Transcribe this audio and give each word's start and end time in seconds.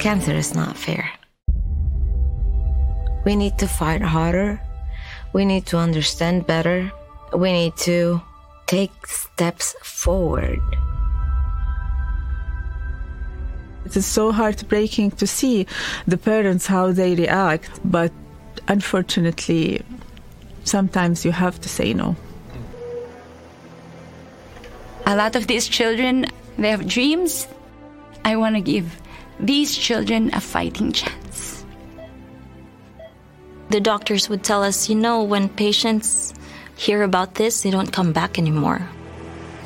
Cancer 0.00 0.32
is 0.32 0.54
not 0.54 0.78
fair. 0.78 1.10
We 3.26 3.36
need 3.36 3.58
to 3.58 3.68
fight 3.68 4.00
harder. 4.00 4.58
We 5.34 5.44
need 5.44 5.66
to 5.66 5.76
understand 5.76 6.46
better. 6.46 6.90
We 7.36 7.52
need 7.52 7.76
to 7.84 8.22
take 8.66 9.06
steps 9.06 9.76
forward. 9.82 10.58
It 13.84 13.94
is 13.94 14.06
so 14.06 14.32
heartbreaking 14.32 15.10
to 15.20 15.26
see 15.26 15.66
the 16.06 16.16
parents 16.16 16.66
how 16.66 16.92
they 16.92 17.14
react, 17.14 17.68
but 17.84 18.10
unfortunately, 18.68 19.82
sometimes 20.64 21.26
you 21.26 21.32
have 21.32 21.60
to 21.60 21.68
say 21.68 21.92
no. 21.92 22.16
A 25.04 25.14
lot 25.14 25.36
of 25.36 25.46
these 25.46 25.68
children, 25.68 26.24
they 26.56 26.70
have 26.70 26.88
dreams. 26.88 27.46
I 28.24 28.36
want 28.36 28.54
to 28.54 28.62
give 28.62 28.96
these 29.40 29.76
children 29.76 30.30
a 30.34 30.40
fighting 30.40 30.92
chance. 30.92 31.64
The 33.70 33.80
doctors 33.80 34.28
would 34.28 34.42
tell 34.42 34.62
us, 34.62 34.88
you 34.88 34.96
know, 34.96 35.22
when 35.22 35.48
patients 35.48 36.34
hear 36.76 37.02
about 37.02 37.34
this, 37.34 37.62
they 37.62 37.70
don't 37.70 37.92
come 37.92 38.12
back 38.12 38.38
anymore. 38.38 38.88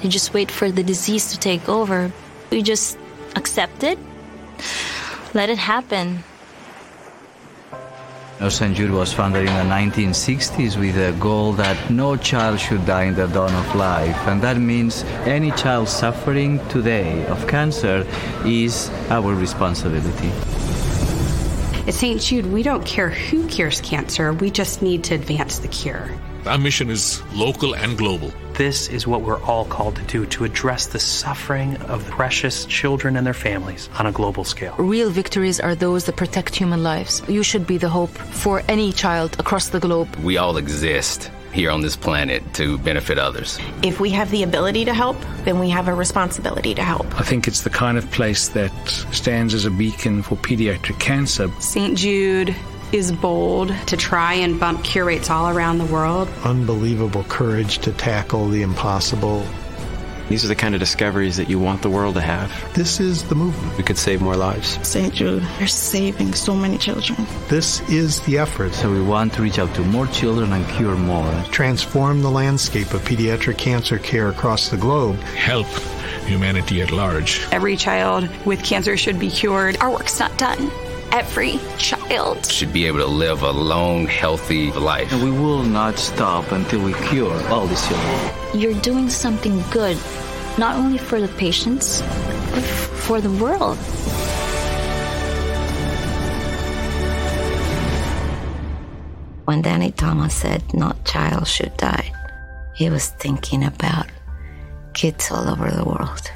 They 0.02 0.08
just 0.08 0.34
wait 0.34 0.50
for 0.50 0.70
the 0.70 0.83
disease 0.83 1.33
to 1.33 1.39
take 1.39 1.69
over. 1.69 2.12
We 2.50 2.62
just 2.62 2.98
accept 3.34 3.83
it, 3.83 3.98
let 5.33 5.48
it 5.48 5.58
happen. 5.58 6.22
St. 8.49 8.77
Jude 8.77 8.91
was 8.91 9.13
founded 9.13 9.47
in 9.47 9.55
the 9.55 9.75
1960s 9.75 10.79
with 10.79 10.97
a 10.97 11.13
goal 11.19 11.53
that 11.55 11.91
no 11.91 12.17
child 12.17 12.61
should 12.61 12.85
die 12.85 13.05
in 13.05 13.15
the 13.15 13.27
dawn 13.29 13.55
of 13.55 13.75
life. 13.75 14.17
And 14.27 14.43
that 14.43 14.59
means 14.59 15.03
any 15.25 15.51
child 15.53 15.89
suffering 15.89 16.59
today 16.69 17.25
of 17.27 17.47
cancer 17.47 18.07
is 18.45 18.91
our 19.09 19.35
responsibility. 19.35 20.31
At 21.87 21.95
St. 21.95 22.21
Jude, 22.21 22.47
we 22.47 22.63
don't 22.63 22.85
care 22.85 23.11
who 23.11 23.47
cures 23.49 23.81
cancer, 23.81 24.33
we 24.33 24.51
just 24.51 24.83
need 24.83 25.05
to 25.05 25.15
advance 25.15 25.61
the 25.61 25.69
cure. 25.69 26.11
Our 26.47 26.59
mission 26.59 26.91
is 26.91 27.23
local 27.33 27.75
and 27.75 27.97
global. 27.97 28.33
This 28.55 28.89
is 28.89 29.05
what 29.05 29.23
we're 29.23 29.43
all 29.43 29.65
called 29.65 29.97
to 29.97 30.03
do 30.03 30.27
to 30.27 30.45
address 30.45 30.87
the 30.87 31.01
suffering 31.01 31.77
of 31.89 32.05
precious 32.05 32.65
children 32.67 33.17
and 33.17 33.27
their 33.27 33.35
families 33.35 33.89
on 33.99 34.07
a 34.07 34.13
global 34.13 34.45
scale. 34.45 34.77
Real 34.79 35.11
victories 35.11 35.59
are 35.59 35.75
those 35.75 36.05
that 36.05 36.15
protect 36.15 36.55
human 36.55 36.85
lives. 36.85 37.20
You 37.29 37.43
should 37.43 37.67
be 37.67 37.79
the 37.79 37.89
hope 37.89 38.11
for 38.11 38.63
any 38.69 38.93
child 38.93 39.35
across 39.41 39.70
the 39.70 39.81
globe. 39.81 40.14
We 40.23 40.37
all 40.37 40.57
exist 40.57 41.33
here 41.53 41.73
on 41.73 41.81
this 41.81 41.97
planet 41.97 42.55
to 42.55 42.79
benefit 42.79 43.19
others. 43.19 43.59
If 43.83 43.98
we 43.98 44.11
have 44.11 44.31
the 44.31 44.45
ability 44.45 44.85
to 44.85 44.95
help, 44.95 45.17
then 45.45 45.59
we 45.59 45.70
have 45.70 45.89
a 45.89 45.95
responsibility 45.95 46.77
to 46.77 46.83
help. 46.83 47.07
I 47.19 47.25
think 47.25 47.48
it's 47.48 47.63
the 47.63 47.70
kind 47.70 47.98
of 47.98 48.09
place 48.13 48.48
that 48.51 48.73
stands 49.11 49.53
as 49.53 49.64
a 49.64 49.70
beacon 49.70 50.23
for 50.23 50.37
pediatric 50.37 51.01
cancer. 51.01 51.51
St. 51.59 51.98
Jude 51.98 52.55
is 52.92 53.12
bold 53.12 53.74
to 53.86 53.96
try 53.96 54.34
and 54.34 54.58
bump 54.58 54.84
cure 54.84 55.05
rates 55.05 55.30
all 55.30 55.48
around 55.48 55.78
the 55.78 55.84
world. 55.86 56.28
Unbelievable 56.45 57.24
courage 57.24 57.78
to 57.78 57.92
tackle 57.92 58.48
the 58.48 58.62
impossible. 58.62 59.46
These 60.28 60.45
are 60.45 60.48
the 60.48 60.55
kind 60.55 60.74
of 60.74 60.80
discoveries 60.80 61.36
that 61.36 61.50
you 61.50 61.58
want 61.58 61.83
the 61.83 61.90
world 61.90 62.14
to 62.14 62.20
have. 62.20 62.50
This 62.74 62.98
is 62.98 63.24
the 63.24 63.34
movement. 63.34 63.77
We 63.77 63.84
could 63.84 63.98
save 63.98 64.22
more 64.22 64.36
lives. 64.36 64.78
St. 64.86 65.12
Jude, 65.12 65.46
you're 65.58 65.68
saving 65.68 66.33
so 66.33 66.55
many 66.55 66.78
children. 66.78 67.27
This 67.48 67.86
is 67.90 68.20
the 68.22 68.39
effort. 68.39 68.72
So 68.72 68.90
we 68.90 69.02
want 69.02 69.34
to 69.34 69.42
reach 69.42 69.58
out 69.58 69.74
to 69.74 69.83
more 69.83 70.06
children 70.06 70.52
and 70.52 70.66
cure 70.70 70.96
more. 70.96 71.30
Transform 71.51 72.22
the 72.22 72.30
landscape 72.30 72.95
of 72.95 73.02
pediatric 73.02 73.58
cancer 73.58 73.98
care 73.98 74.28
across 74.28 74.70
the 74.70 74.78
globe. 74.78 75.16
Help 75.20 75.66
humanity 76.24 76.80
at 76.80 76.90
large. 76.90 77.46
Every 77.52 77.77
child 77.77 78.28
with 78.46 78.64
cancer 78.64 78.96
should 78.96 79.18
be 79.18 79.28
cured. 79.28 79.77
Our 79.80 79.90
work's 79.90 80.18
not 80.18 80.36
done 80.39 80.70
every 81.14 81.61
child 81.79 82.45
should 82.45 82.73
be 82.73 82.86
able 82.86 82.98
to 82.98 83.07
live 83.07 83.42
a 83.42 83.51
long, 83.52 84.05
healthy 84.05 84.73
life. 84.73 85.13
And 85.13 85.23
we 85.23 85.30
will 85.30 85.63
not 85.63 85.97
stop 85.97 86.51
until 86.51 86.83
we 86.83 86.92
cure 87.08 87.33
all 87.51 87.69
these 87.69 87.86
children. 87.86 88.61
You're 88.61 88.80
doing 88.83 89.08
something 89.08 89.63
good, 89.70 89.97
not 90.58 90.75
only 90.75 90.98
for 90.98 91.20
the 91.20 91.29
patients, 91.39 92.02
but 92.51 92.64
for 93.07 93.20
the 93.20 93.30
world. 93.30 93.79
When 99.45 99.63
Danny 99.63 99.92
Thomas 99.92 100.35
said 100.35 100.63
Not 100.75 101.05
child 101.05 101.46
should 101.46 101.77
die, 101.77 102.11
he 102.75 102.91
was 102.91 103.11
thinking 103.11 103.63
about 103.63 104.07
kids 104.95 105.31
all 105.31 105.48
over 105.48 105.70
the 105.70 105.85
world. 105.85 106.29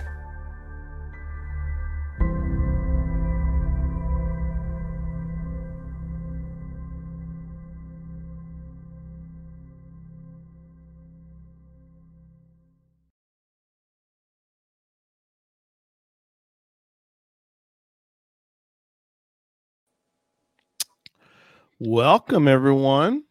Welcome 21.80 22.48
everyone 22.48 23.22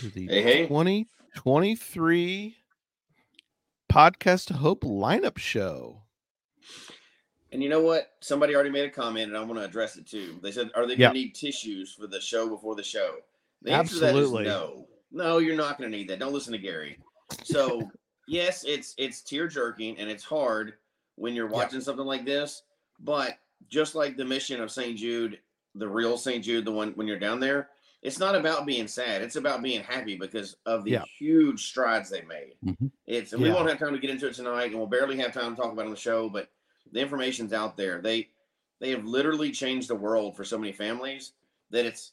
to 0.00 0.08
the 0.08 0.26
hey, 0.28 0.42
hey. 0.42 0.62
2023 0.62 2.56
Podcast 3.92 4.50
Hope 4.50 4.82
lineup 4.82 5.36
show. 5.36 6.04
And 7.52 7.62
you 7.62 7.68
know 7.68 7.82
what? 7.82 8.12
Somebody 8.20 8.54
already 8.54 8.70
made 8.70 8.86
a 8.86 8.90
comment, 8.90 9.28
and 9.28 9.36
I 9.36 9.40
want 9.42 9.60
to 9.60 9.66
address 9.66 9.98
it 9.98 10.06
too. 10.06 10.38
They 10.42 10.50
said, 10.50 10.70
"Are 10.74 10.86
they 10.86 10.96
going 10.96 10.96
to 10.96 11.02
yep. 11.02 11.12
need 11.12 11.34
tissues 11.34 11.92
for 11.92 12.06
the 12.06 12.18
show 12.18 12.48
before 12.48 12.74
the 12.74 12.82
show?" 12.82 13.16
The 13.60 13.72
Absolutely. 13.72 14.44
no. 14.44 14.88
No, 15.12 15.36
you're 15.36 15.54
not 15.54 15.76
going 15.76 15.90
to 15.90 15.94
need 15.94 16.08
that. 16.08 16.18
Don't 16.18 16.32
listen 16.32 16.52
to 16.52 16.58
Gary. 16.58 16.98
So, 17.44 17.90
yes, 18.26 18.64
it's 18.64 18.94
it's 18.96 19.20
tear 19.20 19.48
jerking 19.48 19.98
and 19.98 20.08
it's 20.08 20.24
hard 20.24 20.76
when 21.16 21.34
you're 21.34 21.46
watching 21.46 21.80
yep. 21.80 21.84
something 21.84 22.06
like 22.06 22.24
this. 22.24 22.62
But 23.00 23.36
just 23.68 23.94
like 23.94 24.16
the 24.16 24.24
mission 24.24 24.62
of 24.62 24.70
St. 24.70 24.96
Jude 24.96 25.40
the 25.76 25.88
real 25.88 26.16
St. 26.16 26.44
Jude, 26.44 26.64
the 26.64 26.72
one 26.72 26.92
when 26.92 27.06
you're 27.06 27.18
down 27.18 27.40
there, 27.40 27.68
it's 28.02 28.18
not 28.18 28.34
about 28.34 28.66
being 28.66 28.86
sad. 28.86 29.22
It's 29.22 29.36
about 29.36 29.62
being 29.62 29.82
happy 29.82 30.16
because 30.16 30.56
of 30.66 30.84
the 30.84 30.92
yeah. 30.92 31.04
huge 31.18 31.66
strides 31.66 32.10
they 32.10 32.22
made. 32.22 32.54
Mm-hmm. 32.64 32.86
It's 33.06 33.32
yeah. 33.32 33.38
we 33.38 33.50
won't 33.50 33.68
have 33.68 33.78
time 33.78 33.92
to 33.92 33.98
get 33.98 34.10
into 34.10 34.28
it 34.28 34.34
tonight, 34.34 34.70
and 34.70 34.76
we'll 34.76 34.86
barely 34.86 35.16
have 35.18 35.32
time 35.32 35.54
to 35.54 35.60
talk 35.60 35.72
about 35.72 35.82
it 35.82 35.86
on 35.86 35.90
the 35.90 35.96
show. 35.96 36.28
But 36.28 36.48
the 36.92 37.00
information's 37.00 37.52
out 37.52 37.76
there. 37.76 38.00
They 38.00 38.28
they 38.80 38.90
have 38.90 39.04
literally 39.04 39.50
changed 39.50 39.88
the 39.88 39.94
world 39.94 40.36
for 40.36 40.44
so 40.44 40.58
many 40.58 40.72
families 40.72 41.32
that 41.70 41.86
it's 41.86 42.12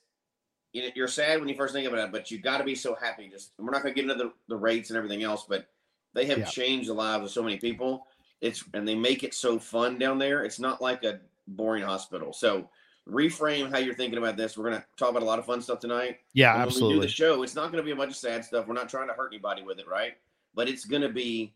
you 0.74 0.82
know, 0.82 0.90
you're 0.96 1.08
sad 1.08 1.40
when 1.40 1.48
you 1.48 1.56
first 1.56 1.74
think 1.74 1.88
about 1.88 2.00
it, 2.00 2.12
but 2.12 2.32
you 2.32 2.40
got 2.40 2.58
to 2.58 2.64
be 2.64 2.76
so 2.76 2.96
happy. 2.96 3.30
Just 3.30 3.52
we're 3.60 3.72
not 3.72 3.84
going 3.84 3.94
to 3.94 4.02
get 4.02 4.10
into 4.10 4.22
the, 4.24 4.34
the 4.48 4.58
rates 4.58 4.90
and 4.90 4.98
everything 4.98 5.24
else, 5.24 5.46
but 5.48 5.68
they 6.14 6.26
have 6.26 6.40
yeah. 6.40 6.46
changed 6.46 6.90
the 6.90 6.94
lives 6.94 7.24
of 7.26 7.32
so 7.32 7.44
many 7.44 7.58
people. 7.58 8.08
It's 8.42 8.64
and 8.74 8.88
they 8.88 8.96
make 8.96 9.24
it 9.24 9.34
so 9.34 9.60
fun 9.60 9.98
down 9.98 10.18
there. 10.18 10.44
It's 10.44 10.60
not 10.60 10.82
like 10.82 11.04
a 11.04 11.20
boring 11.48 11.84
hospital. 11.84 12.34
So 12.34 12.70
reframe 13.10 13.70
how 13.70 13.78
you're 13.78 13.94
thinking 13.94 14.18
about 14.18 14.38
this. 14.38 14.58
We're 14.58 14.70
going 14.70 14.80
to 14.80 14.86
talk 14.98 15.10
about 15.10 15.24
a 15.24 15.26
lot 15.26 15.40
of 15.40 15.46
fun 15.46 15.62
stuff 15.62 15.80
tonight. 15.80 16.20
Yeah, 16.34 16.54
when 16.54 16.62
absolutely. 16.64 16.96
we 16.96 17.02
do 17.02 17.08
the 17.08 17.14
show, 17.14 17.44
it's 17.44 17.56
not 17.56 17.72
going 17.72 17.82
to 17.82 17.84
be 17.84 17.92
a 17.92 17.96
bunch 17.96 18.12
of 18.12 18.18
sad 18.18 18.46
stuff. 18.46 18.68
We're 18.68 18.74
not 18.74 18.90
trying 18.90 19.08
to 19.08 19.14
hurt 19.14 19.34
anybody 19.34 19.62
with 19.62 19.80
it, 19.80 19.88
right? 19.88 20.14
But 20.56 20.70
it's 20.70 20.86
going 20.86 21.02
to 21.02 21.10
be, 21.10 21.54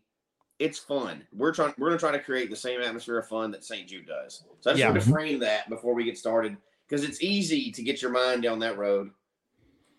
it's 0.58 0.78
fun. 0.78 1.26
We're 1.32 1.54
trying. 1.54 1.72
We're 1.78 1.88
going 1.88 1.98
to 1.98 2.04
try 2.04 2.12
to 2.12 2.18
create 2.18 2.50
the 2.50 2.56
same 2.56 2.80
atmosphere 2.80 3.18
of 3.18 3.28
fun 3.28 3.50
that 3.52 3.64
St. 3.64 3.88
Jude 3.88 4.06
does. 4.06 4.44
So 4.60 4.70
I 4.70 4.74
just 4.74 4.80
yeah. 4.80 4.90
want 4.90 5.02
to 5.02 5.10
frame 5.10 5.38
that 5.40 5.68
before 5.68 5.94
we 5.94 6.04
get 6.04 6.18
started 6.18 6.56
because 6.88 7.04
it's 7.04 7.22
easy 7.22 7.70
to 7.70 7.82
get 7.82 8.02
your 8.02 8.10
mind 8.10 8.42
down 8.42 8.58
that 8.60 8.76
road 8.76 9.10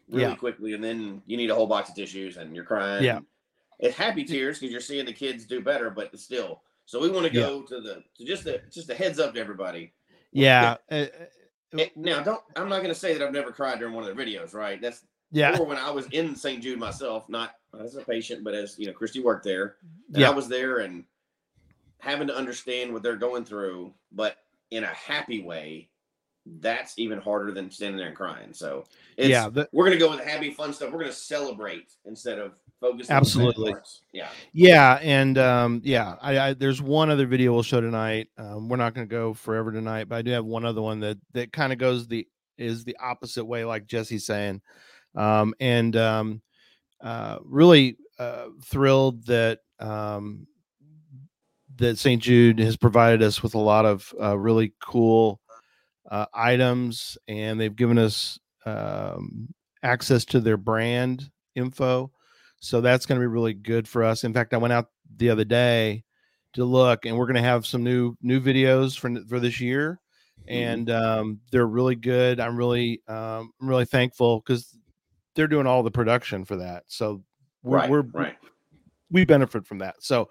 really 0.10 0.24
yeah. 0.24 0.36
quickly, 0.36 0.74
and 0.74 0.84
then 0.84 1.22
you 1.28 1.38
need 1.38 1.50
a 1.50 1.56
whole 1.56 1.68
box 1.68 1.90
of 1.90 1.96
tissues 1.96 2.38
and 2.38 2.56
you're 2.56 2.66
crying. 2.66 3.04
Yeah, 3.04 3.20
it's 3.80 3.96
happy 3.96 4.26
tears 4.26 4.60
because 4.60 4.72
you're 4.72 4.82
seeing 4.82 5.06
the 5.06 5.14
kids 5.14 5.46
do 5.46 5.62
better, 5.62 5.90
but 5.90 6.18
still. 6.20 6.62
So 6.86 7.00
we 7.00 7.10
want 7.10 7.28
to 7.28 7.34
Yeah. 7.34 7.42
go 7.42 7.62
to 7.62 7.80
the 7.80 8.04
to 8.18 8.26
just 8.26 8.46
a 8.46 8.62
just 8.72 8.90
a 8.90 8.96
heads 8.96 9.20
up 9.20 9.34
to 9.36 9.40
everybody. 9.40 9.94
Yeah. 10.32 10.78
Eh, 10.90 11.08
eh, 11.14 11.26
Eh, 11.78 11.90
Now, 11.96 12.22
don't 12.24 12.42
I'm 12.56 12.70
not 12.70 12.78
going 12.78 12.94
to 12.94 13.00
say 13.00 13.14
that 13.18 13.26
I've 13.26 13.34
never 13.34 13.52
cried 13.52 13.80
during 13.80 13.94
one 13.94 14.04
of 14.08 14.16
their 14.16 14.26
videos, 14.26 14.54
right? 14.54 14.82
That's 14.82 15.04
Yeah. 15.32 15.58
Or 15.60 15.66
when 15.66 15.78
I 15.78 15.92
was 15.92 16.08
in 16.08 16.36
St. 16.36 16.62
Jude 16.64 16.80
myself, 16.80 17.30
not 17.30 17.56
as 17.80 17.96
a 17.96 18.02
patient, 18.04 18.44
but 18.44 18.54
as 18.56 18.78
you 18.80 18.88
know, 18.88 18.94
Christy 18.94 19.22
worked 19.22 19.44
there, 19.44 19.76
and 20.08 20.18
Yeah. 20.18 20.30
I 20.30 20.34
was 20.34 20.48
there 20.48 20.78
and 20.80 21.04
having 22.00 22.28
to 22.28 22.36
understand 22.36 22.92
what 22.94 23.04
they're 23.04 23.16
going 23.18 23.46
through, 23.46 23.94
but 24.12 24.38
in 24.72 24.84
a 24.84 24.88
happy 24.88 25.42
way. 25.44 25.90
That's 26.62 26.98
even 26.98 27.20
harder 27.20 27.52
than 27.52 27.70
standing 27.70 27.98
there 27.98 28.08
and 28.08 28.16
crying. 28.16 28.54
So, 28.54 28.86
it's, 29.18 29.30
Yeah, 29.30 29.50
the- 29.50 29.70
we're 29.72 29.86
going 29.86 30.00
to 30.00 30.04
go 30.04 30.10
with 30.10 30.22
happy, 30.22 30.50
fun 30.52 30.74
stuff. 30.74 30.92
We're 30.92 31.00
going 31.00 31.12
to 31.12 31.16
celebrate 31.16 31.92
instead 32.06 32.40
of 32.40 32.54
focus. 32.80 32.92
on 32.92 32.98
the 32.98 33.04
bad 33.04 33.18
Absolutely. 33.18 33.76
Yeah. 34.14 34.30
Yeah, 34.54 35.00
and 35.02 35.38
um, 35.38 35.82
yeah, 35.84 36.16
I, 36.22 36.40
I 36.40 36.54
there's 36.54 36.82
one 36.82 37.10
other 37.10 37.26
video 37.26 37.54
we'll 37.54 37.64
show 37.64 37.82
tonight. 37.82 38.30
Um, 38.38 38.70
we're 38.70 38.78
not 38.78 38.94
going 38.94 39.08
to 39.08 39.12
go 39.12 39.34
forever 39.34 39.72
tonight, 39.72 40.10
but 40.10 40.18
I 40.18 40.22
do 40.22 40.32
have 40.32 40.46
one 40.46 40.66
other 40.66 40.82
one 40.82 41.00
that 41.02 41.18
that 41.34 41.52
kind 41.52 41.74
of 41.74 41.80
goes 41.80 42.08
the 42.08 42.28
is 42.58 42.84
the 42.84 42.98
opposite 43.02 43.46
way, 43.46 43.64
like 43.66 43.88
Jesse's 43.88 44.26
saying, 44.26 44.62
um, 45.16 45.54
and 45.60 45.96
um, 45.96 46.42
uh, 47.02 47.38
really 47.44 47.98
uh, 48.18 48.48
thrilled 48.64 49.26
that 49.28 49.60
um, 49.80 50.48
that 51.78 51.98
St. 51.98 52.22
Jude 52.22 52.60
has 52.60 52.78
provided 52.78 53.22
us 53.24 53.42
with 53.42 53.56
a 53.56 53.60
lot 53.60 53.86
of 53.86 54.14
uh, 54.22 54.38
really 54.38 54.74
cool 54.82 55.40
uh, 56.12 56.26
items, 56.34 57.18
and 57.28 57.60
they've 57.60 57.76
given 57.76 57.98
us 57.98 58.38
um, 58.66 59.48
access 59.84 60.26
to 60.26 60.40
their 60.40 60.58
brand 60.58 61.30
info. 61.56 62.12
So 62.60 62.82
that's 62.82 63.06
going 63.06 63.20
to 63.20 63.24
be 63.24 63.28
really 63.28 63.54
good 63.54 63.88
for 63.88 64.04
us. 64.04 64.24
In 64.24 64.34
fact, 64.34 64.54
I 64.54 64.58
went 64.58 64.74
out 64.74 64.88
the 65.16 65.30
other 65.30 65.46
day 65.46 66.04
to 66.54 66.66
look, 66.66 67.06
and 67.06 67.18
we're 67.18 67.26
going 67.26 67.36
to 67.36 67.42
have 67.42 67.66
some 67.66 67.84
new 67.84 68.16
new 68.22 68.40
videos 68.42 68.98
for 68.98 69.14
for 69.28 69.40
this 69.40 69.60
year, 69.60 70.00
and 70.48 70.90
um, 70.90 71.40
they're 71.52 71.68
really 71.68 71.96
good. 71.96 72.40
I'm 72.40 72.58
really 72.58 73.02
um, 73.08 73.52
I'm 73.62 73.68
really 73.70 73.86
thankful 73.86 74.42
because 74.46 74.76
they're 75.36 75.48
doing 75.48 75.68
all 75.68 75.84
the 75.84 75.92
production 75.92 76.44
for 76.44 76.58
that. 76.58 76.84
So 76.88 77.24
we're, 77.64 77.78
Right, 77.78 77.90
we're 77.90 78.02
right. 78.14 78.38
we 79.12 79.26
benefit 79.26 79.66
from 79.66 79.78
that. 79.80 79.96
So 80.00 80.30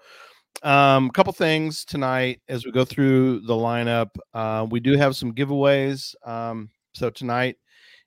um 0.63 1.05
a 1.07 1.11
couple 1.11 1.31
things 1.31 1.85
tonight 1.85 2.41
as 2.49 2.65
we 2.65 2.71
go 2.71 2.83
through 2.83 3.39
the 3.41 3.53
lineup 3.53 4.09
uh, 4.33 4.65
we 4.69 4.79
do 4.79 4.97
have 4.97 5.15
some 5.15 5.31
giveaways 5.31 6.15
um 6.27 6.67
so 6.93 7.09
tonight 7.09 7.55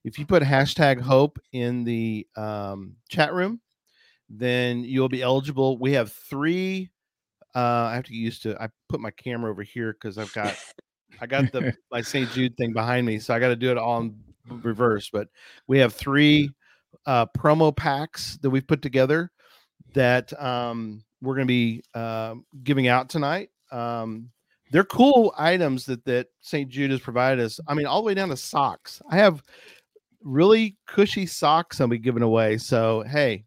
if 0.05 0.19
you 0.19 0.27
put 0.27 0.43
hashtag 0.43 1.01
hope 1.01 1.39
in 1.53 1.83
the 1.85 2.27
um, 2.37 2.95
chat 3.09 3.33
room 3.33 3.61
then 4.33 4.83
you'll 4.85 5.09
be 5.09 5.23
eligible. 5.23 5.79
We 5.79 5.93
have 5.93 6.13
three 6.13 6.91
uh 7.55 7.91
i 7.91 7.95
have 7.95 8.05
to 8.05 8.13
get 8.13 8.17
used 8.17 8.43
to 8.43 8.57
i 8.63 8.67
put 8.89 8.99
my 8.99 9.11
camera 9.11 9.51
over 9.51 9.63
here 9.63 9.93
because 9.93 10.17
i've 10.17 10.33
got 10.33 10.57
i 11.21 11.27
got 11.27 11.53
the 11.53 11.71
my 11.93 12.01
st 12.01 12.31
jude 12.31 12.57
thing 12.57 12.73
behind 12.73 13.07
me 13.07 13.19
so 13.19 13.35
i 13.35 13.39
got 13.39 13.49
to 13.49 13.57
do 13.57 13.71
it 13.71 13.77
all 13.77 14.01
in 14.01 14.15
reverse 14.49 15.11
but 15.13 15.29
we 15.67 15.79
have 15.79 15.93
three 15.93 16.51
uh 17.07 17.27
promo 17.37 17.75
packs 17.75 18.39
that 18.43 18.51
we've 18.51 18.67
put 18.67 18.83
together 18.83 19.31
that 19.95 20.33
um 20.43 21.05
we're 21.21 21.35
going 21.35 21.47
to 21.47 21.53
be 21.53 21.83
um 21.95 22.45
giving 22.65 22.89
out 22.89 23.09
tonight. 23.09 23.51
Um 23.71 24.31
they're 24.71 24.85
cool 24.85 25.35
items 25.37 25.85
that 25.87 26.05
that 26.07 26.29
st 26.41 26.69
jude 26.69 26.91
has 26.91 27.01
provided 27.01 27.45
us. 27.45 27.61
I 27.67 27.75
mean 27.75 27.87
all 27.87 28.03
the 28.03 28.07
way 28.07 28.15
down 28.15 28.31
to 28.31 28.37
socks. 28.37 29.01
I 29.11 29.17
have 29.17 29.43
really 30.25 30.77
cushy 30.87 31.27
socks 31.27 31.81
i'll 31.81 31.89
be 31.89 31.99
giving 31.99 32.23
away 32.23 32.57
so 32.57 33.03
hey 33.09 33.45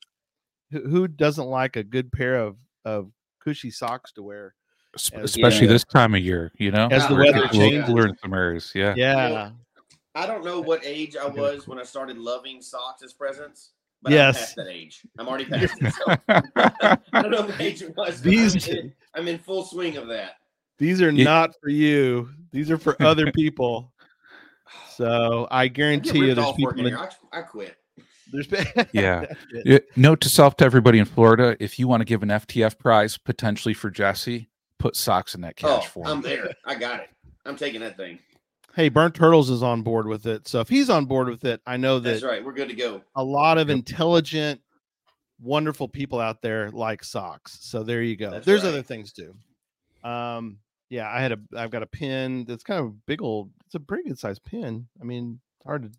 who, 0.72 0.82
who 0.82 1.08
doesn't 1.08 1.48
like 1.48 1.76
a 1.76 1.84
good 1.84 2.12
pair 2.12 2.38
of 2.38 2.58
of 2.86 3.12
cushy 3.40 3.72
socks 3.72 4.12
to 4.14 4.24
wear 4.24 4.56
as- 4.96 5.12
especially 5.14 5.68
this 5.68 5.84
time 5.84 6.16
of 6.16 6.22
year, 6.22 6.52
you 6.58 6.72
know, 6.72 6.88
as 6.92 7.08
the 7.08 7.16
weather 7.16 7.42
gets 7.42 7.54
a 7.54 7.58
little 7.58 7.70
changes 7.72 7.86
cooler 7.88 8.08
in 8.08 8.18
some 8.18 8.34
areas. 8.34 8.72
Yeah, 8.76 8.94
yeah 8.96 9.52
I 10.16 10.26
don't 10.26 10.46
know 10.46 10.62
what 10.62 10.86
age 10.86 11.16
I 11.18 11.28
was 11.28 11.68
when 11.68 11.78
I 11.78 11.84
started 11.84 12.18
loving 12.18 12.62
socks 12.62 13.04
as 13.04 13.12
presents, 13.12 13.72
but 14.02 14.14
I'm 14.14 14.18
Yes. 14.18 14.38
past 14.40 14.56
that 14.56 14.68
age. 14.70 15.02
I'm 15.20 15.28
already 15.28 15.46
past 15.50 15.76
it. 15.82 15.94
So 15.94 16.16
I 17.14 17.22
don't 17.22 17.32
know 17.32 17.42
what 17.42 17.60
age 17.60 17.82
it 17.82 17.96
was. 17.98 18.22
These, 18.22 18.70
I'm 18.70 18.76
in, 18.78 18.94
I'm 19.16 19.28
in 19.28 19.38
full 19.40 19.66
swing 19.66 19.98
of 19.98 20.08
that. 20.08 20.36
these 20.78 21.02
are 21.02 21.10
Yeah. 21.12 21.24
not 21.26 21.52
for 21.62 21.70
you 21.70 22.30
these 22.52 22.72
are 22.72 22.78
for 22.78 22.96
other 23.02 23.30
people 23.36 23.92
so 24.96 25.48
i 25.52 25.64
I 25.64 25.68
guarantee 25.68 26.20
you 26.20 26.34
there's 26.34 26.48
people 26.54 26.64
working 26.66 26.84
that, 26.86 26.90
here. 26.92 27.10
I, 27.34 27.40
I 27.40 27.42
quit. 27.42 27.76
There's 28.36 28.48
been 28.48 28.66
yeah. 28.94 29.26
It. 29.52 29.88
Note 29.96 30.22
to 30.22 30.30
self 30.30 30.56
to 30.58 30.66
everybody 30.66 31.00
in 31.00 31.06
Florida: 31.06 31.56
if 31.60 31.80
you 31.80 31.88
want 31.88 32.02
to 32.02 32.06
give 32.06 32.22
an 32.24 32.30
FTF 32.30 32.78
prize 32.78 33.18
potentially 33.18 33.74
for 33.74 33.90
Jesse, 33.90 34.50
put 34.80 34.96
socks 34.96 35.34
in 35.36 35.42
that 35.42 35.56
cache 35.56 35.70
Oh, 35.70 35.82
for 35.82 36.08
I'm 36.08 36.22
there. 36.22 36.54
I 36.66 36.76
got 36.76 37.00
it. 37.00 37.10
I'm 37.46 37.56
taking 37.56 37.82
that 37.82 37.96
thing. 37.98 38.20
hey 38.76 38.90
burnt 38.90 39.14
turtles 39.16 39.50
is 39.50 39.62
on 39.64 39.82
board 39.84 40.08
with 40.08 40.26
it 40.26 40.48
so 40.48 40.60
if 40.60 40.68
he's 40.68 40.90
on 40.90 41.06
board 41.06 41.28
with 41.30 41.46
it 41.46 41.62
i 41.68 41.78
know 41.78 42.00
that 42.00 42.10
That's 42.10 42.24
right. 42.24 42.44
We're 42.44 42.54
good 42.54 42.70
to 42.70 42.76
go. 42.76 43.02
a 43.16 43.24
lot 43.24 43.58
of 43.60 43.70
intelligent 43.70 44.60
wonderful 45.42 45.88
people 45.88 46.20
out 46.20 46.42
there 46.42 46.72
like 46.72 47.04
socks 47.04 47.58
so 47.62 47.84
there 47.84 48.02
you 48.02 48.16
go 48.16 48.32
That's 48.32 48.46
there's 48.46 48.64
right. 48.64 48.70
other 48.70 48.82
things 48.82 49.14
too 49.14 49.36
um 50.04 50.58
yeah 50.90 51.08
i 51.10 51.22
had 51.22 51.34
a 51.34 51.40
i've 51.56 51.70
got 51.72 51.84
a 51.84 51.88
pin 51.88 52.46
that's 52.48 52.64
kind 52.64 52.80
of 52.80 52.88
a 52.88 52.94
big 53.06 53.22
old 53.22 53.52
it's 53.66 53.76
a 53.76 53.80
pretty 53.80 54.10
good 54.10 54.18
sized 54.18 54.44
pin 54.44 54.88
i 55.00 55.04
mean 55.04 55.40
hard 55.66 55.84
to 55.84 55.92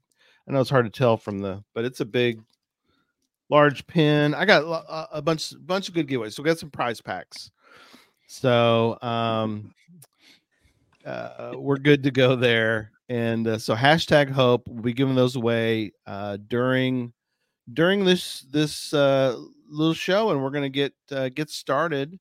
i 0.48 0.52
know 0.52 0.60
it's 0.60 0.70
hard 0.70 0.84
to 0.84 0.98
tell 0.98 1.16
from 1.16 1.38
the 1.40 1.62
but 1.74 1.84
it's 1.84 2.00
a 2.00 2.04
big 2.04 2.40
large 3.48 3.86
pin 3.86 4.34
i 4.34 4.44
got 4.44 4.62
a, 4.62 5.18
a 5.18 5.22
bunch 5.22 5.52
bunch 5.60 5.88
of 5.88 5.94
good 5.94 6.08
giveaways. 6.08 6.32
So 6.32 6.42
we 6.42 6.48
got 6.48 6.58
some 6.58 6.70
prize 6.70 7.00
packs. 7.00 7.50
So 8.26 8.98
um 9.02 9.72
uh, 11.06 11.52
we're 11.54 11.78
good 11.78 12.02
to 12.02 12.10
go 12.10 12.34
there. 12.34 12.90
And 13.08 13.46
uh, 13.46 13.58
so 13.58 13.76
hashtag 13.76 14.28
hope. 14.28 14.66
We'll 14.66 14.82
be 14.82 14.92
giving 14.92 15.14
those 15.14 15.36
away 15.36 15.92
uh, 16.06 16.38
during 16.48 17.12
during 17.72 18.04
this 18.04 18.40
this 18.50 18.92
uh, 18.92 19.40
little 19.68 19.94
show, 19.94 20.30
and 20.30 20.42
we're 20.42 20.50
gonna 20.50 20.68
get 20.68 20.92
uh, 21.12 21.28
get 21.28 21.48
started. 21.48 22.18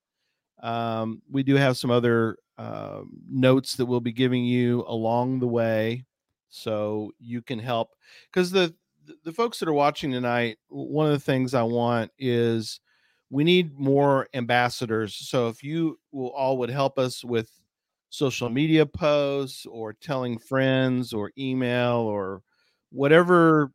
Um, 0.61 1.23
we 1.29 1.41
do 1.41 1.55
have 1.55 1.77
some 1.77 1.89
other 1.89 2.37
uh, 2.59 3.01
notes 3.27 3.75
that 3.77 3.87
we'll 3.87 3.99
be 3.99 4.11
giving 4.11 4.45
you 4.45 4.85
along 4.87 5.39
the 5.39 5.47
way, 5.47 6.05
so 6.49 7.11
you 7.19 7.41
can 7.41 7.59
help. 7.59 7.91
Because 8.31 8.51
the 8.51 8.73
the 9.23 9.31
folks 9.31 9.59
that 9.59 9.69
are 9.69 9.73
watching 9.73 10.11
tonight, 10.11 10.57
one 10.69 11.05
of 11.05 11.11
the 11.13 11.19
things 11.19 11.53
I 11.53 11.63
want 11.63 12.11
is 12.17 12.79
we 13.29 13.43
need 13.43 13.77
more 13.77 14.27
ambassadors. 14.33 15.15
So 15.15 15.47
if 15.47 15.63
you 15.63 15.99
will 16.11 16.29
all 16.29 16.57
would 16.59 16.69
help 16.69 16.97
us 16.97 17.23
with 17.23 17.51
social 18.09 18.49
media 18.49 18.85
posts 18.85 19.65
or 19.65 19.93
telling 19.93 20.37
friends 20.39 21.13
or 21.13 21.31
email 21.37 21.97
or 21.97 22.41
whatever 22.91 23.71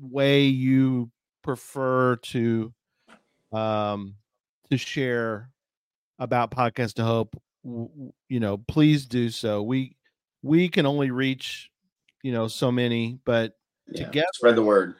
way 0.00 0.44
you 0.44 1.10
prefer 1.42 2.16
to 2.16 2.72
um 3.52 4.14
to 4.70 4.76
share 4.78 5.50
about 6.18 6.50
podcast 6.50 6.94
to 6.94 7.04
hope 7.04 7.36
you 7.64 8.40
know 8.40 8.58
please 8.58 9.06
do 9.06 9.30
so 9.30 9.62
we 9.62 9.96
we 10.42 10.68
can 10.68 10.86
only 10.86 11.10
reach 11.10 11.70
you 12.22 12.32
know 12.32 12.48
so 12.48 12.70
many 12.72 13.18
but 13.24 13.56
Yeah. 13.90 14.06
together 14.06 14.26
Spread 14.34 14.56
the 14.56 14.62
word. 14.62 14.94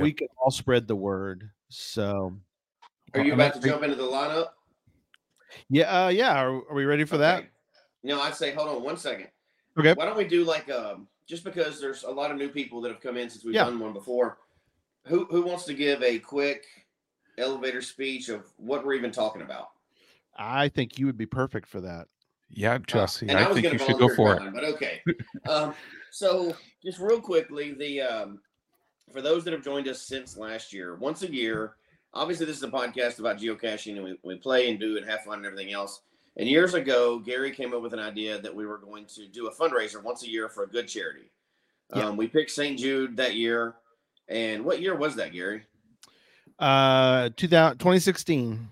we 0.00 0.12
can 0.12 0.28
all 0.42 0.50
spread 0.50 0.86
the 0.86 0.96
word 0.96 1.50
so 1.68 2.36
Are 3.14 3.20
you 3.24 3.32
I'm 3.32 3.40
about 3.40 3.54
to 3.60 3.68
jump 3.68 3.82
into 3.82 3.96
the 3.96 4.04
lineup? 4.04 4.48
yeah 5.68 6.04
uh 6.06 6.08
yeah 6.08 6.34
are, 6.36 6.50
are 6.68 6.74
we 6.74 6.84
ready 6.84 7.04
for 7.04 7.18
that 7.18 7.44
No, 8.02 8.20
I'd 8.20 8.34
say 8.34 8.52
hold 8.52 8.68
on 8.68 8.82
one 8.82 8.96
second. 8.96 9.28
Okay. 9.78 9.92
Why 9.94 10.04
don't 10.06 10.16
we 10.16 10.24
do 10.24 10.44
like 10.44 10.70
um 10.70 11.08
just 11.28 11.42
because 11.44 11.80
there's 11.80 12.04
a 12.04 12.10
lot 12.10 12.30
of 12.30 12.36
new 12.36 12.48
people 12.48 12.80
that 12.82 12.88
have 12.92 13.00
come 13.00 13.16
in 13.16 13.28
since 13.28 13.44
we've 13.44 13.54
Yeah. 13.54 13.64
done 13.64 13.78
one 13.80 13.92
before. 13.92 14.38
Who 15.06 15.24
who 15.26 15.42
wants 15.42 15.64
to 15.64 15.74
give 15.74 16.02
a 16.02 16.18
quick 16.18 16.66
elevator 17.38 17.82
speech 17.82 18.28
of 18.28 18.44
what 18.56 18.84
we're 18.84 18.94
even 18.94 19.10
talking 19.12 19.42
about? 19.42 19.68
i 20.38 20.68
think 20.68 20.98
you 20.98 21.06
would 21.06 21.16
be 21.16 21.24
perfect 21.26 21.66
for 21.66 21.80
that 21.80 22.06
Yeah, 22.50 22.76
Jesse, 22.86 23.26
And 23.28 23.38
I, 23.38 23.48
was 23.48 23.54
think 23.58 23.72
you 23.72 23.78
should 23.78 23.98
go 23.98 24.08
volunteer 24.08 24.16
for 24.16 24.36
mine, 24.36 24.48
it. 24.48 24.54
But 24.54 24.64
okay. 24.64 25.02
um, 25.48 25.74
so 26.16 26.56
just 26.82 26.98
real 26.98 27.20
quickly, 27.20 27.72
the 27.74 28.00
um, 28.00 28.40
for 29.12 29.20
those 29.20 29.44
that 29.44 29.52
have 29.52 29.62
joined 29.62 29.86
us 29.86 30.00
since 30.02 30.36
last 30.36 30.72
year, 30.72 30.96
once 30.96 31.22
a 31.22 31.30
year, 31.30 31.76
obviously 32.14 32.46
this 32.46 32.56
is 32.56 32.62
a 32.62 32.68
podcast 32.68 33.18
about 33.18 33.38
geocaching 33.38 33.96
and 33.96 34.04
we, 34.04 34.18
we 34.24 34.36
play 34.36 34.70
and 34.70 34.80
do 34.80 34.96
and 34.96 35.04
have 35.06 35.20
fun 35.24 35.38
and 35.38 35.46
everything 35.46 35.72
else. 35.74 36.00
And 36.38 36.48
years 36.48 36.72
ago, 36.74 37.18
Gary 37.18 37.50
came 37.50 37.74
up 37.74 37.82
with 37.82 37.92
an 37.92 37.98
idea 37.98 38.40
that 38.40 38.54
we 38.54 38.64
were 38.66 38.78
going 38.78 39.04
to 39.14 39.26
do 39.26 39.46
a 39.48 39.54
fundraiser 39.54 40.02
once 40.02 40.22
a 40.22 40.28
year 40.30 40.48
for 40.48 40.64
a 40.64 40.66
good 40.68 40.88
charity. 40.88 41.30
Yeah. 41.94 42.06
Um, 42.06 42.16
we 42.16 42.28
picked 42.28 42.50
St. 42.50 42.78
Jude 42.78 43.16
that 43.18 43.34
year. 43.34 43.74
And 44.28 44.64
what 44.64 44.80
year 44.80 44.96
was 44.96 45.16
that, 45.16 45.32
Gary? 45.32 45.64
uh 46.58 47.28
2000, 47.36 47.76
2016 47.78 48.68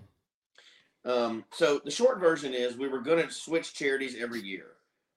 Um, 1.05 1.45
so 1.53 1.79
the 1.85 1.91
short 1.91 2.19
version 2.19 2.55
is 2.55 2.75
we 2.75 2.87
were 2.87 3.01
going 3.01 3.23
to 3.23 3.31
switch 3.31 3.75
charities 3.75 4.15
every 4.19 4.41
year, 4.41 4.71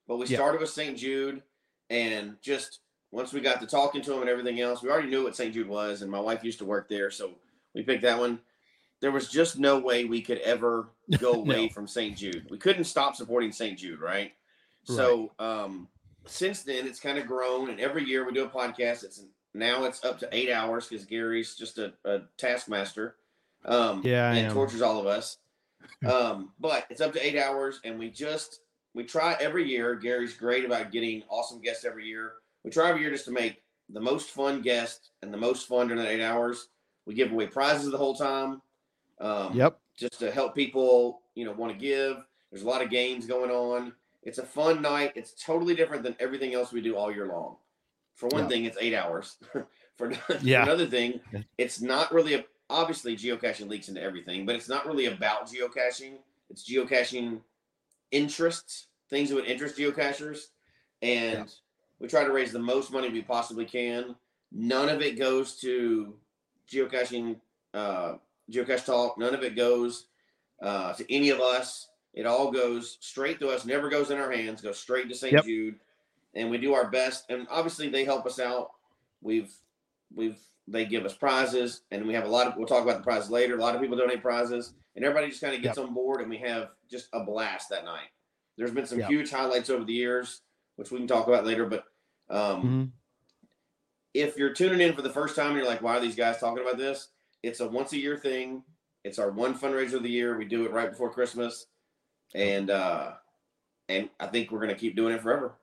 but 0.07 0.17
we 0.17 0.27
Yeah. 0.27 0.37
started 0.37 0.61
with 0.61 0.69
St. 0.69 0.95
Jude, 0.95 1.41
and 1.89 2.35
just 2.41 2.79
once 3.11 3.33
we 3.33 3.41
got 3.41 3.59
to 3.61 3.67
talking 3.67 4.01
to 4.03 4.13
him 4.13 4.21
and 4.21 4.29
everything 4.29 4.59
else, 4.61 4.83
we 4.83 4.89
already 4.89 5.09
knew 5.09 5.23
what 5.23 5.35
St. 5.35 5.53
Jude 5.53 5.67
was, 5.67 6.01
and 6.01 6.11
my 6.11 6.19
wife 6.19 6.43
used 6.43 6.59
to 6.59 6.65
work 6.65 6.87
there, 6.89 7.09
so 7.09 7.31
we 7.73 7.81
picked 7.83 8.03
that 8.03 8.19
one. 8.19 8.39
there 9.01 9.11
was 9.11 9.29
just 9.29 9.57
no 9.57 9.79
way 9.79 10.05
we 10.05 10.21
could 10.21 10.39
ever 10.39 10.89
go 11.19 11.31
away 11.43 11.69
from 11.69 11.87
St. 11.87 12.17
Jude. 12.17 12.45
We 12.49 12.57
couldn't 12.57 12.83
stop 12.83 13.15
supporting 13.15 13.51
St. 13.51 13.79
Jude, 13.79 13.99
right? 13.99 14.33
So 14.83 15.31
um, 15.39 15.87
since 16.25 16.63
then, 16.63 16.85
it's 16.87 16.99
kind 16.99 17.17
of 17.17 17.25
grown, 17.27 17.69
and 17.69 17.79
every 17.79 18.03
year 18.03 18.25
we 18.25 18.33
do 18.33 18.43
a 18.45 18.49
podcast. 18.49 19.03
It's 19.03 19.23
now 19.53 19.83
it's 19.85 20.03
up 20.03 20.19
to 20.19 20.29
eight 20.31 20.51
hours 20.51 20.87
because 20.87 21.05
Gary's 21.05 21.55
just 21.55 21.77
a, 21.79 21.93
a 22.05 22.21
taskmaster. 22.37 23.15
Um, 23.65 24.01
Yeah, 24.03 24.31
and 24.33 24.53
tortures 24.53 24.81
all 24.81 24.99
of 24.99 25.07
us. 25.07 25.37
Um, 26.05 26.51
but 26.59 26.85
it's 26.89 27.01
up 27.01 27.13
to 27.13 27.25
eight 27.25 27.37
hours, 27.37 27.79
and 27.83 27.97
we 27.97 28.09
just 28.09 28.59
we 28.93 29.03
try 29.03 29.35
every 29.39 29.67
year. 29.67 29.95
Gary's 29.95 30.33
great 30.33 30.65
about 30.65 30.91
getting 30.91 31.23
awesome 31.29 31.61
guests 31.61 31.85
every 31.85 32.05
year. 32.07 32.33
We 32.63 32.71
try 32.71 32.89
every 32.89 33.01
year 33.01 33.11
just 33.11 33.25
to 33.25 33.31
make 33.31 33.61
the 33.89 33.99
most 34.01 34.29
fun 34.31 34.61
guest 34.61 35.11
and 35.21 35.33
the 35.33 35.37
most 35.37 35.67
fun 35.67 35.87
during 35.87 36.03
the 36.03 36.09
eight 36.09 36.23
hours. 36.23 36.69
We 37.05 37.13
give 37.13 37.31
away 37.31 37.47
prizes 37.47 37.91
the 37.91 37.97
whole 37.97 38.15
time. 38.15 38.61
Um, 39.19 39.55
Yep. 39.55 39.79
Just 39.97 40.19
to 40.19 40.31
help 40.31 40.55
people, 40.55 41.21
you 41.35 41.43
know, 41.45 41.51
want 41.51 41.73
to 41.73 41.77
give. 41.77 42.17
There's 42.51 42.63
a 42.63 42.67
lot 42.67 42.81
of 42.81 42.89
games 42.89 43.25
going 43.25 43.51
on. 43.51 43.93
It's 44.23 44.37
a 44.37 44.45
fun 44.45 44.81
night. 44.81 45.11
It's 45.15 45.33
totally 45.43 45.75
different 45.75 46.03
than 46.03 46.15
everything 46.19 46.53
else 46.53 46.71
we 46.71 46.81
do 46.81 46.95
all 46.95 47.11
year 47.11 47.27
long. 47.27 47.57
For 48.15 48.27
one 48.29 48.43
Yeah. 48.43 48.47
thing, 48.49 48.65
it's 48.65 48.77
eight 48.79 48.93
hours. 48.93 49.37
for, 49.97 50.13
for 50.13 50.37
Yeah. 50.41 50.63
another 50.63 50.85
thing, 50.87 51.19
it's 51.57 51.81
not 51.81 52.13
really 52.13 52.35
a, 52.35 52.45
obviously 52.69 53.15
geocaching 53.17 53.67
leaks 53.67 53.89
into 53.89 54.01
everything, 54.01 54.45
but 54.45 54.55
it's 54.55 54.69
not 54.69 54.85
really 54.85 55.05
about 55.07 55.47
geocaching. 55.47 56.17
It's 56.49 56.69
geocaching 56.69 57.41
interests, 58.11 58.87
things 59.09 59.29
that 59.29 59.35
would 59.35 59.45
interest 59.45 59.77
geocachers, 59.77 60.47
and 61.01 61.51
we 61.99 62.07
try 62.07 62.23
to 62.23 62.31
raise 62.31 62.51
the 62.51 62.59
most 62.59 62.91
money 62.91 63.09
we 63.09 63.21
possibly 63.21 63.65
can. 63.65 64.15
None 64.51 64.89
of 64.89 65.01
it 65.01 65.17
goes 65.17 65.59
to 65.61 66.13
geocaching, 66.71 67.37
uh, 67.73 68.15
geocache 68.51 68.85
talk. 68.85 69.17
None 69.17 69.35
of 69.35 69.43
it 69.43 69.55
goes 69.55 70.05
uh, 70.61 70.93
to 70.93 71.13
any 71.13 71.29
of 71.29 71.39
us. 71.39 71.89
It 72.13 72.25
all 72.25 72.51
goes 72.51 72.97
straight 73.01 73.39
to 73.39 73.49
us. 73.49 73.65
Never 73.65 73.89
goes 73.89 74.11
in 74.11 74.17
our 74.17 74.31
hands. 74.31 74.61
Goes 74.61 74.79
straight 74.79 75.09
to 75.09 75.15
St. 75.15 75.33
Yep. 75.33 75.45
Jude, 75.45 75.75
and 76.33 76.49
we 76.49 76.57
do 76.57 76.73
our 76.73 76.89
best. 76.89 77.25
And 77.29 77.47
obviously, 77.49 77.89
they 77.89 78.03
help 78.03 78.25
us 78.25 78.39
out. 78.39 78.71
We've 79.21 79.51
we've 80.15 80.39
they 80.67 80.85
give 80.85 81.05
us 81.05 81.13
prizes, 81.13 81.81
and 81.91 82.05
we 82.05 82.13
have 82.13 82.25
a 82.25 82.29
lot 82.29 82.47
of. 82.47 82.55
We'll 82.57 82.67
talk 82.67 82.83
about 82.83 82.97
the 82.97 83.03
prizes 83.03 83.29
later. 83.29 83.55
A 83.55 83.61
lot 83.61 83.75
of 83.75 83.81
people 83.81 83.97
donate 83.97 84.21
prizes, 84.21 84.73
and 84.99 85.05
everybody 85.05 85.29
just 85.29 85.41
kind 85.41 85.55
of 85.55 85.61
gets 85.61 85.77
on 85.77 85.93
board, 85.93 86.19
and 86.19 86.29
we 86.29 86.37
have 86.39 86.71
just 86.91 87.07
a 87.13 87.23
blast 87.23 87.69
that 87.69 87.85
night. 87.85 88.09
There's 88.57 88.71
been 88.71 88.85
some 88.85 88.99
Yep. 88.99 89.09
huge 89.09 89.31
highlights 89.31 89.69
over 89.69 89.85
the 89.85 89.93
years, 89.93 90.41
which 90.75 90.91
we 90.91 90.97
can 90.97 91.07
talk 91.07 91.27
about 91.27 91.45
later. 91.45 91.65
But 91.65 91.85
um, 92.29 92.63
Mhm. 92.63 92.91
if 94.13 94.37
you're 94.37 94.53
tuning 94.53 94.81
in 94.81 94.93
for 94.93 95.01
the 95.01 95.09
first 95.09 95.35
time 95.37 95.47
and 95.51 95.55
you're 95.57 95.65
like, 95.65 95.81
why 95.81 95.95
are 95.97 96.01
these 96.01 96.17
guys 96.17 96.37
talking 96.39 96.61
about 96.61 96.77
this? 96.77 97.07
It's 97.43 97.61
a 97.61 97.67
once 97.67 97.93
a 97.93 97.97
year 97.97 98.17
thing. 98.17 98.63
It's 99.05 99.17
our 99.19 99.31
one 99.31 99.57
fundraiser 99.57 99.93
of 99.93 100.03
the 100.03 100.09
year. 100.11 100.37
We 100.37 100.43
do 100.45 100.65
it 100.65 100.71
right 100.71 100.89
before 100.91 101.09
Christmas. 101.13 101.67
And 102.35 102.69
uh 102.69 103.13
and 103.87 104.09
I 104.19 104.27
think 104.27 104.51
we're 104.51 104.59
gonna 104.59 104.75
keep 104.75 104.95
doing 104.95 105.15
it 105.15 105.21
forever. 105.21 105.55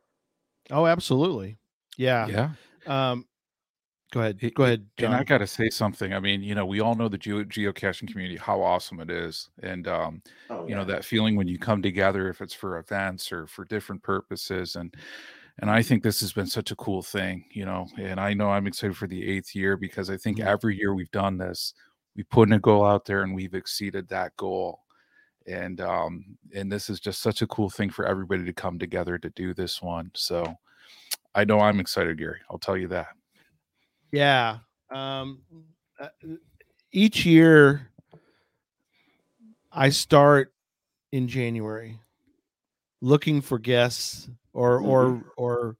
Oh, 0.70 0.86
absolutely. 0.86 1.58
Yeah. 1.98 2.26
Yeah. 2.26 3.10
Um, 3.10 3.28
go 4.12 4.20
ahead. 4.20 4.38
Go 4.54 4.64
ahead, 4.64 4.86
John. 4.96 5.12
And 5.12 5.20
I 5.20 5.24
got 5.24 5.38
to 5.38 5.46
say 5.46 5.68
something. 5.68 6.12
I 6.12 6.20
mean, 6.20 6.42
you 6.42 6.54
know, 6.54 6.66
we 6.66 6.80
all 6.80 6.94
know 6.94 7.08
the 7.08 7.18
geo- 7.18 7.44
geocaching 7.44 8.10
community, 8.10 8.36
how 8.36 8.62
awesome 8.62 9.00
it 9.00 9.10
is. 9.10 9.50
And, 9.62 9.88
um, 9.88 10.22
Oh, 10.50 10.66
you 10.66 10.74
know, 10.74 10.84
that 10.84 11.04
feeling 11.04 11.36
when 11.36 11.48
you 11.48 11.58
come 11.58 11.82
together, 11.82 12.28
if 12.28 12.40
it's 12.40 12.54
for 12.54 12.78
events 12.78 13.32
or 13.32 13.46
for 13.46 13.64
different 13.64 14.02
purposes. 14.02 14.76
And, 14.76 14.94
and 15.58 15.70
I 15.70 15.82
think 15.82 16.02
this 16.02 16.20
has 16.20 16.32
been 16.32 16.46
such 16.46 16.70
a 16.70 16.76
cool 16.76 17.02
thing, 17.02 17.44
you 17.50 17.64
know, 17.64 17.86
and 17.98 18.20
I 18.20 18.34
know 18.34 18.50
I'm 18.50 18.66
excited 18.66 18.96
for 18.96 19.06
the 19.06 19.26
eighth 19.26 19.54
year 19.54 19.76
because 19.76 20.10
I 20.10 20.16
think 20.16 20.38
every 20.38 20.76
year 20.76 20.94
we've 20.94 21.10
done 21.10 21.38
this, 21.38 21.74
we 22.14 22.22
put 22.22 22.48
in 22.48 22.54
a 22.54 22.58
goal 22.58 22.84
out 22.84 23.04
there 23.06 23.22
and 23.22 23.34
we've 23.34 23.54
exceeded 23.54 24.08
that 24.08 24.36
goal. 24.36 24.80
And, 25.46 25.80
um, 25.80 26.36
and 26.54 26.70
this 26.70 26.90
is 26.90 27.00
just 27.00 27.22
such 27.22 27.40
a 27.40 27.46
cool 27.46 27.70
thing 27.70 27.88
for 27.90 28.06
everybody 28.06 28.44
to 28.44 28.52
come 28.52 28.78
together 28.78 29.16
to 29.18 29.30
do 29.30 29.54
this 29.54 29.80
one. 29.80 30.10
So 30.14 30.54
I 31.34 31.44
know 31.44 31.60
I'm 31.60 31.80
excited, 31.80 32.18
Gary. 32.18 32.40
I'll 32.50 32.58
tell 32.58 32.76
you 32.76 32.88
that. 32.88 33.15
Yeah. 34.12 34.58
Um, 34.90 35.42
uh, 35.98 36.08
each 36.92 37.26
year, 37.26 37.90
I 39.72 39.90
start 39.90 40.52
in 41.12 41.28
January 41.28 41.98
looking 43.00 43.40
for 43.40 43.58
guests 43.58 44.28
or 44.52 44.80
or 44.80 45.22
or 45.36 45.76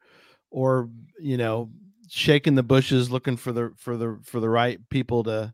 or 0.50 0.88
you 1.20 1.36
know 1.36 1.70
shaking 2.08 2.54
the 2.54 2.62
bushes 2.62 3.10
looking 3.10 3.36
for 3.36 3.52
the 3.52 3.72
for 3.78 3.96
the 3.96 4.18
for 4.22 4.40
the 4.40 4.48
right 4.48 4.78
people 4.90 5.24
to 5.24 5.52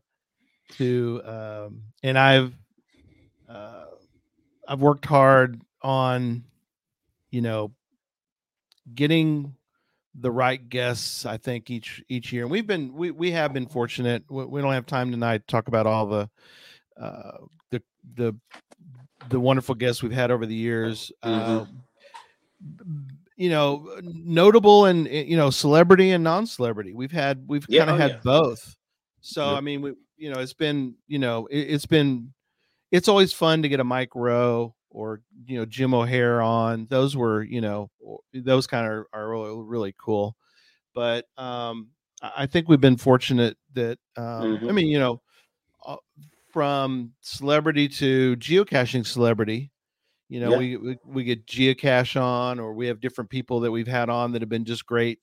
to 0.73 1.21
um 1.25 1.83
and 2.03 2.17
I've 2.17 2.53
uh 3.49 3.85
I've 4.67 4.81
worked 4.81 5.05
hard 5.05 5.61
on 5.81 6.43
you 7.31 7.41
know 7.41 7.71
getting 8.93 9.55
the 10.19 10.31
right 10.31 10.69
guests 10.69 11.25
i 11.25 11.37
think 11.37 11.69
each 11.71 12.03
each 12.07 12.31
year. 12.31 12.43
And 12.43 12.51
we've 12.51 12.67
been 12.67 12.93
we, 12.93 13.09
we 13.11 13.31
have 13.31 13.51
been 13.53 13.65
fortunate. 13.67 14.23
We, 14.29 14.45
we 14.45 14.61
don't 14.61 14.73
have 14.73 14.85
time 14.85 15.09
tonight 15.11 15.39
to 15.39 15.51
talk 15.51 15.67
about 15.67 15.87
all 15.87 16.05
the 16.05 16.29
uh 17.01 17.37
the 17.71 17.81
the 18.15 18.35
the 19.29 19.39
wonderful 19.39 19.73
guests 19.75 20.03
we've 20.03 20.11
had 20.11 20.29
over 20.31 20.45
the 20.45 20.53
years. 20.55 21.11
Uh, 21.23 21.65
you 23.35 23.49
know 23.49 23.89
notable 24.03 24.85
and 24.85 25.07
eh, 25.07 25.23
you 25.23 25.35
know 25.35 25.49
celebrity 25.49 26.11
and 26.11 26.23
non-celebrity. 26.23 26.93
We've 26.93 27.11
had 27.11 27.43
we've 27.47 27.65
Yeah, 27.67 27.79
kind 27.79 27.89
of 27.91 27.95
oh, 27.95 27.99
had 27.99 28.11
yeah. 28.11 28.19
both. 28.23 28.75
So 29.21 29.51
Yeah. 29.51 29.57
i 29.57 29.61
mean 29.61 29.81
we 29.81 29.93
you 30.17 30.31
know 30.31 30.39
it's 30.39 30.53
been 30.53 30.95
you 31.07 31.19
know 31.19 31.47
it, 31.47 31.59
it's 31.59 31.85
been 31.85 32.33
it's 32.91 33.07
always 33.07 33.33
fun 33.33 33.63
to 33.63 33.69
get 33.69 33.79
a 33.79 33.83
Mike 33.83 34.13
Rowe 34.15 34.75
or 34.93 35.21
you 35.45 35.57
know 35.57 35.65
Jim 35.65 35.93
O'Heir 35.93 36.41
on. 36.41 36.87
Those 36.89 37.17
were 37.17 37.43
you 37.43 37.61
know 37.61 37.91
those 38.33 38.67
kind 38.67 38.87
of 38.91 39.05
are 39.13 39.29
really, 39.29 39.61
really 39.63 39.95
cool. 39.99 40.37
But 40.95 41.25
um, 41.37 41.89
I 42.21 42.31
I 42.39 42.47
think 42.47 42.69
we've 42.69 42.81
been 42.81 42.97
fortunate 42.97 43.57
that 43.73 43.99
um, 44.17 44.61
I 44.69 44.71
Mhm. 44.71 44.73
mean 44.73 44.87
you 44.87 44.99
know 44.99 45.21
uh, 45.85 45.97
from 46.51 47.13
celebrity 47.21 47.87
to 47.89 48.35
geocaching 48.37 49.05
celebrity. 49.05 49.71
You 50.29 50.39
know 50.41 50.51
Yeah. 50.51 50.57
we, 50.57 50.77
we 50.77 50.97
we 51.05 51.23
get 51.25 51.45
geocache 51.47 52.19
on, 52.21 52.59
or 52.59 52.73
we 52.73 52.87
have 52.87 53.01
different 53.01 53.29
people 53.29 53.61
that 53.61 53.71
we've 53.71 53.87
had 53.87 54.09
on 54.09 54.31
that 54.33 54.41
have 54.41 54.49
been 54.49 54.65
just 54.65 54.85
great. 54.85 55.19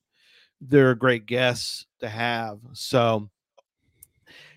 They're 0.61 0.95
great 0.95 1.27
guests 1.27 1.87
to 2.00 2.09
have. 2.09 2.61
So 2.75 3.31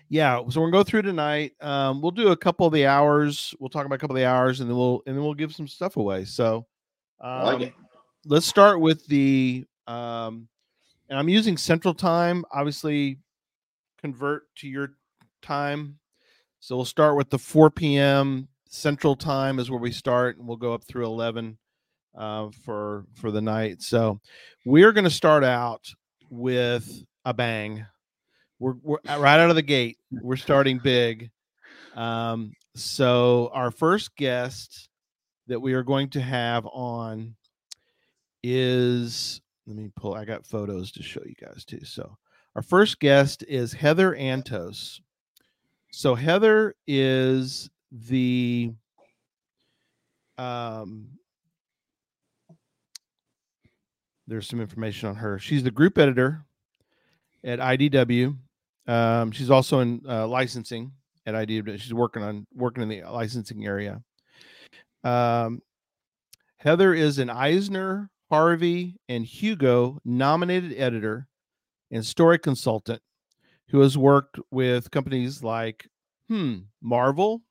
yeah 0.08 0.36
so 0.48 0.60
we're 0.60 0.70
gonna 0.70 0.82
go 0.82 0.88
through 0.88 1.02
tonight 1.02 1.52
um 1.60 2.00
we'll 2.00 2.10
do 2.10 2.28
a 2.28 2.36
couple 2.36 2.66
of 2.66 2.72
the 2.72 2.86
hours 2.86 3.54
we'll 3.58 3.70
talk 3.70 3.86
about 3.86 3.96
a 3.96 3.98
couple 3.98 4.16
of 4.16 4.20
the 4.20 4.26
hours 4.26 4.60
and 4.60 4.68
then 4.68 4.76
we'll 4.76 5.02
and 5.06 5.16
then 5.16 5.22
we'll 5.24 5.34
give 5.34 5.54
some 5.54 5.68
stuff 5.68 5.96
away 5.96 6.24
so 6.24 6.66
um, 7.20 7.44
like 7.44 7.60
it. 7.60 7.74
let's 8.26 8.46
start 8.46 8.80
with 8.80 9.06
the 9.06 9.64
um 9.86 10.48
and 11.08 11.18
i'm 11.18 11.28
using 11.28 11.56
central 11.56 11.94
time 11.94 12.44
obviously 12.52 13.18
convert 14.00 14.42
to 14.56 14.68
your 14.68 14.90
time 15.42 15.98
so 16.60 16.76
we'll 16.76 16.84
start 16.84 17.16
with 17.16 17.30
the 17.30 17.38
4 17.38 17.70
p.m 17.70 18.48
central 18.68 19.14
time 19.14 19.58
is 19.58 19.70
where 19.70 19.80
we 19.80 19.92
start 19.92 20.36
and 20.36 20.46
we'll 20.46 20.56
go 20.56 20.74
up 20.74 20.84
through 20.84 21.04
11 21.06 21.56
uh, 22.16 22.48
for 22.64 23.04
for 23.14 23.30
the 23.30 23.40
night 23.40 23.82
so 23.82 24.20
we're 24.64 24.92
going 24.92 25.04
to 25.04 25.10
start 25.10 25.44
out 25.44 25.86
with 26.30 27.04
a 27.24 27.32
bang 27.32 27.86
we're, 28.58 28.74
we're 28.82 28.98
uh, 29.08 29.18
right 29.18 29.40
out 29.40 29.50
of 29.50 29.56
the 29.56 29.62
gate. 29.62 29.98
We're 30.10 30.36
starting 30.36 30.78
big. 30.78 31.30
Um, 31.94 32.52
so 32.74 33.50
our 33.52 33.70
first 33.70 34.16
guest 34.16 34.88
that 35.46 35.60
we 35.60 35.74
are 35.74 35.82
going 35.82 36.10
to 36.10 36.20
have 36.20 36.66
on 36.66 37.36
is 38.42 39.40
let 39.66 39.76
me 39.76 39.90
pull. 39.96 40.14
I 40.14 40.24
got 40.24 40.46
photos 40.46 40.92
to 40.92 41.02
show 41.02 41.22
you 41.24 41.34
guys 41.40 41.64
too. 41.64 41.84
So 41.84 42.16
our 42.56 42.62
first 42.62 43.00
guest 43.00 43.44
is 43.48 43.72
Heather 43.72 44.14
Antos. 44.14 45.00
So 45.92 46.14
Heather 46.14 46.74
is 46.86 47.70
the 47.90 48.72
um 50.36 51.08
there's 54.26 54.48
some 54.48 54.60
information 54.60 55.08
on 55.08 55.16
her. 55.16 55.38
She's 55.38 55.62
the 55.62 55.70
group 55.70 55.98
editor 55.98 56.44
at 57.44 57.58
IDW. 57.58 58.36
Um, 58.86 59.30
she's 59.30 59.50
also 59.50 59.80
in 59.80 60.02
uh, 60.08 60.26
licensing 60.26 60.92
at 61.26 61.34
IDW. 61.34 61.78
She's 61.80 61.94
working 61.94 62.22
on 62.22 62.46
working 62.54 62.82
in 62.82 62.88
the 62.88 63.02
licensing 63.02 63.64
area. 63.66 64.02
Um, 65.02 65.60
Heather 66.58 66.94
is 66.94 67.18
an 67.18 67.30
Eisner, 67.30 68.10
Harvey, 68.30 68.96
and 69.08 69.24
Hugo 69.24 70.00
nominated 70.04 70.74
editor 70.76 71.28
and 71.90 72.04
story 72.04 72.38
consultant 72.38 73.02
who 73.68 73.80
has 73.80 73.98
worked 73.98 74.38
with 74.50 74.90
companies 74.90 75.42
like 75.42 75.86
hmm 76.28 76.58
Marvel, 76.82 77.42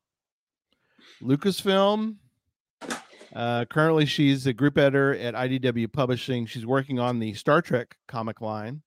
Lucasfilm. 1.22 2.16
Uh, 3.36 3.66
currently, 3.66 4.06
she's 4.06 4.46
a 4.46 4.54
group 4.54 4.78
editor 4.78 5.16
at 5.16 5.34
IDW 5.34 5.92
Publishing. 5.92 6.46
She's 6.46 6.66
working 6.66 7.00
on 7.00 7.20
the 7.20 7.34
Star 7.34 7.62
Trek 7.62 7.96
comic 8.08 8.42
line. 8.42 8.82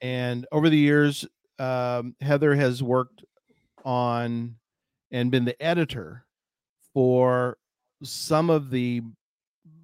And 0.00 0.46
over 0.52 0.68
the 0.68 0.78
years, 0.78 1.26
um, 1.58 2.14
Heather 2.20 2.54
has 2.54 2.82
worked 2.82 3.24
on 3.84 4.56
and 5.10 5.30
been 5.30 5.44
the 5.44 5.60
editor 5.62 6.24
for 6.92 7.56
some 8.02 8.50
of 8.50 8.70
the 8.70 9.02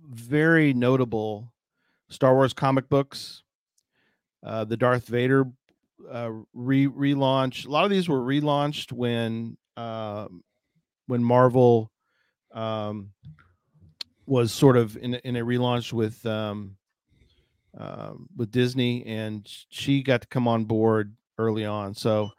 very 0.08 0.74
notable 0.74 1.52
Star 2.08 2.34
Wars 2.34 2.52
comic 2.52 2.88
books, 2.88 3.42
uh, 4.44 4.64
the 4.64 4.76
Darth 4.76 5.06
Vader 5.06 5.46
uh, 6.10 6.30
re 6.52 6.86
relaunch. 6.86 7.66
A 7.66 7.70
lot 7.70 7.84
of 7.84 7.90
these 7.90 8.08
were 8.08 8.20
relaunched 8.20 8.92
when 8.92 9.56
uh, 9.76 10.26
when 11.06 11.22
Marvel 11.22 11.90
um, 12.52 13.10
was 14.26 14.52
sort 14.52 14.76
of 14.76 14.96
in, 14.96 15.14
in 15.14 15.36
a 15.36 15.44
relaunch 15.44 15.92
with 15.92 16.24
um, 16.26 16.76
uh, 17.78 18.12
with 18.36 18.50
Disney, 18.50 19.04
and 19.06 19.46
she 19.68 20.02
got 20.02 20.22
to 20.22 20.28
come 20.28 20.48
on 20.48 20.64
board 20.64 21.14
early 21.38 21.64
on. 21.64 21.94
So 21.94 22.30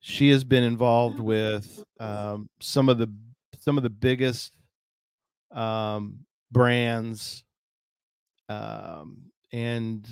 she 0.00 0.30
has 0.30 0.44
been 0.44 0.62
involved 0.64 1.20
with 1.20 1.82
um, 2.00 2.48
some 2.60 2.88
of 2.88 2.98
the 2.98 3.12
some 3.58 3.76
of 3.76 3.82
the 3.82 3.90
biggest 3.90 4.52
um, 5.52 6.20
brands, 6.50 7.44
um, 8.48 9.18
and 9.52 10.06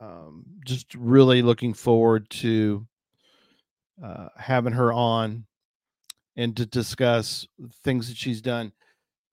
um, 0.00 0.44
just 0.64 0.94
really 0.94 1.42
looking 1.42 1.74
forward 1.74 2.28
to 2.30 2.86
uh, 4.02 4.28
having 4.36 4.72
her 4.72 4.92
on 4.92 5.46
and 6.36 6.56
to 6.56 6.66
discuss 6.66 7.46
things 7.84 8.08
that 8.08 8.16
she's 8.16 8.40
done. 8.40 8.72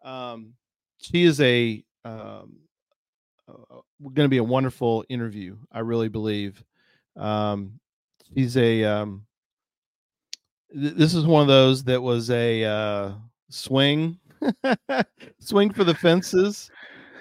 Um, 0.03 0.53
she 0.99 1.23
is 1.23 1.41
a 1.41 1.83
um, 2.05 2.57
going 4.01 4.25
to 4.25 4.29
be 4.29 4.37
a 4.37 4.43
wonderful 4.43 5.05
interview. 5.09 5.57
I 5.71 5.79
really 5.79 6.09
believe. 6.09 6.63
Um, 7.15 7.79
she's 8.33 8.57
a 8.57 8.83
um, 8.83 9.25
th- 10.73 10.95
this 10.95 11.13
is 11.13 11.25
one 11.25 11.41
of 11.41 11.47
those 11.47 11.83
that 11.85 12.01
was 12.01 12.29
a 12.29 12.63
uh, 12.63 13.11
swing 13.49 14.17
swing 15.39 15.71
for 15.71 15.83
the 15.83 15.95
fences, 15.95 16.71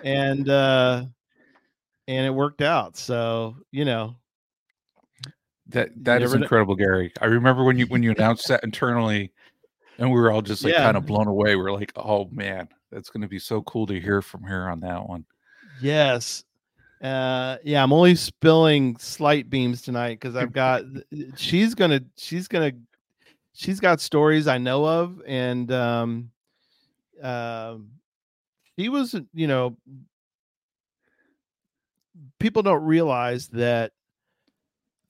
and 0.05 0.49
uh, 0.49 1.05
and 2.09 2.27
it 2.27 2.31
worked 2.31 2.63
out. 2.63 2.97
So 2.97 3.57
you 3.73 3.85
know 3.85 4.17
that 5.69 5.91
that 6.05 6.23
is 6.23 6.35
incredible, 6.35 6.75
Gary. 6.75 7.13
I 7.21 7.27
remember 7.27 7.65
when 7.65 7.79
you 7.79 7.87
when 7.87 8.03
you 8.03 8.11
announced 8.13 8.49
that 8.49 8.65
internally, 8.65 9.33
and 9.99 10.11
we 10.11 10.19
were 10.19 10.33
all 10.33 10.43
just 10.43 10.65
like 10.65 10.75
Yeah. 10.75 10.85
kind 10.85 10.97
of 10.97 11.07
blown 11.07 11.29
away. 11.29 11.57
We 11.57 11.63
are 11.63 11.73
like, 11.73 11.93
oh 11.97 12.29
man, 12.33 12.69
that's 12.91 13.11
going 13.11 13.23
to 13.23 13.29
be 13.29 13.39
so 13.39 13.63
cool 13.63 13.87
to 13.87 14.01
hear 14.01 14.23
from 14.23 14.43
her 14.45 14.71
on 14.71 14.81
that 14.81 15.09
one. 15.09 15.25
Yes. 15.81 16.45
Uh 17.03 17.59
yeah, 17.65 17.83
I'm 17.83 17.93
only 17.93 18.15
spilling 18.17 18.97
slight 18.99 19.51
beams 19.51 19.83
tonight 19.83 20.21
because 20.21 20.37
I've 20.37 20.53
got 20.55 20.85
she's 21.37 21.75
gonna 21.75 22.03
she's 22.17 22.49
gonna 22.49 22.73
she's 23.55 23.81
got 23.81 24.01
stories 24.01 24.49
I 24.49 24.59
know 24.59 24.87
of 24.87 25.23
and 25.27 25.71
um 25.73 26.31
um 27.23 27.91
she 28.79 28.89
was 28.89 29.15
you 29.35 29.47
know 29.49 29.77
people 32.39 32.63
don't 32.63 32.85
realize 32.85 33.49
that 33.49 33.93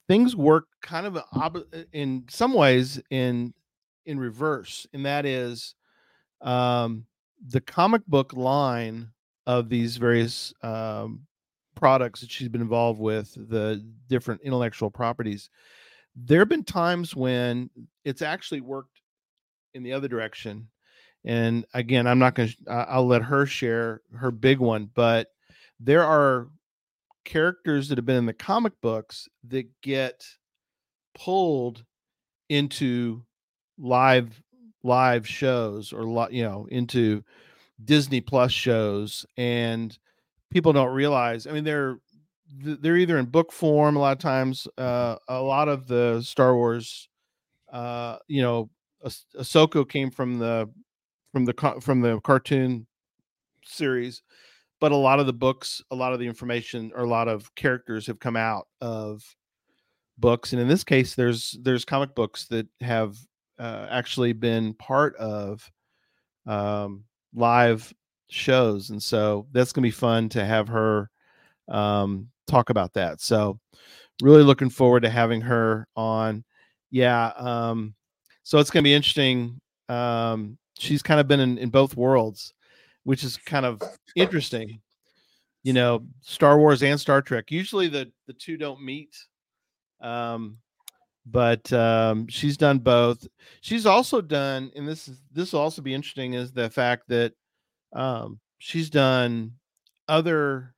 things 0.09 0.35
work 0.35 0.67
kind 0.83 1.07
of 1.07 1.19
ob- 1.37 1.65
in 1.93 2.25
some 2.29 2.53
ways 2.53 3.01
in 3.11 3.55
in 4.07 4.19
reverse 4.19 4.87
and 4.93 5.05
that 5.07 5.25
is 5.27 5.75
um 6.43 7.07
the 7.49 7.61
comic 7.61 8.07
book 8.07 8.33
line 8.35 9.11
of 9.47 9.69
these 9.69 9.97
various 9.97 10.53
um 10.63 11.21
products 11.75 12.21
that 12.21 12.31
she's 12.31 12.49
been 12.49 12.61
involved 12.61 13.01
with 13.01 13.33
the 13.49 13.85
different 14.09 14.41
intellectual 14.43 14.91
properties 14.91 15.51
there 16.17 16.41
have 16.41 16.49
been 16.49 16.65
times 16.65 17.15
when 17.15 17.71
it's 18.05 18.23
actually 18.23 18.61
worked 18.61 19.01
in 19.75 19.83
the 19.83 19.93
other 19.93 20.09
direction 20.09 20.69
and 21.25 21.65
again 21.75 22.07
i'm 22.07 22.19
not 22.19 22.35
going 22.35 22.49
to 22.49 22.71
i'll 22.71 23.07
let 23.07 23.23
her 23.23 23.47
share 23.47 24.03
her 24.15 24.31
big 24.31 24.59
one 24.59 24.91
but 24.95 25.29
there 25.79 26.05
are 26.05 26.49
characters 27.25 27.89
that 27.89 27.99
have 27.99 28.07
been 28.07 28.17
in 28.17 28.27
the 28.27 28.33
comic 28.33 28.73
books 28.81 29.29
that 29.49 29.67
get 29.83 30.25
pulled 31.15 31.85
into 32.49 33.23
live 33.79 34.43
live 34.83 35.27
shows 35.27 35.93
or 35.93 36.29
you 36.31 36.43
know 36.43 36.67
into 36.71 37.23
Disney 37.85 38.21
Plus 38.21 38.53
shows 38.53 39.25
and 39.37 39.97
people 40.51 40.73
don't 40.73 40.93
realize 40.93 41.47
I 41.47 41.53
mean 41.53 41.65
they're 41.65 41.99
they're 42.53 42.97
either 42.97 43.19
in 43.19 43.27
book 43.27 43.53
form 43.53 43.97
a 43.97 44.01
lot 44.01 44.13
of 44.13 44.19
times 44.19 44.67
uh 44.77 45.17
a 45.29 45.41
lot 45.41 45.69
of 45.69 45.87
the 45.87 46.21
Star 46.23 46.55
Wars 46.55 47.09
uh 47.73 48.17
you 48.27 48.43
know 48.43 48.71
Ah- 49.05 49.09
Ahsoka 49.39 49.89
came 49.89 50.11
from 50.11 50.39
the 50.39 50.69
from 51.33 51.45
the 51.45 51.79
from 51.81 52.01
the 52.01 52.21
cartoon 52.21 52.87
series 53.65 54.23
but 54.81 54.93
a 54.93 54.97
lot 54.97 55.21
of 55.21 55.27
the 55.27 55.33
books 55.33 55.81
a 55.91 55.97
lot 55.97 56.13
of 56.13 56.19
the 56.19 56.27
information 56.27 56.91
or 56.95 57.05
a 57.05 57.09
lot 57.09 57.29
of 57.29 57.55
characters 57.55 58.07
have 58.07 58.19
come 58.19 58.37
out 58.37 58.67
of 58.81 59.23
books 60.19 60.53
and 60.53 60.61
in 60.61 60.69
this 60.69 60.85
case 60.85 61.15
there's 61.15 61.57
there's 61.63 61.85
comic 61.85 62.15
books 62.15 62.47
that 62.49 62.67
have 62.81 63.17
uh, 63.59 63.87
actually 63.91 64.33
been 64.33 64.75
part 64.75 65.15
of 65.17 65.71
um, 66.47 67.05
live 67.35 67.93
shows 68.29 68.91
and 68.91 69.03
so 69.03 69.47
that's 69.53 69.73
going 69.73 69.83
to 69.83 69.87
be 69.87 69.91
fun 69.91 70.29
to 70.29 70.45
have 70.45 70.69
her 70.69 71.11
um, 71.69 72.29
talk 72.47 72.71
about 72.71 72.93
that 72.95 73.21
so 73.21 73.59
really 74.23 74.43
looking 74.43 74.71
forward 74.71 75.03
to 75.03 75.11
having 75.11 75.41
her 75.41 75.87
on. 75.97 76.45
Yeah 76.91 77.33
um, 77.37 77.95
so 78.43 78.59
it's 78.59 78.71
going 78.71 78.83
to 78.83 78.89
be 78.89 78.95
interesting 78.95 79.61
um, 79.89 80.59
she's 80.79 81.03
kind 81.03 81.21
of 81.21 81.29
been 81.29 81.41
in, 81.41 81.59
in 81.59 81.71
both 81.71 81.97
worlds 81.97 82.55
which 83.05 83.25
is 83.25 83.37
kind 83.37 83.65
of 83.67 83.81
interesting 84.17 84.81
you 85.63 85.73
know 85.73 86.05
star 86.21 86.59
wars 86.59 86.83
and 86.83 86.99
star 86.99 87.23
trek. 87.23 87.51
Usually 87.51 87.89
the 87.89 88.11
the 88.27 88.33
two 88.33 88.57
don't 88.57 88.83
meet 88.83 89.17
um 90.01 90.57
but 91.27 91.73
um 91.73 92.27
she's 92.29 92.57
done 92.57 92.79
both. 92.79 93.27
She's 93.61 93.87
also 93.87 94.21
done 94.21 94.73
and 94.77 94.87
this 94.89 95.09
is 95.09 95.23
this 95.33 95.53
will 95.53 95.61
also 95.61 95.83
be 95.83 95.95
interesting 95.95 96.35
is 96.35 96.53
the 96.53 96.71
fact 96.71 97.05
that 97.09 97.35
um 97.95 98.41
she's 98.59 98.91
done 98.91 99.55
other 100.09 100.75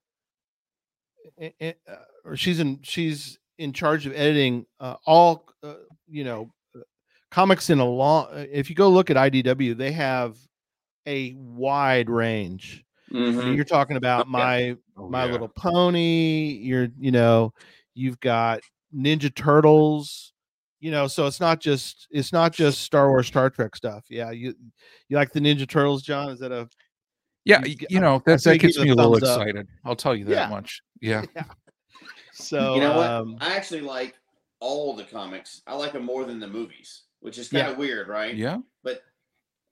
eh, 1.38 1.50
eh, 1.60 1.72
uh, 1.88 1.96
or 2.24 2.36
she's 2.36 2.60
in 2.60 2.80
she's 2.82 3.38
in 3.58 3.72
charge 3.72 4.06
of 4.06 4.12
editing 4.14 4.66
uh, 4.80 4.96
all 5.06 5.48
uh, 5.62 5.74
you 6.08 6.24
know 6.24 6.50
uh, 6.76 6.80
comics 7.30 7.70
in 7.70 7.78
a 7.80 7.84
long 7.84 8.26
if 8.32 8.68
you 8.70 8.76
go 8.76 8.88
look 8.88 9.10
at 9.10 9.16
idw 9.16 9.76
they 9.76 9.92
have 9.92 10.38
a 11.06 11.34
wide 11.34 12.10
range. 12.10 12.84
I 13.38 13.42
mean, 13.42 13.54
you're 13.54 13.64
talking 13.64 13.96
about 13.96 14.28
my 14.28 14.76
Oh, 14.96 15.08
my 15.08 15.24
yeah. 15.26 15.32
little 15.32 15.48
pony 15.48 16.58
you're 16.62 16.88
you 16.98 17.10
know 17.12 17.52
you've 17.94 18.20
got 18.20 18.60
ninja 18.94 19.34
turtles 19.34 20.31
you 20.82 20.90
know 20.90 21.06
so 21.06 21.26
it's 21.26 21.38
not 21.40 21.60
just 21.60 22.08
it's 22.10 22.32
not 22.32 22.52
just 22.52 22.80
star 22.82 23.08
wars 23.08 23.28
star 23.28 23.48
trek 23.48 23.74
stuff 23.76 24.04
yeah 24.10 24.30
you 24.32 24.52
you 25.08 25.16
like 25.16 25.32
the 25.32 25.38
ninja 25.40 25.66
turtles 25.66 26.02
john 26.02 26.28
is 26.30 26.40
that 26.40 26.50
a 26.52 26.68
Yeah, 27.44 27.64
You 27.64 27.76
you 27.88 28.00
know 28.00 28.16
I 28.16 28.22
that 28.26 28.42
that 28.42 28.58
gets 28.58 28.78
me 28.78 28.90
a 28.90 28.94
little 28.94 29.12
thumbs 29.14 29.22
up. 29.28 29.40
excited. 29.40 29.68
I'll 29.84 29.96
tell 29.96 30.14
you 30.14 30.24
that 30.26 30.32
Yeah. 30.32 30.48
much. 30.48 30.80
Yeah. 31.00 31.22
so 32.32 32.74
you 32.74 32.80
know 32.80 32.96
what? 32.96 33.10
um, 33.10 33.36
I 33.40 33.54
actually 33.56 33.80
like 33.80 34.14
all 34.60 34.94
the 34.94 35.04
comics. 35.04 35.62
I 35.66 35.74
like 35.74 35.92
them 35.92 36.04
more 36.04 36.24
than 36.24 36.38
the 36.40 36.46
movies, 36.48 37.02
which 37.20 37.38
is 37.38 37.48
kind 37.48 37.66
Yeah. 37.66 37.72
of 37.72 37.78
weird, 37.78 38.08
right? 38.08 38.34
Yeah. 38.34 38.58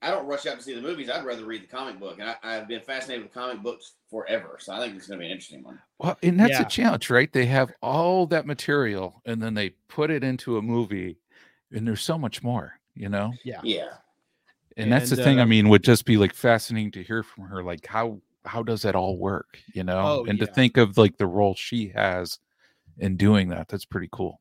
But 0.00 0.08
I 0.08 0.10
don't 0.10 0.26
rush 0.26 0.46
out 0.46 0.56
to 0.56 0.62
see 0.62 0.74
the 0.74 0.80
movies. 0.80 1.10
I'd 1.10 1.24
rather 1.24 1.44
read 1.44 1.62
the 1.62 1.66
comic 1.66 1.98
book, 1.98 2.18
and 2.18 2.28
I, 2.30 2.36
I've 2.42 2.68
been 2.68 2.80
fascinated 2.80 3.24
with 3.24 3.34
comic 3.34 3.62
books 3.62 3.94
forever. 4.10 4.58
So 4.60 4.72
I 4.72 4.78
think 4.80 4.96
it's 4.96 5.06
going 5.06 5.18
to 5.18 5.22
be 5.22 5.26
an 5.26 5.32
interesting 5.32 5.62
one. 5.62 5.78
Well, 5.98 6.16
and 6.22 6.40
that's 6.40 6.58
Yeah. 6.58 6.62
a 6.62 6.64
challenge, 6.64 7.10
right? 7.10 7.30
They 7.32 7.46
have 7.46 7.72
all 7.82 8.26
that 8.28 8.46
material 8.46 9.20
and 9.26 9.42
then 9.42 9.54
they 9.54 9.70
put 9.88 10.10
it 10.10 10.24
into 10.24 10.56
a 10.56 10.62
movie 10.62 11.18
and 11.72 11.86
there's 11.86 12.00
so 12.02 12.18
much 12.18 12.42
more, 12.42 12.80
you 12.94 13.08
know? 13.08 13.38
yeah 13.44 13.60
Yeah. 13.62 13.90
And, 14.76 14.90
that's 14.90 15.10
the 15.10 15.16
And, 15.16 15.24
thing 15.24 15.38
I 15.38 15.42
uh, 15.42 15.46
mean 15.46 15.68
would 15.68 15.84
just 15.84 16.06
be 16.06 16.16
like 16.16 16.32
fascinating 16.32 16.92
to 16.92 17.02
hear 17.02 17.22
from 17.22 17.44
her 17.44 17.62
like 17.62 17.86
how 17.86 18.20
how 18.46 18.62
does 18.62 18.80
that 18.82 18.94
all 18.94 19.18
work, 19.18 19.58
you 19.74 19.84
know? 19.84 20.00
Oh, 20.00 20.24
and 20.24 20.38
to 20.38 20.46
think 20.46 20.78
of 20.78 20.96
like 20.96 21.18
the 21.18 21.26
role 21.26 21.54
she 21.54 21.88
has 21.88 22.38
in 22.98 23.16
doing 23.16 23.48
that. 23.50 23.68
That's 23.68 23.84
pretty 23.84 24.08
cool. 24.10 24.40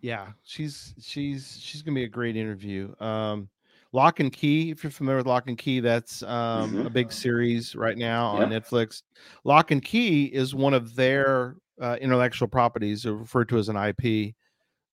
yeah 0.00 0.28
she's 0.42 0.94
she's 1.00 1.58
she's 1.60 1.82
gonna 1.82 1.94
be 1.94 2.04
a 2.04 2.08
great 2.08 2.36
interview 2.36 2.92
um 3.00 3.48
Locke 3.92 4.20
& 4.30 4.32
Key 4.32 4.70
if 4.70 4.82
you're 4.82 4.90
familiar 4.90 5.18
with 5.18 5.26
Locke 5.26 5.48
& 5.54 5.58
Key 5.58 5.80
that's 5.80 6.22
um 6.22 6.72
Mhm. 6.74 6.86
a 6.86 6.90
big 6.90 7.12
series 7.12 7.74
right 7.74 7.98
now 7.98 8.26
on 8.26 8.50
netflix 8.50 9.02
Locke 9.44 9.70
& 9.80 9.82
Key 9.82 10.24
is 10.26 10.54
one 10.54 10.74
of 10.74 10.94
their 10.94 11.56
uh, 11.80 11.96
intellectual 12.00 12.48
properties 12.48 13.04
referred 13.06 13.48
to 13.48 13.58
as 13.58 13.68
an 13.68 13.76
ip 13.76 14.34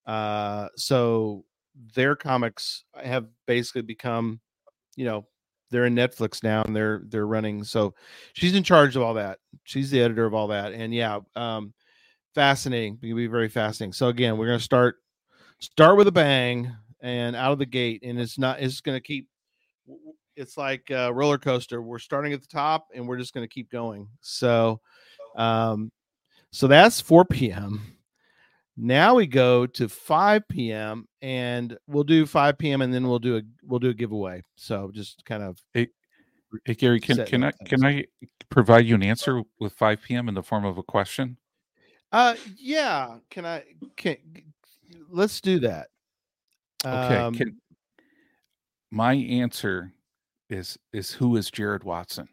uh 0.06 0.68
so 0.76 1.46
their 1.96 2.16
comics 2.16 2.84
have 3.02 3.28
basically 3.46 3.82
become 3.84 4.40
you 4.96 5.06
know 5.06 5.26
they're 5.72 5.86
in 5.86 5.94
netflix 5.96 6.42
now 6.44 6.64
and 6.64 6.76
they're 6.76 7.04
they're 7.10 7.28
running 7.28 7.64
so 7.64 7.94
she's 8.34 8.56
in 8.56 8.64
charge 8.64 8.96
of 8.96 9.02
all 9.04 9.14
that 9.14 9.38
she's 9.64 9.92
the 9.92 10.02
editor 10.02 10.26
of 10.26 10.34
all 10.34 10.48
that 10.48 10.74
and 10.74 10.94
yeah 10.94 11.20
um 11.36 11.74
fascinating. 12.36 12.98
It'll 13.02 13.18
be 13.18 13.26
very 13.28 13.50
fascinating. 13.50 13.92
So 13.92 14.08
again, 14.08 14.38
we're 14.38 14.46
gonna 14.46 14.60
start 14.60 14.98
start 15.60 15.98
with 15.98 16.08
a 16.08 16.12
bang. 16.12 16.72
And 17.02 17.36
out 17.36 17.52
of 17.52 17.60
the 17.60 17.66
gate, 17.66 18.02
and 18.04 18.20
it's 18.20 18.38
not. 18.38 18.62
It's 18.62 18.82
going 18.82 18.98
to 18.98 19.02
keep. 19.02 19.28
It's 20.36 20.58
like 20.58 20.90
a 20.90 21.14
roller 21.14 21.38
coaster. 21.38 21.82
We're 21.82 22.00
starting 22.00 22.34
at 22.34 22.42
the 22.42 22.48
top, 22.48 22.88
and 22.94 23.08
we're 23.08 23.18
just 23.18 23.34
going 23.34 23.48
to 23.48 23.54
keep 23.54 23.70
going. 23.70 24.08
So, 24.22 24.80
um, 25.36 25.92
so 26.52 26.68
that's 26.68 27.02
4 27.02 27.26
p.m. 27.26 27.82
Now 28.82 29.16
we 29.16 29.28
go 29.28 29.66
to 29.66 29.90
5 29.90 30.48
p.m. 30.48 31.06
and 31.22 31.78
we'll 31.88 32.06
do 32.06 32.26
5 32.26 32.58
p.m. 32.58 32.82
and 32.82 32.94
then 32.94 33.10
we'll 33.10 33.20
do 33.20 33.36
a 33.36 33.42
we'll 33.64 33.80
do 33.80 33.90
a 33.90 33.94
giveaway. 33.94 34.42
So 34.56 34.90
just 34.94 35.26
kind 35.26 35.44
of 35.44 35.62
Hey, 35.74 35.90
hey 36.64 36.76
Gary, 36.76 37.02
can 37.02 37.26
can 37.26 37.44
I 37.44 37.52
things. 37.52 37.70
can 37.70 37.86
I 37.86 38.06
provide 38.50 38.86
you 38.86 38.96
an 38.96 39.04
answer 39.04 39.44
with 39.60 39.74
5 39.74 40.02
p.m. 40.02 40.30
in 40.30 40.34
the 40.34 40.44
form 40.44 40.64
of 40.64 40.78
a 40.78 40.84
question? 40.84 41.36
Uh, 42.14 42.36
yeah. 42.58 43.18
Can 43.30 43.46
I? 43.46 43.64
Can 43.98 44.16
let's 45.10 45.42
do 45.42 45.60
that. 45.60 45.90
Okay. 46.86 47.18
Um, 47.18 47.34
can, 47.34 47.58
my 48.92 49.14
answer 49.14 49.92
is 50.50 50.78
is 50.94 51.12
who 51.12 51.36
is 51.36 51.52
Jared 51.52 51.84
Watson? 51.84 52.28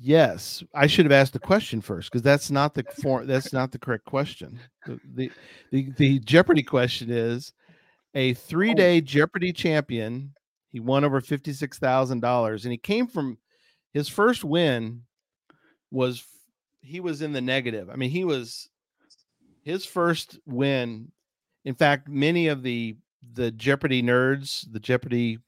Yes, 0.00 0.62
I 0.74 0.86
should 0.86 1.06
have 1.06 1.12
asked 1.12 1.32
the 1.32 1.40
question 1.40 1.80
first 1.80 2.10
because 2.10 2.22
that's 2.22 2.50
not 2.50 2.74
the 2.74 2.84
for, 3.02 3.24
that's 3.24 3.52
not 3.52 3.72
the 3.72 3.78
correct 3.78 4.04
question. 4.04 4.60
The, 4.86 5.00
the 5.14 5.32
the 5.72 5.92
the 5.96 6.18
Jeopardy 6.20 6.62
question 6.62 7.10
is 7.10 7.52
a 8.14 8.34
three 8.34 8.74
day 8.74 9.00
Jeopardy 9.00 9.52
champion. 9.52 10.34
He 10.70 10.80
won 10.80 11.04
over 11.04 11.20
fifty 11.20 11.52
six 11.52 11.78
thousand 11.78 12.20
dollars, 12.20 12.64
and 12.64 12.72
he 12.72 12.78
came 12.78 13.08
from 13.08 13.38
his 13.92 14.08
first 14.08 14.44
win 14.44 15.02
was 15.90 16.24
he 16.80 17.00
was 17.00 17.22
in 17.22 17.32
the 17.32 17.40
negative. 17.40 17.90
I 17.90 17.96
mean, 17.96 18.10
he 18.10 18.24
was 18.24 18.68
his 19.62 19.84
first 19.84 20.38
win. 20.46 21.10
In 21.64 21.74
fact, 21.74 22.08
many 22.08 22.48
of 22.48 22.62
the 22.62 22.96
the 23.34 23.50
Jeopardy 23.50 24.02
nerds, 24.02 24.64
the 24.72 24.80
Jeopardy 24.80 25.38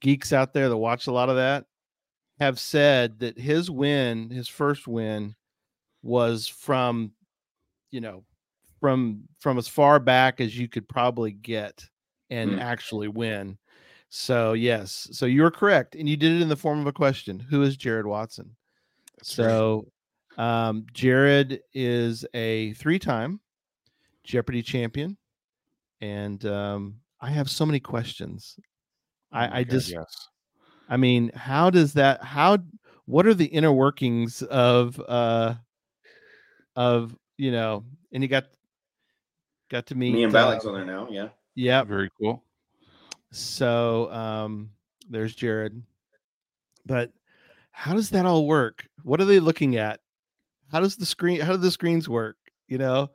geeks 0.00 0.32
out 0.32 0.52
there 0.52 0.68
that 0.68 0.76
watch 0.76 1.06
a 1.06 1.12
lot 1.12 1.28
of 1.28 1.36
that, 1.36 1.64
have 2.38 2.60
said 2.60 3.18
that 3.20 3.38
his 3.38 3.70
win, 3.70 4.30
his 4.30 4.48
first 4.48 4.86
win, 4.86 5.34
was 6.02 6.46
from, 6.46 7.12
you 7.90 8.00
know, 8.00 8.24
from 8.80 9.24
from 9.40 9.58
as 9.58 9.66
far 9.68 9.98
back 9.98 10.40
as 10.40 10.56
you 10.56 10.68
could 10.68 10.88
probably 10.88 11.32
get 11.32 11.84
and 12.30 12.52
Hmm. 12.52 12.58
actually 12.58 13.08
win. 13.08 13.58
So 14.10 14.52
yes, 14.54 15.08
so 15.12 15.26
you're 15.26 15.50
correct, 15.50 15.94
and 15.94 16.08
you 16.08 16.16
did 16.16 16.32
it 16.32 16.42
in 16.42 16.48
the 16.48 16.56
form 16.56 16.80
of 16.80 16.86
a 16.86 16.92
question. 16.92 17.40
Who 17.40 17.62
is 17.62 17.76
Jared 17.76 18.06
Watson? 18.06 18.54
so, 19.22 19.90
um, 20.36 20.86
Jared 20.92 21.60
is 21.74 22.24
a 22.34 22.72
three-time 22.74 23.40
Jeopardy 24.28 24.62
champion, 24.62 25.16
and 26.02 26.44
um, 26.44 26.96
I 27.20 27.30
have 27.30 27.48
so 27.50 27.64
many 27.64 27.80
questions. 27.80 28.56
Oh 29.32 29.38
my 29.38 29.40
I, 29.40 29.58
I 29.60 29.62
God, 29.64 29.70
just 29.70 29.90
yes. 29.90 30.28
I 30.88 30.98
mean, 30.98 31.30
how 31.34 31.70
does 31.70 31.94
that 31.94 32.22
how 32.22 32.58
what 33.06 33.26
are 33.26 33.32
the 33.32 33.46
inner 33.46 33.72
workings 33.72 34.42
of 34.42 35.00
uh 35.08 35.54
of 36.76 37.16
you 37.38 37.50
know 37.50 37.84
and 38.12 38.22
you 38.22 38.28
got 38.28 38.44
got 39.70 39.86
to 39.86 39.94
meet 39.94 40.14
Mayim 40.14 40.34
uh, 40.34 40.68
on 40.68 40.74
there 40.74 40.84
now. 40.84 41.08
Yeah. 41.10 41.28
yeah 41.54 41.82
very 41.82 42.10
cool 42.20 42.42
so 43.32 44.12
um 44.12 44.70
there's 45.08 45.34
jared 45.34 45.82
but 46.84 47.10
how 47.70 47.94
does 47.94 48.10
that 48.10 48.26
all 48.26 48.46
work 48.46 48.86
what 49.02 49.20
are 49.20 49.26
they 49.26 49.40
looking 49.40 49.76
at 49.76 50.00
how 50.70 50.80
does 50.80 50.96
the 50.96 51.06
screen 51.06 51.40
how 51.40 51.52
do 51.52 51.58
the 51.58 51.70
screens 51.70 52.08
work 52.08 52.36
you 52.68 52.76
know 52.76 53.10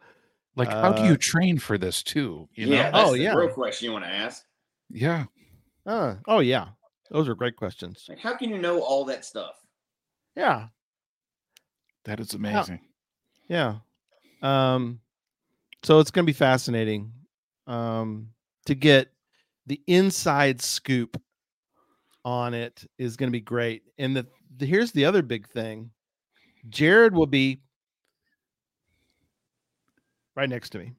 Like, 0.56 0.70
how 0.70 0.92
do 0.94 1.02
Uh, 1.04 1.08
you 1.10 1.18
train 1.18 1.58
for 1.58 1.78
this 1.78 2.04
too? 2.04 2.48
You 2.54 2.68
yeah. 2.68 2.76
know? 2.76 2.92
That's 2.92 3.10
Oh, 3.10 3.13
the 3.13 3.20
yeah. 3.24 3.34
real 3.36 3.50
question 3.50 3.86
you 3.88 3.92
want 3.94 4.06
to 4.06 4.12
ask. 4.12 4.44
Yeah. 4.89 5.26
uh, 5.86 6.16
oh 6.28 6.39
yeah 6.39 6.68
those 7.12 7.28
are 7.28 7.36
great 7.36 7.56
questions 7.58 8.06
Like, 8.08 8.20
how 8.20 8.36
can 8.38 8.50
you 8.50 8.58
know 8.58 8.82
all 8.82 9.04
that 9.06 9.26
stuff? 9.26 9.56
yeah 10.36 10.68
That 12.06 12.20
is 12.20 12.34
amazing. 12.34 12.80
Yeah. 13.50 13.78
Um 14.42 15.00
so 15.84 16.00
it's 16.00 16.12
going 16.12 16.26
to 16.26 16.30
be 16.30 16.38
fascinating 16.38 17.12
um 17.68 18.30
to 18.66 18.76
get 18.76 19.10
the 19.68 19.82
inside 19.88 20.62
scoop 20.62 21.22
on 22.26 22.54
it 22.54 22.86
is 22.98 23.18
going 23.18 23.28
to 23.30 23.32
be 23.38 23.42
great. 23.42 23.84
And 23.98 24.16
the, 24.16 24.26
the 24.58 24.66
here's 24.66 24.92
the 24.94 25.06
other 25.06 25.22
big 25.22 25.48
thing. 25.50 25.92
Jared 26.70 27.13
will 27.13 27.28
be 27.28 27.62
right 30.36 30.50
next 30.50 30.69
to 30.72 30.80
me. 30.80 30.93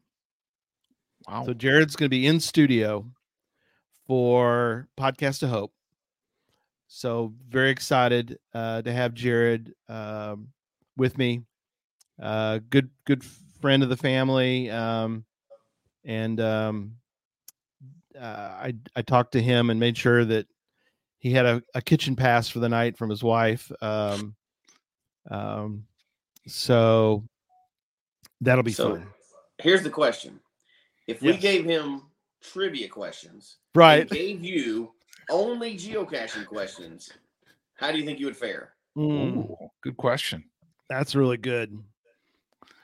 Wow. 1.28 1.44
So 1.46 1.54
Jared's 1.54 1.96
going 1.96 2.06
to 2.06 2.10
be 2.10 2.26
in 2.26 2.40
studio 2.40 3.06
for 4.06 4.88
Podcast 4.98 5.42
of 5.42 5.50
Hope. 5.50 5.72
So 6.86 7.32
very 7.48 7.70
excited 7.70 8.38
uh, 8.52 8.82
to 8.82 8.92
have 8.92 9.14
Jared 9.14 9.74
um, 9.88 10.48
with 10.96 11.16
me. 11.18 11.42
Uh, 12.22 12.60
good 12.70 12.90
good 13.06 13.24
friend 13.60 13.82
of 13.82 13.88
the 13.88 13.96
family, 13.96 14.70
um, 14.70 15.24
and 16.04 16.40
um, 16.40 16.92
uh, 18.16 18.24
I 18.24 18.74
I 18.94 19.02
talked 19.02 19.32
to 19.32 19.42
him 19.42 19.70
and 19.70 19.80
made 19.80 19.96
sure 19.96 20.24
that 20.24 20.46
he 21.18 21.32
had 21.32 21.46
a, 21.46 21.62
a 21.74 21.82
kitchen 21.82 22.14
pass 22.14 22.48
for 22.48 22.60
the 22.60 22.68
night 22.68 22.96
from 22.96 23.10
his 23.10 23.24
wife. 23.24 23.72
Um, 23.80 24.36
um, 25.30 25.84
so 26.46 27.24
that'll 28.40 28.62
be 28.62 28.72
So, 28.72 28.96
fun. 28.96 29.06
Here's 29.58 29.82
the 29.82 29.90
question: 29.90 30.40
If 31.06 31.22
we 31.22 31.32
Yes. 31.32 31.42
gave 31.42 31.64
him 31.64 32.02
trivia 32.40 32.88
questions, 32.88 33.58
and 33.74 33.74
Right. 33.74 34.08
gave 34.08 34.44
you 34.44 34.92
only 35.28 35.76
geocaching 35.76 36.46
questions, 36.46 37.12
how 37.74 37.92
do 37.92 37.98
you 37.98 38.04
think 38.04 38.18
you 38.20 38.26
would 38.26 38.36
fare? 38.36 38.74
Mm. 38.96 39.36
Ooh, 39.36 39.70
good 39.82 39.96
question. 39.96 40.50
That's 40.88 41.14
really 41.14 41.36
good. 41.36 41.82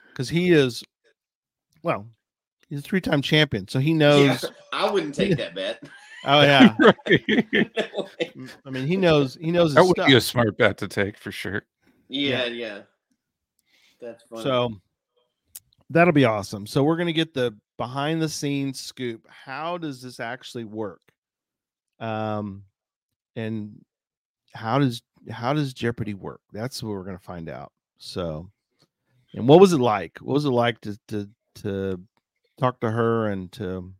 Because 0.09 0.29
he 0.29 0.51
is, 0.51 0.83
well, 1.83 2.07
he's 2.67 2.79
a 2.79 2.81
three-time 2.81 3.21
champion, 3.21 3.67
so 3.67 3.79
he 3.79 3.93
knows. 3.93 4.43
Yeah, 4.43 4.49
I 4.73 4.89
wouldn't 4.91 5.15
take 5.15 5.37
that 5.37 5.55
bet. 5.55 5.81
Oh 6.23 6.41
yeah, 6.43 6.75
I 8.65 8.69
mean 8.69 8.85
he 8.85 8.95
knows 8.95 9.35
he 9.35 9.51
knows 9.51 9.71
his 9.71 9.75
That 9.75 9.85
would 9.85 9.97
stuff. 9.97 10.07
be 10.07 10.15
a 10.15 10.21
smart 10.21 10.57
bet 10.57 10.77
to 10.77 10.87
take 10.87 11.17
for 11.17 11.31
sure. 11.31 11.63
Yeah, 12.09 12.45
yeah. 12.45 12.81
That's 13.99 14.23
funny. 14.23 14.43
So 14.43 14.69
that'll 15.91 16.13
be 16.13 16.25
awesome. 16.25 16.65
So 16.65 16.83
we're 16.83 16.97
gonna 16.97 17.13
get 17.13 17.33
the 17.33 17.55
behind 17.77 18.21
the 18.21 18.29
scenes 18.29 18.79
scoop. 18.79 19.27
How 19.29 19.77
does 19.77 20.01
this 20.01 20.19
actually 20.19 20.63
work? 20.63 21.01
Um, 21.99 22.63
and 23.35 23.83
how 24.53 24.79
does 24.79 25.01
how 25.29 25.53
does 25.53 25.73
Jeopardy 25.73 26.13
work? 26.13 26.41
That's 26.51 26.81
what 26.81 26.91
we're 26.91 27.03
gonna 27.03 27.19
find 27.19 27.49
out. 27.49 27.71
So, 27.97 28.49
and 29.33 29.47
what 29.47 29.59
was 29.59 29.73
it 29.73 29.79
like? 29.79 30.17
What 30.19 30.33
was 30.33 30.45
it 30.45 30.49
like 30.49 30.79
to 30.81 30.97
to 31.09 31.29
to 31.55 32.01
talk 32.59 32.79
to 32.81 32.91
her 32.91 33.27
and 33.27 33.51
to 33.53 33.93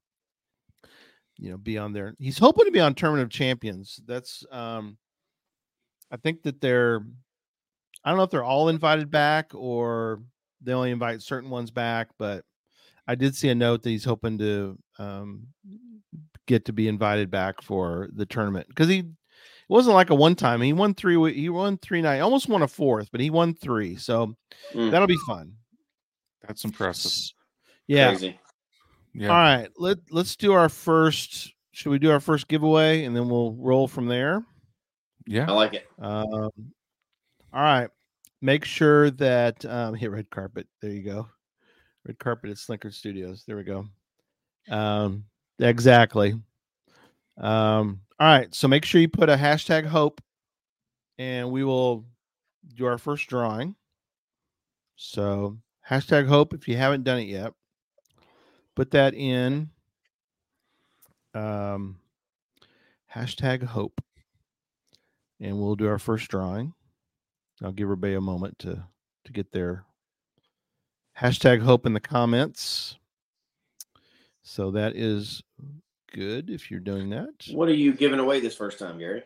you 1.37 1.51
know 1.51 1.57
be 1.57 1.77
on 1.77 1.93
there? 1.93 2.15
He's 2.19 2.39
hoping 2.39 2.65
to 2.65 2.71
be 2.71 2.79
on 2.79 2.95
Tournament 2.95 3.23
of 3.23 3.29
Champions. 3.29 3.99
That's 4.05 4.45
um, 4.51 4.97
I 6.11 6.17
think 6.17 6.43
that 6.43 6.61
they're 6.61 7.01
I 8.03 8.09
don't 8.09 8.17
know 8.17 8.23
if 8.23 8.31
they're 8.31 8.43
all 8.43 8.69
invited 8.69 9.11
back 9.11 9.51
or 9.53 10.21
they 10.61 10.73
only 10.73 10.91
invite 10.91 11.21
certain 11.21 11.49
ones 11.49 11.71
back, 11.71 12.09
but 12.17 12.43
I 13.07 13.15
did 13.15 13.35
see 13.35 13.49
a 13.49 13.55
note 13.55 13.83
that 13.83 13.89
he's 13.89 14.05
hoping 14.05 14.37
to 14.37 14.77
um, 14.99 15.47
get 16.47 16.65
to 16.65 16.73
be 16.73 16.87
invited 16.87 17.31
back 17.31 17.61
for 17.61 18.09
the 18.13 18.25
tournament 18.25 18.67
because 18.67 18.87
he 18.87 18.99
it 18.99 19.73
wasn't 19.73 19.95
like 19.95 20.09
a 20.09 20.15
one 20.15 20.35
time. 20.35 20.61
He 20.61 20.73
won 20.73 20.93
three. 20.93 21.33
He 21.33 21.49
won 21.49 21.77
three 21.77 22.01
night, 22.01 22.19
almost 22.19 22.49
won 22.49 22.61
a 22.61 22.67
fourth, 22.67 23.09
but 23.11 23.21
he 23.21 23.29
won 23.29 23.53
three. 23.53 23.95
So 23.95 24.35
Mm. 24.73 24.91
that'll 24.91 25.07
be 25.07 25.17
fun. 25.25 25.53
That's 26.47 26.63
impressive. 26.65 27.33
Yeah. 27.87 28.09
Crazy. 28.09 28.39
Yeah. 29.13 29.29
All 29.29 29.35
right. 29.35 29.69
Let 29.77 29.97
Let's 30.09 30.35
do 30.35 30.53
our 30.53 30.69
first. 30.69 31.53
Should 31.71 31.89
we 31.89 31.99
do 31.99 32.11
our 32.11 32.19
first 32.19 32.47
giveaway 32.49 33.05
and 33.05 33.15
then 33.15 33.29
we'll 33.29 33.53
roll 33.53 33.87
from 33.87 34.07
there? 34.07 34.43
Yeah. 35.25 35.49
I 35.49 35.53
like 35.53 35.73
it. 35.73 35.87
Um, 35.99 36.49
all 37.53 37.61
right. 37.61 37.89
Make 38.41 38.65
sure 38.65 39.11
that 39.11 39.63
um, 39.65 39.93
hit 39.93 40.11
red 40.11 40.29
carpet. 40.29 40.67
There 40.81 40.91
you 40.91 41.03
go. 41.03 41.27
Red 42.05 42.17
carpet 42.19 42.49
at 42.49 42.57
Slinkard 42.57 42.93
Studios. 42.93 43.43
There 43.45 43.57
we 43.57 43.63
go. 43.63 43.85
Um, 44.69 45.25
exactly. 45.59 46.33
Um, 47.37 48.01
all 48.19 48.27
right. 48.27 48.53
So 48.53 48.67
make 48.67 48.85
sure 48.85 49.01
you 49.01 49.09
put 49.09 49.29
a 49.29 49.35
hashtag 49.35 49.85
hope, 49.85 50.21
and 51.17 51.51
we 51.51 51.63
will 51.63 52.05
do 52.75 52.85
our 52.85 52.97
first 52.97 53.27
drawing. 53.27 53.75
So 54.95 55.57
hashtag 55.87 56.27
hope 56.27 56.53
if 56.53 56.67
you 56.67 56.77
haven't 56.77 57.03
done 57.03 57.19
it 57.19 57.27
yet. 57.27 57.53
Put 58.75 58.91
that 58.91 59.13
in. 59.13 59.69
Um, 61.33 61.97
hashtag 63.13 63.63
hope 63.63 64.01
and 65.41 65.59
we'll 65.59 65.75
do 65.75 65.87
our 65.87 65.99
first 65.99 66.29
drawing. 66.29 66.73
I'll 67.63 67.71
give 67.71 67.85
everybody 67.85 68.15
a 68.15 68.21
moment 68.21 68.57
to 68.59 68.83
to 69.25 69.31
get 69.31 69.51
their 69.51 69.85
hashtag 71.19 71.61
hope 71.61 71.85
in 71.85 71.93
the 71.93 71.99
comments. 71.99 72.97
So 74.43 74.71
that 74.71 74.95
is 74.95 75.43
good 76.11 76.49
if 76.49 76.71
you're 76.71 76.79
doing 76.79 77.09
that. 77.11 77.29
What 77.51 77.69
are 77.69 77.73
you 77.73 77.93
giving 77.93 78.19
away 78.19 78.39
this 78.39 78.55
first 78.55 78.79
time, 78.79 78.97
Gary? 78.97 79.23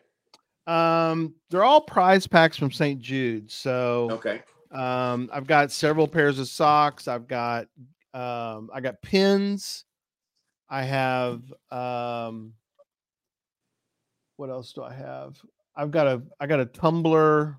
Um, 0.67 1.35
they're 1.49 1.63
all 1.63 1.81
prize 1.81 2.27
packs 2.27 2.57
from 2.57 2.71
St. 2.71 2.99
Jude. 2.99 3.49
So 3.51 4.09
Okay. 4.11 4.41
um, 4.71 5.29
I've 5.31 5.47
got 5.47 5.71
several 5.71 6.07
pairs 6.07 6.39
of 6.39 6.47
socks. 6.47 7.07
I've 7.07 7.27
got 7.27 7.67
um, 8.13 8.69
I 8.73 8.81
got 8.81 9.01
pins. 9.01 9.85
I 10.69 10.83
have 10.83 11.41
um, 11.71 12.53
what 14.37 14.49
else 14.49 14.73
do 14.73 14.83
I 14.83 14.93
have? 14.93 15.37
I've 15.75 15.91
got 15.91 16.07
a 16.07 16.21
I 16.39 16.47
got 16.47 16.59
a 16.59 16.65
tumbler. 16.65 17.57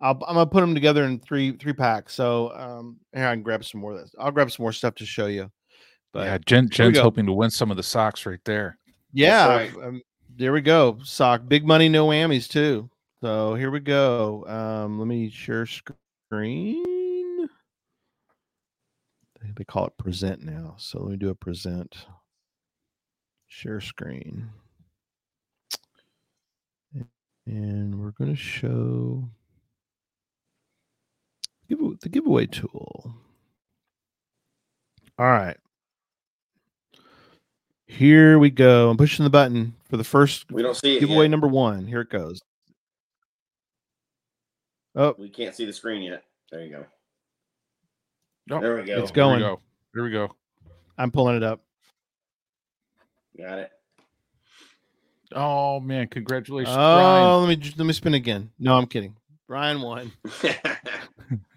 I'll, 0.00 0.12
I'm 0.26 0.34
gonna 0.34 0.46
put 0.46 0.60
them 0.60 0.74
together 0.74 1.04
in 1.04 1.18
three 1.20 1.52
three 1.52 1.72
packs. 1.72 2.14
So 2.14 2.52
um, 2.54 2.96
here 3.14 3.26
I 3.26 3.34
can 3.34 3.42
grab 3.42 3.64
some 3.64 3.80
more 3.80 3.92
of 3.92 3.98
this. 4.00 4.14
I'll 4.18 4.30
grab 4.30 4.50
some 4.50 4.62
more 4.64 4.72
stuff 4.72 4.94
to 4.96 5.06
show 5.06 5.26
you. 5.26 5.50
But 6.12 6.24
yeah, 6.26 6.38
Jen, 6.46 6.68
Jen's 6.70 6.96
hoping 7.02 7.26
to 7.26 7.32
win 7.32 7.50
some 7.50 7.70
of 7.70 7.76
the 7.76 7.82
socks 7.82 8.24
right 8.26 8.40
there. 8.44 8.78
Yeah, 9.12 9.46
right. 9.48 9.74
um, 9.82 10.00
there 10.36 10.52
we 10.52 10.60
go. 10.60 10.98
Sock, 11.02 11.42
big 11.48 11.66
money, 11.66 11.88
no 11.88 12.06
whammies 12.08 12.48
too. 12.48 12.88
So 13.20 13.54
here 13.54 13.70
we 13.70 13.80
go. 13.80 14.44
Um, 14.46 14.98
let 14.98 15.08
me 15.08 15.28
share 15.30 15.66
screen. 15.66 16.84
They- 19.40 19.50
They 19.56 19.64
call 19.64 19.86
it 19.86 19.96
present 19.98 20.42
now. 20.44 20.74
So 20.78 21.00
let 21.02 21.10
me 21.12 21.16
do 21.16 21.30
a 21.30 21.34
present. 21.34 22.06
Share 23.48 23.80
screen. 23.80 24.50
And 27.46 27.98
we're 27.98 28.10
going 28.12 28.30
to 28.30 28.36
show 28.40 29.28
give 31.68 31.78
the 32.00 32.08
giveaway 32.08 32.46
tool. 32.46 33.14
All 35.18 35.26
right. 35.26 35.56
Here 37.86 38.38
we 38.38 38.50
go. 38.50 38.90
I'm 38.90 38.96
pushing 38.96 39.24
the 39.24 39.30
button 39.30 39.74
for 39.88 39.96
the 39.96 40.04
first 40.04 40.50
We 40.52 40.62
don't 40.62 40.74
see 40.76 40.96
it 40.96 41.00
giveaway 41.00 41.24
yet. 41.24 41.30
number 41.30 41.48
one. 41.48 41.86
Here 41.86 42.02
it 42.02 42.10
goes. 42.10 42.40
Oh, 44.94 45.14
We 45.18 45.28
can't 45.28 45.54
see 45.54 45.64
the 45.64 45.72
screen 45.72 46.02
yet. 46.02 46.24
There 46.50 46.62
you 46.64 46.70
go. 46.70 46.84
Oh, 48.50 48.60
There 48.60 48.76
we 48.76 48.84
go. 48.84 48.98
it's 49.00 49.10
There 49.10 49.24
we 49.26 49.30
going. 49.30 49.40
go. 49.40 49.60
There 49.94 50.04
we 50.04 50.10
go. 50.10 50.34
I'm 50.96 51.10
pulling 51.10 51.36
it 51.36 51.42
up. 51.42 51.60
Got 53.36 53.58
it. 53.60 53.70
Oh 55.34 55.78
man, 55.80 56.08
congratulations, 56.08 56.74
Oh, 56.76 56.94
Brian. 56.94 57.40
let 57.40 57.48
me 57.48 57.56
ju- 57.56 57.74
let 57.76 57.84
me 57.86 57.92
spin 57.92 58.14
again. 58.14 58.50
No, 58.58 58.76
I'm 58.76 58.86
kidding. 58.86 59.14
Brian 59.46 59.80
won. 59.82 60.10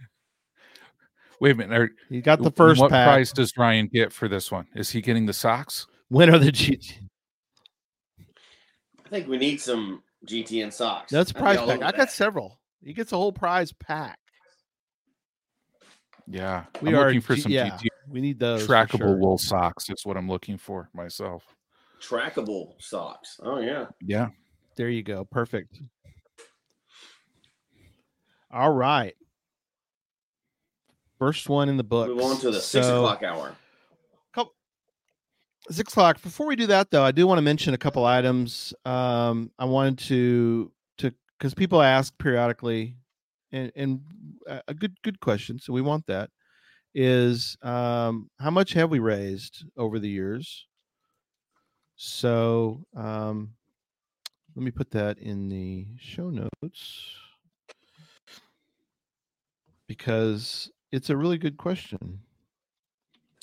Wait 1.41 1.51
a 1.51 1.55
minute. 1.55 1.75
Are, 1.81 1.89
He 2.07 2.21
got 2.21 2.41
the 2.41 2.51
first 2.51 2.79
What 2.79 2.91
pack. 2.91 3.07
prize 3.07 3.31
does 3.33 3.57
Ryan 3.57 3.87
get 3.91 4.13
for 4.13 4.27
this 4.27 4.51
one? 4.51 4.67
Is 4.75 4.91
he 4.91 5.01
getting 5.01 5.25
the 5.25 5.33
socks? 5.33 5.87
When 6.09 6.29
are 6.33 6.37
the 6.37 6.51
G. 6.51 6.79
I 9.03 9.09
think 9.09 9.27
we 9.27 9.37
need 9.37 9.59
some 9.59 10.03
GTN 10.27 10.71
socks. 10.71 11.11
That's 11.11 11.31
a 11.31 11.37
I'd 11.37 11.39
be 11.39 11.41
prize 11.41 11.57
pack. 11.57 11.63
over 11.67 11.71
I 11.73 11.77
got 11.91 11.97
that. 11.97 12.11
several. 12.11 12.59
He 12.83 12.93
gets 12.93 13.11
a 13.11 13.17
whole 13.17 13.33
prize 13.33 13.73
pack. 13.73 14.19
Yeah, 16.27 16.65
We 16.79 16.89
I'm 16.89 16.95
are 16.95 17.05
looking 17.07 17.21
for 17.21 17.33
G- 17.35 17.41
some 17.41 17.51
yeah, 17.51 17.69
GT 17.71 17.87
we 18.09 18.21
need 18.21 18.39
those 18.39 18.67
trackable 18.67 18.97
sure. 18.99 19.17
wool 19.17 19.37
socks. 19.39 19.89
Is 19.89 20.05
what 20.05 20.17
I'm 20.17 20.29
looking 20.29 20.57
for 20.59 20.89
myself. 20.93 21.43
trackable 21.99 22.73
socks. 22.79 23.39
Oh 23.43 23.59
yeah. 23.59 23.87
Yeah. 23.99 24.27
There 24.77 24.89
you 24.89 25.01
go. 25.01 25.25
Perfect. 25.25 25.81
All 28.51 28.71
right. 28.71 29.15
First 31.21 31.49
one 31.49 31.69
in 31.69 31.77
the 31.77 31.83
book. 31.83 32.07
Move 32.07 32.19
on 32.23 32.39
to 32.39 32.49
the 32.49 32.59
six 32.59 32.87
o'clock 32.87 33.21
hour. 33.21 33.55
six 35.69 35.93
o'clock. 35.93 36.19
Before 36.19 36.47
we 36.47 36.55
do 36.55 36.65
that, 36.65 36.89
though, 36.89 37.03
I 37.03 37.11
do 37.11 37.27
want 37.27 37.37
to 37.37 37.43
mention 37.43 37.75
a 37.75 37.77
couple 37.77 38.03
items. 38.03 38.73
Um, 38.85 39.51
I 39.59 39.65
wanted 39.65 39.99
to 39.99 40.71
to 40.97 41.13
because 41.37 41.53
people 41.53 41.79
ask 41.79 42.17
periodically, 42.17 42.95
and 43.51 43.71
and 43.75 44.01
a 44.47 44.63
a 44.69 44.73
good 44.73 44.99
good 45.03 45.19
question. 45.19 45.59
So 45.59 45.73
we 45.73 45.83
want 45.83 46.07
that 46.07 46.31
is 46.95 47.55
um, 47.61 48.31
how 48.39 48.49
much 48.49 48.73
have 48.73 48.89
we 48.89 48.97
raised 48.97 49.63
over 49.77 49.99
the 49.99 50.09
years? 50.09 50.65
So 51.97 52.83
um, 52.95 53.51
let 54.55 54.63
me 54.63 54.71
put 54.71 54.89
that 54.89 55.19
in 55.19 55.49
the 55.49 55.85
show 55.99 56.31
notes 56.31 57.11
because 59.87 60.71
it's 60.91 61.09
a 61.09 61.17
really 61.17 61.37
good 61.37 61.57
question. 61.57 62.19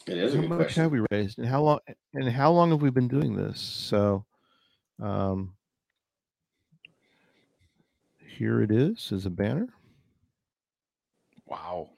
It 0.06 0.16
is 0.16 0.34
a 0.34 0.38
how 0.42 0.48
much 0.48 0.58
question. 0.58 0.82
have 0.84 0.92
we 0.92 1.04
raised, 1.10 1.38
and 1.38 1.46
how 1.46 1.62
long? 1.62 1.80
And 2.14 2.28
how 2.30 2.50
long 2.50 2.70
have 2.70 2.80
we 2.82 2.90
been 2.90 3.08
doing 3.08 3.34
this? 3.36 3.60
So, 3.60 4.24
um, 5.02 5.54
here 8.36 8.62
it 8.62 8.70
is 8.70 9.12
as 9.12 9.26
a 9.26 9.30
banner. 9.30 9.68
Wow. 11.46 11.90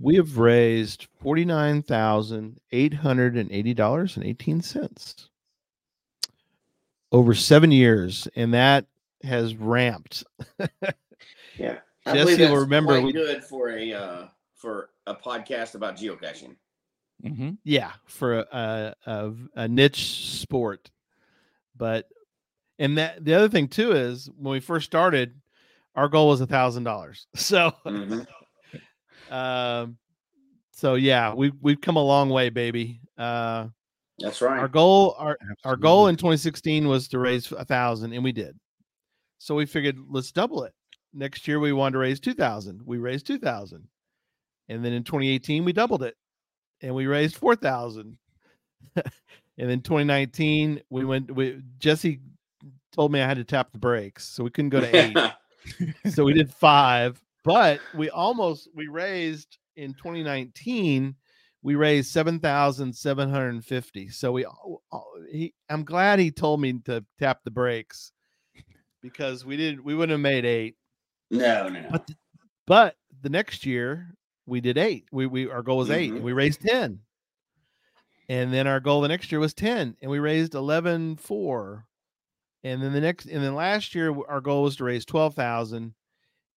We 0.00 0.16
have 0.16 0.38
raised 0.38 1.06
forty 1.20 1.44
nine 1.44 1.82
thousand 1.82 2.60
eight 2.72 2.94
hundred 2.94 3.36
and 3.36 3.50
eighty 3.52 3.74
dollars 3.74 4.16
and 4.16 4.24
eighteen 4.24 4.60
cents 4.62 5.28
over 7.12 7.34
seven 7.34 7.70
years, 7.70 8.26
and 8.36 8.52
that 8.54 8.86
has 9.22 9.54
ramped. 9.56 10.24
Yeah. 11.56 11.78
I 12.04 12.14
Jesse 12.14 12.42
will 12.42 12.56
remember 12.56 13.00
we- 13.00 13.12
good 13.12 13.44
for 13.44 13.70
a 13.70 13.92
uh, 13.92 14.26
for 14.64 14.88
a 15.06 15.14
podcast 15.14 15.74
about 15.74 15.94
geocaching. 15.94 16.56
Mm-hmm. 17.22 17.50
Yeah, 17.64 17.92
for 18.06 18.38
a, 18.38 18.46
a, 18.50 18.94
a, 19.10 19.32
a 19.56 19.68
niche 19.68 20.38
sport. 20.40 20.90
But 21.76 22.08
and 22.78 22.96
that 22.96 23.22
the 23.22 23.34
other 23.34 23.50
thing 23.50 23.68
too 23.68 23.92
is 23.92 24.30
when 24.38 24.52
we 24.52 24.60
first 24.60 24.86
started, 24.86 25.34
our 25.94 26.08
goal 26.08 26.28
was 26.28 26.40
a 26.40 26.46
thousand 26.46 26.84
dollars. 26.84 27.26
So 27.36 27.72
um 29.30 29.98
so 30.72 30.94
yeah, 30.94 31.34
we've 31.34 31.52
we've 31.60 31.80
come 31.80 31.96
a 31.96 32.02
long 32.02 32.30
way, 32.30 32.48
baby. 32.48 33.00
Uh 33.18 33.68
That's 34.18 34.40
right. 34.40 34.58
our 34.58 34.68
goal 34.68 35.14
our 35.18 35.36
our 35.64 35.76
goal 35.76 36.06
in 36.08 36.16
2016 36.16 36.88
was 36.88 37.08
to 37.08 37.18
raise 37.18 37.52
a 37.52 37.66
thousand 37.66 38.14
and 38.14 38.24
we 38.24 38.32
did. 38.32 38.58
So 39.38 39.54
we 39.54 39.66
figured 39.66 39.98
let's 40.08 40.32
double 40.32 40.64
it. 40.64 40.72
Next 41.12 41.46
year 41.46 41.60
we 41.60 41.74
wanted 41.74 41.92
to 41.92 41.98
raise 41.98 42.18
two 42.18 42.34
thousand. 42.34 42.80
We 42.82 42.96
raised 42.96 43.26
two 43.26 43.38
thousand. 43.38 43.88
And 44.68 44.84
then 44.84 44.92
in 44.92 45.04
2018 45.04 45.64
we 45.64 45.72
doubled 45.72 46.02
it 46.02 46.16
and 46.84 46.94
we 46.94 47.06
raised 47.06 47.36
4,000. 47.36 48.18
and 48.96 49.04
then 49.56 49.80
2019, 49.80 50.82
we 50.90 51.04
went, 51.04 51.34
we, 51.34 51.60
Jesse 51.78 52.20
told 52.92 53.10
me 53.10 53.20
I 53.22 53.26
had 53.26 53.38
to 53.38 53.44
tap 53.44 53.72
the 53.72 53.78
brakes. 53.78 54.24
So 54.24 54.44
we 54.44 54.50
couldn't 54.50 54.70
go 54.70 54.80
to 54.80 54.96
eight. 54.96 55.16
so 56.12 56.24
we 56.24 56.34
did 56.34 56.52
five, 56.52 57.22
but 57.42 57.80
we 57.94 58.10
almost, 58.10 58.68
we 58.74 58.88
raised 58.88 59.56
in 59.76 59.94
2019, 59.94 61.14
we 61.62 61.74
raised 61.74 62.10
7,750. 62.12 64.08
So 64.10 64.32
we, 64.32 64.44
he, 65.30 65.54
I'm 65.70 65.84
glad 65.84 66.18
he 66.18 66.30
told 66.30 66.60
me 66.60 66.74
to 66.84 67.02
tap 67.18 67.40
the 67.44 67.50
brakes 67.50 68.12
because 69.00 69.44
we 69.44 69.56
did, 69.56 69.82
we 69.82 69.94
wouldn't 69.94 70.12
have 70.12 70.20
made 70.20 70.44
eight. 70.44 70.76
No, 71.30 71.68
no, 71.68 71.80
no. 71.80 71.88
But, 71.90 72.10
but 72.66 72.96
the 73.22 73.30
next 73.30 73.64
year 73.64 74.14
we 74.46 74.60
did 74.60 74.78
eight. 74.78 75.06
We 75.12 75.26
we 75.26 75.48
our 75.50 75.62
goal 75.62 75.78
was 75.78 75.90
8 75.90 76.12
Mhm. 76.12 76.16
and 76.16 76.24
we 76.24 76.32
raised 76.32 76.60
ten. 76.60 77.00
And 78.28 78.52
then 78.54 78.66
our 78.66 78.80
goal 78.80 79.00
the 79.02 79.08
next 79.08 79.30
year 79.30 79.40
was 79.40 79.52
ten, 79.54 79.96
and 80.00 80.10
we 80.10 80.18
raised 80.18 80.54
eleven 80.54 81.16
four. 81.16 81.86
And 82.62 82.82
then 82.82 82.92
the 82.94 83.00
next, 83.00 83.26
and 83.26 83.44
then 83.44 83.54
last 83.54 83.94
year 83.94 84.14
our 84.28 84.40
goal 84.40 84.62
was 84.62 84.76
to 84.76 84.84
raise 84.84 85.04
twelve 85.04 85.34
thousand, 85.34 85.94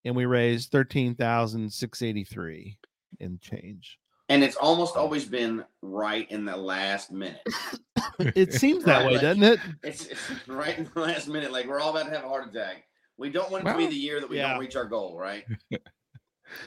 and 0.06 0.15
we 0.15 0.26
raised 0.26 0.71
thirteen 0.71 1.15
thousand 1.15 1.71
six 1.73 2.02
eighty 2.02 2.23
three 2.23 2.78
in 3.19 3.39
change. 3.39 4.00
And 4.30 4.43
it's 4.43 4.56
almost 4.58 4.95
always 4.97 5.23
been 5.26 5.63
right 5.82 6.30
in 6.32 6.45
the 6.45 6.56
last 6.58 7.12
minute. 7.12 7.41
It 8.19 8.52
seems 8.52 8.84
that 8.86 9.00
Right, 9.00 9.06
way, 9.06 9.12
like, 9.13 9.21
doesn't 9.21 9.43
it? 9.43 9.60
It's, 9.84 10.08
it's 10.08 10.19
right 10.47 10.76
in 10.76 10.89
the 10.91 11.00
last 11.02 11.28
minute. 11.28 11.52
Like 11.52 11.67
we're 11.67 11.80
all 11.80 11.91
about 11.95 12.10
to 12.10 12.15
have 12.15 12.23
a 12.26 12.28
heart 12.28 12.50
attack. 12.50 12.84
We 13.17 13.30
don't 13.30 13.52
want 13.52 13.67
it 13.67 13.71
to 13.71 13.78
be 13.78 13.86
the 13.86 13.93
year 13.95 14.19
that 14.19 14.28
we 14.30 14.38
yeah. 14.38 14.52
don't 14.52 14.60
reach 14.60 14.76
our 14.76 14.86
goal, 14.86 15.15
right? 15.17 15.45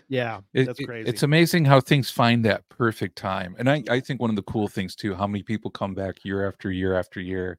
Yeah, 0.08 0.40
It- 0.52 0.66
that's 0.66 0.80
it- 0.80 0.84
crazy. 0.86 1.08
It's 1.08 1.22
amazing 1.22 1.64
how 1.64 1.80
things 1.80 2.10
find 2.10 2.44
that 2.44 2.68
perfect 2.68 3.16
time. 3.16 3.56
And 3.58 3.68
I, 3.70 3.82
I 3.88 4.00
think 4.00 4.20
one 4.20 4.30
of 4.30 4.36
the 4.36 4.42
cool 4.42 4.68
things 4.68 4.94
too, 4.94 5.14
how 5.14 5.26
many 5.26 5.42
people 5.42 5.70
come 5.70 5.94
back 5.94 6.24
year 6.24 6.46
after 6.46 6.70
year 6.70 6.94
after 6.98 7.20
year 7.20 7.58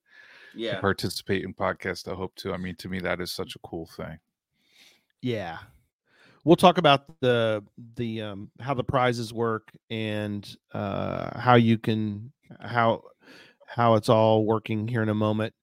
Yeah. 0.55 0.75
to 0.75 0.81
participate 0.81 1.43
in 1.43 1.53
podcast. 1.53 2.11
I 2.11 2.15
hope 2.15 2.35
to. 2.37 2.53
I 2.53 2.57
mean, 2.57 2.75
to 2.77 2.89
me, 2.89 2.99
that 2.99 3.21
is 3.21 3.31
such 3.31 3.55
a 3.55 3.59
cool 3.59 3.85
thing. 3.85 4.19
Yeah. 5.21 5.57
We'll 6.43 6.55
talk 6.55 6.77
about 6.79 7.05
the 7.21 7.63
the 7.95 8.21
um 8.21 8.49
how 8.59 8.73
the 8.73 8.83
prizes 8.83 9.31
work 9.31 9.69
and 9.91 10.43
uh 10.73 11.39
how 11.39 11.53
you 11.55 11.77
can 11.77 12.31
how 12.59 13.03
how 13.67 13.93
it's 13.93 14.09
all 14.09 14.43
working 14.45 14.87
here 14.87 15.03
in 15.03 15.09
a 15.09 15.13
moment. 15.13 15.53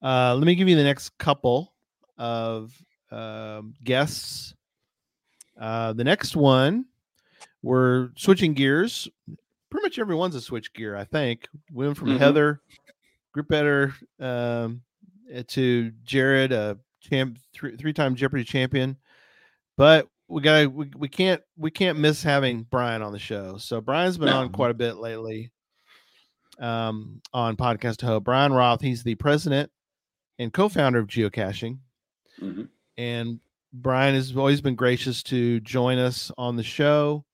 Uh 0.00 0.34
let 0.36 0.46
me 0.46 0.54
give 0.54 0.68
you 0.68 0.76
the 0.76 0.84
next 0.84 1.18
couple 1.18 1.74
of 2.18 2.72
um 3.10 3.74
guests. 3.82 4.54
Uh 5.58 5.92
the 5.92 6.04
next 6.04 6.36
one 6.36 6.86
we're 7.62 8.10
switching 8.16 8.54
gears 8.54 9.08
pretty 9.70 9.84
much 9.84 9.98
everyone's 9.98 10.34
a 10.34 10.40
switch 10.40 10.72
gear. 10.72 10.96
I 10.96 11.04
think 11.04 11.46
we 11.72 11.84
went 11.86 11.98
from 11.98 12.08
Mhm. 12.08 12.18
Heather, 12.18 12.60
group 13.32 13.48
better, 13.48 13.94
um, 14.20 14.80
eh, 15.30 15.42
to 15.48 15.90
Jared, 16.04 16.52
a 16.52 16.78
champ, 17.00 17.38
three 17.52 17.76
three 17.76 17.92
time 17.92 18.14
Jeopardy 18.14 18.44
champion. 18.44 18.96
But 19.76 20.08
we 20.28 20.40
got 20.42 20.72
we, 20.72 20.90
we 20.96 21.08
can't 21.08 21.42
we 21.56 21.70
can't 21.70 21.98
miss 21.98 22.22
having 22.22 22.62
Bryan 22.62 23.02
on 23.02 23.12
the 23.12 23.18
show. 23.18 23.58
So 23.58 23.80
Bryan's 23.80 24.16
been 24.18 24.28
No. 24.28 24.38
on 24.40 24.50
quite 24.50 24.70
a 24.70 24.74
bit 24.74 24.96
lately. 24.96 25.50
Um, 26.58 27.20
on 27.32 27.56
podcast 27.56 28.00
ho, 28.02 28.18
Bryan 28.20 28.52
Roth. 28.52 28.80
He's 28.80 29.02
the 29.04 29.14
president 29.16 29.70
and 30.40 30.52
co-founder 30.52 30.98
of 30.98 31.06
Geocaching, 31.06 31.78
Mhm. 32.40 32.68
and 32.96 33.40
Bryan 33.72 34.14
has 34.14 34.34
always 34.36 34.60
been 34.60 34.74
gracious 34.74 35.22
to 35.24 35.60
join 35.60 35.98
us 35.98 36.30
on 36.38 36.56
the 36.56 36.62
show, 36.62 37.24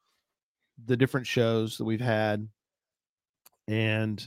the 0.85 0.97
different 0.97 1.27
shows 1.27 1.79
that 1.79 1.85
we've 1.85 2.01
had, 2.01 2.49
and 3.69 4.27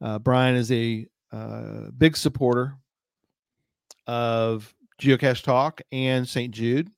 uh, 0.00 0.18
Bryan 0.18 0.56
is 0.56 0.72
a 0.72 1.06
uh, 1.32 1.90
big 1.96 2.16
supporter 2.16 2.76
of 4.06 4.74
Geocache 5.00 5.42
Talk 5.42 5.80
and 5.92 6.28
St. 6.28 6.52
Jude, 6.52 6.90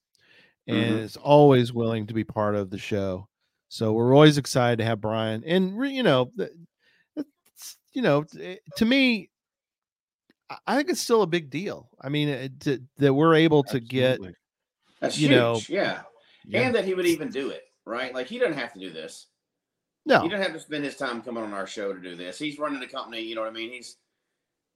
and 0.67 0.97
Mhm. 0.97 1.03
is 1.03 1.17
always 1.17 1.73
willing 1.73 2.07
to 2.07 2.15
be 2.15 2.25
part 2.25 2.55
of 2.55 2.71
the 2.71 2.79
show. 2.79 3.29
So 3.69 3.93
we're 3.93 4.15
always 4.15 4.39
excited 4.39 4.79
to 4.79 4.85
have 4.85 5.01
Bryan, 5.01 5.43
and 5.45 5.77
you 5.95 6.03
know, 6.03 6.33
you 7.93 8.01
know, 8.03 8.23
t- 8.25 8.59
to 8.77 8.85
me, 8.85 9.31
I- 10.53 10.59
I 10.67 10.77
think 10.77 10.91
it's 10.91 11.01
still 11.01 11.23
a 11.23 11.27
big 11.27 11.51
deal. 11.51 11.89
I 12.01 12.09
mean, 12.09 12.29
it, 12.29 12.61
to, 12.61 12.81
that 12.99 13.13
we're 13.15 13.35
able 13.35 13.63
to 13.65 13.81
get, 13.81 14.21
That's 15.01 15.19
you 15.19 15.29
huge. 15.29 15.39
know, 15.39 15.61
yeah. 15.69 16.03
Yeah. 16.47 16.63
and 16.63 16.75
that 16.75 16.85
he 16.85 16.95
would 16.95 17.07
even 17.07 17.31
do 17.31 17.51
it, 17.51 17.63
right? 17.87 18.13
Like 18.15 18.27
he 18.27 18.39
doesn't 18.39 18.59
have 18.59 18.73
to 18.75 18.81
do 18.81 18.91
this. 18.91 19.27
no, 20.07 20.23
He 20.23 20.29
doesn't 20.29 20.43
have 20.43 20.53
to 20.55 20.61
spend 20.61 20.85
his 20.85 20.97
time 20.97 21.23
coming 21.23 21.45
on 21.45 21.53
our 21.55 21.67
show 21.67 21.93
to 21.93 22.01
do 22.01 22.17
this. 22.17 22.39
He's 22.39 22.59
running 22.59 22.83
a 22.83 22.89
company, 22.89 23.21
you 23.23 23.35
know 23.35 23.43
what 23.43 23.51
I 23.51 23.53
mean? 23.55 23.71
He's 23.71 23.97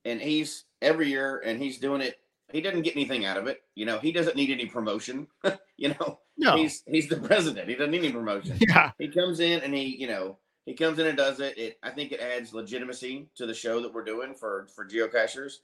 and 0.05 0.21
he's 0.21 0.65
every 0.83 1.09
year 1.09 1.43
and 1.45 1.61
he's 1.61 1.79
doing 1.79 2.01
it. 2.01 2.17
He 2.53 2.61
doesn't 2.61 2.83
get 2.83 2.95
anything 2.95 3.25
out 3.25 3.37
of 3.37 3.49
it. 3.49 3.61
You 3.75 3.87
know, 3.87 3.99
he 3.99 4.13
doesn't 4.13 4.37
need 4.37 4.51
any 4.51 4.67
promotion. 4.67 5.27
you 5.77 5.89
know, 5.89 6.21
No. 6.39 6.57
he's 6.57 6.85
he's 6.87 7.09
the 7.09 7.17
president. 7.29 7.69
He 7.69 7.75
doesn't 7.75 7.91
need 7.91 8.05
any 8.05 8.13
promotion. 8.13 8.57
Yeah. 8.61 8.93
He 8.99 9.09
comes 9.09 9.41
in 9.41 9.63
and 9.63 9.75
he, 9.75 9.97
you 9.97 10.07
know, 10.07 10.39
he 10.67 10.75
comes 10.75 10.99
in 10.99 11.07
and 11.07 11.17
does 11.17 11.41
it. 11.41 11.57
It 11.59 11.79
I 11.83 11.91
think 11.91 12.13
it 12.13 12.21
adds 12.21 12.53
legitimacy 12.53 13.31
to 13.37 13.47
the 13.47 13.55
show 13.55 13.81
that 13.81 13.95
we're 13.95 14.05
doing 14.05 14.35
for 14.35 14.69
for 14.75 14.85
geocachers. 14.87 15.61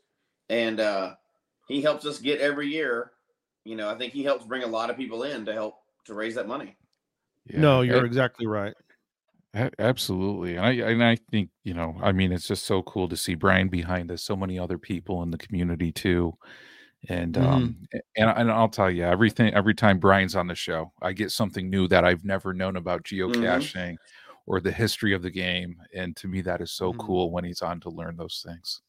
And 0.48 0.80
uh 0.80 1.16
he 1.68 1.82
helps 1.82 2.06
us 2.06 2.18
get 2.18 2.40
every 2.40 2.68
year. 2.68 3.12
You 3.64 3.76
know, 3.76 3.90
I 3.90 3.96
think 3.96 4.12
he 4.12 4.24
helps 4.24 4.44
bring 4.44 4.64
a 4.64 4.66
lot 4.68 4.90
of 4.90 4.96
people 4.96 5.24
in 5.24 5.44
to 5.46 5.52
help 5.52 5.76
to 6.06 6.14
raise 6.14 6.34
that 6.34 6.48
money. 6.48 6.76
no, 7.46 7.82
you're 7.82 8.04
A- 8.04 8.04
exactly 8.04 8.46
right. 8.46 8.74
a- 9.54 9.70
Absolutely, 9.78 10.56
and 10.56 10.66
I 10.66 10.72
and 10.72 11.04
I 11.04 11.16
think 11.30 11.50
you 11.64 11.74
know, 11.74 11.96
I 12.02 12.12
mean, 12.12 12.32
it's 12.32 12.48
just 12.48 12.64
so 12.64 12.82
cool 12.82 13.08
to 13.08 13.16
see 13.16 13.34
Bryan 13.34 13.68
behind 13.68 14.10
us. 14.10 14.22
So 14.22 14.36
many 14.36 14.58
other 14.58 14.78
people 14.78 15.22
in 15.22 15.30
the 15.30 15.38
community 15.38 15.92
too, 15.92 16.36
and 17.08 17.36
um, 17.38 17.76
and 18.16 18.30
and 18.30 18.50
I'll 18.50 18.68
tell 18.68 18.90
you, 18.90 19.04
everything 19.04 19.52
every 19.54 19.74
time 19.74 19.98
Bryan's 19.98 20.36
on 20.36 20.46
the 20.46 20.54
show, 20.54 20.92
I 21.02 21.12
get 21.12 21.30
something 21.30 21.68
new 21.68 21.88
that 21.88 22.04
I've 22.04 22.24
never 22.24 22.54
known 22.54 22.76
about 22.76 23.04
geocaching 23.04 23.96
or 24.46 24.60
the 24.60 24.72
history 24.72 25.14
of 25.14 25.22
the 25.22 25.30
game, 25.30 25.76
and 25.94 26.16
to 26.16 26.28
me, 26.28 26.40
that 26.42 26.60
is 26.60 26.72
so 26.72 26.92
cool 26.94 27.30
when 27.30 27.44
he's 27.44 27.62
on 27.62 27.80
to 27.80 27.90
learn 27.90 28.16
those 28.16 28.44
things. 28.46 28.82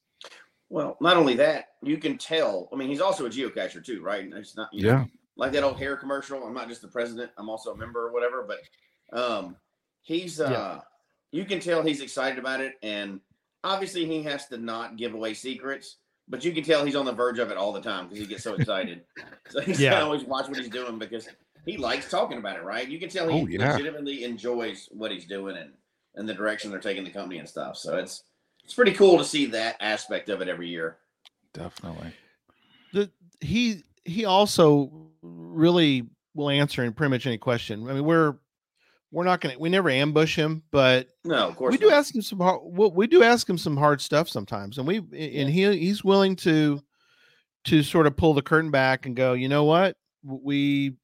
Well, 0.70 0.98
not 1.02 1.18
only 1.18 1.36
that, 1.36 1.66
you 1.84 1.98
can 1.98 2.18
tell. 2.18 2.70
I 2.74 2.76
mean, 2.76 2.90
he's 2.90 3.02
also 3.02 3.26
a 3.26 3.30
geocacher 3.30 3.84
too, 3.84 4.02
right? 4.02 4.28
It's 4.34 4.56
not, 4.58 4.70
you 4.74 4.84
know, 4.84 4.90
Yeah. 4.90 5.06
like 5.36 5.52
that 5.52 5.64
old 5.64 5.78
hair 5.78 5.96
commercial. 5.96 6.44
I'm 6.44 6.54
not 6.54 6.68
just 6.68 6.82
the 6.82 6.88
president; 6.88 7.32
I'm 7.38 7.50
also 7.50 7.72
a 7.74 7.78
member 7.78 8.08
or 8.08 8.12
whatever. 8.12 8.44
But 8.48 9.18
um, 9.18 9.56
he's, 10.02 10.40
uh, 10.42 10.82
you 11.32 11.46
can 11.46 11.60
tell 11.60 11.84
he's 11.84 12.02
excited 12.02 12.40
about 12.40 12.60
it, 12.62 12.76
and 12.82 13.20
obviously 13.64 14.06
he 14.06 14.24
has 14.24 14.48
to 14.48 14.58
not 14.58 14.96
give 14.98 15.14
away 15.14 15.34
secrets. 15.36 15.98
But 16.30 16.44
you 16.46 16.54
can 16.54 16.64
tell 16.64 16.86
he's 16.86 16.96
on 16.96 17.06
the 17.06 17.12
verge 17.12 17.38
of 17.38 17.52
it 17.52 17.58
all 17.58 17.74
the 17.74 17.82
time 17.82 18.06
because 18.06 18.18
he 18.20 18.26
gets 18.26 18.44
so 18.44 18.56
excited. 18.56 19.02
so 19.50 19.60
he's 19.60 19.80
Yeah. 19.80 20.02
always 20.02 20.24
watch 20.24 20.48
what 20.48 20.58
he's 20.58 20.70
doing 20.70 20.98
because 20.98 21.28
he 21.66 21.78
likes 21.78 22.10
talking 22.10 22.38
about 22.38 22.58
it, 22.58 22.64
right? 22.64 22.88
You 22.88 23.00
can 23.00 23.10
tell 23.10 23.28
he 23.30 23.42
Oh, 23.42 23.48
yeah. 23.48 23.72
legitimately 23.74 24.24
enjoys 24.24 24.90
what 24.92 25.12
he's 25.12 25.26
doing 25.26 25.58
and 25.58 25.72
and 26.16 26.30
the 26.30 26.34
direction 26.34 26.70
they're 26.70 26.80
taking 26.80 27.04
the 27.04 27.10
company 27.10 27.40
and 27.40 27.48
stuff. 27.50 27.78
So 27.78 27.98
it's 27.98 28.24
it's 28.64 28.74
pretty 28.74 28.94
cool 28.94 29.18
to 29.18 29.24
see 29.26 29.48
that 29.48 29.78
aspect 29.82 30.30
of 30.30 30.42
it 30.42 30.48
every 30.48 30.70
year. 30.70 30.98
Definitely. 31.54 32.14
the 32.94 33.10
he 33.42 33.84
he 34.06 34.26
also 34.26 35.10
really 35.22 36.06
will 36.36 36.50
answer 36.50 36.84
in 36.84 36.94
pretty 36.94 37.10
much 37.12 37.26
any 37.28 37.38
question. 37.38 37.90
I 37.90 37.94
mean, 37.94 38.06
we're 38.06 38.36
we're 39.12 39.24
not 39.24 39.42
gonna 39.42 39.58
we 39.60 39.70
never 39.70 39.90
ambush 39.90 40.36
him, 40.36 40.64
but 40.72 41.10
No, 41.24 41.48
of 41.48 41.56
course 41.56 41.72
we 41.72 41.78
do 41.78 41.92
ask 41.92 42.14
him 42.16 42.22
some 42.24 42.40
hard 42.40 42.62
well, 42.64 42.92
we 42.92 43.06
do 43.08 43.22
ask 43.24 43.48
him 43.50 43.58
some 43.58 43.78
hard 43.78 44.02
stuff 44.02 44.28
sometimes, 44.30 44.78
and 44.78 44.88
we 44.88 44.98
and 44.98 45.50
he 45.50 45.78
he's 45.78 46.04
willing 46.04 46.36
to 46.38 46.82
to 47.66 47.82
sort 47.84 48.08
of 48.08 48.18
pull 48.18 48.34
the 48.34 48.42
curtain 48.42 48.72
back 48.72 49.06
and 49.06 49.16
go, 49.16 49.34
you 49.34 49.48
know 49.48 49.64
what, 49.64 49.96
we, 50.22 50.96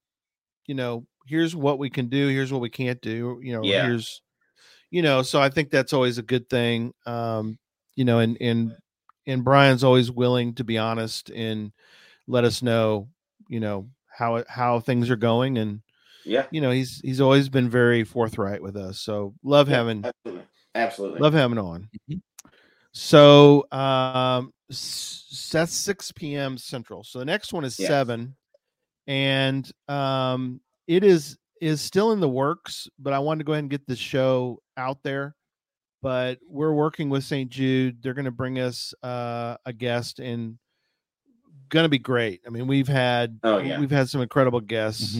you 0.69 0.75
know, 0.75 1.03
here's 1.25 1.55
what 1.55 1.79
we 1.79 1.89
can 1.89 2.09
do, 2.09 2.27
here's 2.27 2.51
what 2.53 2.61
we 2.61 2.69
can't 2.69 3.01
do, 3.01 3.39
you 3.41 3.53
know, 3.53 3.63
Yeah. 3.63 3.87
here's, 3.87 4.21
you 4.91 5.01
know, 5.01 5.23
so 5.23 5.41
I 5.41 5.49
think 5.49 5.71
that's 5.71 5.93
always 5.93 6.19
a 6.19 6.21
good 6.23 6.47
thing, 6.47 6.93
um, 7.07 7.57
you 7.95 8.05
know, 8.05 8.19
and 8.19 8.37
and 8.39 8.71
and 9.25 9.43
Bryan's 9.43 9.83
always 9.83 10.11
willing 10.11 10.53
to 10.55 10.63
be 10.63 10.77
honest 10.77 11.31
and 11.31 11.71
let 12.27 12.43
us 12.43 12.61
know, 12.61 13.09
you 13.47 13.59
know, 13.59 13.89
how 14.15 14.43
how 14.47 14.79
things 14.79 15.09
are 15.09 15.15
going 15.15 15.57
and 15.57 15.81
Yeah. 16.23 16.45
you 16.51 16.61
know 16.61 16.69
he's 16.71 16.99
he's 17.01 17.21
always 17.21 17.49
been 17.49 17.69
very 17.69 18.03
forthright 18.03 18.61
with 18.61 18.75
us 18.75 18.99
so 18.99 19.33
love 19.43 19.69
Yeah, 19.69 19.77
having 19.77 20.03
absolutely. 20.03 20.45
Absolutely. 20.75 21.19
love 21.21 21.33
having 21.33 21.57
on 21.57 21.89
so 22.91 23.65
um 23.71 24.53
s- 24.69 25.49
that's 25.51 25.73
6 25.73 26.11
p.m 26.11 26.57
central 26.57 27.03
so 27.03 27.19
the 27.19 27.25
next 27.25 27.53
one 27.53 27.63
is 27.63 27.77
Yes. 27.79 27.87
7 27.87 28.35
and 29.09 29.69
um 29.89 30.61
it 30.87 31.03
is 31.03 31.37
is 31.59 31.81
still 31.81 32.13
in 32.13 32.19
the 32.21 32.29
works 32.29 32.87
but 32.99 33.11
i 33.11 33.19
wanted 33.19 33.39
to 33.39 33.43
go 33.43 33.51
ahead 33.51 33.63
and 33.63 33.69
get 33.71 33.85
the 33.87 33.95
show 33.95 34.61
out 34.77 35.03
there. 35.03 35.35
But 36.01 36.39
we're 36.47 36.71
working 36.71 37.09
with 37.09 37.25
st 37.25 37.49
jude. 37.49 38.01
They're 38.01 38.13
going 38.13 38.23
to 38.23 38.31
bring 38.31 38.59
us 38.59 38.93
uh 39.03 39.57
a 39.65 39.73
guest 39.73 40.19
and 40.19 40.57
going 41.67 41.83
to 41.83 41.89
be 41.89 41.99
great. 41.99 42.39
I 42.47 42.49
mean 42.49 42.67
we've 42.67 42.87
had 42.87 43.37
Oh, 43.43 43.57
yeah. 43.57 43.77
we've 43.79 43.91
had 43.91 44.07
some 44.07 44.21
incredible 44.21 44.61
guests 44.61 45.17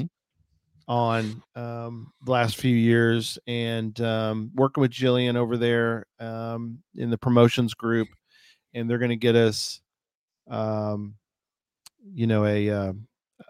on 0.87 1.43
um, 1.55 2.11
the 2.23 2.31
last 2.31 2.55
few 2.55 2.75
years 2.75 3.37
and 3.45 3.99
um, 4.01 4.49
working 4.55 4.81
with 4.81 4.91
Jillian 4.91 5.35
over 5.35 5.57
there 5.57 6.05
um, 6.19 6.79
in 6.95 7.09
the 7.11 7.17
promotions 7.17 7.75
group, 7.75 8.07
and 8.73 8.89
they're 8.89 8.97
going 8.97 9.09
to 9.09 9.15
get 9.15 9.35
us, 9.35 9.81
um, 10.49 11.13
you 12.11 12.25
know, 12.25 12.43
a, 12.43 12.69
uh, 12.71 12.93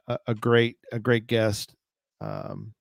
a 0.08 0.18
a 0.28 0.36
great 0.36 0.78
a 0.92 1.00
great 1.00 1.28
guest. 1.28 1.74
Um, 2.22 2.74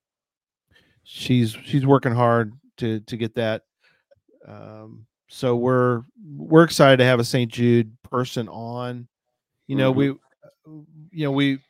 she's 1.04 1.56
she's 1.64 1.86
working 1.86 2.14
hard 2.14 2.52
to 2.78 3.00
to 3.00 3.16
get 3.16 3.34
that. 3.36 3.62
Um, 4.46 5.06
so 5.28 5.56
we're 5.56 6.02
we're 6.36 6.64
excited 6.64 6.98
to 6.98 7.04
have 7.04 7.20
a 7.20 7.24
St. 7.24 7.50
Jude 7.50 7.96
person 8.02 8.48
on. 8.48 9.08
You 9.66 9.76
know, 9.76 9.92
Mhm. 9.92 9.96
we 9.96 10.04
you 11.10 11.24
know 11.24 11.32
we 11.32 11.60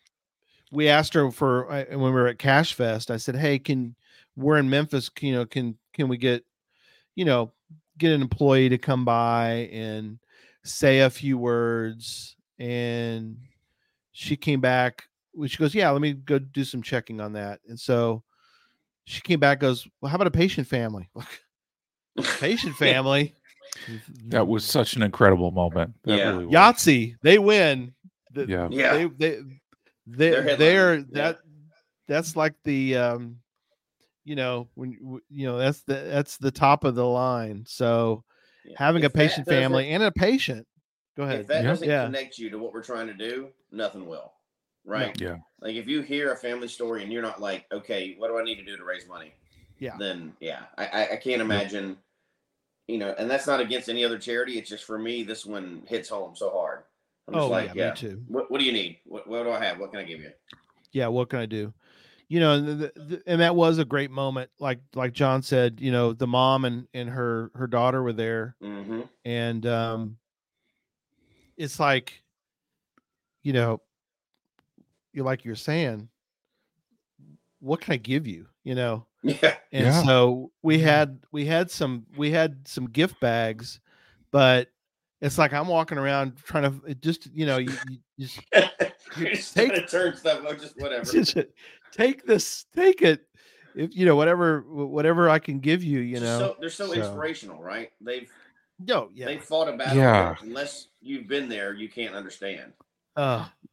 we 0.71 0.89
asked 0.89 1.15
her 1.15 1.31
for 1.31 1.71
I- 1.71 1.85
when 1.85 2.01
we 2.01 2.11
were 2.11 2.29
at 2.29 2.39
Cache 2.39 2.75
Fest. 2.75 3.11
I 3.11 3.17
said, 3.17 3.37
"Hey, 3.37 3.59
can 3.59 3.97
we're 4.37 4.59
in 4.59 4.71
Memphis? 4.71 5.11
You 5.21 5.33
know, 5.33 5.47
can 5.47 5.77
can 5.93 6.09
we 6.09 6.17
get 6.17 6.45
you 7.17 7.25
know 7.25 7.53
get 7.99 8.13
an 8.13 8.23
employee 8.23 8.69
to 8.69 8.79
come 8.79 9.05
by 9.05 9.69
and 9.73 10.19
say 10.65 11.01
a 11.01 11.11
few 11.11 11.39
words?" 11.39 12.37
And 12.59 13.39
she 14.13 14.37
came 14.37 14.61
back. 14.61 15.05
Well, 15.35 15.49
She 15.49 15.57
goes, 15.57 15.75
"Yeah, 15.75 15.91
let 15.91 16.01
me 16.01 16.13
go 16.15 16.39
do 16.39 16.65
some 16.65 16.83
checking 16.83 17.21
on 17.21 17.33
that." 17.35 17.61
And 17.69 17.79
so 17.79 18.23
she 19.05 19.21
came 19.21 19.41
back. 19.41 19.61
Goes, 19.61 19.87
"Well, 20.01 20.11
how 20.11 20.17
about 20.17 20.27
a 20.27 20.31
patient 20.33 20.67
family? 20.67 21.09
patient 22.41 22.77
family." 22.77 23.35
That 24.27 24.47
was 24.47 24.65
such 24.65 24.97
an 24.97 25.03
incredible 25.03 25.51
moment. 25.51 25.95
That 26.05 26.19
Yeah. 26.19 26.31
really 26.31 26.47
was. 26.47 26.55
Yahtzee, 26.55 27.17
they 27.23 27.39
win. 27.39 27.95
The- 28.33 28.47
Yeah. 28.47 28.69
Yeah. 28.71 28.93
They 28.95 29.05
they 29.07 29.41
they 30.07 30.31
They're 30.31 30.57
they're, 30.57 30.97
headlining, 30.97 31.07
yeah. 31.11 31.23
that 31.23 31.39
that's 32.07 32.35
like 32.37 32.55
the 32.65 32.97
um 32.97 33.39
you 34.25 34.37
know 34.37 34.69
when 34.75 34.93
you 35.31 35.47
know 35.47 35.59
that's 35.59 35.83
the 35.83 35.95
that's 35.95 36.39
the 36.39 36.51
top 36.51 36.85
of 36.85 36.95
the 36.95 37.07
line. 37.07 37.65
So 37.67 38.25
having 38.77 39.03
a 39.03 39.07
If 39.07 39.13
that 39.13 39.19
patient 39.19 39.47
family 39.47 39.91
and 39.91 40.03
a 40.03 40.11
patient. 40.13 40.67
Go 41.17 41.25
ahead. 41.25 41.41
If 41.41 41.47
that 41.49 41.63
yeah. 41.63 41.69
doesn't 41.69 41.89
yeah. 41.89 42.05
connect 42.07 42.39
you 42.39 42.49
to 42.51 42.59
what 42.59 42.73
we're 42.73 42.83
trying 42.83 43.09
to 43.09 43.15
do, 43.15 43.49
nothing 43.73 44.07
will. 44.07 44.33
Right? 44.89 45.21
Yeah. 45.21 45.37
Like 45.61 45.77
if 45.77 45.87
you 45.87 46.01
hear 46.03 46.33
a 46.33 46.37
family 46.37 46.69
story 46.69 47.03
and 47.03 47.13
you're 47.13 47.23
not 47.23 47.41
like, 47.41 47.67
okay, 47.71 48.15
what 48.19 48.29
do 48.29 48.39
I 48.39 48.43
need 48.43 48.57
to 48.57 48.65
do 48.65 48.77
to 48.77 48.85
raise 48.85 49.07
money? 49.07 49.35
Yeah. 49.79 49.97
Then 49.99 50.33
yeah, 50.41 50.63
I 50.77 50.87
I, 50.87 51.13
I 51.13 51.17
can't 51.17 51.43
imagine. 51.43 51.99
You 52.87 52.97
know, 52.97 53.15
and 53.19 53.31
that's 53.31 53.47
not 53.47 53.61
against 53.61 53.91
any 53.91 54.03
other 54.03 54.19
charity. 54.19 54.57
It's 54.59 54.71
just 54.71 54.85
for 54.85 54.99
me, 54.99 55.23
this 55.23 55.45
one 55.45 55.83
hits 55.87 56.09
home 56.09 56.35
so 56.35 56.49
hard. 56.49 56.85
I'm 57.27 57.35
just 57.35 57.45
Oh, 57.45 57.49
like, 57.49 57.67
yeah, 57.67 57.73
me 57.75 57.81
yeah, 57.81 57.91
too. 57.93 58.23
What, 58.29 58.51
what 58.51 58.61
do 58.61 58.65
you 58.65 58.73
need? 58.73 58.97
What, 59.05 59.27
what 59.29 59.43
do 59.43 59.51
I 59.51 59.63
have? 59.63 59.79
What 59.79 59.91
can 59.91 60.01
I 60.01 60.05
give 60.05 60.21
you? 60.21 60.31
yeah, 60.93 61.09
what 61.09 61.29
can 61.29 61.39
I 61.39 61.45
do? 61.47 61.75
you 62.31 62.41
know, 62.41 62.53
and, 62.55 62.67
the, 62.69 62.93
the, 62.97 63.23
and 63.27 63.41
that 63.43 63.55
was 63.55 63.77
a 63.79 63.85
great 63.85 64.11
moment. 64.11 64.51
Like 64.59 64.81
like 64.95 65.13
John 65.13 65.43
said, 65.43 65.81
you 65.83 65.93
know, 65.93 66.15
the 66.15 66.27
mom 66.27 66.65
and 66.65 66.89
and 66.95 67.11
her 67.11 67.51
her 67.55 67.67
daughter 67.67 68.03
were 68.03 68.15
there, 68.15 68.57
Mm-hmm. 68.63 69.03
and 69.27 69.67
um, 69.67 70.17
it's 71.59 71.79
like, 71.79 72.23
you 73.43 73.53
know, 73.53 73.81
you 75.19 75.25
like 75.25 75.45
you're 75.45 75.55
saying, 75.55 76.09
what 77.61 77.81
can 77.81 77.93
I 77.93 77.97
give 77.99 78.27
you? 78.27 78.47
You 78.65 78.75
know, 78.75 79.07
Yeah. 79.23 79.57
and 79.73 79.87
Yeah. 79.87 80.03
so 80.05 80.53
we 80.63 80.79
had 80.79 81.21
we 81.33 81.45
had 81.45 81.71
some 81.71 82.07
we 82.17 82.31
had 82.31 82.67
some 82.67 82.87
gift 82.87 83.21
bags, 83.21 83.81
but 84.31 84.69
it's 85.21 85.37
like 85.37 85.53
I'm 85.53 85.67
walking 85.69 85.99
around 85.99 86.37
trying 86.45 86.63
to 86.65 86.87
it 86.87 87.03
just 87.03 87.27
you 87.35 87.45
know 87.45 87.59
you, 87.59 87.73
you 87.89 87.99
just 88.19 88.41
You're 89.17 89.31
just 89.35 89.55
trying 89.55 89.71
to 89.71 89.87
turn 89.87 90.17
stuff 90.17 90.45
or 90.47 90.55
just 90.55 90.75
whatever. 90.79 91.05
just 91.05 91.37
take 91.93 92.25
this 92.25 92.67
take 92.75 93.03
it 93.03 93.27
if 93.75 93.95
you 93.97 94.07
know 94.07 94.17
whatever 94.17 94.61
whatever 94.69 95.29
I 95.29 95.39
can 95.41 95.59
give 95.59 95.83
you 95.83 96.01
you 96.01 96.21
know 96.21 96.39
so, 96.39 96.57
they're 96.61 96.71
so, 96.71 96.93
inspirational, 96.93 97.61
right? 97.61 97.91
They've 98.01 98.31
no 98.79 99.09
yeah 99.13 99.27
they 99.27 99.39
fought 99.39 99.69
a 99.69 99.73
battle. 99.77 99.97
Yeah. 99.97 100.37
unless 100.41 100.89
you've 101.01 101.27
been 101.27 101.49
there, 101.49 101.75
you 101.75 101.89
can't 101.89 102.15
understand. 102.15 102.73
uh 103.17 103.47
it, 103.65 103.69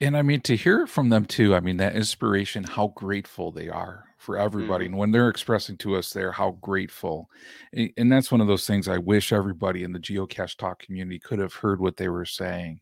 and 0.00 0.16
I 0.16 0.22
mean 0.22 0.40
to 0.42 0.56
hear 0.56 0.82
it 0.82 0.88
from 0.88 1.08
them 1.08 1.24
too. 1.26 1.54
I 1.54 1.60
mean 1.60 1.76
that 1.78 1.96
inspiration, 1.96 2.64
how 2.64 2.88
grateful 2.88 3.50
they 3.52 3.68
are 3.68 4.04
for 4.18 4.36
everybody, 4.38 4.84
Mhm. 4.84 4.88
and 4.88 4.98
when 4.98 5.10
they're 5.12 5.28
expressing 5.28 5.76
to 5.78 5.96
us 5.96 6.12
there 6.12 6.32
how 6.32 6.52
grateful, 6.60 7.30
and 7.72 8.10
that's 8.12 8.32
one 8.32 8.40
of 8.40 8.46
those 8.48 8.66
things 8.66 8.88
I 8.88 8.98
wish 8.98 9.32
everybody 9.32 9.84
in 9.84 9.92
the 9.92 9.98
geocache 10.00 10.56
talk 10.56 10.80
community 10.80 11.18
could 11.20 11.38
have 11.38 11.54
heard 11.54 11.80
what 11.80 11.96
they 11.96 12.08
were 12.08 12.24
saying, 12.24 12.80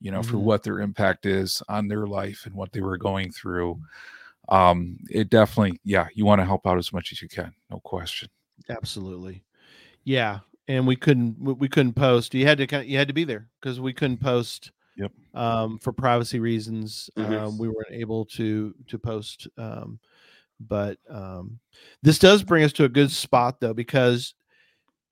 you 0.00 0.10
know, 0.12 0.22
for 0.22 0.38
Mhm. 0.38 0.42
what 0.42 0.62
their 0.64 0.80
impact 0.80 1.26
is 1.26 1.62
on 1.68 1.88
their 1.88 2.06
life 2.06 2.46
and 2.46 2.54
what 2.54 2.72
they 2.72 2.80
were 2.82 2.98
going 2.98 3.32
through. 3.32 3.80
Um, 4.50 4.98
it 5.10 5.30
definitely, 5.30 5.80
yeah, 5.84 6.08
you 6.14 6.26
want 6.26 6.40
to 6.40 6.46
help 6.46 6.66
out 6.66 6.78
as 6.78 6.92
much 6.92 7.12
as 7.12 7.22
you 7.22 7.28
can, 7.28 7.54
no 7.70 7.80
question. 7.80 8.30
absolutely 8.70 9.42
yeah 10.04 10.40
and 10.68 10.86
we 10.86 10.96
couldn't 10.96 11.36
we- 11.40 11.68
couldn't 11.68 11.94
post 11.94 12.34
you 12.34 12.46
had 12.46 12.58
to 12.58 12.86
you 12.86 12.98
had 12.98 13.08
to 13.08 13.14
be 13.14 13.24
there 13.24 13.48
because 13.60 13.80
we 13.80 13.92
couldn't 13.92 14.18
post 14.18 14.72
Yep. 14.98 15.12
um 15.34 15.78
for 15.78 15.92
privacy 15.92 16.40
reasons 16.40 17.08
Mhm. 17.16 17.38
um 17.40 17.58
we 17.58 17.68
weren't 17.68 17.92
able 17.92 18.24
to 18.26 18.74
to 18.88 18.98
post 18.98 19.46
um 19.56 19.98
but 20.60 20.98
um 21.08 21.58
this 22.02 22.18
does 22.18 22.42
bring 22.42 22.64
us 22.64 22.72
to 22.74 22.84
a 22.84 22.88
good 22.88 23.10
spot 23.10 23.60
though 23.60 23.72
because 23.74 24.34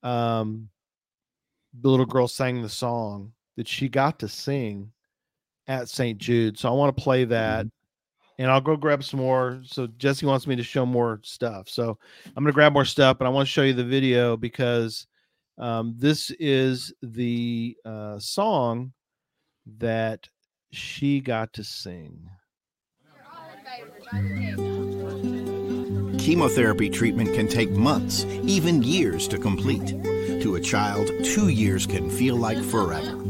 um 0.02 0.68
the 1.80 1.88
little 1.88 2.06
girl 2.06 2.26
sang 2.28 2.62
the 2.62 2.68
song 2.68 3.32
that 3.56 3.68
she 3.68 3.88
got 3.88 4.18
to 4.18 4.28
sing 4.28 4.90
at 5.68 5.88
St. 5.88 6.18
Jude. 6.18 6.58
So 6.58 6.68
I 6.68 6.72
want 6.72 6.96
to 6.96 7.02
play 7.02 7.24
that 7.24 7.66
and 8.38 8.50
I'll 8.50 8.60
go 8.60 8.76
grab 8.76 9.02
some 9.02 9.20
more. 9.20 9.60
So 9.64 9.86
Jesse 9.98 10.26
wants 10.26 10.46
me 10.46 10.56
to 10.56 10.62
show 10.62 10.86
more 10.86 11.20
stuff. 11.22 11.68
So 11.68 11.98
I'm 12.26 12.44
going 12.44 12.52
to 12.52 12.54
grab 12.54 12.72
more 12.72 12.84
stuff, 12.84 13.18
but 13.18 13.26
I 13.26 13.30
want 13.30 13.46
to 13.46 13.52
show 13.52 13.62
you 13.62 13.72
the 13.72 13.84
video 13.84 14.36
because 14.36 15.06
um, 15.58 15.94
this 15.98 16.30
is 16.38 16.92
the 17.02 17.76
uh, 17.84 18.18
song 18.18 18.92
that 19.78 20.28
she 20.70 21.20
got 21.20 21.52
to 21.54 21.64
sing. 21.64 22.28
Chemotherapy 26.18 26.90
treatment 26.90 27.34
can 27.34 27.48
take 27.48 27.70
months, 27.70 28.24
even 28.24 28.82
years 28.82 29.28
to 29.28 29.38
complete. 29.38 29.88
To 30.42 30.56
a 30.56 30.60
child, 30.60 31.10
two 31.24 31.48
years 31.48 31.86
can 31.86 32.10
feel 32.10 32.36
like 32.36 32.62
forever. 32.62 33.22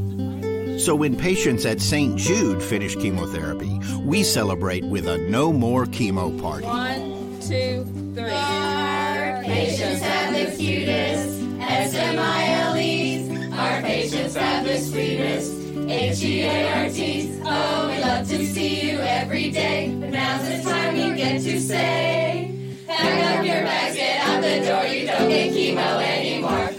So 0.79 0.95
when 0.95 1.17
patients 1.17 1.65
at 1.65 1.81
St. 1.81 2.17
Jude 2.17 2.63
finish 2.63 2.95
chemotherapy, 2.97 3.81
we 4.01 4.23
celebrate 4.23 4.85
with 4.85 5.07
a 5.09 5.19
no 5.19 5.53
more 5.53 5.87
chemo 5.87 6.41
party. 6.41 6.67
One, 6.67 7.41
two, 7.41 7.85
three. 8.15 8.31
Our 8.31 9.43
patients 9.43 10.03
have 10.03 10.35
the 10.35 10.57
cutest 10.57 11.41
SMILEs. 11.61 12.76
Have 14.13 14.65
the 14.65 14.79
sweetest 14.79 15.53
HEARTs. 15.89 17.41
Oh, 17.45 17.89
we 17.89 18.01
love 18.01 18.29
to 18.29 18.47
see 18.47 18.89
you 18.93 19.01
every 19.01 19.51
day. 19.51 19.97
But 19.99 20.11
now's 20.11 20.47
the 20.49 20.63
time 20.63 20.95
you 20.95 21.17
get 21.17 21.43
to 21.43 21.61
say, 21.61 22.55
Hang 22.87 23.39
up 23.41 23.45
your 23.45 23.65
bags, 23.65 23.97
get 23.97 24.21
out 24.21 24.43
the 24.43 24.65
door. 24.65 24.87
You 24.87 25.07
don't 25.09 25.29
get 25.29 25.53
chemo 25.53 26.01
anymore. 26.01 26.76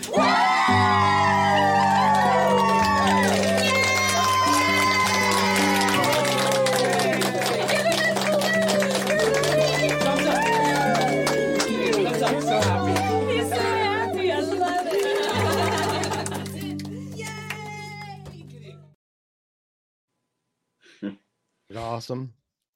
Awesome. 21.87 22.33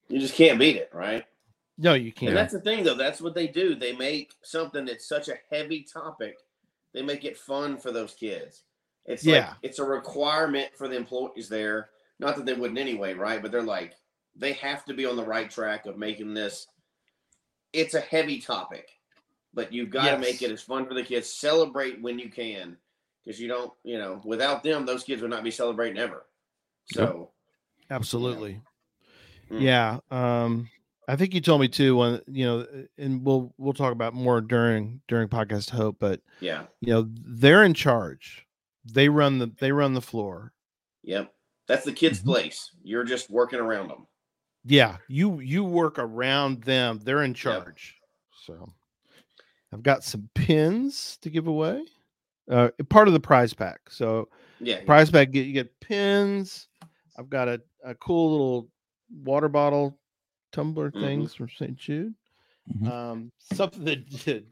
You 0.07 0.19
just 0.19 0.35
can't 0.35 0.59
beat 0.59 0.77
it, 0.77 0.89
right? 0.93 1.25
No, 1.77 1.93
you 1.93 2.11
can't. 2.11 2.29
And 2.29 2.37
that's 2.37 2.53
the 2.53 2.59
thing, 2.61 2.83
though. 2.83 2.95
That's 2.95 3.21
what 3.21 3.33
they 3.35 3.47
do. 3.47 3.75
They 3.75 3.93
make 3.93 4.33
something 4.41 4.85
that's 4.85 5.07
such 5.07 5.27
a 5.29 5.35
heavy 5.49 5.83
topic. 5.83 6.37
They 6.93 7.01
make 7.01 7.25
it 7.25 7.37
fun 7.37 7.77
for 7.77 7.91
those 7.91 8.13
kids. 8.13 8.63
It's 9.05 9.25
like 9.25 9.33
Yeah. 9.35 9.53
it's 9.63 9.79
a 9.79 9.83
requirement 9.83 10.69
for 10.75 10.87
the 10.87 10.95
employees 10.95 11.49
there. 11.49 11.89
Not 12.19 12.35
that 12.35 12.45
they 12.45 12.53
wouldn't 12.53 12.79
anyway, 12.79 13.13
right? 13.13 13.41
But 13.41 13.51
they're 13.51 13.61
like 13.63 13.95
they 14.35 14.53
have 14.53 14.85
to 14.85 14.93
be 14.93 15.05
on 15.05 15.17
the 15.17 15.25
right 15.25 15.49
track 15.49 15.85
of 15.87 15.97
making 15.97 16.33
this. 16.33 16.67
It's 17.73 17.95
a 17.95 17.99
heavy 18.01 18.39
topic, 18.39 18.89
but 19.53 19.73
you've 19.73 19.89
got 19.89 20.05
to 20.05 20.11
Yes. 20.11 20.21
make 20.21 20.41
it 20.41 20.51
as 20.51 20.61
fun 20.61 20.85
for 20.85 20.93
the 20.93 21.03
kids. 21.03 21.27
Celebrate 21.33 22.01
when 22.01 22.17
you 22.19 22.29
can, 22.29 22.77
because 23.23 23.41
you 23.41 23.47
don't, 23.49 23.73
you 23.83 23.97
know, 23.97 24.21
without 24.23 24.63
them, 24.63 24.85
those 24.85 25.03
kids 25.03 25.21
would 25.21 25.31
not 25.31 25.43
be 25.43 25.51
celebrating 25.51 25.97
ever. 25.97 26.25
So 26.93 27.31
Absolutely. 27.89 28.61
Mm. 29.51 29.61
Yeah. 29.61 29.99
Um, 30.09 30.69
I 31.07 31.15
think 31.15 31.33
you 31.33 31.41
told 31.41 31.59
me 31.61 31.67
too 31.67 31.97
when 31.97 32.21
you 32.27 32.45
know, 32.45 32.67
and 32.97 33.25
we'll 33.25 33.53
we'll 33.57 33.73
talk 33.73 33.91
about 33.91 34.13
more 34.13 34.39
during 34.39 35.01
during 35.07 35.27
podcast 35.27 35.69
hope, 35.69 35.97
but 35.99 36.21
yeah, 36.39 36.63
you 36.79 36.93
know, 36.93 37.07
they're 37.09 37.63
in 37.63 37.73
charge. 37.73 38.45
They 38.85 39.09
run 39.09 39.37
the 39.39 39.51
they 39.59 39.71
run 39.71 39.93
the 39.93 40.01
floor. 40.01 40.53
yep, 41.03 41.33
that's 41.67 41.83
the 41.85 41.91
kids' 41.91 42.19
Mm-hmm. 42.19 42.29
place. 42.29 42.71
You're 42.83 43.03
just 43.03 43.29
working 43.29 43.59
around 43.59 43.89
them. 43.89 44.07
Yeah, 44.63 44.97
you 45.09 45.39
you 45.39 45.63
work 45.63 45.99
around 45.99 46.63
them. 46.63 46.99
They're 47.03 47.23
in 47.23 47.33
charge. 47.33 47.97
So 48.45 48.69
I've 49.73 49.83
got 49.83 50.03
some 50.03 50.29
pins 50.33 51.17
to 51.23 51.29
give 51.29 51.47
away. 51.47 51.83
Uh 52.49 52.69
part 52.89 53.07
of 53.07 53.13
the 53.13 53.19
prize 53.19 53.53
pack. 53.53 53.81
So 53.89 54.29
Yeah, 54.59 54.77
yeah. 54.77 54.85
prize 54.85 55.11
pack 55.11 55.31
get 55.31 55.45
you 55.47 55.53
get 55.53 55.77
pins. 55.81 56.67
I've 57.17 57.29
got 57.29 57.47
a, 57.49 57.61
a 57.83 57.95
cool 57.95 58.31
little 58.31 58.69
water 59.11 59.49
bottle 59.49 59.97
tumbler 60.51 60.91
Mhm. 60.91 60.99
things 60.99 61.33
from 61.35 61.49
St. 61.49 61.75
Jude. 61.75 62.13
Um 62.85 63.31
something 63.37 63.83
that 63.85 64.09
that 64.25 64.45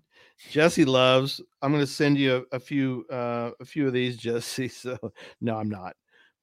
Jesse 0.50 0.86
loves. 0.86 1.42
I'm 1.62 1.72
gonna 1.72 1.88
send 1.88 2.18
you 2.18 2.46
a, 2.52 2.56
a 2.58 2.60
few 2.60 3.06
uh 3.12 3.52
a 3.60 3.66
few 3.66 3.88
of 3.88 3.94
these, 3.94 4.18
Jesse. 4.18 4.68
So 4.70 4.98
no, 5.42 5.58
I'm 5.58 5.70
not. 5.70 5.96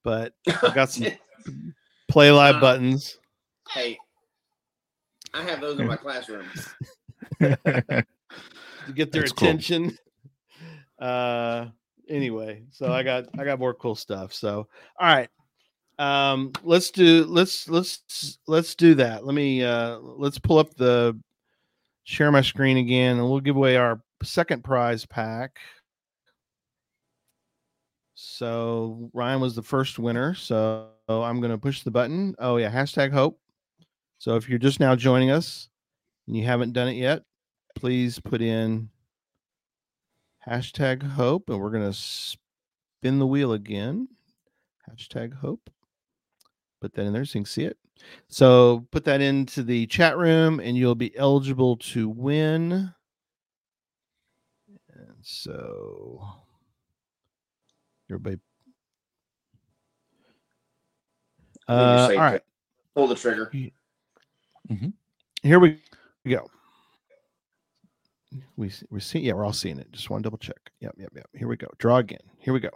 But 0.03 0.33
I've 0.63 0.75
got 0.75 0.89
some 0.91 1.07
play 2.07 2.31
live 2.31 2.55
Uh, 2.55 2.61
buttons. 2.61 3.19
Hey, 3.71 3.97
I 5.33 5.43
have 5.43 5.59
those 5.61 5.79
in 5.79 5.87
my 5.87 5.97
classroom. 5.97 6.45
to 7.41 8.05
get 8.93 9.11
their 9.11 9.23
That's 9.23 9.33
cool. 9.33 9.49
attention. 9.49 9.97
Uh 10.99 11.67
anyway, 12.09 12.63
so 12.71 12.91
I 12.91 13.03
got 13.03 13.25
I 13.37 13.43
got 13.43 13.59
more 13.59 13.73
cool 13.73 13.95
stuff. 13.95 14.33
So 14.33 14.67
all 14.99 15.07
right. 15.07 15.29
Um 15.99 16.51
let's 16.63 16.91
do 16.91 17.25
let's 17.25 17.67
let's 17.69 18.37
let's 18.47 18.75
do 18.75 18.93
that. 18.95 19.25
Let 19.25 19.33
me 19.33 19.63
uh 19.63 19.97
let's 19.97 20.37
pull 20.37 20.59
up 20.59 20.73
the 20.75 21.19
share 22.03 22.31
my 22.31 22.41
screen 22.41 22.77
again 22.77 23.17
and 23.17 23.29
we'll 23.29 23.39
give 23.39 23.55
away 23.55 23.77
our 23.77 24.01
second 24.23 24.63
prize 24.63 25.05
pack. 25.05 25.59
So 28.19 29.09
Ryan 29.13 29.41
was 29.41 29.55
the 29.55 29.61
first 29.61 29.99
winner. 29.99 30.33
So 30.33 30.87
I'm 31.07 31.39
going 31.39 31.51
to 31.51 31.57
push 31.57 31.83
the 31.83 31.91
button. 31.91 32.33
Oh, 32.39 32.57
yeah. 32.57 32.71
Hashtag 32.71 33.11
hope. 33.11 33.39
So 34.17 34.35
if 34.35 34.49
you're 34.49 34.57
just 34.57 34.79
now 34.79 34.95
joining 34.95 35.29
us 35.29 35.69
and 36.25 36.35
you 36.35 36.45
haven't 36.45 36.73
done 36.73 36.87
it 36.87 36.95
yet, 36.95 37.23
please 37.75 38.19
put 38.19 38.41
in 38.41 38.89
hashtag 40.47 41.03
hope 41.03 41.49
and 41.49 41.59
we're 41.59 41.71
going 41.71 41.91
to 41.91 41.93
spin 41.93 43.19
the 43.19 43.27
wheel 43.27 43.53
again. 43.53 44.07
Hashtag 44.89 45.33
hope. 45.33 45.69
Put 46.81 46.93
that 46.93 47.05
in 47.05 47.13
there 47.13 47.25
so 47.25 47.39
you 47.39 47.43
can 47.43 47.49
see 47.49 47.63
it. 47.63 47.77
So 48.27 48.85
put 48.91 49.03
that 49.05 49.21
into 49.21 49.63
the 49.63 49.87
chat 49.87 50.17
room 50.17 50.59
and 50.59 50.77
you'll 50.77 50.95
be 50.95 51.15
eligible 51.17 51.77
to 51.77 52.07
win. 52.07 52.93
And 54.93 55.15
so 55.21 56.23
everybody. 58.09 58.37
I 61.67 61.73
you're 61.73 61.81
Uh, 61.81 62.07
safe 62.07 62.17
all 62.19 62.25
to 62.25 62.31
right. 62.31 62.41
Pull 62.95 63.07
the 63.07 63.15
trigger. 63.15 63.51
Mm-hmm. 64.69 64.89
here 65.43 65.59
we 65.59 65.79
go. 66.27 66.49
We 68.57 68.71
we 68.89 68.99
see 68.99 69.19
yeah, 69.19 69.33
we're 69.33 69.45
all 69.45 69.53
seeing 69.53 69.79
it. 69.79 69.91
Just 69.91 70.09
want 70.09 70.23
to 70.23 70.27
double 70.27 70.37
check. 70.37 70.57
Yep, 70.81 70.95
yep, 70.97 71.11
yep. 71.15 71.27
Here 71.33 71.47
we 71.47 71.55
go. 71.57 71.67
Draw 71.77 71.97
again. 71.97 72.19
Here 72.39 72.53
we 72.53 72.59
go. 72.59 72.69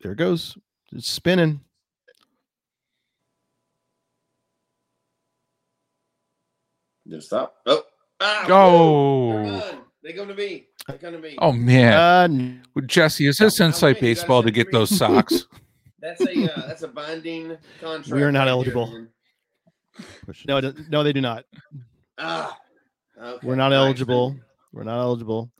There 0.00 0.12
it 0.12 0.18
goes. 0.18 0.56
It's 0.96 1.10
spinning. 1.10 1.60
Just 7.08 7.28
stop. 7.28 7.54
Oh. 7.66 7.82
Ah, 8.20 8.46
Oh. 8.48 9.32
run. 9.32 9.78
They 10.02 10.12
come 10.12 10.28
to 10.28 10.34
me. 10.34 10.66
They 10.88 10.98
come 10.98 11.12
to 11.12 11.18
me. 11.18 11.36
Oh 11.38 11.52
man, 11.52 12.62
Uh, 12.76 12.80
Jesse, 12.82 13.26
is 13.26 13.36
this 13.38 13.60
inside 13.60 13.98
baseball 14.00 14.42
to 14.42 14.50
get 14.50 14.70
those 14.72 14.96
socks? 14.96 15.46
That's 16.00 16.20
a 16.20 16.52
uh, 16.54 16.66
that's 16.68 16.82
a 16.82 16.88
binding 16.88 17.56
contract. 17.80 18.08
We 18.12 18.22
are 18.22 18.30
not 18.30 18.40
right 18.42 18.48
eligible. 18.48 18.86
man. 18.92 19.08
No, 20.46 20.60
no, 20.90 21.02
they 21.02 21.12
do 21.12 21.20
not. 21.20 21.44
Ah. 22.18 22.56
Okay. 23.20 23.46
We're 23.46 23.56
not 23.56 23.70
Nice, 23.70 23.76
eligible. 23.78 24.30
man. 24.30 24.42
We're 24.72 24.84
not 24.84 25.00
eligible. 25.00 25.50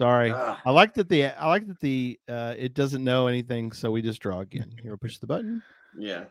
Sorry. 0.00 0.32
Ah. 0.34 0.58
I 0.64 0.70
like 0.70 0.94
that 0.94 1.10
the 1.10 1.26
I 1.26 1.46
like 1.48 1.66
that 1.66 1.78
the 1.80 2.18
uh 2.26 2.54
it 2.56 2.72
doesn't 2.72 3.04
know 3.04 3.26
anything, 3.26 3.70
so 3.72 3.90
we 3.90 4.00
just 4.00 4.20
draw 4.20 4.40
again. 4.40 4.74
Here, 4.82 4.96
push 4.96 5.18
the 5.18 5.26
button. 5.26 5.62
Yeah. 5.98 6.24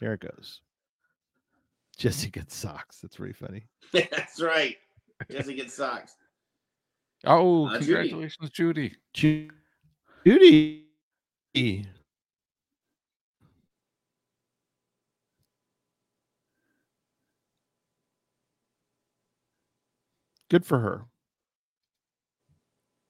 There 0.00 0.12
it 0.12 0.20
goes. 0.20 0.60
Jesse 1.96 2.28
gets 2.28 2.54
socks. 2.54 2.98
That's 3.00 3.18
really 3.18 3.32
funny. 3.32 3.64
That's 3.92 4.42
right. 4.42 4.76
Jesse 5.30 5.54
gets 5.54 5.72
socks. 5.72 6.14
Oh, 7.24 7.68
Uh, 7.68 7.78
congratulations, 7.78 8.50
Judy. 8.50 8.94
Ju- 9.14 9.48
Judy. 10.26 10.84
Good 20.50 20.64
for 20.64 20.78
her. 20.80 21.02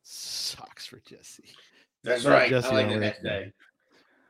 Socks 0.03 0.87
for 0.87 1.01
Jesse. 1.09 1.45
That's 2.05 2.25
Not 2.25 2.33
right. 2.33 2.51
Jesse 2.51 2.69
I 2.69 2.73
like 2.73 2.87
on 2.87 3.01
that 3.01 3.17
Wednesday. 3.23 3.47
hashtag. 3.47 3.53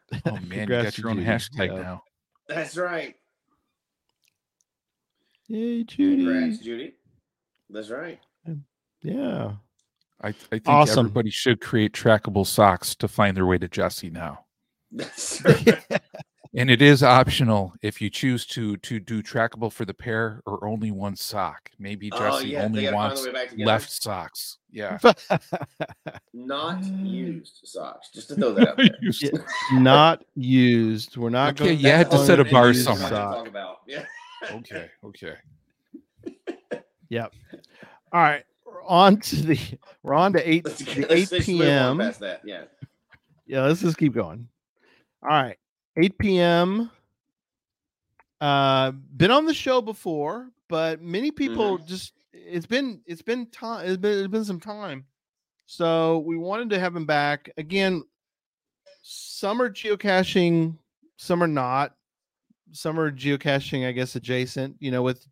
Oh 0.25 0.31
man, 0.33 0.43
you 0.43 0.49
Congrats 0.51 0.85
got 0.85 0.93
to 0.95 1.01
your 1.03 1.11
own 1.11 1.17
Judy. 1.17 1.27
hashtag 1.29 1.67
Yeah. 1.69 1.83
now. 1.83 2.03
That's 2.49 2.77
right. 2.77 3.15
Yay, 5.49 5.83
Judy. 5.85 6.25
Congrats, 6.25 6.59
Judy. 6.59 6.95
That's 7.71 7.91
right. 7.91 8.21
Yeah. 9.03 9.53
I, 10.23 10.29
I 10.29 10.33
think 10.33 10.63
Awesome. 10.67 11.07
everybody 11.07 11.31
should 11.31 11.61
create 11.61 11.93
trackable 11.93 12.47
socks 12.47 12.95
to 12.97 13.09
find 13.09 13.37
their 13.37 13.47
way 13.47 13.59
to 13.59 13.67
Jesse 13.69 14.11
now. 14.11 14.45
That's 14.93 15.43
right. 15.45 15.83
And 16.59 16.71
it 16.71 16.81
is 16.81 17.03
optional 17.03 17.75
if 17.83 18.01
you 18.01 18.09
choose 18.09 18.47
to 18.47 18.79
to 18.79 18.99
do 18.99 19.23
trackable 19.23 19.71
for 19.71 19.85
the 19.85 19.93
pair 19.93 20.43
or 20.47 20.67
only 20.67 20.91
one 20.91 21.15
sock. 21.15 21.71
Maybe 21.79 22.11
Oh, 22.13 22.19
Jesse 22.19 22.49
yeah, 22.49 22.65
only 22.65 22.91
wants 22.91 23.23
their 23.23 23.33
way 23.33 23.41
back 23.41 23.51
together. 23.51 23.67
left 23.67 23.91
socks. 24.03 24.57
Yeah. 24.71 24.97
Not 26.33 26.83
um, 26.83 27.05
used 27.05 27.61
socks. 27.65 28.09
Just 28.11 28.29
to 28.29 28.37
throw 28.37 28.53
that 28.55 28.69
out 28.69 28.77
there. 28.79 28.89
Yeah, 29.21 29.31
not 29.75 30.25
used. 30.35 31.17
We're 31.19 31.29
not 31.31 31.61
Okay, 31.61 31.71
going 31.73 31.79
you 31.79 31.91
had 31.91 32.11
to 32.11 32.19
set 32.25 32.41
a 32.41 32.45
all 32.47 32.51
bar 32.51 32.73
somewhere. 32.75 33.11
That's 33.11 33.13
what 33.13 33.39
I'm 33.41 33.47
about. 33.49 33.77
Yeah. 33.87 34.05
Okay. 34.51 34.91
Okay. 35.05 35.35
Yep. 37.09 37.33
All 38.13 38.21
right. 38.21 38.45
We're 38.65 38.83
on 38.83 39.19
to 39.21 39.37
the 39.37 39.59
we're 40.03 40.15
on 40.15 40.33
to 40.33 40.49
eight 40.51 40.65
Let's, 40.65 40.79
the 40.79 41.03
let's, 41.03 41.13
eight 41.13 41.33
let's 41.33 41.49
move 41.49 41.61
on 41.61 41.67
p.m. 41.67 41.99
past 41.99 42.21
that. 42.21 42.41
Yeah. 42.45 42.63
Yeah, 43.47 43.63
let's 43.63 43.81
just 43.81 43.97
keep 43.97 44.13
going. 44.13 44.49
All 45.23 45.29
right. 45.29 45.57
8 45.97 46.19
p.m. 46.19 46.91
Uh 48.41 48.91
been 48.91 49.31
on 49.31 49.47
the 49.47 49.55
show 49.55 49.81
before, 49.81 50.51
but 50.69 51.01
many 51.01 51.31
people 51.31 51.79
just 51.79 52.13
it's 52.33 52.67
been 52.67 53.01
it's 53.07 53.23
been 53.23 53.47
time 53.47 53.87
it's 53.87 53.97
been 53.97 54.19
it's 54.19 54.29
been 54.29 54.45
some 54.45 54.61
time. 54.61 55.07
So 55.67 56.19
we 56.19 56.37
wanted 56.37 56.71
to 56.71 56.79
have 56.79 56.95
him 56.95 57.07
back. 57.07 57.51
Again, 57.57 58.05
some 59.03 59.61
are 59.61 59.71
geocaching, 59.71 60.77
some 61.17 61.43
are 61.43 61.49
not. 61.49 61.95
Some 62.73 62.99
are 62.99 63.11
geocaching, 63.11 63.87
I 63.87 63.93
guess, 63.93 64.17
adjacent, 64.17 64.77
you 64.81 64.91
know, 64.91 65.03
with 65.03 65.27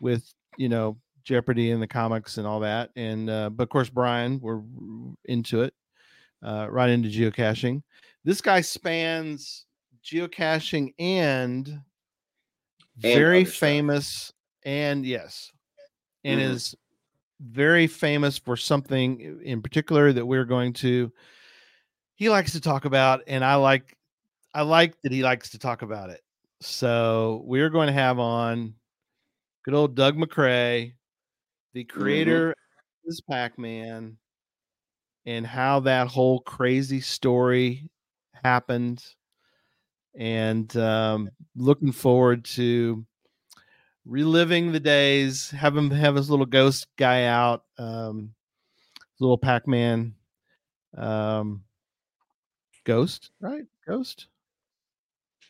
with 0.00 0.32
you 0.56 0.68
know 0.68 0.98
Jeopardy 1.24 1.70
and 1.70 1.82
the 1.82 1.86
comics 1.86 2.38
and 2.38 2.46
all 2.46 2.60
that. 2.60 2.90
And 2.96 3.28
uh, 3.28 3.50
but 3.50 3.64
of 3.64 3.68
course, 3.68 3.88
Bryan, 3.88 4.40
we're 4.40 4.62
into 5.24 5.62
it, 5.62 5.74
uh, 6.42 6.68
right 6.70 6.90
into 6.90 7.08
geocaching. 7.08 7.82
This 8.24 8.40
guy 8.40 8.60
spans 8.60 9.66
geocaching 10.08 10.94
and 10.98 11.80
very 12.96 13.44
famous, 13.44 14.32
and 14.64 15.04
yes, 15.04 15.52
and 16.24 16.40
Mhm. 16.40 16.44
is 16.54 16.74
very 17.40 17.86
famous 17.86 18.38
for 18.38 18.56
something 18.56 19.40
in 19.44 19.62
particular 19.62 20.12
that 20.12 20.26
we're 20.26 20.44
going 20.46 20.72
to. 20.72 21.12
He 22.16 22.28
likes 22.30 22.52
to 22.52 22.60
talk 22.60 22.84
about, 22.84 23.22
and 23.26 23.44
I 23.44 23.54
like, 23.56 23.96
I 24.54 24.62
like 24.62 25.00
that 25.02 25.12
he 25.12 25.22
likes 25.22 25.50
to 25.50 25.58
talk 25.58 25.82
about 25.82 26.10
it. 26.10 26.22
So 26.60 27.42
we're 27.44 27.70
going 27.70 27.86
to 27.86 27.92
have 27.92 28.18
on 28.18 28.74
good 29.64 29.74
old 29.74 29.94
Doug 29.94 30.16
Macrae, 30.16 30.94
the 31.74 31.84
creator 31.84 32.50
of 32.50 32.56
this 33.04 33.20
Pac-Man, 33.20 34.18
and 35.26 35.46
how 35.46 35.80
that 35.80 36.08
whole 36.08 36.40
crazy 36.40 37.00
story 37.00 37.90
happened. 38.42 39.04
And 40.14 40.74
um, 40.76 41.30
looking 41.56 41.92
forward 41.92 42.44
to 42.46 43.04
reliving 44.04 44.72
the 44.72 44.80
days, 44.80 45.50
have 45.50 45.76
him 45.76 45.90
have 45.90 46.16
his 46.16 46.30
little 46.30 46.46
ghost 46.46 46.88
guy 46.96 47.24
out, 47.24 47.64
um, 47.78 48.34
little 49.20 49.38
Pac-Man 49.38 50.14
um, 50.96 51.62
ghost, 52.84 53.30
right? 53.40 53.64
Ghost. 53.86 54.26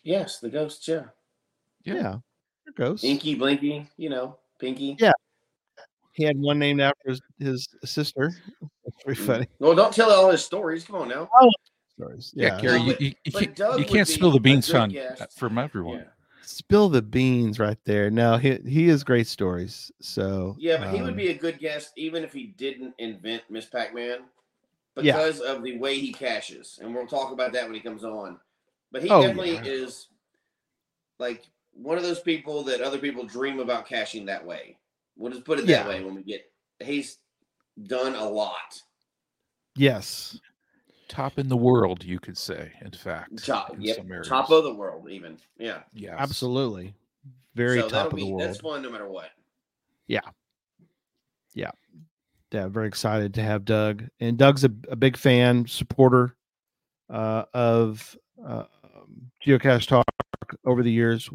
Yes, 0.02 0.38
the 0.40 0.48
ghost. 0.48 0.86
Yeah. 0.88 1.04
Yeah. 1.84 2.16
Ghost. 2.76 3.04
Inky, 3.04 3.34
Blinky. 3.34 3.88
You 3.96 4.10
know, 4.10 4.38
Pinky. 4.58 4.96
Yeah. 4.98 5.12
He 6.12 6.24
had 6.24 6.36
one 6.36 6.58
named 6.58 6.80
after 6.80 7.10
his, 7.10 7.20
his 7.38 7.68
sister. 7.84 8.32
That's 8.84 9.04
pretty 9.04 9.22
funny. 9.22 9.46
Well, 9.58 9.74
don't 9.74 9.94
tell 9.94 10.10
all 10.10 10.30
his 10.30 10.44
stories. 10.44 10.84
Come 10.84 10.96
on 10.96 11.08
now. 11.08 11.28
Stories. 11.98 12.32
Yeah, 12.36 12.46
Yeah. 12.56 12.60
Gary, 12.60 12.78
No, 12.78 12.84
you, 12.84 12.92
but- 12.92 13.00
you, 13.00 13.12
you 13.24 13.32
but 13.32 13.56
can't, 13.56 13.78
you 13.80 13.84
can't 13.84 14.08
spill 14.08 14.30
the 14.30 14.40
beans 14.40 14.66
good 14.68 14.76
on 14.76 14.88
guest. 14.90 15.36
from 15.38 15.58
everyone. 15.58 15.98
Yeah. 15.98 16.04
Spill 16.42 16.88
the 16.88 17.02
beans 17.02 17.58
right 17.58 17.76
there. 17.84 18.08
No, 18.10 18.36
he 18.38 18.56
he 18.66 18.88
has 18.88 19.04
great 19.04 19.26
stories. 19.26 19.90
So 20.00 20.56
Yeah, 20.58 20.78
but 20.78 20.94
he 20.94 21.00
would 21.02 21.10
um, 21.10 21.16
be 21.16 21.28
a 21.28 21.34
good 21.34 21.58
guest 21.58 21.92
even 21.96 22.24
if 22.24 22.32
he 22.32 22.54
didn't 22.56 22.94
invent 22.98 23.42
Ms. 23.50 23.66
Pac-Man 23.66 24.20
Yeah. 24.96 25.12
because 25.16 25.40
of 25.40 25.62
the 25.62 25.76
way 25.78 25.98
he 25.98 26.12
caches, 26.12 26.78
and 26.80 26.94
we'll 26.94 27.06
talk 27.06 27.32
about 27.32 27.52
that 27.52 27.64
when 27.64 27.74
he 27.74 27.80
comes 27.80 28.02
on. 28.04 28.38
But 28.92 29.02
he 29.02 29.10
Oh, 29.10 29.20
definitely 29.20 29.54
yeah. 29.56 29.64
is 29.64 30.06
like 31.18 31.44
one 31.74 31.98
of 31.98 32.02
those 32.04 32.20
people 32.20 32.62
that 32.64 32.80
other 32.80 32.98
people 32.98 33.24
dream 33.26 33.58
about 33.60 33.86
caching 33.86 34.24
that 34.26 34.44
way. 34.44 34.78
We'll 35.16 35.32
just 35.32 35.44
put 35.44 35.58
it 35.58 35.66
that 35.66 35.84
Yeah. 35.84 35.88
way 35.88 36.02
when 36.02 36.14
we 36.14 36.22
get. 36.22 36.50
He's 36.80 37.18
done 37.82 38.14
a 38.14 38.28
lot. 38.28 38.80
yes. 39.76 40.38
Top 41.08 41.38
in 41.38 41.48
the 41.48 41.56
world, 41.56 42.04
you 42.04 42.18
could 42.20 42.36
say. 42.36 42.70
In 42.82 42.90
fact, 42.90 43.44
Top, 43.44 43.74
in 43.74 43.80
yep, 43.82 43.96
some 43.96 44.10
areas. 44.10 44.28
top 44.28 44.50
of 44.50 44.64
the 44.64 44.74
world, 44.74 45.08
even. 45.10 45.38
Yeah, 45.58 45.80
Yeah. 45.92 46.14
Absolutely. 46.18 46.94
Very 47.54 47.78
so 47.80 47.82
top 47.82 47.90
that'll 47.90 48.10
of 48.10 48.16
be 48.16 48.22
the 48.24 48.30
world. 48.30 48.42
that's 48.42 48.60
fun 48.60 48.82
no 48.82 48.90
matter 48.90 49.08
what. 49.08 49.30
Yeah. 50.06 50.20
Yeah. 51.54 51.70
Yeah. 52.52 52.68
Very 52.68 52.86
excited 52.88 53.34
to 53.34 53.42
have 53.42 53.64
Doug. 53.64 54.04
And 54.20 54.36
Doug's 54.38 54.64
a, 54.64 54.70
a 54.90 54.96
big 54.96 55.16
fan, 55.16 55.66
supporter 55.66 56.36
uh, 57.10 57.44
of 57.54 58.16
uh, 58.46 58.64
Geocache 59.44 59.86
Talk 59.88 60.04
over 60.64 60.82
the 60.82 60.92
years. 60.92 61.28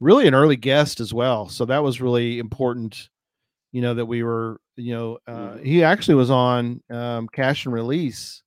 Really 0.00 0.26
an 0.26 0.34
early 0.34 0.56
guest 0.56 1.00
as 1.00 1.14
well. 1.14 1.48
So 1.48 1.64
that 1.66 1.82
was 1.82 2.00
really 2.00 2.38
important, 2.38 3.08
you 3.70 3.80
know, 3.80 3.94
that 3.94 4.06
we 4.06 4.22
were, 4.22 4.60
you 4.76 4.94
know, 4.94 5.18
uh, 5.26 5.56
he 5.58 5.82
actually 5.84 6.16
was 6.16 6.30
on 6.30 6.82
um, 6.90 7.28
Cache 7.28 7.64
and 7.66 7.74
Release 7.74 8.41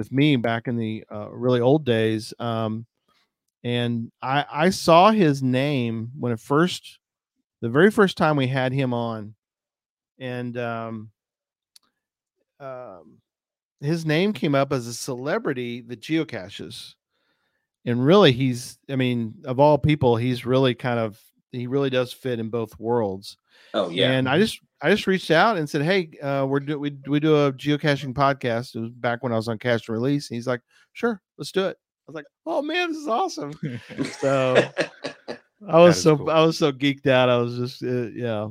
with 0.00 0.10
me 0.10 0.34
back 0.36 0.66
in 0.66 0.78
the 0.78 1.04
uh, 1.12 1.28
really 1.30 1.60
old 1.60 1.84
days. 1.84 2.32
Um, 2.38 2.86
and 3.62 4.10
I, 4.22 4.46
I 4.50 4.70
saw 4.70 5.10
his 5.10 5.42
name 5.42 6.12
when 6.18 6.32
it 6.32 6.40
first, 6.40 6.98
the 7.60 7.68
very 7.68 7.90
first 7.90 8.16
time 8.16 8.36
we 8.36 8.46
had 8.46 8.72
him 8.72 8.94
on, 8.94 9.34
and 10.18 10.56
um, 10.56 11.10
um, 12.58 13.18
his 13.82 14.06
name 14.06 14.32
came 14.32 14.54
up 14.54 14.72
as 14.72 14.86
a 14.86 14.94
celebrity 14.94 15.82
that 15.82 16.00
geocaches, 16.00 16.94
and 17.84 18.02
really 18.02 18.32
he's, 18.32 18.78
I 18.88 18.96
mean, 18.96 19.34
of 19.44 19.60
all 19.60 19.76
people, 19.76 20.16
he's 20.16 20.46
really 20.46 20.74
kind 20.74 20.98
of, 20.98 21.20
he 21.52 21.66
really 21.66 21.90
does 21.90 22.10
fit 22.10 22.40
in 22.40 22.48
both 22.48 22.80
worlds. 22.80 23.36
Oh 23.74 23.90
yeah, 23.90 24.12
And 24.12 24.26
I 24.26 24.38
just 24.38 24.60
I 24.82 24.90
just 24.90 25.06
reached 25.06 25.30
out 25.30 25.58
and 25.58 25.68
said, 25.68 25.82
"Hey, 25.82 26.10
uh, 26.22 26.46
we're 26.48 26.60
do, 26.60 26.78
we 26.78 26.96
we 27.06 27.20
do 27.20 27.36
a 27.36 27.52
geocaching 27.52 28.14
podcast." 28.14 28.74
It 28.74 28.80
was 28.80 28.90
back 28.90 29.22
when 29.22 29.32
I 29.32 29.36
was 29.36 29.48
on 29.48 29.58
Cache 29.58 29.88
and 29.88 29.94
Release. 29.94 30.30
And 30.30 30.36
he's 30.36 30.46
like, 30.46 30.62
"Sure, 30.92 31.20
let's 31.36 31.52
do 31.52 31.66
it. 31.66 31.76
I 31.76 32.04
was 32.06 32.14
like, 32.14 32.24
"Oh 32.46 32.62
man, 32.62 32.88
this 32.88 32.98
is 32.98 33.08
awesome!" 33.08 33.52
So 34.20 34.56
I 35.68 35.78
was 35.78 36.02
so 36.02 36.16
cool. 36.16 36.30
I 36.30 36.40
was 36.40 36.56
so 36.56 36.72
geeked 36.72 37.06
out. 37.06 37.28
I 37.28 37.36
was 37.36 37.56
just 37.56 37.82
uh, 37.82 38.08
yeah, 38.14 38.48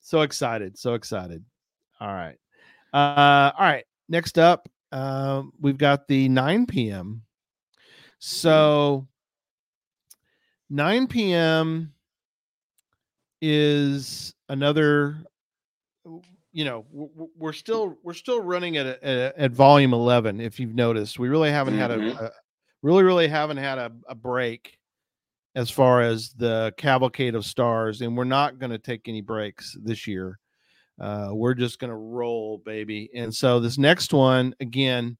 so 0.00 0.20
excited, 0.20 0.78
so 0.78 0.94
excited. 0.94 1.44
All 2.00 2.08
right, 2.08 2.36
uh, 2.92 3.50
all 3.58 3.66
right. 3.66 3.84
Next 4.08 4.38
up, 4.38 4.68
um, 4.92 5.52
we've 5.60 5.78
got 5.78 6.06
the 6.06 6.28
9 6.28 6.66
p.m. 6.66 7.22
So 8.18 9.08
9 10.70 11.08
p.m. 11.08 11.92
is 13.40 14.34
another 14.48 15.24
you 16.52 16.64
know 16.64 16.84
we're 17.36 17.52
still 17.52 17.96
we're 18.02 18.12
still 18.14 18.40
running 18.42 18.76
at 18.76 18.86
at, 19.02 19.36
at 19.36 19.52
volume 19.52 19.94
11 19.94 20.40
if 20.40 20.60
you've 20.60 20.74
noticed. 20.74 21.18
We 21.18 21.28
really 21.28 21.50
haven't 21.50 21.74
had 21.78 21.90
Mhm. 21.90 22.20
a, 22.20 22.24
a 22.26 22.30
really 22.82 23.02
really 23.02 23.28
haven't 23.28 23.56
had 23.58 23.78
a, 23.78 23.92
a 24.08 24.14
break 24.14 24.78
as 25.54 25.70
far 25.70 26.00
as 26.02 26.32
the 26.34 26.72
cavalcade 26.76 27.34
of 27.34 27.44
stars 27.44 28.00
and 28.00 28.16
we're 28.16 28.24
not 28.24 28.58
going 28.58 28.70
to 28.70 28.78
take 28.78 29.08
any 29.08 29.20
breaks 29.20 29.76
this 29.82 30.06
year. 30.06 30.38
Uh, 31.00 31.30
we're 31.32 31.54
just 31.54 31.78
going 31.78 31.90
to 31.90 31.96
roll 31.96 32.58
baby. 32.58 33.10
And 33.14 33.34
so 33.34 33.58
this 33.60 33.78
next 33.78 34.12
one 34.12 34.54
again 34.60 35.16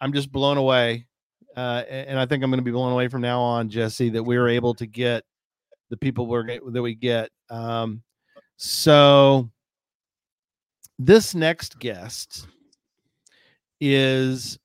i'm 0.00 0.12
just 0.12 0.32
blown 0.32 0.56
away 0.56 1.06
uh, 1.56 1.84
and 1.88 2.18
i 2.18 2.26
think 2.26 2.42
i'm 2.42 2.50
going 2.50 2.58
to 2.58 2.64
be 2.64 2.72
blown 2.72 2.92
away 2.92 3.06
from 3.06 3.20
now 3.20 3.40
on 3.40 3.68
jesse 3.68 4.10
that 4.10 4.22
we 4.22 4.36
are 4.36 4.48
able 4.48 4.74
to 4.74 4.86
get 4.86 5.22
the 5.90 5.96
people 5.96 6.26
we're 6.26 6.58
that 6.72 6.82
we 6.82 6.94
get. 6.96 7.30
Um, 7.50 8.02
so 8.56 9.51
this 11.06 11.34
next 11.34 11.78
guest 11.78 12.46
is 13.80 14.58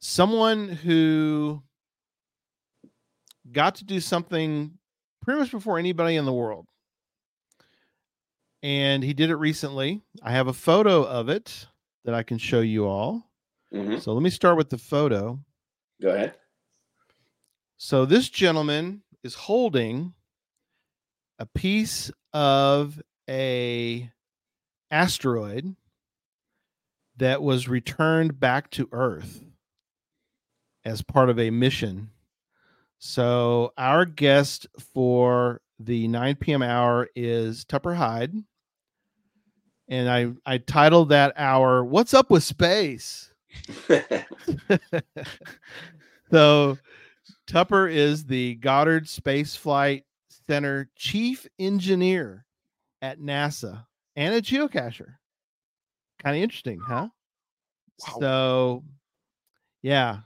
someone 0.00 0.68
who 0.68 1.62
got 3.50 3.76
to 3.76 3.84
do 3.84 4.00
something 4.00 4.78
pretty 5.22 5.40
much 5.40 5.50
before 5.50 5.78
anybody 5.78 6.16
in 6.16 6.24
the 6.24 6.32
world. 6.32 6.66
And 8.62 9.02
he 9.02 9.12
did 9.14 9.30
it 9.30 9.36
recently. 9.36 10.02
I 10.22 10.32
have 10.32 10.48
a 10.48 10.52
photo 10.52 11.02
of 11.04 11.28
it 11.28 11.66
that 12.04 12.14
I 12.14 12.22
can 12.22 12.38
show 12.38 12.60
you 12.60 12.86
all. 12.86 13.30
Mhm. 13.72 14.00
So 14.00 14.12
let 14.12 14.22
me 14.22 14.30
start 14.30 14.56
with 14.56 14.70
the 14.70 14.78
photo. 14.78 15.40
Go 16.00 16.14
ahead. 16.14 16.38
So 17.76 18.04
this 18.04 18.28
gentleman 18.28 19.02
is 19.22 19.34
holding 19.34 20.14
a 21.38 21.46
piece 21.46 22.10
of 22.32 23.00
a 23.28 24.10
asteroid 24.90 25.76
that 27.16 27.42
was 27.42 27.68
returned 27.68 28.38
back 28.38 28.70
to 28.70 28.88
Earth 28.92 29.42
as 30.84 31.02
part 31.02 31.30
of 31.30 31.38
a 31.38 31.50
mission. 31.50 32.10
So 32.98 33.72
our 33.76 34.04
guest 34.04 34.66
for 34.94 35.60
the 35.78 36.08
9 36.08 36.36
p.m. 36.36 36.62
hour 36.62 37.08
is 37.14 37.64
Tupper 37.64 37.94
Hyde. 37.94 38.34
And 39.88 40.08
I, 40.10 40.32
I 40.44 40.58
titled 40.58 41.10
that 41.10 41.32
hour, 41.36 41.84
What's 41.84 42.14
Up 42.14 42.30
with 42.30 42.44
Space? 42.44 43.32
so 46.30 46.78
Tupper 47.46 47.88
is 47.88 48.24
the 48.24 48.56
Goddard 48.56 49.08
Space 49.08 49.56
Flight 49.56 50.04
Center 50.46 50.90
chief 50.94 51.46
engineer 51.58 52.44
at 53.00 53.20
NASA 53.20 53.86
and 54.18 54.34
a 54.34 54.42
geocacher. 54.42 55.14
Kind 56.22 56.36
of 56.36 56.42
interesting, 56.42 56.80
huh? 56.84 57.08
So, 58.20 58.84
yeah. 59.82 60.18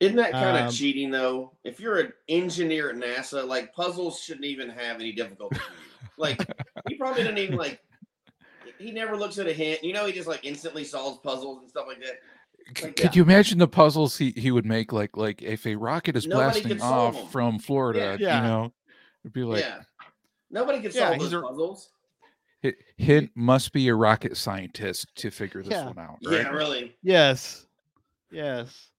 Isn't 0.00 0.16
that 0.16 0.32
kind 0.32 0.56
of 0.56 0.66
Um, 0.68 0.72
cheating 0.72 1.10
though? 1.10 1.52
If 1.62 1.78
you're 1.78 1.98
an 1.98 2.12
engineer 2.28 2.88
at 2.90 2.96
NASA, 2.96 3.46
like 3.46 3.74
puzzles 3.74 4.20
shouldn't 4.20 4.46
even 4.46 4.70
have 4.70 4.96
any 4.96 5.12
difficulty. 5.12 5.58
Like 6.16 6.40
he 6.88 6.94
probably 6.96 7.22
doesn't 7.22 7.38
even 7.38 7.56
like. 7.56 7.80
He 8.78 8.92
never 8.92 9.14
looks 9.16 9.38
at 9.38 9.46
a 9.46 9.52
hint. 9.52 9.84
You 9.84 9.92
know, 9.92 10.06
he 10.06 10.12
just 10.12 10.26
like 10.28 10.44
instantly 10.44 10.84
solves 10.84 11.18
puzzles 11.22 11.60
and 11.60 11.68
stuff 11.68 11.84
like 11.86 12.00
that. 12.00 12.82
Like, 12.82 12.96
Could 12.96 13.16
you 13.16 13.22
imagine 13.22 13.58
the 13.58 13.68
puzzles 13.68 14.16
he, 14.16 14.30
he 14.36 14.50
would 14.50 14.64
make? 14.64 14.92
Like 14.92 15.16
like 15.18 15.42
if 15.42 15.66
a 15.66 15.76
rocket 15.76 16.16
is 16.16 16.26
Nobody 16.26 16.60
blasting 16.62 16.80
off 16.82 17.14
them. 17.14 17.26
from 17.28 17.58
Florida, 17.58 18.16
Yeah. 18.18 18.36
you 18.42 18.48
know, 18.48 18.72
it'd 19.24 19.32
be 19.34 19.42
like 19.44 19.60
yeah, 19.60 19.80
nobody 20.50 20.80
can 20.80 20.92
solve 20.92 21.14
he's 21.16 21.30
those 21.30 21.32
a- 21.34 21.46
puzzles. 21.46 21.90
"Hi- 22.62 22.74
hint 22.96 23.30
must 23.34 23.72
be 23.72 23.88
a 23.88 23.94
rocket 23.94 24.36
scientist 24.36 25.14
to 25.16 25.30
figure 25.30 25.62
this 25.62 25.72
Yeah. 25.72 25.86
one 25.86 25.98
out. 25.98 26.18
Yeah, 26.20 26.48
really. 26.50 26.96
Yes. 27.02 27.66
Yes. 28.30 28.90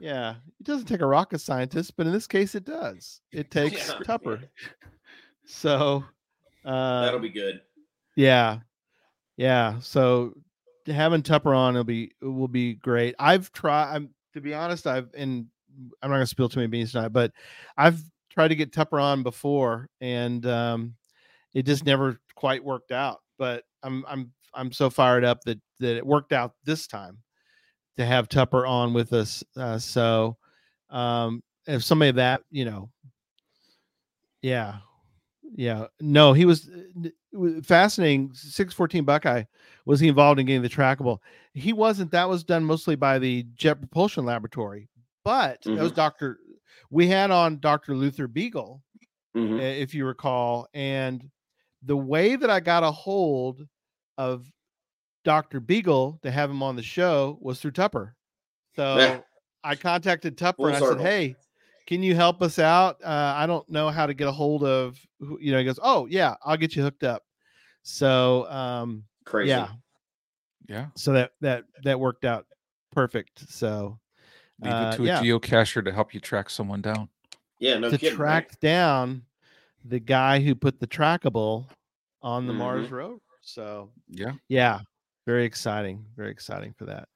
Yeah. 0.00 0.36
It 0.60 0.64
doesn't 0.64 0.86
take 0.86 1.00
a 1.00 1.06
rocket 1.06 1.40
scientist, 1.40 1.96
but 1.96 2.06
in 2.06 2.12
this 2.12 2.26
case, 2.26 2.54
it 2.54 2.64
does. 2.64 3.20
It 3.32 3.50
takes 3.50 3.88
Yeah. 3.88 3.98
Tupper. 4.04 4.40
So, 5.46 6.04
uh, 6.64 7.02
That'll 7.04 7.20
be 7.20 7.28
good. 7.28 7.60
Yeah, 8.16 8.58
yeah. 9.36 9.78
So 9.80 10.34
having 10.86 11.22
Tupper 11.22 11.54
on 11.54 11.74
will 11.74 11.84
be 11.84 12.12
it 12.20 12.26
will 12.26 12.48
be 12.48 12.74
great. 12.74 13.14
I've 13.18 13.50
tried. 13.52 13.94
I'm 13.94 14.10
to 14.34 14.40
be 14.40 14.54
honest. 14.54 14.86
I've 14.86 15.08
and 15.16 15.46
I'm 16.02 16.10
not 16.10 16.16
gonna 16.16 16.26
spill 16.26 16.48
too 16.48 16.60
many 16.60 16.68
beans 16.68 16.92
tonight, 16.92 17.08
but 17.08 17.32
I've 17.76 18.00
tried 18.30 18.48
to 18.48 18.54
get 18.54 18.72
Tupper 18.72 19.00
on 19.00 19.22
before, 19.22 19.88
and 20.00 20.44
um, 20.46 20.94
it 21.54 21.64
just 21.64 21.84
never 21.86 22.20
quite 22.42 22.64
worked 22.64 22.90
out. 22.90 23.20
But 23.38 23.62
I'm 23.84 24.04
I'm 24.08 24.32
I'm 24.52 24.72
so 24.72 24.90
fired 24.90 25.24
up 25.24 25.42
that 25.44 25.60
that 25.78 25.96
it 25.96 26.04
worked 26.04 26.32
out 26.32 26.54
this 26.64 26.88
time 26.88 27.18
to 27.96 28.04
have 28.04 28.28
Tupper 28.28 28.66
on 28.66 28.92
with 28.92 29.12
us. 29.12 29.44
Uh, 29.56 29.78
so 29.78 30.36
um, 30.90 31.40
if 31.68 31.84
somebody 31.84 32.10
that 32.10 32.42
you 32.50 32.64
know, 32.64 32.90
yeah, 34.42 34.78
yeah. 35.54 35.86
No, 36.00 36.32
he 36.32 36.44
was 36.44 36.68
uh, 37.04 37.60
fascinating. 37.62 38.32
Six 38.34 38.74
fourteen 38.74 39.04
Buckeye. 39.04 39.44
Was 39.86 40.00
he 40.00 40.08
involved 40.08 40.40
in 40.40 40.46
getting 40.46 40.62
the 40.62 40.68
trackable? 40.68 41.18
He 41.54 41.72
wasn't. 41.72 42.10
That 42.10 42.28
was 42.28 42.42
done 42.42 42.64
mostly 42.64 42.96
by 42.96 43.20
the 43.20 43.46
Jet 43.54 43.74
Propulsion 43.74 44.24
Laboratory. 44.24 44.88
But 45.24 45.58
that 45.64 45.78
was 45.78 45.92
Mhm. 45.92 45.96
Doctor. 45.96 46.38
We 46.90 47.06
had 47.06 47.30
on 47.30 47.60
Doctor 47.60 47.94
Luther 47.94 48.26
Beegle, 48.28 48.80
Mhm. 49.36 49.58
uh, 49.58 49.62
if 49.62 49.94
you 49.94 50.04
recall, 50.04 50.66
and 50.74 51.30
the 51.84 51.96
way 51.96 52.36
that 52.36 52.50
I 52.50 52.60
got 52.60 52.82
a 52.82 52.90
hold 52.90 53.66
of 54.18 54.46
Doctor 55.24 55.60
Beegle 55.60 56.20
to 56.22 56.30
have 56.30 56.50
him 56.50 56.62
on 56.62 56.76
the 56.76 56.82
show 56.82 57.38
was 57.40 57.60
through 57.60 57.72
Tupper. 57.72 58.16
So 58.76 58.96
Yeah. 58.96 59.20
I 59.64 59.76
contacted 59.76 60.36
Tupper 60.36 60.56
Full 60.56 60.66
and 60.66 60.76
I 60.76 60.80
said, 60.80 61.00
"Hey, 61.00 61.36
can 61.86 62.02
you 62.02 62.14
help 62.14 62.42
us 62.42 62.58
out? 62.58 63.02
Uh, 63.02 63.34
I 63.36 63.46
don't 63.46 63.68
know 63.68 63.90
how 63.90 64.06
to 64.06 64.14
get 64.14 64.26
a 64.26 64.32
hold 64.32 64.64
of 64.64 64.98
who, 65.20 65.38
you 65.40 65.52
know." 65.52 65.58
He 65.58 65.64
goes, 65.64 65.78
"Oh 65.82 66.06
yeah, 66.06 66.34
I'll 66.42 66.56
get 66.56 66.74
you 66.74 66.82
hooked 66.82 67.04
up." 67.04 67.22
So 67.82 68.50
um, 68.50 69.04
Crazy. 69.24 69.50
yeah, 69.50 69.68
Yeah. 70.68 70.86
so 70.96 71.12
that 71.12 71.32
that 71.40 71.64
that 71.84 72.00
worked 72.00 72.24
out 72.24 72.46
perfect. 72.90 73.48
So 73.50 74.00
Leave 74.60 74.72
uh, 74.72 74.90
it 74.92 74.96
to 74.96 75.02
a 75.04 75.06
yeah, 75.06 75.22
geocacher 75.22 75.84
to 75.84 75.92
help 75.92 76.12
you 76.14 76.20
track 76.20 76.50
someone 76.50 76.80
down. 76.80 77.08
Yeah, 77.60 77.78
no 77.78 77.90
to 77.90 77.98
kidding. 77.98 78.16
track 78.16 78.48
right? 78.50 78.60
down 78.60 79.22
the 79.84 80.00
guy 80.00 80.40
who 80.40 80.54
put 80.54 80.78
the 80.80 80.86
trackable 80.86 81.66
on 82.22 82.46
the 82.46 82.52
Mars 82.52 82.88
Mhm. 82.88 82.92
rover. 82.92 83.20
So 83.40 83.90
Yeah. 84.08 84.32
yeah, 84.48 84.80
very 85.26 85.44
exciting, 85.44 86.06
very 86.16 86.30
exciting 86.30 86.72
for 86.74 86.84
that. 86.86 87.08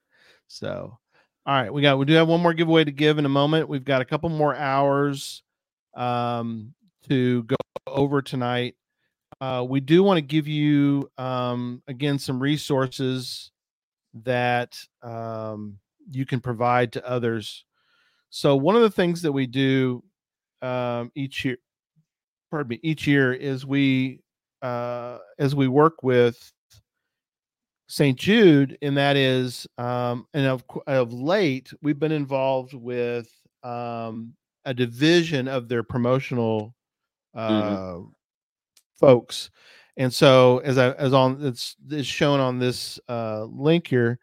So, 0.49 0.99
all 1.47 1.55
right, 1.55 1.73
we 1.73 1.83
got 1.83 1.99
we 1.99 2.05
do 2.05 2.15
have 2.15 2.29
one 2.29 2.41
more 2.43 2.55
giveaway 2.55 2.85
to 2.85 2.91
give 2.93 3.19
in 3.19 3.25
a 3.27 3.29
moment. 3.31 3.69
We've 3.69 3.85
got 3.85 4.01
a 4.01 4.05
couple 4.05 4.29
more 4.29 4.55
hours 4.55 5.43
um, 5.95 6.75
to 7.09 7.45
go 7.45 7.57
over 7.87 8.23
tonight. 8.23 8.77
Uh, 9.41 9.65
we 9.69 9.81
do 9.81 10.03
want 10.03 10.19
to 10.19 10.23
give 10.23 10.49
you 10.49 11.11
um, 11.19 11.83
again 11.89 12.19
some 12.19 12.41
resources 12.41 13.51
that 14.15 14.79
um, 15.03 15.79
you 16.11 16.25
can 16.27 16.41
provide 16.41 16.93
to 16.93 17.07
others. 17.07 17.65
So 18.31 18.57
one 18.57 18.77
of 18.77 18.83
the 18.83 18.91
things 18.91 19.23
that 19.23 19.33
we 19.33 19.47
do 19.47 20.03
um, 20.63 21.13
each 21.15 21.45
year, 21.45 21.59
pardon 22.51 22.71
me, 22.71 22.81
each 22.83 23.07
year 23.07 23.33
is 23.33 23.67
we 23.67 24.21
uh, 24.63 25.19
as 25.39 25.55
we 25.55 25.69
work 25.69 26.03
with 26.03 26.53
St. 27.89 28.19
Jude, 28.19 28.77
and 28.83 28.97
that 28.97 29.17
is, 29.17 29.67
um, 29.79 30.27
and 30.35 30.47
of 30.47 30.65
of 30.87 31.13
late, 31.13 31.73
we've 31.83 31.99
been 31.99 32.13
involved 32.13 32.75
with 32.75 33.31
um, 33.63 34.35
a 34.65 34.75
division 34.75 35.47
of 35.47 35.69
their 35.69 35.83
promotional 35.83 36.75
uh, 37.35 37.99
folks, 38.99 39.51
and 39.97 40.13
so 40.13 40.59
as 40.59 40.79
I 40.79 40.93
as 40.93 41.13
on 41.13 41.39
it's, 41.43 41.77
it's 41.91 42.09
shown 42.09 42.41
on 42.41 42.59
this 42.59 42.99
uh, 43.09 43.45
link 43.45 43.87
here, 43.87 44.19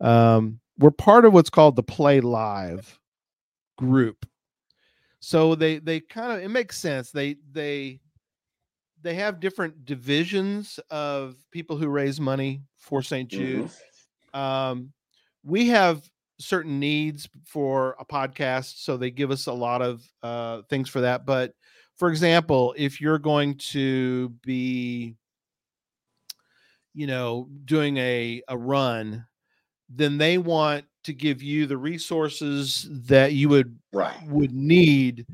um, 0.00 0.60
we're 0.78 0.90
part 0.92 1.24
of 1.24 1.32
what's 1.32 1.50
called 1.50 1.74
the 1.74 1.82
Play 1.82 2.20
Live 2.20 2.98
group. 3.76 4.24
So 5.20 5.54
they 5.54 5.78
they 5.78 6.00
kind 6.00 6.32
of 6.32 6.42
it 6.42 6.48
makes 6.48 6.78
sense. 6.78 7.10
They 7.10 7.36
they 7.52 8.00
they 9.02 9.14
have 9.14 9.40
different 9.40 9.84
divisions 9.84 10.78
of 10.90 11.36
people 11.50 11.76
who 11.76 11.88
raise 11.88 12.20
money 12.20 12.62
for 12.78 13.02
St. 13.02 13.28
Jude. 13.28 13.70
Um, 14.34 14.92
we 15.44 15.68
have 15.68 16.02
certain 16.38 16.78
needs 16.78 17.28
for 17.46 17.96
a 17.98 18.04
podcast, 18.04 18.82
so 18.82 18.96
they 18.96 19.10
give 19.10 19.30
us 19.30 19.46
a 19.46 19.52
lot 19.52 19.82
of 19.82 20.02
uh, 20.22 20.62
things 20.68 20.88
for 20.88 21.02
that. 21.02 21.24
But 21.26 21.54
for 21.96 22.08
example, 22.08 22.74
if 22.76 23.00
you're 23.00 23.18
going 23.18 23.56
to 23.72 24.30
be, 24.42 25.16
you 26.94 27.06
know, 27.06 27.48
doing 27.64 27.96
a 27.98 28.42
a 28.48 28.56
run, 28.56 29.26
then 29.88 30.18
they 30.18 30.38
want 30.38 30.84
to 31.04 31.12
give 31.12 31.42
you 31.42 31.66
the 31.66 31.76
resources 31.76 32.88
that 32.90 33.32
you 33.32 33.48
would 33.48 33.78
right. 33.92 34.16
would 34.26 34.52
need 34.52 35.26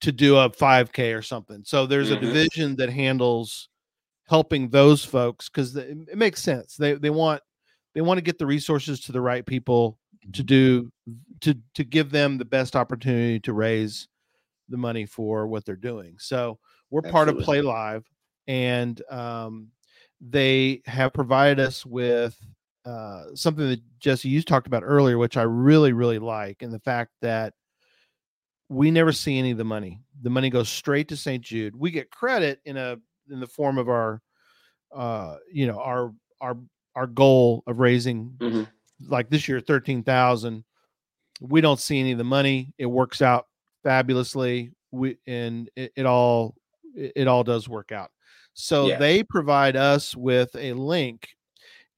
to 0.00 0.12
do 0.12 0.36
a 0.36 0.48
5k 0.50 1.14
or 1.16 1.22
something 1.22 1.62
so 1.64 1.86
there's 1.86 2.10
Mhm. 2.10 2.16
a 2.16 2.20
division 2.20 2.76
that 2.76 2.90
handles 2.90 3.68
helping 4.28 4.70
those 4.70 5.04
folks 5.04 5.48
because 5.48 5.76
it 5.76 5.96
it 6.08 6.16
makes 6.16 6.42
sense 6.42 6.76
they 6.76 6.94
they 6.94 7.10
want 7.10 7.42
they 7.94 8.00
want 8.00 8.18
to 8.18 8.22
get 8.22 8.38
the 8.38 8.46
resources 8.46 9.00
to 9.00 9.12
the 9.12 9.20
right 9.20 9.44
people 9.44 9.98
to 10.32 10.42
do 10.42 10.90
to 11.40 11.54
to 11.74 11.84
give 11.84 12.10
them 12.10 12.38
the 12.38 12.44
best 12.44 12.76
opportunity 12.76 13.40
to 13.40 13.52
raise 13.52 14.08
the 14.68 14.76
money 14.76 15.04
for 15.04 15.46
what 15.46 15.64
they're 15.64 15.74
doing 15.76 16.14
so 16.18 16.58
we're 16.90 17.02
part 17.02 17.28
of 17.28 17.38
play 17.40 17.60
live 17.60 18.04
and 18.46 19.02
um, 19.10 19.68
they 20.20 20.80
have 20.86 21.12
provided 21.12 21.60
us 21.60 21.84
with 21.84 22.36
uh, 22.86 23.24
something 23.34 23.68
that 23.68 23.80
jesse 23.98 24.28
you 24.28 24.42
talked 24.42 24.66
about 24.66 24.82
earlier 24.84 25.18
which 25.18 25.36
i 25.36 25.42
really 25.42 25.92
really 25.92 26.18
like 26.18 26.62
and 26.62 26.72
the 26.72 26.78
fact 26.80 27.10
that 27.20 27.52
we 28.68 28.90
never 28.90 29.10
see 29.12 29.36
any 29.36 29.50
of 29.50 29.58
the 29.58 29.64
money. 29.64 30.00
The 30.22 30.30
money 30.30 30.48
goes 30.48 30.68
straight 30.68 31.08
to 31.08 31.16
st 31.16 31.42
jude. 31.42 31.74
We 31.74 31.90
get 31.90 32.08
credit 32.10 32.60
in 32.64 32.76
a 32.76 32.98
in 33.28 33.40
the 33.40 33.46
form 33.48 33.78
of 33.78 33.88
our 33.88 34.22
uh 34.94 35.38
you 35.52 35.66
know 35.66 35.80
our 35.80 36.14
our 36.40 36.56
our 36.94 37.08
goal 37.08 37.64
of 37.66 37.80
raising 37.80 38.30
Mhm. 38.38 38.68
like 39.08 39.28
this 39.28 39.48
year 39.48 39.60
13,000 39.60 40.64
we 41.40 41.60
don't 41.60 41.80
see 41.80 41.98
any 41.98 42.12
of 42.12 42.18
the 42.18 42.24
money. 42.24 42.72
It 42.78 42.86
works 42.86 43.20
out 43.22 43.46
fabulously. 43.82 44.70
We 44.92 45.16
and 45.26 45.68
it, 45.74 45.92
it 45.96 46.06
all 46.06 46.54
it, 46.94 47.12
it 47.16 47.26
all 47.28 47.42
does 47.42 47.68
work 47.68 47.90
out. 47.90 48.12
So 48.54 48.86
Yeah. 48.86 48.98
they 48.98 49.24
provide 49.24 49.74
us 49.74 50.14
with 50.14 50.54
a 50.54 50.74
link 50.74 51.28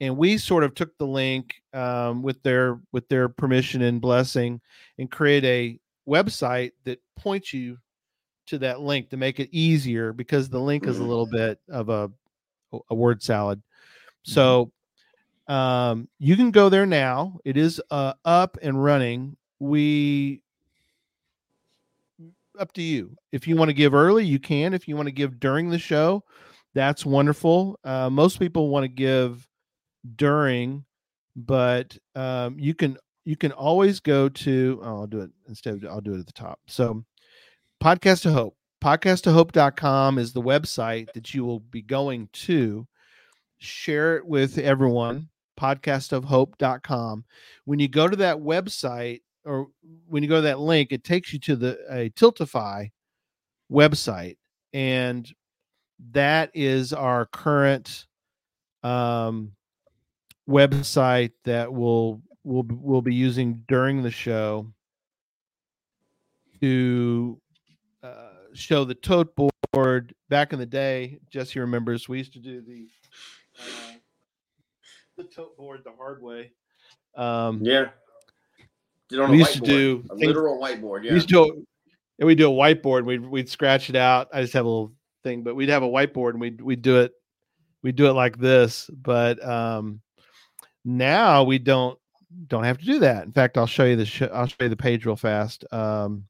and 0.02 0.16
we 0.16 0.36
sort 0.36 0.64
of 0.64 0.74
took 0.74 0.96
the 0.98 1.06
link 1.06 1.54
um, 1.72 2.22
with 2.22 2.42
their 2.42 2.78
with 2.92 3.08
their 3.08 3.30
permission 3.30 3.82
and 3.82 4.00
blessing 4.00 4.60
and 4.98 5.10
create 5.10 5.44
a 5.44 5.78
website 6.06 6.72
that 6.84 7.00
points 7.16 7.54
you 7.54 7.78
to 8.46 8.58
that 8.58 8.80
link 8.80 9.08
to 9.08 9.16
make 9.16 9.40
it 9.40 9.48
easier 9.52 10.12
because 10.12 10.50
the 10.50 10.60
link 10.60 10.86
is 10.86 10.98
a 10.98 11.04
little 11.04 11.26
bit 11.26 11.58
of 11.70 11.88
a 11.88 12.10
a 12.90 12.94
word 12.94 13.22
salad 13.22 13.62
so 14.24 14.70
um, 15.48 16.08
you 16.18 16.36
can 16.36 16.50
go 16.50 16.68
there 16.68 16.86
now. 16.86 17.38
It 17.44 17.56
is 17.56 17.80
uh, 17.90 18.14
up 18.24 18.56
and 18.62 18.82
running. 18.82 19.36
We 19.58 20.42
up 22.58 22.72
to 22.74 22.82
you. 22.82 23.16
If 23.32 23.48
you 23.48 23.56
want 23.56 23.68
to 23.68 23.74
give 23.74 23.94
early, 23.94 24.24
you 24.24 24.38
can. 24.38 24.74
If 24.74 24.86
you 24.86 24.96
want 24.96 25.08
to 25.08 25.12
give 25.12 25.40
during 25.40 25.70
the 25.70 25.78
show, 25.78 26.22
that's 26.74 27.04
wonderful. 27.04 27.78
Uh, 27.84 28.08
most 28.10 28.38
people 28.38 28.68
want 28.68 28.84
to 28.84 28.88
give 28.88 29.46
during, 30.16 30.84
but 31.36 31.96
um, 32.14 32.58
you 32.58 32.74
can 32.74 32.98
you 33.24 33.36
can 33.36 33.52
always 33.52 34.00
go 34.00 34.28
to. 34.28 34.80
Oh, 34.82 35.00
I'll 35.00 35.06
do 35.06 35.20
it 35.20 35.30
instead. 35.48 35.74
Of, 35.74 35.84
I'll 35.84 36.00
do 36.00 36.14
it 36.14 36.20
at 36.20 36.26
the 36.26 36.32
top. 36.32 36.60
So, 36.66 37.04
podcast 37.82 38.22
to 38.22 38.32
hope. 38.32 38.56
Podcasttohope.com 38.82 40.18
is 40.18 40.32
the 40.32 40.42
website 40.42 41.12
that 41.12 41.32
you 41.34 41.44
will 41.44 41.60
be 41.60 41.82
going 41.82 42.28
to 42.32 42.86
share 43.58 44.16
it 44.16 44.26
with 44.26 44.58
everyone 44.58 45.28
podcast 45.58 46.12
of 46.12 46.24
podcastofhope.com 46.24 47.24
when 47.64 47.78
you 47.78 47.86
go 47.86 48.08
to 48.08 48.16
that 48.16 48.36
website 48.36 49.20
or 49.44 49.68
when 50.08 50.22
you 50.22 50.28
go 50.28 50.36
to 50.36 50.42
that 50.42 50.58
link 50.58 50.90
it 50.90 51.04
takes 51.04 51.32
you 51.32 51.38
to 51.38 51.54
the 51.54 51.78
a 51.90 52.10
tiltify 52.10 52.90
website 53.70 54.36
and 54.72 55.32
that 56.10 56.50
is 56.54 56.92
our 56.92 57.26
current 57.26 58.06
um 58.82 59.52
website 60.48 61.32
that 61.44 61.72
we'll 61.72 62.20
we'll 62.44 62.66
we'll 62.68 63.02
be 63.02 63.14
using 63.14 63.62
during 63.68 64.02
the 64.02 64.10
show 64.10 64.66
to 66.60 67.40
uh, 68.02 68.30
show 68.52 68.84
the 68.84 68.94
tote 68.94 69.32
board 69.72 70.14
back 70.28 70.52
in 70.52 70.58
the 70.58 70.66
day 70.66 71.18
jesse 71.30 71.60
remembers 71.60 72.08
we 72.08 72.18
used 72.18 72.32
to 72.32 72.38
do 72.40 72.60
the 72.60 72.88
uh, 73.58 73.92
the 75.16 75.24
tote 75.24 75.56
board 75.56 75.82
the 75.84 75.92
hard 75.92 76.22
way. 76.22 76.52
Um, 77.14 77.60
Yeah. 77.62 77.88
Did 79.08 79.18
it 79.18 79.22
on 79.22 79.30
we 79.30 79.38
used 79.38 79.54
to 79.54 79.60
do 79.60 80.04
a 80.10 80.14
literal 80.14 80.58
whiteboard. 80.58 81.02
We 81.02 81.08
Yeah. 81.08 81.14
used 81.14 81.28
to 81.28 81.34
do, 81.34 81.66
and 82.18 82.26
we 82.26 82.34
do 82.34 82.50
a 82.50 82.54
whiteboard. 82.54 83.04
We'd 83.04 83.24
we'd 83.24 83.48
scratch 83.48 83.90
it 83.90 83.96
out. 83.96 84.28
I 84.32 84.40
just 84.40 84.54
have 84.54 84.64
a 84.64 84.68
little 84.68 84.94
thing, 85.22 85.42
but 85.42 85.54
we'd 85.54 85.68
have 85.68 85.82
a 85.82 85.88
whiteboard 85.88 86.30
and 86.30 86.40
we'd 86.40 86.60
we'd 86.60 86.82
do 86.82 87.00
it. 87.00 87.12
We'd 87.82 87.96
do 87.96 88.06
it 88.06 88.12
like 88.12 88.38
this, 88.38 88.88
but 88.90 89.44
um, 89.44 90.00
now 90.84 91.44
we 91.44 91.58
don't 91.58 91.98
don't 92.46 92.64
have 92.64 92.78
to 92.78 92.84
do 92.84 92.98
that. 93.00 93.24
In 93.24 93.32
fact, 93.32 93.58
I'll 93.58 93.66
show 93.66 93.84
you 93.84 93.96
the 93.96 94.06
sh- 94.06 94.22
I'll 94.32 94.46
show 94.46 94.56
you 94.60 94.68
the 94.68 94.76
page 94.76 95.04
real 95.04 95.16
fast. 95.16 95.64
Um, 95.72 96.24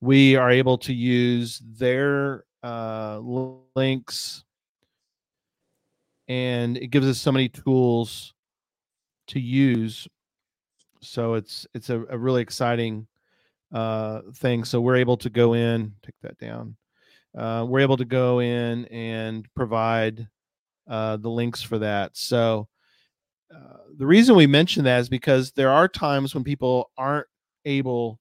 we 0.00 0.36
are 0.36 0.50
able 0.50 0.78
to 0.78 0.92
use 0.92 1.60
their 1.64 2.44
uh, 2.62 3.20
links 3.74 4.44
and 6.28 6.76
it 6.76 6.88
gives 6.88 7.06
us 7.06 7.18
so 7.18 7.32
many 7.32 7.48
tools 7.48 8.34
to 9.26 9.40
use 9.40 10.06
so 11.00 11.34
it's 11.34 11.66
it's 11.74 11.90
a, 11.90 12.04
a 12.10 12.18
really 12.18 12.42
exciting 12.42 13.06
uh 13.74 14.20
thing 14.34 14.64
so 14.64 14.80
we're 14.80 14.96
able 14.96 15.16
to 15.16 15.30
go 15.30 15.54
in 15.54 15.92
take 16.02 16.14
that 16.22 16.38
down 16.38 16.76
uh 17.36 17.64
we're 17.68 17.80
able 17.80 17.96
to 17.96 18.04
go 18.04 18.40
in 18.40 18.84
and 18.86 19.46
provide 19.54 20.28
uh 20.88 21.16
the 21.16 21.28
links 21.30 21.62
for 21.62 21.78
that 21.78 22.16
so 22.16 22.68
uh, 23.54 23.76
the 23.96 24.06
reason 24.06 24.36
we 24.36 24.46
mention 24.46 24.84
that 24.84 25.00
is 25.00 25.08
because 25.08 25.52
there 25.52 25.70
are 25.70 25.88
times 25.88 26.34
when 26.34 26.44
people 26.44 26.90
aren't 26.96 27.26
able 27.64 28.18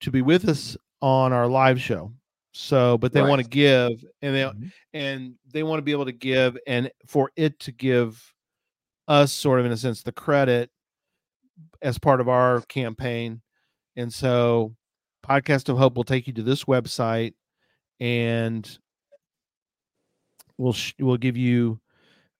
to 0.00 0.10
be 0.10 0.22
with 0.22 0.48
us 0.48 0.76
on 1.00 1.32
our 1.32 1.46
live 1.46 1.80
show. 1.80 2.12
So 2.52 2.96
but 2.96 3.12
they 3.12 3.20
want 3.20 3.42
to 3.42 3.48
give 3.48 4.02
and 4.22 4.34
they 4.34 4.50
and 4.94 5.34
they 5.52 5.62
want 5.62 5.78
to 5.78 5.82
be 5.82 5.92
able 5.92 6.06
to 6.06 6.12
give 6.12 6.56
and 6.66 6.90
for 7.06 7.30
it 7.36 7.58
to 7.60 7.72
give 7.72 8.32
us 9.08 9.30
sort 9.30 9.60
of 9.60 9.66
in 9.66 9.72
a 9.72 9.76
sense 9.76 10.02
the 10.02 10.10
credit 10.10 10.70
as 11.82 11.98
part 11.98 12.20
of 12.20 12.30
our 12.30 12.62
campaign. 12.62 13.42
And 13.94 14.12
so 14.12 14.74
podcast 15.22 15.68
of 15.68 15.76
hope 15.76 15.96
will 15.96 16.04
take 16.04 16.26
you 16.26 16.32
to 16.32 16.42
this 16.42 16.64
website 16.64 17.34
and 18.00 18.78
we'll 20.56 20.72
sh- 20.72 20.94
we'll 20.98 21.18
give 21.18 21.36
you 21.36 21.78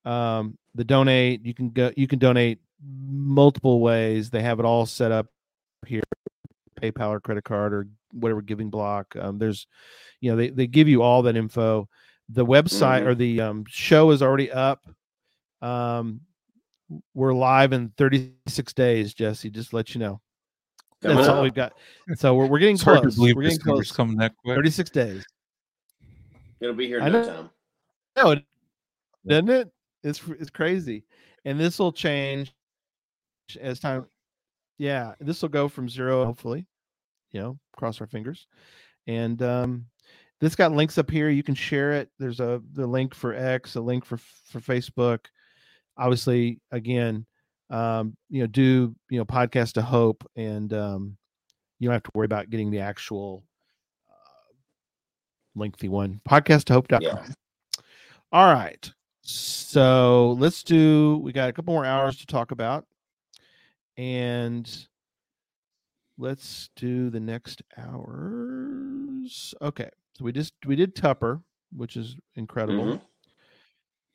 um 0.07 0.57
the 0.77 0.85
donate 0.85 1.45
you 1.45 1.55
can 1.55 1.70
go 1.70 1.91
you 1.97 2.07
can 2.07 2.18
donate 2.18 2.61
multiple 2.87 3.81
ways. 3.81 4.31
They 4.31 4.43
have 4.43 4.61
it 4.61 4.66
all 4.66 4.87
set 4.87 5.11
up 5.11 5.27
here 5.87 6.03
paypal 6.81 7.09
or 7.09 7.20
credit 7.20 7.45
card 7.45 7.72
or 7.72 7.89
whatever 8.12 8.43
giving 8.43 8.70
block. 8.70 9.16
Um, 9.16 9.39
there's 9.39 9.66
you 10.20 10.31
know 10.31 10.37
they, 10.37 10.51
they 10.51 10.66
give 10.66 10.89
you 10.89 11.03
all 11.03 11.22
that 11.22 11.37
info. 11.37 11.89
The 12.29 12.45
website 12.45 13.07
or 13.07 13.14
the 13.14 13.41
um, 13.41 13.64
show 13.68 14.11
is 14.11 14.20
already 14.22 14.51
up. 14.51 14.85
Um, 15.62 16.20
we're 17.14 17.33
live 17.33 17.72
in 17.72 17.93
36 17.97 18.72
days 18.74 19.14
jesse 19.14 19.51
just 19.51 19.70
to 19.70 19.77
let 19.77 19.95
you 19.95 20.01
know. 20.01 20.20
Coming 21.03 21.16
that's 21.18 21.29
all 21.29 21.39
up. 21.39 21.43
we've 21.43 21.55
got. 21.55 21.72
So 22.16 22.35
we're, 22.35 22.47
we're 22.47 22.59
getting 22.59 22.74
It's 22.74 22.83
hard 22.85 22.99
to 22.99 23.03
close. 23.03 23.16
believe 23.16 23.37
we're 23.37 23.43
getting 23.43 23.59
number's 23.64 23.89
close. 23.89 23.97
coming 23.97 24.16
that 24.18 24.35
quick. 24.45 24.57
36 24.57 24.91
days. 24.91 25.24
It'll 26.61 26.74
be 26.74 26.87
here 26.87 26.99
in 26.99 27.12
no 27.12 27.24
time. 27.24 27.51
no 28.16 28.31
it, 28.33 28.45
doesn't 29.27 29.49
it 29.51 29.70
it's 30.03 30.20
it's 30.38 30.51
crazy 30.51 31.05
and 31.44 31.59
this 31.59 31.78
will 31.78 31.92
change 31.92 32.53
as 33.61 33.78
time 33.80 34.07
yeah 34.78 35.14
this 35.20 35.42
will 35.42 35.49
go 35.49 35.68
from 35.68 35.88
zero 35.88 36.24
hopefully 36.24 36.66
you 37.32 37.40
know 37.40 37.59
cross 37.76 38.01
our 38.01 38.07
fingers 38.07 38.47
and 39.07 39.42
um 39.42 39.86
this 40.40 40.55
got 40.55 40.72
links 40.72 40.99
up 40.99 41.11
here 41.11 41.28
you 41.30 41.42
can 41.42 41.55
share 41.55 41.92
it 41.92 42.11
there's 42.18 42.40
a 42.40 42.61
the 42.74 42.86
link 42.86 43.14
for 43.14 43.34
x 43.34 43.74
a 43.76 43.80
link 43.80 44.05
for 44.05 44.16
for 44.16 44.61
facebook 44.61 45.26
obviously 45.97 46.61
again 46.72 47.24
um 47.70 48.16
you 48.28 48.40
know 48.40 48.47
do 48.47 48.94
you 49.11 49.18
know 49.18 49.24
podcast 49.24 49.72
to 49.72 49.82
hope 49.82 50.28
and 50.36 50.72
um 50.72 51.16
you 51.78 51.88
don't 51.88 51.94
have 51.94 52.03
to 52.03 52.11
worry 52.14 52.24
about 52.26 52.49
getting 52.51 52.70
the 52.70 52.80
actual 52.80 53.44
uh, 54.11 54.53
lengthy 55.55 55.88
one 55.88 56.20
podcast 56.28 56.64
to 56.64 56.72
hope.com 56.74 57.01
Yeah. 57.03 57.26
all 58.32 58.53
right 58.53 58.90
so 59.29 60.37
let's 60.39 60.62
do 60.62 61.18
we 61.18 61.33
got 61.33 61.49
a 61.49 61.53
couple 61.53 61.74
more 61.74 61.85
hours 61.85 62.16
to 62.16 62.27
talk 62.27 62.53
about 62.53 62.87
and 63.97 64.87
let's 66.16 66.70
do 66.77 67.11
the 67.11 67.18
next 67.18 67.62
hours 67.77 69.53
okay 69.61 69.91
so 70.14 70.24
we 70.24 70.31
just 70.33 70.55
we 70.64 70.77
did 70.77 70.95
tupper 70.95 71.41
which 71.77 71.97
is 71.97 72.14
incredible 72.37 72.85
Mhm. 72.87 73.01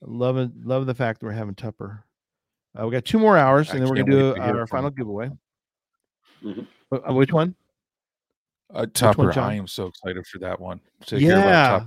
love 0.02 0.38
it 0.38 0.52
love 0.64 0.86
the 0.86 0.96
fact 0.96 1.20
that 1.20 1.26
we're 1.26 1.32
having 1.34 1.56
tupper 1.56 2.06
uh, 2.80 2.86
we 2.86 2.92
got 2.94 3.04
two 3.04 3.20
more 3.20 3.38
hours 3.38 3.70
and 3.72 3.82
then 3.82 3.90
we're 3.90 3.96
gonna 3.98 4.12
do 4.12 4.34
to 4.34 4.42
hear 4.42 4.60
our 4.60 4.68
final 4.68 4.90
you. 4.92 4.96
giveaway 4.96 5.30
Wh- 6.90 7.10
uh, 7.10 7.14
Which 7.14 7.34
one? 7.34 7.54
Uh, 8.74 8.82
Which 8.82 9.02
one, 9.02 9.14
Tupper, 9.28 9.40
I 9.40 9.56
am 9.56 9.68
so 9.68 9.88
excited 9.88 10.26
for 10.26 10.40
that 10.40 10.60
one 10.60 10.80
to 11.08 11.20
hear 11.20 11.34
about 11.38 11.46
Yeah. 11.50 11.80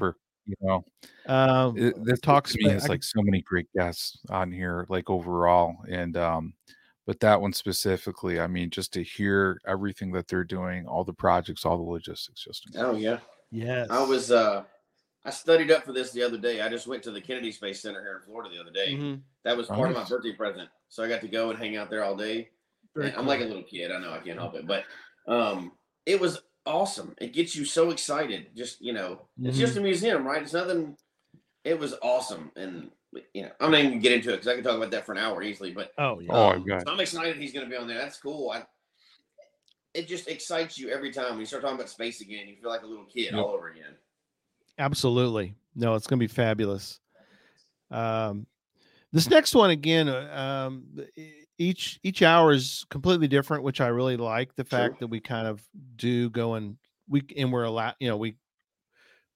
Tupper. 0.46 0.56
You 0.60 0.66
know, 0.68 0.84
Um, 1.26 1.76
it, 1.78 1.94
this 2.04 2.20
talks 2.20 2.50
talks 2.50 2.52
to 2.52 2.58
me 2.58 2.64
about- 2.66 2.80
has 2.80 2.88
like 2.88 3.02
so 3.02 3.22
many 3.22 3.42
great 3.42 3.66
guests 3.74 4.18
on 4.30 4.52
here, 4.52 4.86
like 4.88 5.10
overall, 5.10 5.76
and 5.88 6.16
um, 6.16 6.54
but 7.06 7.20
that 7.20 7.40
one 7.40 7.52
specifically, 7.52 8.40
I 8.40 8.46
mean, 8.46 8.70
just 8.70 8.92
to 8.94 9.02
hear 9.02 9.60
everything 9.66 10.10
that 10.12 10.26
they're 10.28 10.44
doing, 10.44 10.86
all 10.86 11.04
the 11.04 11.12
projects, 11.12 11.64
all 11.64 11.76
the 11.76 11.82
logistics, 11.82 12.42
just 12.42 12.68
Oh 12.76 12.94
yeah. 12.96 13.18
Yes. 13.50 13.88
I 13.90 14.02
was 14.02 14.30
uh 14.30 14.64
I 15.26 15.30
studied 15.30 15.70
up 15.70 15.84
for 15.84 15.92
this 15.92 16.10
the 16.12 16.22
other 16.22 16.36
day. 16.38 16.60
I 16.60 16.68
just 16.68 16.86
went 16.86 17.02
to 17.04 17.10
the 17.10 17.20
Kennedy 17.20 17.52
Space 17.52 17.80
Center 17.80 18.02
here 18.02 18.16
in 18.16 18.22
Florida 18.22 18.50
the 18.54 18.60
other 18.60 18.70
day. 18.72 18.94
Mhm. 18.94 19.20
That 19.44 19.56
was 19.56 19.68
part 19.68 19.90
of 19.90 19.96
my 19.96 20.04
birthday 20.04 20.32
present. 20.32 20.68
So 20.88 21.02
I 21.04 21.08
got 21.08 21.20
to 21.22 21.28
go 21.28 21.50
and 21.50 21.58
hang 21.58 21.76
out 21.76 21.88
there 21.90 22.04
all 22.04 22.16
day. 22.16 22.50
Very 22.94 23.08
And 23.08 23.16
I'm 23.16 23.26
like 23.26 23.40
a 23.40 23.44
little 23.44 23.62
kid. 23.62 23.90
I 23.92 23.98
know 24.00 24.12
I 24.12 24.18
can't 24.18 24.38
help 24.38 24.54
it, 24.54 24.66
but 24.66 24.84
um 25.28 25.72
it 26.06 26.20
was 26.20 26.40
awesome. 26.66 27.14
It 27.20 27.32
gets 27.32 27.54
you 27.54 27.64
so 27.64 27.90
excited. 27.90 28.46
Just, 28.56 28.80
you 28.80 28.92
know, 28.92 29.22
it's 29.42 29.58
just 29.58 29.76
a 29.76 29.80
museum, 29.80 30.26
right? 30.26 30.42
It's 30.42 30.52
nothing 30.52 30.96
it 31.64 31.78
was 31.78 31.94
awesome 32.02 32.50
and 32.56 32.90
you 33.32 33.42
know, 33.42 33.50
I'm 33.60 33.70
not 33.70 33.78
even 33.78 33.92
gonna 33.92 34.02
get 34.02 34.12
into 34.12 34.30
it 34.30 34.32
because 34.34 34.48
I 34.48 34.54
can 34.54 34.64
talk 34.64 34.76
about 34.76 34.90
that 34.90 35.06
for 35.06 35.12
an 35.12 35.18
hour 35.18 35.42
easily. 35.42 35.72
But 35.72 35.92
Oh 35.98 36.18
yeah. 36.20 36.32
Oh, 36.32 36.46
I 36.48 36.54
um, 36.56 36.64
bet. 36.64 36.82
so 36.86 36.92
I'm 36.92 37.00
excited 37.00 37.36
he's 37.36 37.52
going 37.52 37.64
to 37.64 37.70
be 37.70 37.76
on 37.76 37.86
there. 37.86 37.98
That's 37.98 38.18
cool. 38.18 38.50
I, 38.50 38.64
it 39.94 40.08
just 40.08 40.28
excites 40.28 40.76
you 40.78 40.88
every 40.90 41.12
time 41.12 41.30
when 41.30 41.38
you 41.40 41.46
start 41.46 41.62
talking 41.62 41.76
about 41.76 41.88
space 41.88 42.20
again. 42.20 42.48
You 42.48 42.56
feel 42.60 42.70
like 42.70 42.82
a 42.82 42.86
little 42.86 43.04
kid 43.04 43.32
Yep. 43.32 43.34
all 43.34 43.50
over 43.50 43.68
again. 43.68 43.94
Absolutely. 44.78 45.54
No, 45.76 45.94
it's 45.94 46.06
going 46.08 46.18
to 46.18 46.24
be 46.24 46.32
fabulous. 46.32 46.98
Um, 47.92 48.46
this 49.12 49.30
next 49.30 49.54
one 49.54 49.70
again, 49.70 50.08
uh, 50.08 50.66
um, 50.66 50.84
e- 51.16 51.43
each 51.58 52.00
each 52.02 52.22
hour 52.22 52.52
is 52.52 52.84
completely 52.90 53.28
different, 53.28 53.62
which 53.62 53.80
I 53.80 53.88
really 53.88 54.16
like. 54.16 54.54
The 54.56 54.64
fact 54.64 55.00
that 55.00 55.06
we 55.06 55.20
kind 55.20 55.46
of 55.46 55.62
do 55.96 56.30
go 56.30 56.54
and 56.54 56.76
we 57.08 57.22
and 57.36 57.52
we're 57.52 57.64
allowed, 57.64 57.94
you 58.00 58.08
know, 58.08 58.16
we 58.16 58.36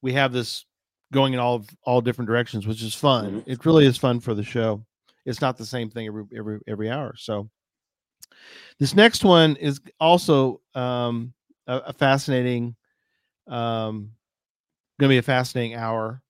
we 0.03 0.12
have 0.14 0.33
this 0.33 0.64
going 1.12 1.33
in 1.33 1.39
all 1.39 1.64
all 1.85 2.01
different 2.01 2.29
directions, 2.29 2.66
which 2.66 2.83
is 2.83 2.95
fun. 2.95 3.43
It 3.47 3.64
really 3.64 3.87
is 3.87 3.97
fun 3.97 4.21
for 4.21 4.35
the 4.35 4.45
show. 4.45 4.85
It's 5.25 5.41
not 5.41 5.57
the 5.57 5.66
same 5.66 5.91
thing 5.91 6.07
every 6.07 6.25
every 6.37 6.61
every 6.66 6.91
hour. 6.91 7.14
So 7.16 7.49
this 8.79 8.95
next 8.95 9.25
one 9.25 9.57
is 9.57 9.81
also 10.01 10.61
um, 10.75 11.33
a, 11.66 11.79
a 11.79 11.93
fascinating, 11.93 12.77
um, 13.47 14.12
going 14.99 15.09
to 15.09 15.14
be 15.14 15.19
a 15.19 15.23
fascinating 15.23 15.75
hour 15.75 16.23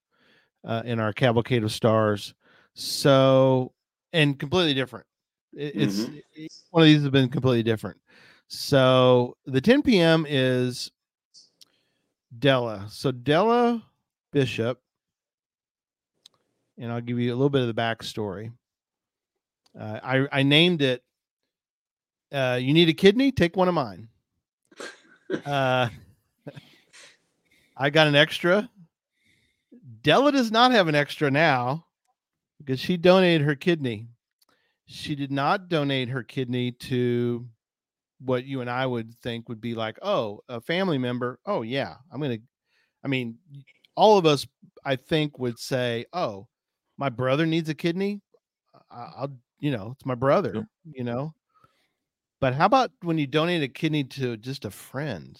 uh, 0.64 0.82
in 0.84 1.00
our 1.00 1.12
cavalcade 1.12 1.64
of 1.64 1.72
stars. 1.72 2.34
So 2.74 3.72
and 4.12 4.38
completely 4.38 4.74
different. 4.74 5.06
It- 5.58 5.72
It's 5.74 5.98
it- 6.34 6.52
one 6.70 6.82
of 6.84 6.86
these 6.86 7.02
has 7.02 7.10
been 7.10 7.28
completely 7.28 7.64
different. 7.64 8.00
So 8.46 9.36
the 9.44 9.60
10 9.60 9.82
p.m. 9.82 10.24
is 10.28 10.90
Della. 12.38 12.86
So 12.90 13.10
Della 13.10 13.84
Bishop, 14.32 14.80
and 16.78 16.92
I'll 16.92 17.00
give 17.00 17.18
you 17.18 17.30
a 17.32 17.36
little 17.36 17.50
bit 17.50 17.62
of 17.62 17.66
the 17.66 17.74
backstory. 17.80 18.52
Uh, 19.78 20.00
I 20.02 20.28
I 20.40 20.42
named 20.44 20.80
it. 20.82 21.02
Uh, 22.30 22.58
you 22.60 22.72
need 22.72 22.88
a 22.88 22.94
kidney? 22.94 23.32
Take 23.32 23.56
one 23.56 23.68
of 23.68 23.74
mine. 23.74 24.08
Uh, 25.44 25.88
I 27.76 27.90
got 27.90 28.06
an 28.06 28.14
extra. 28.14 28.68
Della 30.02 30.30
does 30.32 30.50
not 30.50 30.70
have 30.72 30.88
an 30.88 30.94
extra 30.94 31.30
now 31.30 31.84
because 32.58 32.80
she 32.80 32.96
donated 32.96 33.42
her 33.46 33.54
kidney. 33.54 34.06
She 34.88 35.14
did 35.14 35.30
not 35.30 35.68
donate 35.68 36.08
her 36.08 36.22
kidney 36.22 36.72
to 36.72 37.46
what 38.20 38.44
you 38.44 38.62
and 38.62 38.70
I 38.70 38.86
would 38.86 39.14
think 39.20 39.48
would 39.48 39.60
be 39.60 39.74
like, 39.74 39.98
oh, 40.02 40.40
a 40.48 40.62
family 40.62 40.96
member. 40.96 41.38
Oh, 41.46 41.62
yeah, 41.62 41.96
I'm 42.10 42.20
going 42.20 42.38
to, 42.38 42.42
I 43.04 43.08
mean, 43.08 43.36
all 43.94 44.16
of 44.16 44.24
us, 44.24 44.46
I 44.84 44.96
think, 44.96 45.38
would 45.38 45.58
say, 45.58 46.06
oh, 46.14 46.48
my 46.96 47.10
brother 47.10 47.44
needs 47.44 47.68
a 47.68 47.74
kidney. 47.74 48.22
I'll, 48.90 49.36
you 49.60 49.70
know, 49.70 49.92
it's 49.92 50.06
my 50.06 50.14
brother, 50.14 50.66
you 50.90 51.04
know. 51.04 51.34
But 52.40 52.54
how 52.54 52.66
about 52.66 52.90
when 53.02 53.18
you 53.18 53.26
donate 53.26 53.62
a 53.62 53.68
kidney 53.68 54.04
to 54.04 54.36
just 54.38 54.64
a 54.64 54.70
friend? 54.70 55.38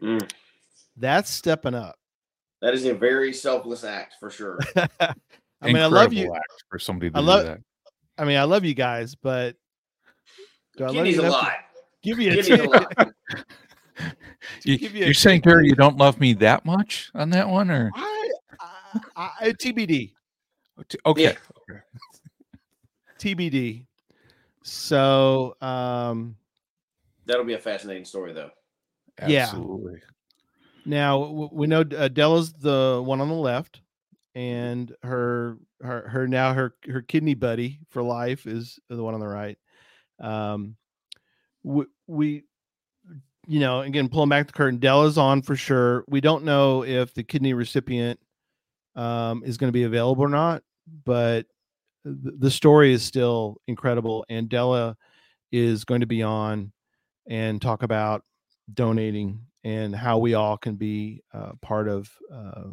Mm. 0.00 0.30
That's 0.96 1.28
stepping 1.30 1.74
up. 1.74 1.98
That 2.62 2.74
is 2.74 2.86
a 2.86 2.94
very 2.94 3.32
selfless 3.32 3.84
act 3.84 4.14
for 4.18 4.30
sure. 4.30 4.58
I 5.60 5.66
mean, 5.66 5.76
I 5.82 5.86
love 5.86 6.12
you. 6.12 6.34
For 6.70 6.78
somebody 6.78 7.10
to 7.10 7.18
I 7.18 7.20
do 7.20 7.26
love. 7.26 7.44
that. 7.46 7.60
I 8.16 8.24
mean, 8.24 8.36
I 8.36 8.44
love 8.44 8.64
you 8.64 8.74
guys, 8.74 9.14
but 9.14 9.56
do 10.76 10.84
I 10.84 10.88
love 10.88 11.06
you 11.06 11.20
a 11.20 11.24
enough 11.24 11.24
to 11.24 11.30
lot. 11.30 11.52
Give 12.02 12.18
you 12.20 12.30
a 12.32 12.34
Kidney's 12.36 12.50
a 12.50 12.56
tip? 12.58 12.66
lot. 12.70 13.08
You, 14.62 14.78
give 14.78 14.94
you 14.94 15.02
a 15.02 15.06
you're 15.06 15.14
saying, 15.14 15.40
Gary, 15.40 15.66
you 15.66 15.74
don't 15.74 15.96
love 15.96 16.20
me 16.20 16.32
that 16.34 16.64
much 16.64 17.10
on 17.16 17.30
that 17.30 17.48
one, 17.48 17.68
or 17.70 17.90
I, 17.96 18.30
I, 19.16 19.30
I- 19.40 19.48
TBD. 19.50 20.12
okay? 21.04 21.22
Yeah. 21.22 21.32
okay. 21.68 21.80
TBD. 23.18 23.84
So, 24.62 25.56
um, 25.60 26.36
That'll 27.26 27.44
be 27.44 27.54
a 27.54 27.58
fascinating 27.58 28.04
story, 28.04 28.32
though. 28.32 28.50
Yeah. 29.26 29.42
Absolutely. 29.44 30.00
Now 30.86 31.48
we 31.52 31.66
know 31.66 31.80
uh, 31.80 32.08
Della's 32.08 32.52
the 32.52 33.02
one 33.04 33.20
on 33.20 33.28
the 33.28 33.34
left, 33.34 33.80
and 34.38 34.94
her 35.02 35.58
her 35.82 36.08
her 36.08 36.28
now 36.28 36.54
her 36.54 36.72
her 36.88 37.02
kidney 37.02 37.34
buddy 37.34 37.80
for 37.90 38.04
life 38.04 38.46
is 38.46 38.78
the 38.88 39.02
one 39.02 39.14
on 39.14 39.20
the 39.20 39.26
right. 39.26 39.58
Um, 40.20 40.76
we, 41.64 41.86
we 42.06 42.44
you 43.48 43.58
know 43.58 43.80
again 43.80 44.08
pulling 44.08 44.28
back 44.28 44.46
the 44.46 44.52
curtain, 44.52 44.78
Della's 44.78 45.18
on 45.18 45.42
for 45.42 45.56
sure. 45.56 46.04
We 46.06 46.20
don't 46.20 46.44
know 46.44 46.84
if 46.84 47.12
the 47.14 47.24
kidney 47.24 47.52
recipient 47.52 48.20
um, 48.94 49.42
is 49.44 49.56
going 49.58 49.68
to 49.68 49.76
be 49.76 49.82
available 49.82 50.22
or 50.22 50.28
not, 50.28 50.62
but 51.04 51.46
the, 52.04 52.36
the 52.38 52.50
story 52.50 52.92
is 52.92 53.02
still 53.02 53.56
incredible, 53.66 54.24
and 54.28 54.48
Della 54.48 54.96
is 55.50 55.84
going 55.84 56.02
to 56.02 56.06
be 56.06 56.22
on 56.22 56.70
and 57.28 57.60
talk 57.60 57.82
about 57.82 58.22
donating 58.72 59.40
and 59.64 59.96
how 59.96 60.18
we 60.18 60.34
all 60.34 60.56
can 60.56 60.76
be 60.76 61.24
uh, 61.34 61.52
part 61.60 61.88
of 61.88 62.08
uh, 62.32 62.68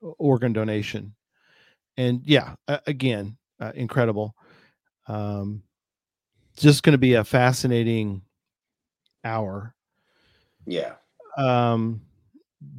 organ 0.00 0.52
donation. 0.52 1.14
And 1.96 2.22
yeah, 2.24 2.54
again, 2.86 3.36
uh, 3.60 3.72
incredible. 3.74 4.34
Um, 5.08 5.62
just 6.56 6.82
going 6.82 6.92
to 6.92 6.98
be 6.98 7.14
a 7.14 7.24
fascinating 7.24 8.22
hour. 9.24 9.74
Yeah. 10.66 10.94
Um, 11.36 12.02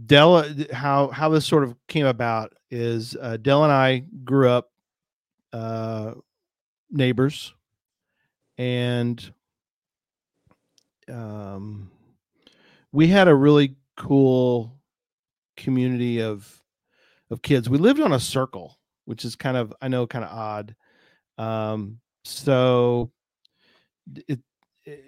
Della, 0.06 0.54
how 0.74 1.08
how 1.10 1.30
this 1.30 1.46
sort 1.46 1.64
of 1.64 1.76
came 1.88 2.06
about 2.06 2.54
is 2.72 3.16
uh, 3.22 3.38
Della 3.38 3.66
and 3.66 3.74
I 3.74 4.00
grew 4.24 4.50
up 4.50 4.72
uh, 5.54 6.14
neighbors, 6.90 7.54
and 8.58 9.32
um, 11.10 11.92
we 12.92 13.08
had 13.08 13.28
a 13.28 13.36
really 13.36 13.76
cool 13.96 14.76
community 15.56 16.22
of 16.22 16.62
of 17.30 17.42
kids. 17.42 17.70
We 17.70 17.78
lived 17.78 18.00
on 18.00 18.14
a 18.14 18.20
circle, 18.20 18.78
which 19.06 19.26
is 19.26 19.36
kind 19.36 19.58
of 19.58 19.74
I 19.82 19.88
know 19.88 20.08
kind 20.08 20.26
of 20.26 20.32
odd. 20.32 20.76
Um, 21.38 22.00
so 22.26 23.12
it, 24.28 24.40
it 24.86 25.04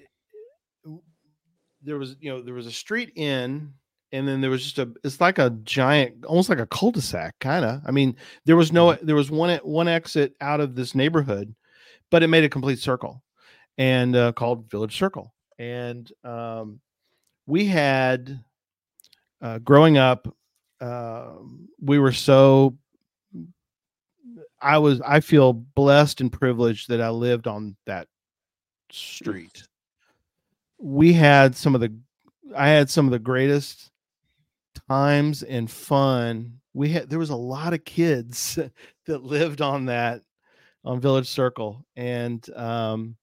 there 1.81 1.97
was 1.97 2.15
you 2.19 2.29
know 2.29 2.41
there 2.41 2.53
was 2.53 2.67
a 2.67 2.71
street 2.71 3.11
in 3.15 3.73
and 4.11 4.27
then 4.27 4.41
there 4.41 4.49
was 4.49 4.63
just 4.63 4.79
a 4.79 4.89
it's 5.03 5.21
like 5.21 5.37
a 5.37 5.49
giant 5.63 6.25
almost 6.25 6.49
like 6.49 6.59
a 6.59 6.67
cul-de-sac 6.67 7.35
kind 7.39 7.63
of 7.63 7.81
i 7.85 7.91
mean 7.91 8.15
there 8.45 8.55
was 8.55 8.71
no 8.71 8.93
there 8.95 9.15
was 9.15 9.31
one 9.31 9.57
one 9.63 9.87
exit 9.87 10.33
out 10.41 10.59
of 10.59 10.75
this 10.75 10.95
neighborhood 10.95 11.53
but 12.11 12.23
it 12.23 12.27
made 12.27 12.43
a 12.43 12.49
complete 12.49 12.79
circle 12.79 13.23
and 13.77 14.15
uh, 14.15 14.31
called 14.33 14.69
village 14.69 14.97
circle 14.97 15.33
and 15.57 16.11
um, 16.23 16.79
we 17.45 17.65
had 17.65 18.39
uh, 19.41 19.57
growing 19.59 19.97
up 19.97 20.27
uh, 20.81 21.31
we 21.81 21.99
were 21.99 22.11
so 22.11 22.75
i 24.61 24.77
was 24.77 25.01
i 25.01 25.19
feel 25.19 25.53
blessed 25.53 26.21
and 26.21 26.31
privileged 26.31 26.89
that 26.89 27.01
i 27.01 27.09
lived 27.09 27.47
on 27.47 27.75
that 27.85 28.07
street. 28.91 29.63
We 30.77 31.13
had 31.13 31.55
some 31.55 31.75
of 31.75 31.81
the 31.81 31.93
i 32.55 32.69
had 32.69 32.89
some 32.89 33.05
of 33.05 33.11
the 33.11 33.19
greatest 33.19 33.91
times 34.89 35.43
and 35.43 35.69
fun. 35.69 36.59
We 36.73 36.89
had 36.89 37.09
there 37.09 37.19
was 37.19 37.29
a 37.29 37.35
lot 37.35 37.73
of 37.73 37.85
kids 37.85 38.57
that 39.05 39.23
lived 39.23 39.61
on 39.61 39.85
that 39.85 40.21
on 40.83 40.99
village 40.99 41.27
circle. 41.27 41.85
And 41.95 42.47
um 42.55 43.15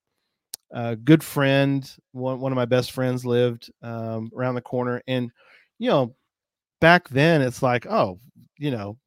a 0.71 0.95
good 0.95 1.23
friend 1.23 1.89
one, 2.11 2.39
one 2.41 2.51
of 2.51 2.57
my 2.57 2.65
best 2.65 2.91
friends 2.91 3.25
lived 3.25 3.71
um 3.81 4.31
around 4.35 4.55
the 4.55 4.61
corner. 4.61 5.01
And 5.07 5.31
you 5.79 5.89
know 5.89 6.15
back 6.79 7.09
then 7.09 7.41
it's 7.41 7.61
like 7.61 7.85
oh 7.87 8.19
you 8.57 8.71
know 8.71 8.97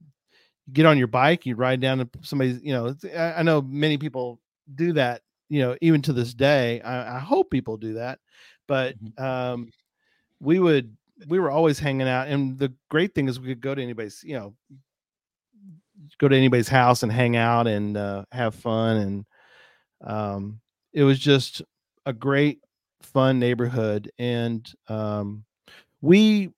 you 0.66 0.72
get 0.72 0.86
on 0.86 0.98
your 0.98 1.06
bike 1.06 1.46
you 1.46 1.54
ride 1.56 1.80
down 1.80 1.98
to 1.98 2.08
somebody's 2.22 2.62
you 2.62 2.72
know 2.72 2.94
I, 3.16 3.34
I 3.34 3.42
know 3.42 3.62
many 3.62 3.98
people 3.98 4.40
do 4.74 4.92
that 4.94 5.22
you 5.50 5.60
know, 5.60 5.76
even 5.82 6.00
to 6.02 6.12
this 6.14 6.32
day, 6.32 6.80
I, 6.80 7.16
I 7.16 7.18
hope 7.18 7.50
people 7.50 7.76
do 7.76 7.94
that. 7.94 8.20
But 8.66 8.94
um, 9.18 9.70
we 10.40 10.60
would, 10.60 10.96
we 11.26 11.38
were 11.40 11.50
always 11.50 11.78
hanging 11.78 12.08
out, 12.08 12.28
and 12.28 12.58
the 12.58 12.72
great 12.88 13.14
thing 13.14 13.28
is 13.28 13.38
we 13.38 13.48
could 13.48 13.60
go 13.60 13.74
to 13.74 13.82
anybody's, 13.82 14.22
you 14.24 14.34
know, 14.34 14.54
go 16.18 16.28
to 16.28 16.36
anybody's 16.36 16.68
house 16.68 17.02
and 17.02 17.12
hang 17.12 17.36
out 17.36 17.66
and 17.66 17.96
uh, 17.96 18.24
have 18.32 18.54
fun, 18.54 18.96
and 18.96 19.24
um, 20.02 20.60
it 20.94 21.02
was 21.02 21.18
just 21.18 21.62
a 22.06 22.12
great, 22.12 22.60
fun 23.02 23.38
neighborhood, 23.40 24.10
and 24.18 24.72
um, 24.88 25.44
we 26.00 26.50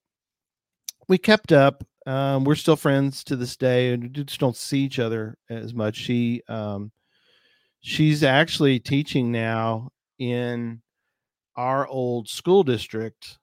we 1.07 1.17
kept 1.17 1.51
up. 1.51 1.83
Um, 2.05 2.43
we're 2.43 2.55
still 2.55 2.75
friends 2.75 3.23
to 3.25 3.35
this 3.35 3.55
day, 3.55 3.93
and 3.93 4.13
just 4.13 4.39
don't 4.39 4.55
see 4.55 4.79
each 4.79 4.99
other 4.99 5.37
as 5.49 5.73
much. 5.73 5.95
She, 5.95 6.41
um, 6.49 6.91
she's 7.81 8.23
actually 8.23 8.79
teaching 8.79 9.31
now 9.31 9.89
in 10.19 10.81
our 11.55 11.87
old 11.87 12.27
school 12.27 12.63
district. 12.63 13.39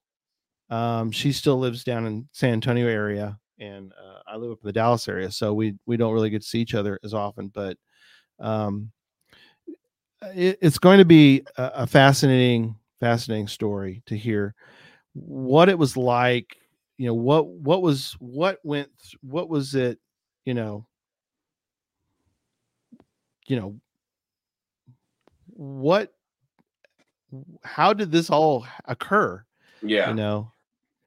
Um, 0.69 1.11
she 1.11 1.33
still 1.33 1.59
lives 1.59 1.85
down 1.85 2.07
in 2.07 2.29
San 2.33 2.53
Antonio 2.53 2.87
area, 2.87 3.39
and 3.59 3.93
uh, 3.93 4.21
I 4.27 4.37
live 4.37 4.53
up 4.53 4.59
in 4.63 4.67
the 4.67 4.73
Dallas 4.73 5.09
area, 5.09 5.31
so 5.31 5.55
we 5.55 5.75
we 5.87 5.97
don't 5.97 6.13
really 6.13 6.31
get 6.31 6.43
to 6.43 6.49
see 6.49 6.61
each 6.61 6.75
other 6.75 6.99
as 7.03 7.15
often. 7.15 7.49
But 7.49 7.77
um, 8.39 8.93
it, 10.23 10.59
it's 10.61 10.79
going 10.79 10.99
to 10.99 11.05
be 11.05 11.43
a, 11.57 11.71
a 11.77 11.87
fascinating, 11.87 12.77
fascinating 13.01 13.49
story 13.49 14.03
to 14.07 14.17
hear 14.17 14.55
what 15.15 15.69
it 15.69 15.79
was 15.79 15.97
like 15.97 16.57
you 17.01 17.07
know 17.07 17.15
what 17.15 17.47
what 17.47 17.81
was 17.81 18.13
what 18.21 18.59
went 18.63 18.91
what 19.23 19.49
was 19.49 19.75
it 19.75 19.99
you 20.45 20.53
know 20.53 20.85
you 23.47 23.57
know 23.57 23.75
what 25.47 26.13
how 27.63 27.95
did 27.95 28.13
this 28.13 28.29
all 28.29 28.67
occur 28.85 29.43
Yeah. 29.83 30.11
you 30.11 30.15
know 30.15 30.53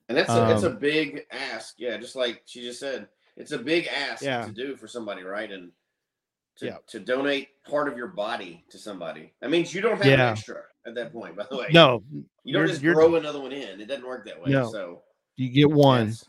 And 0.09 0.17
that's 0.17 0.31
a, 0.31 0.51
it's 0.51 0.63
a 0.63 0.71
Um, 0.71 0.79
big 0.79 1.25
ask. 1.31 1.75
Yeah, 1.77 1.95
just 1.97 2.15
like 2.15 2.41
she 2.45 2.61
just 2.61 2.79
said, 2.79 3.07
it's 3.37 3.51
a 3.51 3.57
big 3.57 3.87
ask 3.87 4.21
Yeah. 4.23 4.45
to 4.45 4.51
do 4.51 4.75
for 4.75 4.87
somebody, 4.87 5.23
right? 5.23 5.49
And 5.51 5.71
to, 6.57 6.65
Yeah. 6.65 6.77
to 6.87 6.99
donate 6.99 7.49
part 7.63 7.87
of 7.87 7.97
your 7.97 8.07
body 8.09 8.65
to 8.69 8.77
somebody. 8.77 9.33
That 9.41 9.49
means 9.49 9.73
you 9.73 9.81
don't 9.81 9.97
have 9.97 10.05
Yeah. 10.05 10.31
extra 10.31 10.63
at 10.85 10.93
that 10.95 11.13
point, 11.13 11.35
by 11.37 11.45
the 11.49 11.57
way. 11.57 11.67
No, 11.71 12.03
You 12.11 12.53
don't 12.53 12.63
you're- 12.63 12.67
just 12.67 12.81
grow 12.81 13.15
another 13.15 13.39
one 13.41 13.51
in. 13.53 13.79
It 13.79 13.85
doesn't 13.87 14.05
work 14.05 14.25
that 14.25 14.41
way. 14.41 14.51
No. 14.51 14.69
So 14.71 15.03
you 15.35 15.49
get 15.49 15.71
one 15.71 16.07
Yes. 16.07 16.25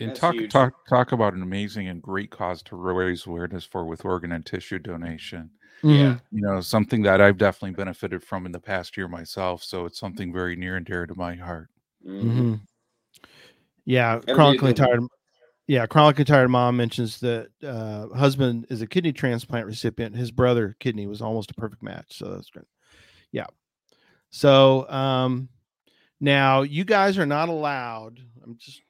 And 0.00 0.10
That's 0.10 0.20
talk 0.20 0.34
huge. 0.34 0.52
talk 0.52 0.72
talk 0.88 1.12
about 1.12 1.34
an 1.34 1.42
amazing 1.42 1.86
and 1.88 2.02
great 2.02 2.30
cause 2.30 2.62
to 2.64 2.76
raise 2.76 3.26
awareness 3.26 3.64
for 3.64 3.84
with 3.84 4.04
organ 4.04 4.32
and 4.32 4.44
tissue 4.44 4.80
donation. 4.80 5.50
Yeah. 5.84 6.18
You 6.32 6.40
know, 6.42 6.60
something 6.60 7.02
that 7.02 7.20
I've 7.20 7.38
definitely 7.38 7.76
benefited 7.76 8.22
from 8.24 8.44
in 8.46 8.52
the 8.52 8.58
past 8.58 8.96
year 8.96 9.06
myself. 9.06 9.62
So 9.62 9.84
it's 9.86 10.00
something 10.00 10.32
very 10.32 10.56
near 10.56 10.76
and 10.76 10.84
dear 10.84 11.06
to 11.06 11.14
my 11.14 11.36
heart. 11.36 11.68
Mhm. 12.04 12.60
Yeah, 13.84 14.14
That'd 14.14 14.26
be 14.26 14.32
chronically 14.34 14.72
good 14.72 14.76
tired. 14.76 15.00
Yeah, 15.66 15.86
chronically 15.86 16.24
tired 16.24 16.48
mom 16.48 16.76
mentions 16.76 17.20
that 17.20 17.48
uh, 17.62 18.08
husband 18.08 18.66
is 18.70 18.82
a 18.82 18.86
kidney 18.86 19.12
transplant 19.12 19.66
recipient. 19.66 20.16
His 20.16 20.30
brother 20.30 20.76
kidney 20.80 21.06
was 21.06 21.22
almost 21.22 21.50
a 21.52 21.54
perfect 21.54 21.82
match, 21.82 22.18
so 22.18 22.30
that's 22.30 22.50
great. 22.50 22.66
Yeah. 23.30 23.46
So 24.30 24.88
um, 24.90 25.48
now 26.24 26.62
you 26.62 26.84
guys 26.84 27.18
are 27.18 27.26
not 27.26 27.48
allowed. 27.48 28.18
I'm 28.42 28.56
just 28.58 28.82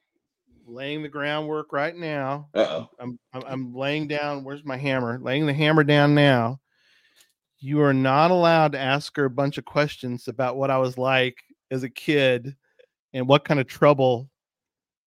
laying 0.65 1.03
the 1.03 1.09
groundwork 1.09 1.71
right 1.71 1.95
now. 1.95 2.47
Uh-oh. 2.55 2.89
I'm, 2.99 3.19
I'm 3.33 3.43
I'm 3.45 3.73
laying 3.75 4.07
down. 4.07 4.43
Where's 4.43 4.63
my 4.65 4.77
hammer? 4.77 5.19
Laying 5.21 5.45
the 5.45 5.53
hammer 5.53 5.83
down 5.83 6.15
now. 6.15 6.59
You 7.59 7.81
are 7.81 7.93
not 7.93 8.31
allowed 8.31 8.73
to 8.73 8.79
ask 8.79 9.15
her 9.17 9.25
a 9.25 9.29
bunch 9.29 9.57
of 9.57 9.65
questions 9.65 10.27
about 10.27 10.55
what 10.57 10.71
I 10.71 10.77
was 10.77 10.97
like 10.97 11.35
as 11.71 11.83
a 11.83 11.89
kid 11.89 12.55
and 13.13 13.27
what 13.27 13.45
kind 13.45 13.59
of 13.59 13.67
trouble 13.67 14.29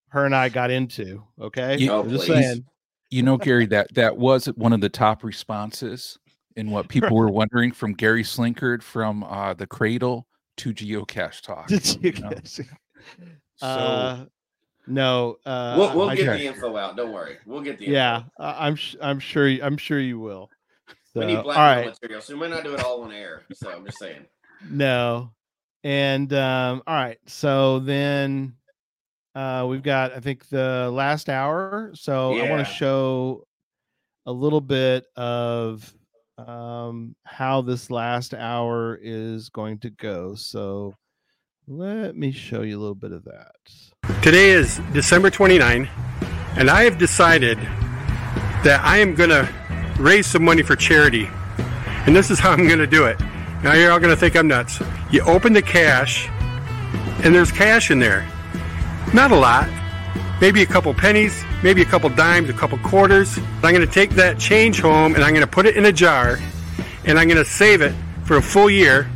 her 0.08 0.24
and 0.24 0.34
I 0.34 0.48
got 0.48 0.70
into. 0.70 1.22
Okay, 1.40 1.78
You- 1.78 1.92
I'm 1.92 2.08
just 2.08 2.28
you- 2.28 2.34
saying. 2.34 2.64
You 3.10 3.22
know, 3.22 3.38
Gary, 3.38 3.64
that 3.66 3.94
that 3.94 4.18
was 4.18 4.46
one 4.56 4.74
of 4.74 4.82
the 4.82 4.90
top 4.90 5.24
responses 5.24 6.18
in 6.56 6.70
what 6.70 6.88
people 6.88 7.10
were 7.16 7.30
wondering 7.30 7.72
from 7.72 7.94
Gary 7.94 8.22
Slinkard 8.22 8.82
from 8.82 9.24
uh, 9.24 9.54
the 9.54 9.66
Cradle 9.66 10.26
to 10.58 10.74
Geocache 10.74 11.40
Talk. 11.42 11.70
you 12.02 12.12
know? 12.12 12.30
So 13.56 13.66
Uh, 13.66 14.24
no, 14.86 15.36
uh, 15.44 15.74
we'll, 15.78 15.96
we'll 15.96 16.10
I- 16.10 16.14
get 16.16 16.26
the 16.38 16.44
info 16.46 16.76
out. 16.76 16.96
Don't 16.96 17.12
worry. 17.12 17.38
We'll 17.46 17.60
get 17.62 17.78
the 17.78 17.86
info. 17.86 17.94
Yeah, 17.94 18.22
I- 18.38 18.66
I'm 18.68 18.76
sh- 18.76 18.96
I'm 19.00 19.18
sure 19.18 19.46
y- 19.46 19.58
I'm 19.62 19.76
sure 19.76 19.98
you 20.00 20.18
will. 20.20 20.48
We 21.14 21.22
So, 21.22 21.26
need 21.26 21.36
all 21.36 21.42
blackmail 21.42 21.76
right. 21.76 21.86
material, 21.86 22.20
so 22.20 22.34
we 22.34 22.40
might 22.40 22.50
not 22.50 22.62
do 22.64 22.74
it 22.74 22.80
all 22.84 23.02
on 23.02 23.12
air. 23.12 23.42
So 23.52 23.70
I'm 23.70 23.84
just 23.84 23.98
saying. 23.98 24.24
No. 24.70 25.32
And 25.84 26.32
um, 26.34 26.82
all 26.86 26.94
right. 26.94 27.18
So 27.26 27.78
then 27.80 28.54
uh, 29.34 29.66
we've 29.68 29.82
got, 29.82 30.12
I 30.12 30.20
think, 30.20 30.48
the 30.48 30.90
last 30.92 31.28
hour. 31.28 31.90
So 31.94 32.38
I 32.38 32.48
want 32.50 32.66
to 32.66 32.72
show 32.72 33.44
a 34.26 34.32
little 34.32 34.60
bit 34.60 35.06
of 35.16 35.92
um, 36.38 37.16
how 37.24 37.62
this 37.62 37.90
last 37.90 38.32
hour 38.34 38.98
is 39.00 39.48
going 39.48 39.78
to 39.80 39.90
go. 39.90 40.34
So 40.34 40.94
let 41.66 42.16
me 42.16 42.32
show 42.32 42.62
you 42.62 42.78
a 42.78 42.80
little 42.80 42.94
bit 42.94 43.12
of 43.12 43.24
that. 43.24 44.22
Today 44.22 44.50
is 44.50 44.80
December 44.92 45.30
29, 45.30 45.88
and 46.56 46.70
I 46.70 46.84
have 46.84 46.98
decided 46.98 47.58
that 48.64 48.80
I 48.82 48.98
am 48.98 49.14
going 49.14 49.30
to 49.30 49.48
raise 49.98 50.26
some 50.26 50.44
money 50.44 50.62
for 50.62 50.76
charity. 50.76 51.28
And 52.06 52.16
this 52.16 52.30
is 52.30 52.38
how 52.38 52.52
I'm 52.52 52.66
going 52.66 52.78
to 52.78 52.86
do 52.86 53.04
it. 53.04 53.18
Now, 53.62 53.74
you're 53.74 53.90
all 53.90 53.98
going 53.98 54.14
to 54.14 54.18
think 54.18 54.36
I'm 54.36 54.48
nuts. 54.48 54.80
You 55.10 55.22
open 55.22 55.52
the 55.52 55.62
cache, 55.62 56.28
and 57.24 57.34
there's 57.34 57.50
cash 57.50 57.90
in 57.90 57.98
there. 57.98 58.26
Not 59.12 59.32
a 59.32 59.36
lot. 59.36 59.68
Maybe 60.40 60.62
a 60.62 60.66
couple 60.66 60.94
pennies, 60.94 61.44
maybe 61.62 61.82
a 61.82 61.84
couple 61.84 62.08
dimes, 62.10 62.48
a 62.48 62.52
couple 62.52 62.78
quarters. 62.78 63.38
I'm 63.62 63.74
going 63.74 63.86
to 63.86 63.86
take 63.86 64.10
that 64.10 64.38
change 64.38 64.80
home 64.80 65.14
and 65.14 65.24
I'm 65.24 65.34
going 65.34 65.44
to 65.44 65.50
put 65.50 65.66
it 65.66 65.76
in 65.76 65.84
a 65.86 65.92
jar 65.92 66.38
and 67.04 67.18
I'm 67.18 67.28
going 67.28 67.42
to 67.42 67.44
save 67.44 67.80
it 67.82 67.94
for 68.24 68.36
a 68.36 68.42
full 68.42 68.70
year 68.70 69.10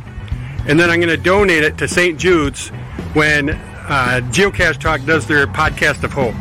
and 0.65 0.79
then 0.79 0.89
I'm 0.89 0.99
going 0.99 1.15
to 1.15 1.21
donate 1.21 1.63
it 1.63 1.77
to 1.79 1.87
St. 1.87 2.17
Jude's 2.17 2.69
when 3.13 3.49
uh, 3.49 4.21
Geocache 4.31 4.79
Talk 4.79 5.03
does 5.05 5.27
their 5.27 5.45
podcast 5.45 6.03
of 6.03 6.13
hope. 6.13 6.35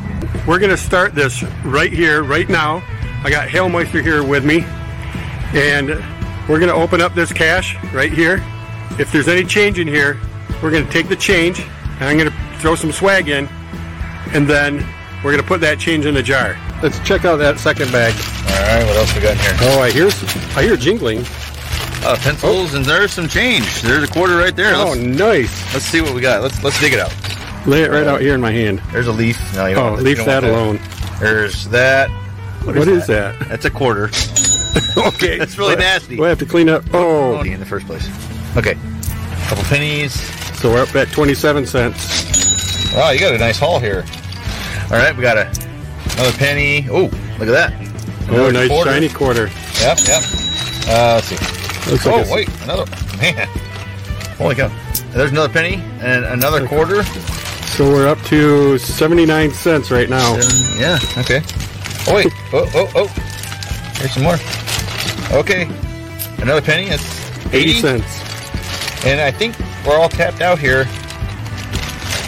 We're 0.46 0.59
going 0.59 0.70
to 0.70 0.76
start 0.76 1.14
this 1.14 1.42
right 1.64 1.92
here, 1.92 2.22
right 2.22 2.48
now. 2.48 2.82
I 3.24 3.30
got 3.30 3.48
Hailmeister 3.48 4.03
here 4.03 4.24
with 4.24 4.44
me, 4.44 4.64
and 5.55 5.88
we're 6.48 6.59
going 6.59 6.68
to 6.68 6.74
open 6.74 7.00
up 7.00 7.14
this 7.14 7.32
cache 7.32 7.76
right 7.92 8.12
here. 8.12 8.42
If 8.98 9.11
there's 9.12 9.28
any 9.28 9.44
change 9.44 9.78
in 9.78 9.88
here, 9.88 10.18
we're 10.62 10.70
going 10.70 10.86
to 10.86 10.92
take 10.92 11.09
the 11.09 11.16
change, 11.16 11.61
and 11.61 12.05
I'm 12.05 12.16
going 12.16 12.30
to 12.30 12.59
throw 12.59 12.74
some 12.74 12.92
swag 12.92 13.28
in, 13.28 13.48
and 14.32 14.48
then 14.48 14.86
we're 15.24 15.30
going 15.32 15.42
to 15.42 15.46
put 15.48 15.60
that 15.60 15.78
change 15.78 16.06
in 16.06 16.14
the 16.14 16.22
jar. 16.22 16.56
Let's 16.82 16.98
check 17.00 17.24
out 17.24 17.36
that 17.36 17.58
second 17.58 17.92
bag. 17.92 18.12
All 18.14 18.76
right, 18.78 18.86
what 18.86 18.96
else 18.96 19.14
we 19.14 19.20
got 19.22 19.32
in 19.32 19.38
here? 19.38 19.52
Oh, 19.60 19.80
I 19.80 19.90
hear, 19.90 20.08
I 20.56 20.62
hear 20.62 20.76
jingling. 20.76 21.24
Uh, 22.04 22.16
pencils, 22.20 22.74
and 22.74 22.84
there's 22.84 23.12
some 23.12 23.28
change. 23.28 23.82
There's 23.82 24.02
a 24.02 24.12
quarter 24.12 24.36
right 24.36 24.54
there. 24.54 24.74
Oh, 24.74 24.90
Let's, 24.90 24.96
nice. 25.00 25.72
let's 25.74 25.84
see 25.86 26.00
what 26.00 26.12
we 26.14 26.20
got. 26.20 26.42
Let's 26.42 26.62
let's 26.64 26.80
dig 26.80 26.94
it 26.94 26.98
out. 26.98 27.14
Lay 27.64 27.84
it 27.84 27.90
right 27.92 28.08
out 28.08 28.20
here 28.20 28.34
in 28.34 28.40
my 28.40 28.50
hand. 28.50 28.80
There's 28.90 29.06
a 29.06 29.12
leaf. 29.12 29.38
No, 29.54 29.66
you 29.66 29.76
don't 29.76 29.92
Oh, 29.92 29.96
that. 29.96 30.02
leave 30.02 30.16
don't 30.16 30.26
that 30.26 30.42
alone. 30.42 30.80
There's 31.20 31.68
that. 31.68 32.10
What 32.64 32.76
is 32.88 33.06
that? 33.06 33.38
That's 33.48 33.64
a 33.66 33.70
quarter. 33.70 34.06
okay, 34.96 35.38
That's 35.38 35.56
really 35.58 35.76
nasty. 35.76 36.18
We'll 36.18 36.28
have 36.28 36.40
to 36.40 36.46
clean 36.46 36.68
up. 36.68 36.82
Oh, 36.92 37.40
in 37.42 37.60
the 37.60 37.66
first 37.66 37.86
place. 37.86 38.04
Okay, 38.56 38.74
couple 39.46 39.62
pennies. 39.64 40.12
So 40.60 40.72
we're 40.72 40.82
up 40.82 40.94
at 40.96 41.08
27 41.12 41.66
cents. 41.66 42.92
Wow, 42.94 43.10
you 43.10 43.20
got 43.20 43.32
a 43.34 43.38
nice 43.38 43.58
haul 43.60 43.78
here. 43.78 44.04
All 44.91 44.99
right, 44.99 45.14
we 45.16 45.22
got 45.22 45.37
a 45.39 45.47
another 46.14 46.33
penny. 46.37 46.87
Oh, 46.91 47.03
look 47.39 47.49
at 47.49 47.70
that. 47.70 47.72
Oh, 48.28 48.35
Another 48.35 48.53
nice 48.53 48.68
quarter. 48.68 48.91
shiny 48.91 49.09
quarter. 49.09 49.47
Yep, 49.80 49.99
yep. 50.07 50.22
Uh, 50.89 51.14
let's 51.16 51.26
see. 51.26 51.91
Looks 51.91 52.07
oh, 52.07 52.16
like 52.16 52.30
wait, 52.30 52.62
another 52.62 52.85
man. 53.18 53.49
Holy 54.39 54.55
cow! 54.55 54.70
There's 55.12 55.30
another 55.30 55.53
penny 55.53 55.74
and 56.01 56.24
another 56.24 56.66
quarter. 56.66 57.03
So 57.72 57.91
we're 57.91 58.07
up 58.09 58.20
to 58.24 58.76
79 58.78 59.51
cents 59.53 59.91
right 59.91 60.09
now. 60.09 60.39
Seven- 60.39 60.80
yeah. 60.80 60.99
Okay. 61.18 61.41
Oh 62.07 62.14
wait. 62.14 62.33
Oh 62.53 62.70
oh 62.74 62.91
oh. 62.95 63.07
Here's 63.97 64.12
some 64.12 64.24
more. 64.24 64.37
Okay. 65.39 65.62
Another 66.43 66.61
penny. 66.61 66.89
That's 66.91 67.47
80 67.47 67.57
80 67.57 67.72
cents. 67.80 69.05
And 69.07 69.20
I 69.20 69.30
think 69.30 69.57
we're 69.87 69.97
all 69.99 70.09
tapped 70.11 70.43
out 70.43 70.59
here. 70.59 70.85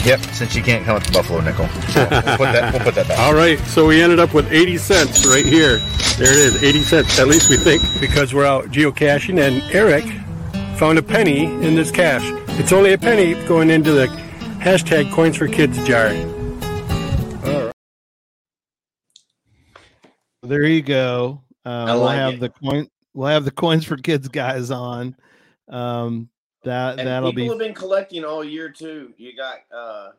Yep. 0.05 0.21
Since 0.35 0.55
you 0.55 0.63
can't 0.63 0.85
come 0.85 0.95
with 0.95 1.05
the 1.05 1.13
buffalo 1.13 1.41
nickel, 1.41 1.67
so 1.69 2.07
we'll 2.11 2.37
put 2.37 2.53
that. 2.53 2.73
We'll 2.75 2.83
put 2.85 2.95
that 2.95 3.09
back. 3.09 3.19
All 3.19 3.35
right, 3.35 3.59
so 3.61 3.87
we 3.87 4.03
ended 4.03 4.19
up 4.21 4.35
with 4.35 4.51
80 4.53 4.77
cents 4.77 5.27
right 5.27 5.45
here. 5.47 5.79
There 6.19 6.31
it 6.31 6.39
is, 6.39 6.63
80 6.63 6.81
cents. 6.83 7.19
At 7.19 7.27
least 7.29 7.49
we 7.49 7.57
think. 7.57 7.83
Because 8.01 8.35
we're 8.35 8.45
out 8.45 8.67
geocaching, 8.67 9.41
and 9.41 9.63
Eric 9.75 10.05
found 10.79 10.99
a 10.99 11.03
penny 11.03 11.45
in 11.45 11.75
this 11.75 11.91
cache. 11.91 12.23
It's 12.59 12.73
only 12.73 12.93
a 12.93 12.99
penny 12.99 13.35
going 13.47 13.71
into 13.71 13.93
the 13.93 14.07
hashtag 14.61 15.11
Coins 15.13 15.37
for 15.37 15.49
Kids 15.49 15.83
jar. 15.87 16.09
All 16.09 17.65
right. 17.67 17.73
There 20.43 20.65
you 20.65 20.83
go. 20.83 21.43
Uh, 21.65 21.69
I 21.69 21.95
we'll 21.95 22.03
like 22.03 22.17
have 22.19 22.35
it. 22.35 22.41
the 22.41 22.49
coin. 22.51 22.89
we'll 23.15 23.29
have 23.29 23.45
the 23.47 23.51
coins 23.51 23.85
for 23.87 23.97
kids 23.97 24.29
guys 24.29 24.71
on. 24.71 25.17
Um, 25.69 26.29
that 26.65 26.99
And 26.99 27.09
that'll 27.09 27.31
people 27.31 27.45
be 27.45 27.49
have 27.51 27.59
been 27.59 27.75
collecting 27.75 28.25
all 28.25 28.45
year 28.45 28.69
too. 28.69 29.12
You 29.17 29.37
got, 29.37 29.59
uh, 29.75 30.11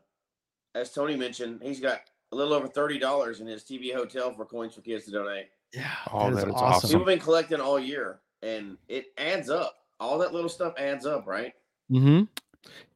as 0.73 0.91
Tony 0.91 1.15
mentioned, 1.15 1.61
he's 1.63 1.79
got 1.79 2.01
a 2.31 2.35
little 2.35 2.53
over 2.53 2.67
thirty 2.67 2.97
dollars 2.99 3.39
in 3.39 3.47
his 3.47 3.63
TB 3.63 3.93
hotel 3.93 4.33
for 4.33 4.45
coins 4.45 4.73
for 4.75 4.81
kids 4.81 5.05
to 5.05 5.11
donate. 5.11 5.47
Yeah, 5.73 5.91
Oh, 6.11 6.33
that 6.33 6.47
is 6.47 6.53
awesome. 6.53 6.89
People 6.89 7.01
have 7.01 7.07
been 7.07 7.23
collecting 7.23 7.59
all 7.59 7.79
year, 7.79 8.19
and 8.41 8.77
it 8.87 9.07
adds 9.17 9.49
up. 9.49 9.75
All 9.99 10.17
that 10.19 10.33
little 10.33 10.49
stuff 10.49 10.73
adds 10.77 11.05
up, 11.05 11.25
right? 11.27 11.53
hmm 11.89 12.23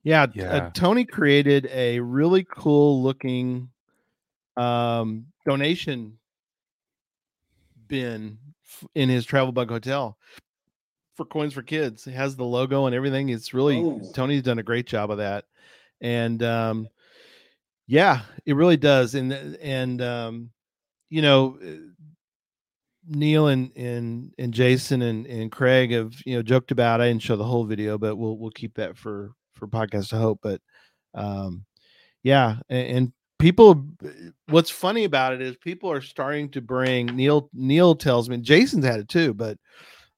Yeah, 0.03 0.27
Yeah. 0.33 0.55
Uh, 0.55 0.69
Tony 0.73 1.05
created 1.05 1.67
a 1.71 1.99
really 1.99 2.45
cool 2.49 3.01
looking 3.03 3.69
um, 4.57 5.25
donation 5.45 6.17
bin 7.87 8.37
f- 8.65 8.85
in 8.95 9.09
his 9.09 9.25
travel 9.25 9.51
bug 9.51 9.69
hotel 9.69 10.17
for 11.19 11.25
coins 11.25 11.53
for 11.53 11.61
kids. 11.61 12.07
It 12.07 12.13
has 12.13 12.37
the 12.37 12.45
logo 12.45 12.85
and 12.85 12.95
everything. 12.95 13.27
It's 13.27 13.53
really 13.53 13.79
Oh. 13.79 14.01
Tony's 14.13 14.41
done 14.41 14.57
a 14.57 14.63
great 14.63 14.85
job 14.87 15.11
of 15.11 15.17
that, 15.17 15.43
and 15.99 16.41
um, 16.41 16.87
yeah, 17.87 18.21
it 18.45 18.55
really 18.55 18.77
does. 18.77 19.15
And 19.15 19.33
and 19.33 20.01
um, 20.01 20.49
you 21.09 21.21
know, 21.21 21.59
uh, 21.61 21.75
Neil 23.05 23.47
and 23.47 23.75
and 23.75 24.33
and 24.39 24.53
Jason 24.53 25.01
and 25.01 25.27
and 25.27 25.51
Craig 25.51 25.91
have 25.91 26.13
you 26.25 26.37
know 26.37 26.41
joked 26.41 26.71
about. 26.71 27.01
I 27.01 27.09
didn't 27.09 27.21
show 27.21 27.35
the 27.35 27.43
whole 27.43 27.65
video, 27.65 27.97
but 27.97 28.15
we'll 28.15 28.37
we'll 28.37 28.51
keep 28.51 28.75
that 28.75 28.97
for 28.97 29.31
for 29.55 29.67
podcast 29.67 30.09
to 30.09 30.17
hope. 30.17 30.39
But 30.41 30.61
um, 31.13 31.65
yeah, 32.23 32.59
and, 32.69 32.87
and 32.87 33.13
people, 33.39 33.89
what's 34.47 34.69
funny 34.69 35.03
about 35.03 35.33
it 35.33 35.41
is 35.41 35.57
people 35.57 35.91
are 35.91 36.01
starting 36.01 36.49
to 36.51 36.61
bring 36.61 37.07
Neil. 37.07 37.49
Neil 37.53 37.93
tells 37.93 38.29
me 38.29 38.37
Jason's 38.37 38.85
had 38.85 39.01
it 39.01 39.09
too, 39.09 39.33
but 39.33 39.57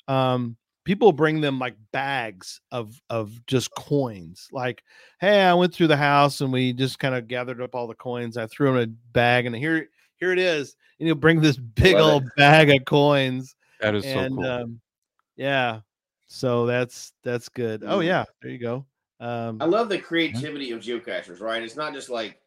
um, 0.08 0.58
people 0.84 1.12
bring 1.12 1.42
them 1.42 1.60
like 1.60 1.76
bags 1.92 2.62
of 2.72 3.02
of 3.10 3.46
just 3.48 3.72
coins. 3.76 4.48
Like, 4.52 4.84
hey, 5.20 5.42
I 5.44 5.54
went 5.54 5.74
through 5.74 5.88
the 5.88 5.98
house 5.98 6.42
and 6.42 6.52
we 6.52 6.74
just 6.74 7.00
kind 7.00 7.16
of 7.16 7.28
gathered 7.28 7.62
up 7.62 7.76
all 7.76 7.88
the 7.88 7.96
coins. 7.96 8.38
I 8.38 8.48
threw 8.48 8.68
them 8.68 8.78
in 8.78 8.90
a 8.90 8.94
bag, 9.14 9.46
and 9.46 9.56
here 9.56 9.88
here 10.18 10.32
it 10.32 10.40
is. 10.40 10.76
And 11.00 11.08
he'll 11.08 11.16
bring 11.16 11.42
this 11.42 11.58
big 11.76 11.96
Love 11.96 12.06
old 12.06 12.24
bag 12.36 12.70
of 12.70 12.86
coins. 12.86 13.56
That 13.80 13.96
is 13.96 14.04
so 14.06 14.28
cool. 14.30 14.46
Um, 14.46 14.82
yeah, 15.36 15.82
so 16.28 16.66
that's 16.66 17.14
that's 17.24 17.50
good. 17.50 17.84
Oh 17.84 18.00
Mhm. 18.00 18.06
yeah, 18.06 18.26
there 18.42 18.52
you 18.52 18.60
go. 18.60 18.86
Um, 19.20 19.58
I 19.62 19.66
love 19.66 19.90
the 19.90 20.00
creativity 20.00 20.72
of 20.72 20.82
geocachers, 20.82 21.42
right? 21.42 21.62
It's 21.62 21.76
not 21.76 21.94
just 21.94 22.10
like 22.10 22.40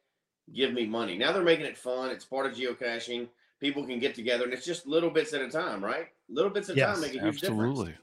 give 0.53 0.73
me 0.73 0.87
money. 0.87 1.17
Now 1.17 1.33
they're 1.33 1.43
making 1.43 1.67
it 1.67 1.79
fun. 1.79 2.11
It's 2.11 2.25
part 2.25 2.47
of 2.47 2.53
geocaching. 2.57 3.29
People 3.61 3.87
can 3.87 3.99
get 3.99 4.15
together, 4.15 4.45
and 4.45 4.53
it's 4.53 4.67
just 4.67 4.87
little 4.87 5.11
bits 5.11 5.33
at 5.33 5.41
a 5.41 5.49
time, 5.49 5.83
right? 5.83 6.09
Little 6.29 6.51
bits 6.51 6.69
at 6.69 6.77
a 6.77 6.81
time 6.81 7.01
make 7.01 7.15
a 7.15 7.21
huge 7.21 7.43
absolutely. 7.43 7.87
difference. 7.87 8.01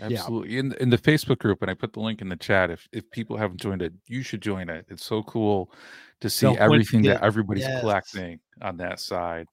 Absolutely. 0.00 0.58
In 0.58 0.72
in 0.74 0.90
the 0.90 0.98
Facebook 0.98 1.38
group, 1.38 1.62
and 1.62 1.70
I 1.70 1.74
put 1.74 1.92
the 1.92 2.00
link 2.00 2.20
in 2.20 2.28
the 2.28 2.36
chat. 2.36 2.70
If 2.70 2.88
if 2.92 3.08
people 3.10 3.36
haven't 3.36 3.60
joined 3.60 3.82
it, 3.82 3.92
you 4.08 4.22
should 4.22 4.42
join 4.42 4.68
it. 4.68 4.86
It's 4.88 5.04
so 5.04 5.22
cool 5.22 5.72
to 6.20 6.28
see 6.28 6.46
Don't 6.46 6.58
everything 6.58 7.02
that 7.02 7.22
everybody's 7.22 7.64
yes. 7.64 7.80
collecting 7.80 8.40
on 8.60 8.76
that 8.78 8.98
side. 8.98 9.46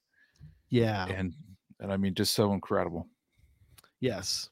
Yeah. 0.69 1.05
And 1.05 1.33
and 1.79 1.91
I 1.91 1.97
mean 1.97 2.15
just 2.15 2.33
so 2.33 2.53
incredible. 2.53 3.07
Yes. 3.99 4.49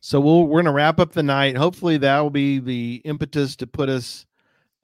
So 0.00 0.20
we'll 0.20 0.44
we're 0.44 0.62
gonna 0.62 0.72
wrap 0.72 1.00
up 1.00 1.12
the 1.12 1.22
night. 1.22 1.56
Hopefully 1.56 1.98
that 1.98 2.20
will 2.20 2.30
be 2.30 2.58
the 2.58 3.02
impetus 3.04 3.56
to 3.56 3.66
put 3.66 3.88
us 3.88 4.24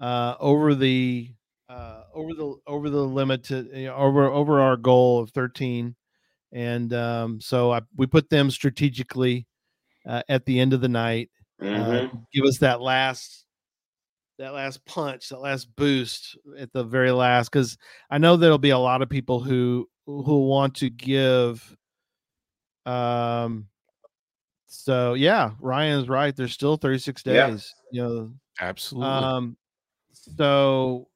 uh, 0.01 0.35
over 0.39 0.75
the 0.75 1.33
uh, 1.69 2.03
over 2.13 2.35
the 2.35 2.57
over 2.67 2.91
the 2.91 3.03
limit 3.03 3.45
to 3.45 3.69
you 3.73 3.87
know, 3.87 3.95
over 3.95 4.25
over 4.25 4.61
our 4.61 4.77
goal 4.77 5.21
of 5.21 5.31
13. 5.31 5.95
And 6.55 6.93
um, 6.93 7.41
so 7.41 7.73
I, 7.73 7.81
we 7.97 8.07
put 8.07 8.29
them 8.29 8.51
strategically 8.51 9.47
uh, 10.07 10.23
at 10.29 10.45
the 10.47 10.59
end 10.61 10.73
of 10.73 10.81
the 10.81 10.89
night. 10.89 11.31
Uh, 11.61 11.65
Mhm. 11.65 12.27
give 12.33 12.45
us 12.45 12.59
that 12.59 12.81
last 12.81 13.47
that 14.39 14.55
last 14.55 14.85
punch, 14.87 15.29
that 15.29 15.41
last 15.41 15.75
boost 15.77 16.37
at 16.59 16.73
the 16.73 16.83
very 16.83 17.13
last, 17.13 17.51
because 17.51 17.77
I 18.11 18.19
know 18.19 18.37
there'll 18.37 18.59
be 18.59 18.71
a 18.71 18.79
lot 18.79 19.03
of 19.03 19.09
people 19.09 19.41
who 19.41 19.89
who 20.07 20.47
want 20.49 20.75
to 20.77 20.91
give. 20.91 21.77
Um. 22.87 23.69
So 24.67 25.15
yeah, 25.15 25.53
Ryan's 25.61 26.09
right. 26.09 26.35
There's 26.35 26.53
still 26.53 26.77
36 26.77 27.23
Yeah. 27.25 27.51
days. 27.51 27.73
You 27.93 28.03
know. 28.03 28.35
Absolutely. 28.61 29.11
Um. 29.13 29.57
So, 30.13 31.09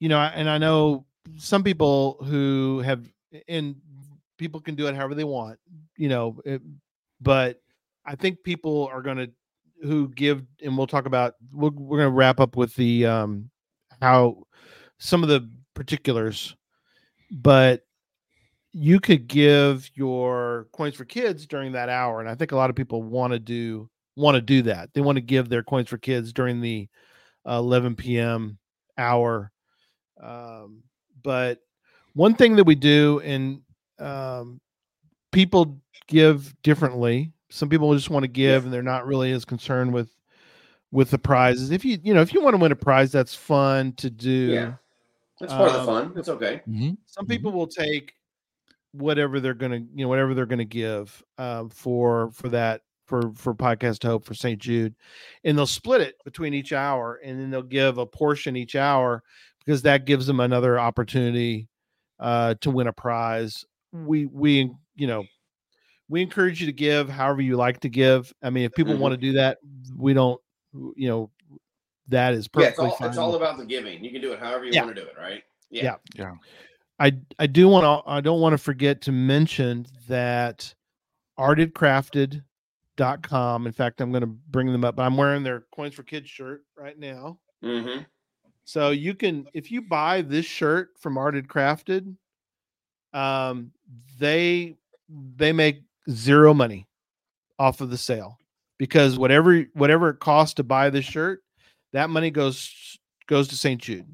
you 0.00 0.08
know, 0.08 0.18
and 0.18 0.48
I 0.48 0.58
know 0.58 1.06
some 1.36 1.62
people 1.62 2.18
who 2.24 2.80
have, 2.80 3.06
and 3.48 3.76
people 4.38 4.60
can 4.60 4.74
do 4.74 4.86
it 4.88 4.94
however 4.94 5.14
they 5.14 5.24
want. 5.24 5.58
You 5.96 6.08
know, 6.08 6.40
it, 6.44 6.62
but 7.20 7.60
I 8.06 8.16
think 8.16 8.42
people 8.42 8.88
are 8.92 9.02
going 9.02 9.18
to 9.18 9.30
who 9.82 10.08
give, 10.08 10.42
and 10.62 10.76
we'll 10.76 10.86
talk 10.86 11.06
about. 11.06 11.34
We're, 11.52 11.70
we're 11.70 11.98
going 11.98 12.10
to 12.10 12.16
wrap 12.16 12.40
up 12.40 12.56
with 12.56 12.74
the 12.74 13.06
um 13.06 13.50
how 14.00 14.44
some 14.98 15.22
of 15.22 15.28
the 15.28 15.50
particulars, 15.74 16.54
but 17.30 17.82
you 18.72 19.00
could 19.00 19.26
give 19.26 19.90
your 19.94 20.68
coins 20.72 20.94
for 20.94 21.04
kids 21.04 21.46
during 21.46 21.72
that 21.72 21.88
hour, 21.88 22.20
and 22.20 22.28
I 22.28 22.34
think 22.34 22.52
a 22.52 22.56
lot 22.56 22.70
of 22.70 22.76
people 22.76 23.02
want 23.02 23.32
to 23.32 23.38
do 23.38 23.88
want 24.16 24.34
to 24.34 24.40
do 24.40 24.62
that. 24.62 24.90
They 24.94 25.00
want 25.00 25.16
to 25.16 25.22
give 25.22 25.48
their 25.48 25.62
coins 25.62 25.88
for 25.88 25.98
kids 25.98 26.32
during 26.32 26.60
the 26.60 26.88
uh, 27.48 27.58
11 27.58 27.96
p.m. 27.96 28.58
hour. 28.98 29.50
Um, 30.22 30.82
but 31.22 31.58
one 32.14 32.34
thing 32.34 32.56
that 32.56 32.64
we 32.64 32.74
do, 32.74 33.20
and 33.20 33.62
um, 33.98 34.60
people 35.32 35.80
give 36.06 36.54
differently. 36.62 37.32
Some 37.50 37.68
people 37.68 37.92
just 37.94 38.10
want 38.10 38.22
to 38.24 38.28
give, 38.28 38.64
and 38.64 38.72
they're 38.72 38.82
not 38.82 39.06
really 39.06 39.32
as 39.32 39.44
concerned 39.44 39.92
with 39.92 40.10
with 40.92 41.10
the 41.10 41.18
prizes. 41.18 41.70
If 41.70 41.84
you 41.84 41.98
you 42.02 42.14
know 42.14 42.20
if 42.22 42.32
you 42.32 42.42
want 42.42 42.54
to 42.54 42.58
win 42.58 42.72
a 42.72 42.76
prize, 42.76 43.12
that's 43.12 43.34
fun 43.34 43.92
to 43.94 44.10
do. 44.10 44.30
Yeah. 44.30 44.72
That's 45.40 45.52
part 45.52 45.68
of 45.68 45.72
the 45.72 45.80
Um, 45.80 45.86
fun. 45.86 46.18
It's 46.18 46.28
okay. 46.28 46.60
Some 47.06 47.26
people 47.26 47.52
will 47.52 47.66
take 47.66 48.12
whatever 48.92 49.40
they're 49.40 49.54
gonna 49.54 49.78
you 49.78 50.04
know 50.04 50.08
whatever 50.08 50.34
they're 50.34 50.46
gonna 50.46 50.64
give 50.64 51.22
um, 51.38 51.70
for 51.70 52.30
for 52.32 52.48
that 52.48 52.82
for 53.06 53.32
for 53.34 53.54
podcast 53.54 54.02
hope 54.04 54.24
for 54.24 54.34
st 54.34 54.60
jude 54.60 54.94
and 55.44 55.56
they'll 55.56 55.66
split 55.66 56.00
it 56.00 56.16
between 56.24 56.54
each 56.54 56.72
hour 56.72 57.20
and 57.24 57.40
then 57.40 57.50
they'll 57.50 57.62
give 57.62 57.98
a 57.98 58.06
portion 58.06 58.56
each 58.56 58.76
hour 58.76 59.22
because 59.64 59.82
that 59.82 60.06
gives 60.06 60.26
them 60.26 60.40
another 60.40 60.78
opportunity 60.78 61.68
uh 62.18 62.54
to 62.60 62.70
win 62.70 62.86
a 62.88 62.92
prize 62.92 63.64
we 63.92 64.26
we 64.26 64.70
you 64.96 65.06
know 65.06 65.24
we 66.10 66.20
encourage 66.20 66.60
you 66.60 66.66
to 66.66 66.72
give 66.72 67.08
however 67.08 67.40
you 67.40 67.56
like 67.56 67.80
to 67.80 67.88
give 67.88 68.30
i 68.42 68.50
mean 68.50 68.64
if 68.64 68.74
people 68.74 68.94
Mhm. 68.94 68.98
want 68.98 69.12
to 69.12 69.16
do 69.16 69.32
that 69.32 69.58
we 69.96 70.12
don't 70.12 70.38
you 70.96 71.08
know 71.08 71.30
that 72.08 72.34
is 72.34 72.48
Yeah, 72.56 72.66
it's 72.66 72.76
perfectly 72.76 72.90
all 72.90 72.96
fine 72.96 73.08
it's 73.08 73.18
all 73.18 73.34
about 73.36 73.56
the 73.56 73.64
giving. 73.64 74.02
You 74.04 74.10
can 74.10 74.20
do 74.20 74.32
it 74.32 74.40
however 74.40 74.64
you 74.64 74.72
Yeah. 74.74 74.84
want 74.84 74.96
to 74.96 75.02
do 75.02 75.08
it, 75.08 75.16
right? 75.16 75.44
yeah. 75.70 75.96
Yeah. 76.14 76.34
I 76.98 77.12
I 77.38 77.46
do 77.46 77.68
want 77.68 77.84
to 77.84 78.02
I 78.10 78.20
don't 78.20 78.40
want 78.40 78.52
to 78.52 78.58
forget 78.58 79.00
to 79.02 79.12
mention 79.12 79.86
that 80.08 80.74
artedcrafted.com. 81.38 83.66
In 83.66 83.72
fact, 83.72 84.00
I'm 84.00 84.10
going 84.10 84.22
to 84.22 84.26
bring 84.26 84.72
them 84.72 84.84
up. 84.84 84.96
But 84.96 85.04
I'm 85.04 85.16
wearing 85.16 85.42
their 85.42 85.64
coins 85.74 85.94
for 85.94 86.02
kids 86.02 86.28
shirt 86.28 86.64
right 86.76 86.98
now. 86.98 87.38
Mm-hmm. 87.64 88.02
So 88.64 88.90
you 88.90 89.14
can 89.14 89.46
if 89.54 89.70
you 89.70 89.82
buy 89.82 90.22
this 90.22 90.46
shirt 90.46 90.90
from 90.98 91.16
Arted 91.16 91.48
Crafted, 91.48 92.14
um 93.12 93.72
they 94.18 94.76
they 95.36 95.52
make 95.52 95.82
zero 96.08 96.54
money 96.54 96.86
off 97.58 97.80
of 97.80 97.90
the 97.90 97.98
sale 97.98 98.38
because 98.78 99.18
whatever 99.18 99.64
whatever 99.74 100.10
it 100.10 100.20
costs 100.20 100.54
to 100.54 100.64
buy 100.64 100.90
this 100.90 101.04
shirt, 101.04 101.42
that 101.92 102.10
money 102.10 102.30
goes 102.30 102.98
goes 103.26 103.48
to 103.48 103.56
St. 103.56 103.80
Jude, 103.80 104.06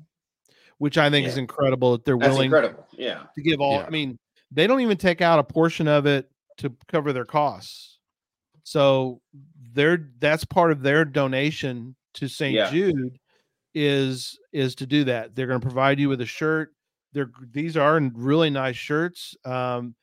which 0.79 0.99
I 0.99 1.09
think 1.11 1.27
is 1.27 1.39
incredible 1.39 1.93
that 1.93 2.05
they're 2.05 2.19
That's 2.19 2.33
willing 2.33 2.47
incredible. 2.47 2.87
Yeah. 2.93 3.23
to 3.35 3.43
give 3.43 3.61
all. 3.61 3.79
Yeah. 3.79 3.87
I 3.87 3.91
mean, 3.91 4.19
they 4.51 4.67
don't 4.67 4.81
even 4.81 4.97
take 4.97 5.21
out 5.21 5.39
a 5.39 5.45
portion 5.45 5.89
of 5.89 6.07
it 6.07 6.31
to 6.59 6.75
cover 6.89 7.13
their 7.13 7.25
costs. 7.25 7.99
So 8.65 9.21
they're 9.73 10.11
that's 10.19 10.45
part 10.45 10.73
of 10.73 10.83
their 10.83 11.05
donation 11.05 11.95
to 12.15 12.29
St. 12.29 12.55
Yeah. 12.55 12.71
Jude 12.71 13.19
is 13.75 14.39
is 14.53 14.75
to 14.77 14.87
do 14.87 15.05
that. 15.05 15.37
They're 15.37 15.47
going 15.47 15.61
to 15.61 15.67
provide 15.67 16.01
you 16.01 16.09
with 16.09 16.21
a 16.21 16.27
shirt. 16.27 16.73
They're 17.13 17.31
these 17.53 17.77
are 17.77 18.01
really 18.15 18.51
nice 18.51 18.77
shirts. 18.77 19.37
Um, 19.45 19.95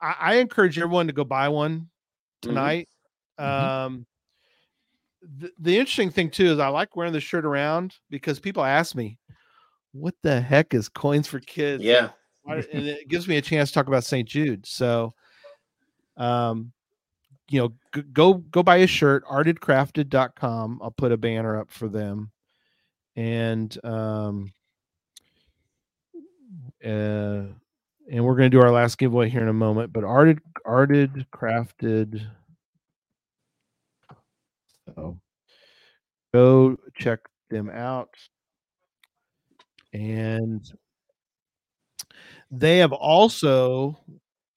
I, 0.00 0.14
I 0.18 0.34
encourage 0.36 0.78
everyone 0.78 1.06
to 1.06 1.12
go 1.12 1.24
buy 1.24 1.48
one 1.48 1.88
tonight. 2.42 2.88
Um, 3.38 4.06
the, 5.38 5.50
the 5.58 5.78
interesting 5.78 6.10
thing 6.10 6.30
too 6.30 6.52
is 6.52 6.58
I 6.58 6.68
like 6.68 6.96
wearing 6.96 7.12
the 7.12 7.20
shirt 7.20 7.44
around 7.44 7.94
because 8.10 8.38
people 8.40 8.64
ask 8.64 8.94
me, 8.94 9.18
"What 9.92 10.14
the 10.22 10.40
heck 10.40 10.74
is 10.74 10.88
Coins 10.88 11.26
for 11.26 11.40
Kids?" 11.40 11.82
Yeah. 11.82 12.10
And 12.72 12.86
it 12.86 13.08
gives 13.08 13.28
me 13.28 13.36
a 13.36 13.42
chance 13.42 13.70
to 13.70 13.74
talk 13.74 13.86
about 13.86 14.04
St. 14.04 14.26
Jude. 14.28 14.66
So, 14.66 15.14
um, 16.16 16.72
you 17.50 17.60
know, 17.60 17.72
g- 17.94 18.02
go 18.12 18.34
go 18.34 18.62
buy 18.62 18.78
a 18.78 18.86
shirt, 18.86 19.24
artedcrafted.com. 19.26 20.80
I'll 20.82 20.90
put 20.90 21.12
a 21.12 21.16
banner 21.16 21.60
up 21.60 21.70
for 21.70 21.88
them. 21.88 22.30
And 23.16 23.76
um 23.84 24.52
uh 26.84 27.42
and 28.10 28.24
we're 28.24 28.34
going 28.34 28.50
to 28.50 28.56
do 28.56 28.62
our 28.62 28.72
last 28.72 28.98
giveaway 28.98 29.28
here 29.28 29.42
in 29.42 29.48
a 29.48 29.52
moment. 29.52 29.92
But 29.92 30.04
arted, 30.04 30.40
arted, 30.64 31.26
crafted. 31.32 32.26
So 34.86 35.18
go 36.34 36.76
check 36.98 37.20
them 37.50 37.70
out, 37.70 38.10
and 39.92 40.70
they 42.50 42.78
have 42.78 42.92
also, 42.92 43.98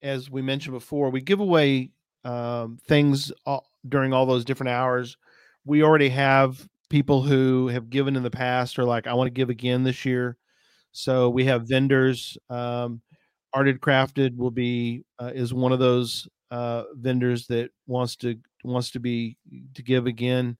as 0.01 0.29
we 0.29 0.41
mentioned 0.41 0.73
before, 0.73 1.09
we 1.09 1.21
give 1.21 1.39
away 1.39 1.91
um, 2.25 2.79
things 2.87 3.31
all, 3.45 3.69
during 3.87 4.13
all 4.13 4.25
those 4.25 4.45
different 4.45 4.71
hours. 4.71 5.17
We 5.65 5.83
already 5.83 6.09
have 6.09 6.67
people 6.89 7.21
who 7.21 7.67
have 7.67 7.89
given 7.89 8.15
in 8.15 8.23
the 8.23 8.31
past 8.31 8.79
or 8.79 8.83
like, 8.83 9.07
I 9.07 9.13
want 9.13 9.27
to 9.27 9.31
give 9.33 9.49
again 9.49 9.83
this 9.83 10.05
year. 10.05 10.37
So 10.91 11.29
we 11.29 11.45
have 11.45 11.67
vendors. 11.67 12.37
Um, 12.49 13.01
Arted 13.53 13.79
Crafted 13.79 14.35
will 14.35 14.51
be 14.51 15.03
uh, 15.19 15.31
is 15.33 15.53
one 15.53 15.71
of 15.71 15.79
those 15.79 16.27
uh, 16.51 16.83
vendors 16.95 17.47
that 17.47 17.71
wants 17.87 18.15
to 18.17 18.37
wants 18.63 18.91
to 18.91 18.99
be 18.99 19.37
to 19.75 19.83
give 19.83 20.05
again. 20.05 20.57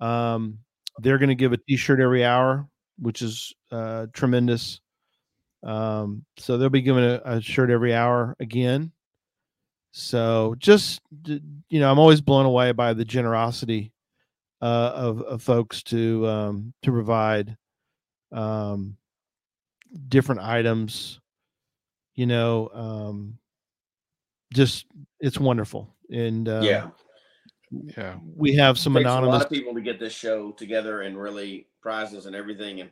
Um, 0.00 0.58
they're 0.98 1.18
going 1.18 1.28
to 1.28 1.34
give 1.34 1.52
a 1.52 1.56
T-shirt 1.56 2.00
every 2.00 2.24
hour, 2.24 2.66
which 2.98 3.22
is 3.22 3.52
uh, 3.70 4.06
tremendous. 4.12 4.80
Um, 5.62 6.24
so 6.36 6.56
they'll 6.56 6.68
be 6.70 6.82
giving 6.82 7.04
a, 7.04 7.20
a 7.24 7.40
shirt 7.40 7.70
every 7.70 7.94
hour 7.94 8.36
again. 8.40 8.92
So 9.92 10.54
just 10.58 11.00
you 11.24 11.80
know, 11.80 11.90
I'm 11.90 11.98
always 11.98 12.20
blown 12.20 12.46
away 12.46 12.72
by 12.72 12.94
the 12.94 13.04
generosity 13.04 13.92
uh, 14.62 14.92
of, 14.94 15.22
of 15.22 15.42
folks 15.42 15.82
to 15.84 16.26
um, 16.28 16.72
to 16.82 16.92
provide 16.92 17.56
um, 18.32 18.96
different 20.08 20.42
items. 20.42 21.20
You 22.20 22.26
know, 22.26 22.68
um, 22.74 23.38
just 24.52 24.84
it's 25.20 25.40
wonderful, 25.40 25.96
and 26.12 26.46
uh, 26.46 26.60
yeah, 26.62 26.90
yeah, 27.96 28.16
we 28.36 28.54
have 28.56 28.78
some 28.78 28.92
Takes 28.92 29.06
anonymous. 29.06 29.36
A 29.36 29.38
lot 29.38 29.44
of 29.46 29.50
people 29.50 29.72
to 29.72 29.80
get 29.80 29.98
this 29.98 30.12
show 30.12 30.52
together 30.52 31.00
and 31.00 31.18
really 31.18 31.68
prizes 31.80 32.26
and 32.26 32.36
everything, 32.36 32.82
and 32.82 32.90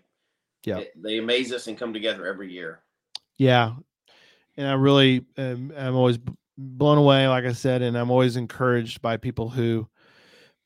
Yeah. 0.64 0.78
it- 0.78 0.94
they 0.96 1.18
amaze 1.18 1.52
us 1.52 1.66
and 1.66 1.76
come 1.76 1.92
together 1.92 2.26
every 2.26 2.50
year. 2.50 2.80
Yeah, 3.36 3.74
and 4.56 4.66
I 4.66 4.72
really 4.72 5.26
am, 5.36 5.74
I'm 5.76 5.94
always 5.94 6.18
blown 6.56 6.96
away, 6.96 7.28
like 7.28 7.44
I 7.44 7.52
said, 7.52 7.82
and 7.82 7.98
I'm 7.98 8.10
always 8.10 8.36
encouraged 8.36 9.02
by 9.02 9.18
people 9.18 9.50
who 9.50 9.86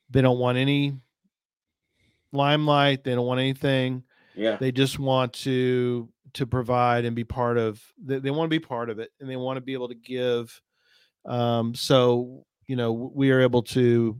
they 0.08 0.22
don't 0.22 0.38
want 0.38 0.56
any 0.56 0.94
limelight, 2.32 3.02
they 3.02 3.16
don't 3.16 3.26
want 3.26 3.40
anything. 3.40 4.04
Yeah. 4.36 4.54
they 4.54 4.70
just 4.70 5.00
want 5.00 5.32
to 5.32 6.08
to 6.34 6.46
provide 6.46 7.04
and 7.04 7.14
be 7.16 7.24
part 7.24 7.58
of. 7.58 7.82
They, 8.02 8.18
they 8.18 8.30
want 8.30 8.50
to 8.50 8.58
be 8.60 8.64
part 8.64 8.90
of 8.90 8.98
it, 8.98 9.10
and 9.20 9.28
they 9.28 9.36
want 9.36 9.56
to 9.56 9.60
be 9.60 9.72
able 9.74 9.88
to 9.88 9.94
give. 9.94 10.60
Um, 11.24 11.74
so 11.74 12.44
you 12.68 12.76
know, 12.76 12.92
we 12.92 13.30
are 13.32 13.40
able 13.40 13.62
to, 13.62 14.18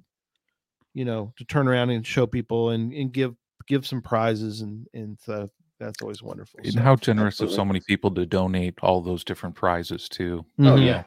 you 0.95 1.05
know, 1.05 1.33
to 1.39 1.45
turn 1.45 1.69
around 1.69 1.91
and 1.91 2.07
show 2.07 2.27
people 2.27 2.71
and 2.71 2.93
and 2.93 3.13
give 3.13 3.35
give 3.67 3.87
some 3.87 4.03
prizes 4.03 4.61
and 4.61 4.87
and 4.93 5.19
so 5.21 5.49
that's 5.79 6.01
always 6.03 6.23
wonderful. 6.23 6.61
And 6.63 6.73
So- 6.75 6.81
how 6.81 6.97
generous 6.97 7.41
of 7.41 7.51
so 7.51 7.65
many 7.65 7.81
people 7.81 8.11
to 8.15 8.25
donate 8.27 8.75
all 8.83 9.01
those 9.01 9.25
different 9.25 9.55
prizes 9.57 10.09
too. 10.09 10.45
Oh, 10.61 10.63
Mhm. 10.63 10.85
yeah. 10.87 11.05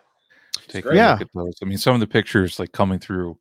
Take 0.68 0.86
a 0.86 0.96
Yeah. 0.96 1.12
look 1.14 1.22
at 1.22 1.28
those. 1.34 1.54
I 1.62 1.66
mean, 1.66 1.78
some 1.78 1.94
of 1.94 2.00
the 2.02 2.08
pictures 2.08 2.60
like 2.60 2.72
coming 2.72 3.00
through 3.00 3.38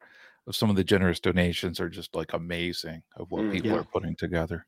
of 0.47 0.55
some 0.55 0.69
of 0.70 0.77
the 0.77 0.85
generous 0.85 1.19
donations 1.20 1.81
are 1.81 1.89
just 1.89 2.15
like 2.15 2.32
amazing 2.35 3.03
of 3.16 3.31
what 3.31 3.43
Mm, 3.45 3.53
people 3.53 3.70
yeah. 3.70 3.78
are 3.78 3.85
putting 3.85 4.15
together. 4.16 4.66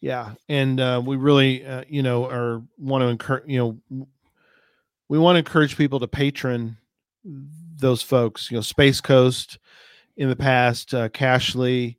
Yeah, 0.00 0.34
and 0.48 0.78
uh, 0.78 1.02
we 1.04 1.16
really, 1.16 1.64
uh, 1.64 1.84
you 1.88 2.02
know, 2.02 2.26
are 2.28 2.62
want 2.78 3.02
to 3.02 3.08
encourage. 3.08 3.44
You 3.48 3.80
know, 3.90 4.06
we 5.08 5.18
want 5.18 5.36
to 5.36 5.38
encourage 5.38 5.76
people 5.76 6.00
to 6.00 6.06
patron 6.08 6.76
those 7.24 8.02
folks. 8.02 8.50
You 8.50 8.56
know, 8.58 8.60
Space 8.62 9.00
Coast 9.00 9.58
in 10.16 10.28
the 10.28 10.36
past, 10.36 10.92
uh, 10.94 11.08
Cachly, 11.08 11.96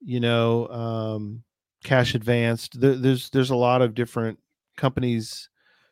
you 0.00 0.20
know, 0.20 0.66
um, 0.68 1.42
Cache 1.84 2.14
Advance. 2.14 2.68
There, 2.74 2.96
there's 2.96 3.30
there's 3.30 3.50
a 3.50 3.56
lot 3.56 3.82
of 3.82 3.94
different 3.94 4.38
companies 4.76 5.48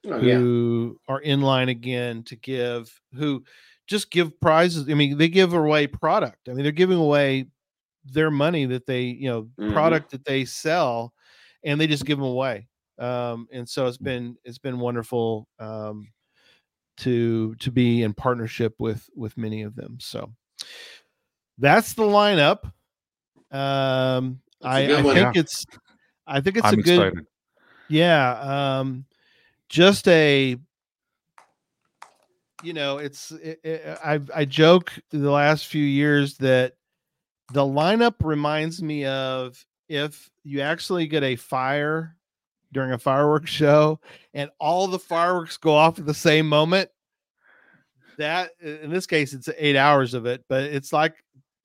Oh, 0.06 0.18
yeah. 0.18 0.36
who 0.38 0.98
are 1.08 1.20
in 1.20 1.42
line 1.42 1.68
again 1.68 2.22
to 2.24 2.34
give 2.36 3.00
who 3.14 3.44
just 3.86 4.10
give 4.10 4.38
prizes. 4.40 4.88
I 4.88 4.94
mean, 4.94 5.18
they 5.18 5.28
give 5.28 5.52
away 5.52 5.86
product. 5.86 6.48
I 6.48 6.54
mean, 6.54 6.62
they're 6.64 6.72
giving 6.72 6.96
away 6.98 7.46
their 8.06 8.30
money 8.30 8.64
that 8.64 8.86
they, 8.86 9.02
you 9.02 9.28
know, 9.28 9.48
Mhm. 9.60 9.72
product 9.74 10.10
that 10.12 10.24
they 10.24 10.46
sell, 10.46 11.12
and 11.64 11.80
they 11.80 11.86
just 11.86 12.04
give 12.04 12.18
them 12.18 12.26
away. 12.26 12.68
Um, 12.98 13.48
and 13.52 13.68
so 13.68 13.86
it's 13.86 13.96
been 13.98 14.36
it's 14.44 14.58
been 14.58 14.78
wonderful 14.78 15.48
um, 15.58 16.08
to 16.98 17.54
to 17.56 17.70
be 17.70 18.02
in 18.02 18.12
partnership 18.14 18.74
with 18.78 19.08
with 19.16 19.36
many 19.38 19.62
of 19.62 19.74
them. 19.74 19.98
So 20.00 20.30
that's 21.58 21.94
the 21.94 22.02
lineup. 22.02 22.64
Um, 23.50 24.40
I, 24.62 24.92
I 24.94 25.02
one. 25.02 25.14
think 25.14 25.34
Yeah. 25.34 25.40
it's 25.40 25.64
I 26.26 26.40
think 26.40 26.58
it's 26.58 26.66
I'm 26.66 26.74
a 26.74 26.82
good 26.82 27.00
excited. 27.08 27.26
yeah 27.88 28.78
um 28.78 29.04
just 29.68 30.06
a 30.08 30.56
you 32.62 32.72
know 32.72 32.98
it's 32.98 33.30
it, 33.32 33.58
it, 33.64 33.98
i 34.04 34.20
i 34.34 34.44
joke 34.44 34.92
the 35.10 35.30
last 35.30 35.66
few 35.66 35.82
years 35.82 36.36
that 36.36 36.74
the 37.52 37.62
lineup 37.62 38.14
reminds 38.20 38.82
me 38.82 39.06
of 39.06 39.64
if 39.90 40.30
you 40.44 40.60
actually 40.60 41.08
get 41.08 41.24
a 41.24 41.34
fire 41.34 42.16
during 42.72 42.92
a 42.92 42.98
fireworks 42.98 43.50
show 43.50 43.98
and 44.32 44.48
all 44.60 44.86
the 44.86 45.00
fireworks 45.00 45.56
go 45.56 45.74
off 45.74 45.98
at 45.98 46.06
the 46.06 46.14
same 46.14 46.48
moment 46.48 46.88
that 48.16 48.52
in 48.60 48.90
this 48.90 49.06
case 49.06 49.34
it's 49.34 49.48
eight 49.58 49.74
hours 49.74 50.14
of 50.14 50.26
it 50.26 50.44
but 50.48 50.62
it's 50.62 50.92
like 50.92 51.14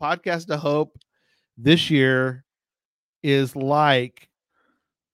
podcast 0.02 0.50
of 0.50 0.60
hope 0.60 0.98
this 1.56 1.92
year 1.92 2.44
is 3.22 3.56
like 3.56 4.28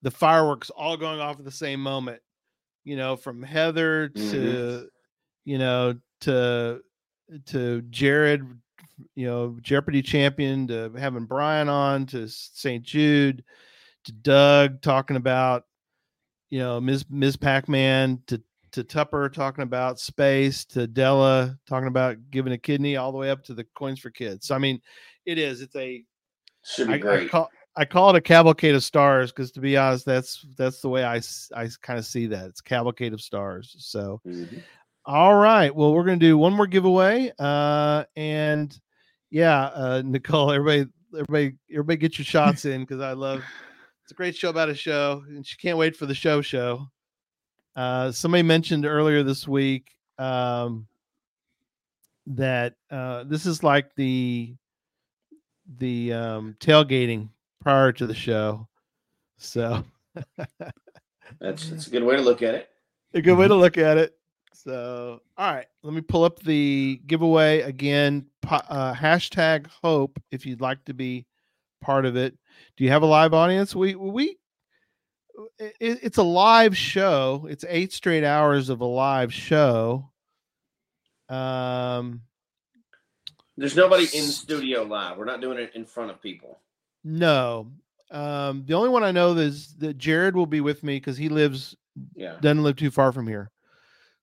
the 0.01 0.11
fireworks 0.11 0.69
all 0.69 0.95
going 0.95 1.19
off 1.19 1.37
at 1.37 1.43
the 1.43 1.51
same 1.51 1.81
moment 1.81 2.21
you 2.85 2.95
know 2.95 3.17
from 3.17 3.43
heather 3.43 4.07
to 4.07 4.21
mm-hmm. 4.21 4.85
you 5.43 5.57
know 5.57 5.93
to 6.21 6.79
to 7.45 7.81
jared 7.89 8.47
you 9.15 9.25
know 9.25 9.57
jeopardy 9.61 10.01
champion 10.01 10.67
to 10.67 10.91
having 10.97 11.25
brian 11.25 11.69
on 11.69 12.05
to 12.05 12.27
st 12.27 12.83
jude 12.83 13.43
to 14.03 14.11
doug 14.11 14.81
talking 14.81 15.15
about 15.15 15.63
you 16.49 16.59
know 16.59 16.79
ms 16.81 17.05
ms 17.09 17.35
pac-man 17.35 18.21
to 18.27 18.41
to 18.71 18.83
tupper 18.83 19.27
talking 19.29 19.63
about 19.63 19.99
space 19.99 20.63
to 20.65 20.87
della 20.87 21.57
talking 21.67 21.87
about 21.87 22.17
giving 22.31 22.53
a 22.53 22.57
kidney 22.57 22.95
all 22.95 23.11
the 23.11 23.17
way 23.17 23.29
up 23.29 23.43
to 23.43 23.53
the 23.53 23.65
coins 23.75 23.99
for 23.99 24.09
kids 24.09 24.47
so 24.47 24.55
i 24.55 24.57
mean 24.57 24.79
it 25.25 25.37
is 25.37 25.61
it's 25.61 25.75
a 25.75 26.03
Should 26.63 26.87
be 26.87 26.93
I, 26.93 26.95
I 26.95 26.99
great. 26.99 27.31
call 27.31 27.49
I 27.75 27.85
call 27.85 28.09
it 28.09 28.17
a 28.17 28.21
cavalcade 28.21 28.75
of 28.75 28.83
stars 28.83 29.31
because 29.31 29.51
to 29.53 29.61
be 29.61 29.77
honest, 29.77 30.05
that's 30.05 30.45
that's 30.57 30.81
the 30.81 30.89
way 30.89 31.05
I 31.05 31.21
kind 31.81 31.97
of 31.97 32.05
see 32.05 32.27
that. 32.27 32.47
It's 32.47 32.59
cavalcade 32.59 33.13
of 33.13 33.21
stars. 33.21 33.75
So, 33.79 34.19
Mm-hmm. 34.27 34.57
all 35.05 35.35
right. 35.35 35.73
Well, 35.73 35.93
we're 35.93 36.03
gonna 36.03 36.17
do 36.17 36.37
one 36.37 36.53
more 36.53 36.67
giveaway. 36.67 37.31
Uh, 37.39 38.03
and 38.17 38.77
yeah, 39.31 39.65
uh, 39.73 40.01
Nicole, 40.05 40.51
everybody, 40.51 40.89
everybody, 41.13 41.55
everybody, 41.71 41.97
get 41.97 42.17
your 42.19 42.25
shots 42.25 42.65
in 42.65 42.81
because 42.81 43.01
I 43.01 43.13
love. 43.13 43.43
It's 44.03 44.11
a 44.11 44.15
great 44.15 44.35
show 44.35 44.49
about 44.49 44.69
a 44.69 44.75
show, 44.75 45.23
and 45.27 45.45
she 45.45 45.57
can't 45.57 45.77
wait 45.77 45.95
for 45.95 46.05
the 46.05 46.13
show 46.13 46.41
show. 46.41 46.87
Uh, 47.75 48.11
somebody 48.11 48.43
mentioned 48.43 48.85
earlier 48.85 49.23
this 49.23 49.47
week 49.47 49.91
um, 50.17 50.85
that 52.27 52.75
uh, 52.91 53.23
this 53.23 53.45
is 53.45 53.63
like 53.63 53.95
the 53.95 54.53
the 55.77 56.11
um, 56.13 56.55
tailgating 56.59 57.29
prior 57.61 57.91
to 57.93 58.05
the 58.05 58.13
show. 58.13 58.67
So 59.37 59.83
That's 61.39 61.69
that's 61.69 61.87
a 61.87 61.89
good 61.89 62.03
way 62.03 62.15
to 62.15 62.21
look 62.21 62.41
at 62.41 62.55
it. 62.55 62.69
a 63.13 63.21
good 63.21 63.37
way 63.37 63.47
to 63.47 63.55
look 63.55 63.77
at 63.77 63.97
it. 63.97 64.15
So, 64.53 65.21
all 65.37 65.53
right, 65.53 65.65
let 65.81 65.93
me 65.93 66.01
pull 66.01 66.23
up 66.23 66.39
the 66.39 67.01
giveaway 67.07 67.61
again. 67.61 68.27
Uh, 68.51 68.93
hashtag 68.93 69.67
hope 69.83 70.21
if 70.31 70.45
you'd 70.45 70.61
like 70.61 70.83
to 70.85 70.93
be 70.93 71.25
part 71.81 72.05
of 72.05 72.15
it. 72.15 72.37
Do 72.77 72.83
you 72.83 72.89
have 72.89 73.03
a 73.03 73.07
live 73.07 73.33
audience? 73.33 73.75
We 73.75 73.95
we 73.95 74.37
it, 75.57 75.73
it's 76.03 76.17
a 76.17 76.23
live 76.23 76.75
show. 76.77 77.47
It's 77.49 77.65
eight 77.67 77.93
straight 77.93 78.23
hours 78.23 78.69
of 78.69 78.81
a 78.81 78.85
live 78.85 79.33
show. 79.33 80.11
Um, 81.29 82.21
There's 83.57 83.75
nobody 83.75 84.03
in 84.03 84.25
studio 84.25 84.83
live. 84.83 85.17
We're 85.17 85.25
not 85.25 85.41
doing 85.41 85.57
it 85.57 85.71
in 85.75 85.85
front 85.85 86.11
of 86.11 86.21
people. 86.21 86.59
No. 87.03 87.71
Um, 88.11 88.63
the 88.65 88.73
only 88.73 88.89
one 88.89 89.03
I 89.03 89.11
know 89.11 89.33
is 89.37 89.73
that 89.75 89.97
Jared 89.97 90.35
will 90.35 90.45
be 90.45 90.59
with 90.61 90.83
me 90.83 90.97
because 90.97 91.17
he 91.17 91.29
lives 91.29 91.75
Yeah. 92.13 92.37
doesn't 92.41 92.63
live 92.63 92.75
too 92.75 92.91
far 92.91 93.11
from 93.13 93.27
here. 93.27 93.49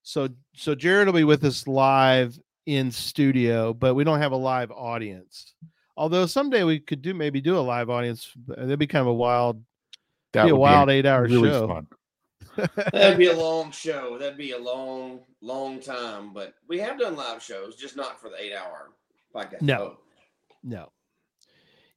So 0.02 0.28
so 0.54 0.74
Jared 0.74 1.06
will 1.06 1.14
be 1.14 1.24
with 1.24 1.44
us 1.44 1.66
live 1.66 2.38
in 2.68 2.90
studio, 2.90 3.72
but 3.72 3.94
we 3.94 4.04
don't 4.04 4.20
have 4.20 4.32
a 4.32 4.36
live 4.36 4.70
audience. 4.70 5.54
Although 5.96 6.26
someday 6.26 6.64
we 6.64 6.78
could 6.78 7.00
do 7.00 7.14
maybe 7.14 7.40
do 7.40 7.56
a 7.58 7.60
live 7.60 7.88
audience. 7.88 8.30
That'd 8.46 8.78
be 8.78 8.86
kind 8.86 9.00
of 9.00 9.06
a 9.08 9.14
wild 9.14 9.64
That 10.34 10.44
be 10.44 10.50
a 10.50 10.54
would 10.54 10.60
wild 10.60 10.90
eight 10.90 11.06
hour 11.06 11.22
really 11.22 11.48
show. 11.48 11.66
fun. 11.66 11.86
That'd 12.92 13.16
be 13.18 13.28
a 13.28 13.36
long 13.36 13.70
show. 13.70 14.18
That'd 14.18 14.36
be 14.36 14.52
a 14.52 14.58
long, 14.58 15.20
long 15.40 15.80
time. 15.80 16.32
But 16.34 16.54
we 16.68 16.78
have 16.80 16.98
done 16.98 17.16
live 17.16 17.42
shows, 17.42 17.74
just 17.76 17.96
not 17.96 18.20
for 18.20 18.28
the 18.28 18.36
eight 18.40 18.52
hour 18.54 18.90
podcast. 19.34 19.62
No. 19.62 19.78
Oh, 19.80 19.96
No. 20.62 20.92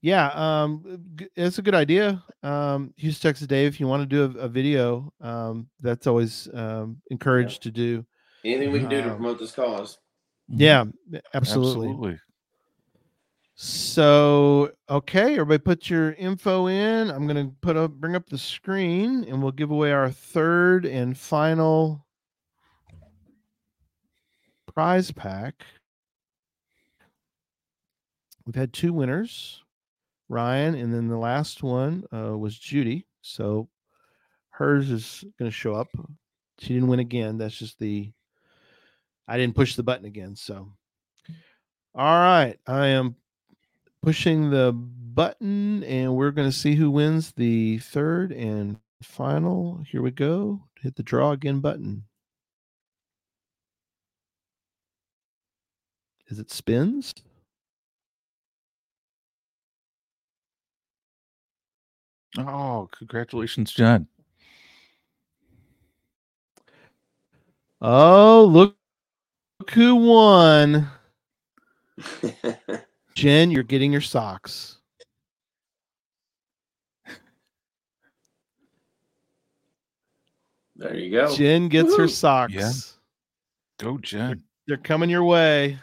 yeah, 0.02 0.31
um, 0.34 1.03
it's 1.35 1.57
a 1.57 1.61
good 1.61 1.76
idea. 1.76 2.23
Um, 2.43 2.93
Houston, 2.98 3.30
Texas, 3.30 3.45
Dave, 3.48 3.68
if 3.73 3.80
you 3.80 3.88
want 3.88 4.02
to 4.02 4.06
do 4.07 4.39
a, 4.39 4.43
a 4.43 4.48
video, 4.48 5.11
um, 5.19 5.68
that's 5.81 6.07
always 6.07 6.48
um, 6.53 7.02
encouraged 7.11 7.64
to 7.64 7.72
do. 7.72 8.06
Anything 8.45 8.72
we 8.72 8.80
can 8.80 8.89
do 8.89 9.02
to 9.02 9.10
Um, 9.10 9.15
promote 9.18 9.38
this 9.39 9.52
cause. 9.52 9.99
Yeah, 10.53 10.85
absolutely. 11.33 11.89
Absolutely. 11.89 12.19
So, 13.55 14.71
okay, 14.89 15.33
everybody 15.33 15.59
put 15.59 15.89
your 15.89 16.13
info 16.13 16.67
in. 16.67 17.11
I'm 17.11 17.27
going 17.27 17.47
to 17.47 17.53
put 17.61 17.77
up 17.77 17.91
bring 17.91 18.15
up 18.15 18.27
the 18.27 18.37
screen 18.37 19.23
and 19.25 19.41
we'll 19.41 19.51
give 19.51 19.69
away 19.71 19.91
our 19.91 20.09
third 20.09 20.85
and 20.85 21.17
final 21.17 22.05
prize 24.73 25.11
pack. 25.11 25.63
We've 28.45 28.55
had 28.55 28.73
two 28.73 28.93
winners, 28.93 29.61
Ryan, 30.27 30.73
and 30.75 30.91
then 30.91 31.07
the 31.07 31.17
last 31.17 31.61
one 31.61 32.03
uh, 32.11 32.35
was 32.35 32.57
Judy. 32.57 33.05
So 33.21 33.69
hers 34.49 34.89
is 34.89 35.23
going 35.37 35.51
to 35.51 35.55
show 35.55 35.75
up. 35.75 35.89
She 36.59 36.73
didn't 36.73 36.87
win 36.89 36.99
again. 36.99 37.37
That's 37.37 37.57
just 37.57 37.77
the 37.77 38.11
I 39.31 39.37
didn't 39.37 39.55
push 39.55 39.75
the 39.75 39.83
button 39.83 40.03
again. 40.03 40.35
So, 40.35 40.67
all 41.95 42.19
right, 42.19 42.57
I 42.67 42.87
am 42.87 43.15
pushing 44.03 44.49
the 44.49 44.73
button 44.73 45.85
and 45.85 46.17
we're 46.17 46.31
going 46.31 46.49
to 46.49 46.57
see 46.57 46.75
who 46.75 46.91
wins 46.91 47.31
the 47.31 47.77
third 47.77 48.33
and 48.33 48.77
final. 49.01 49.85
Here 49.89 50.01
we 50.01 50.11
go. 50.11 50.63
Hit 50.81 50.97
the 50.97 51.03
draw 51.03 51.31
again 51.31 51.61
button. 51.61 52.03
Is 56.27 56.37
it 56.37 56.51
spins. 56.51 57.13
Oh, 62.37 62.89
congratulations, 62.91 63.71
John. 63.71 64.07
Oh, 67.79 68.45
look, 68.51 68.75
who 69.69 69.95
won. 69.95 70.89
Jen, 73.15 73.51
you're 73.51 73.63
getting 73.63 73.91
your 73.91 74.01
socks. 74.01 74.77
There 80.75 80.95
you 80.95 81.11
go. 81.11 81.35
Jen 81.35 81.67
gets 81.67 81.95
her 81.95 82.07
socks. 82.07 82.53
Yeah. 82.53 82.71
Go, 83.85 83.99
Jen. 83.99 84.43
They're 84.67 84.77
coming 84.77 85.11
your 85.11 85.23
way. 85.23 85.77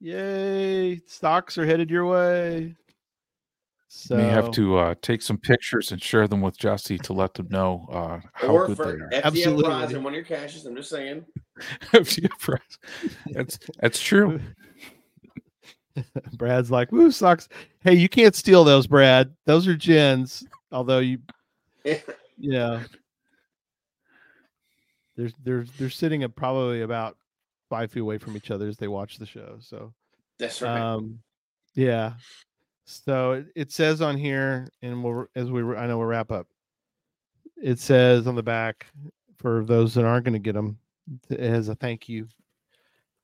Yay. 0.00 1.00
Stocks 1.06 1.58
are 1.58 1.66
headed 1.66 1.90
your 1.90 2.06
way. 2.06 2.76
So 3.88 4.16
May 4.16 4.24
have 4.24 4.50
to 4.52 4.78
uh, 4.78 4.94
take 5.00 5.22
some 5.22 5.38
pictures 5.38 5.92
and 5.92 6.02
share 6.02 6.26
them 6.26 6.40
with 6.40 6.58
Jesse 6.58 6.98
to 6.98 7.12
let 7.12 7.34
them 7.34 7.46
know 7.50 7.86
uh, 7.90 8.20
how 8.32 8.48
or 8.48 8.66
good 8.66 8.76
for 8.76 8.86
they 8.86 8.92
are. 8.92 9.08
FTL 9.08 9.24
Absolutely. 9.24 9.64
prize 9.64 9.92
and 9.92 10.04
one 10.04 10.12
of 10.12 10.16
your 10.16 10.24
caches. 10.24 10.66
I'm 10.66 10.74
just 10.76 10.90
saying. 10.90 11.24
FTL 11.92 12.38
prize. 12.38 12.78
That's 13.30 13.58
that's 13.80 14.00
true. 14.00 14.40
Brad's 16.36 16.70
like, 16.70 16.92
woo, 16.92 17.10
socks. 17.10 17.48
Hey, 17.80 17.94
you 17.94 18.08
can't 18.08 18.34
steal 18.34 18.64
those, 18.64 18.86
Brad. 18.86 19.32
Those 19.46 19.66
are 19.66 19.76
Jen's. 19.76 20.44
Although 20.72 20.98
you 20.98 21.18
yeah. 22.38 22.82
They're 25.16 25.30
they're 25.44 25.64
they're 25.78 25.90
sitting 25.90 26.22
at 26.22 26.36
probably 26.36 26.82
about 26.82 27.16
five 27.70 27.90
feet 27.90 28.00
away 28.00 28.18
from 28.18 28.36
each 28.36 28.50
other 28.50 28.68
as 28.68 28.76
they 28.76 28.88
watch 28.88 29.18
the 29.18 29.26
show. 29.26 29.56
So 29.60 29.94
That's 30.38 30.60
right. 30.60 30.78
um 30.78 31.20
yeah. 31.74 32.14
So 32.86 33.44
it, 33.56 33.72
says 33.72 34.00
on 34.00 34.16
here, 34.16 34.68
and 34.80 35.02
we'll 35.02 35.26
as 35.34 35.50
we 35.50 35.62
I 35.76 35.86
know 35.86 35.98
we'll 35.98 36.06
wrap 36.06 36.30
up. 36.30 36.46
It 37.60 37.80
says 37.80 38.26
on 38.26 38.36
the 38.36 38.42
back 38.42 38.86
for 39.38 39.64
those 39.64 39.94
that 39.94 40.04
aren't 40.04 40.24
going 40.24 40.34
to 40.34 40.38
get 40.38 40.54
them, 40.54 40.78
has 41.30 41.68
a 41.68 41.74
thank 41.74 42.08
you. 42.08 42.28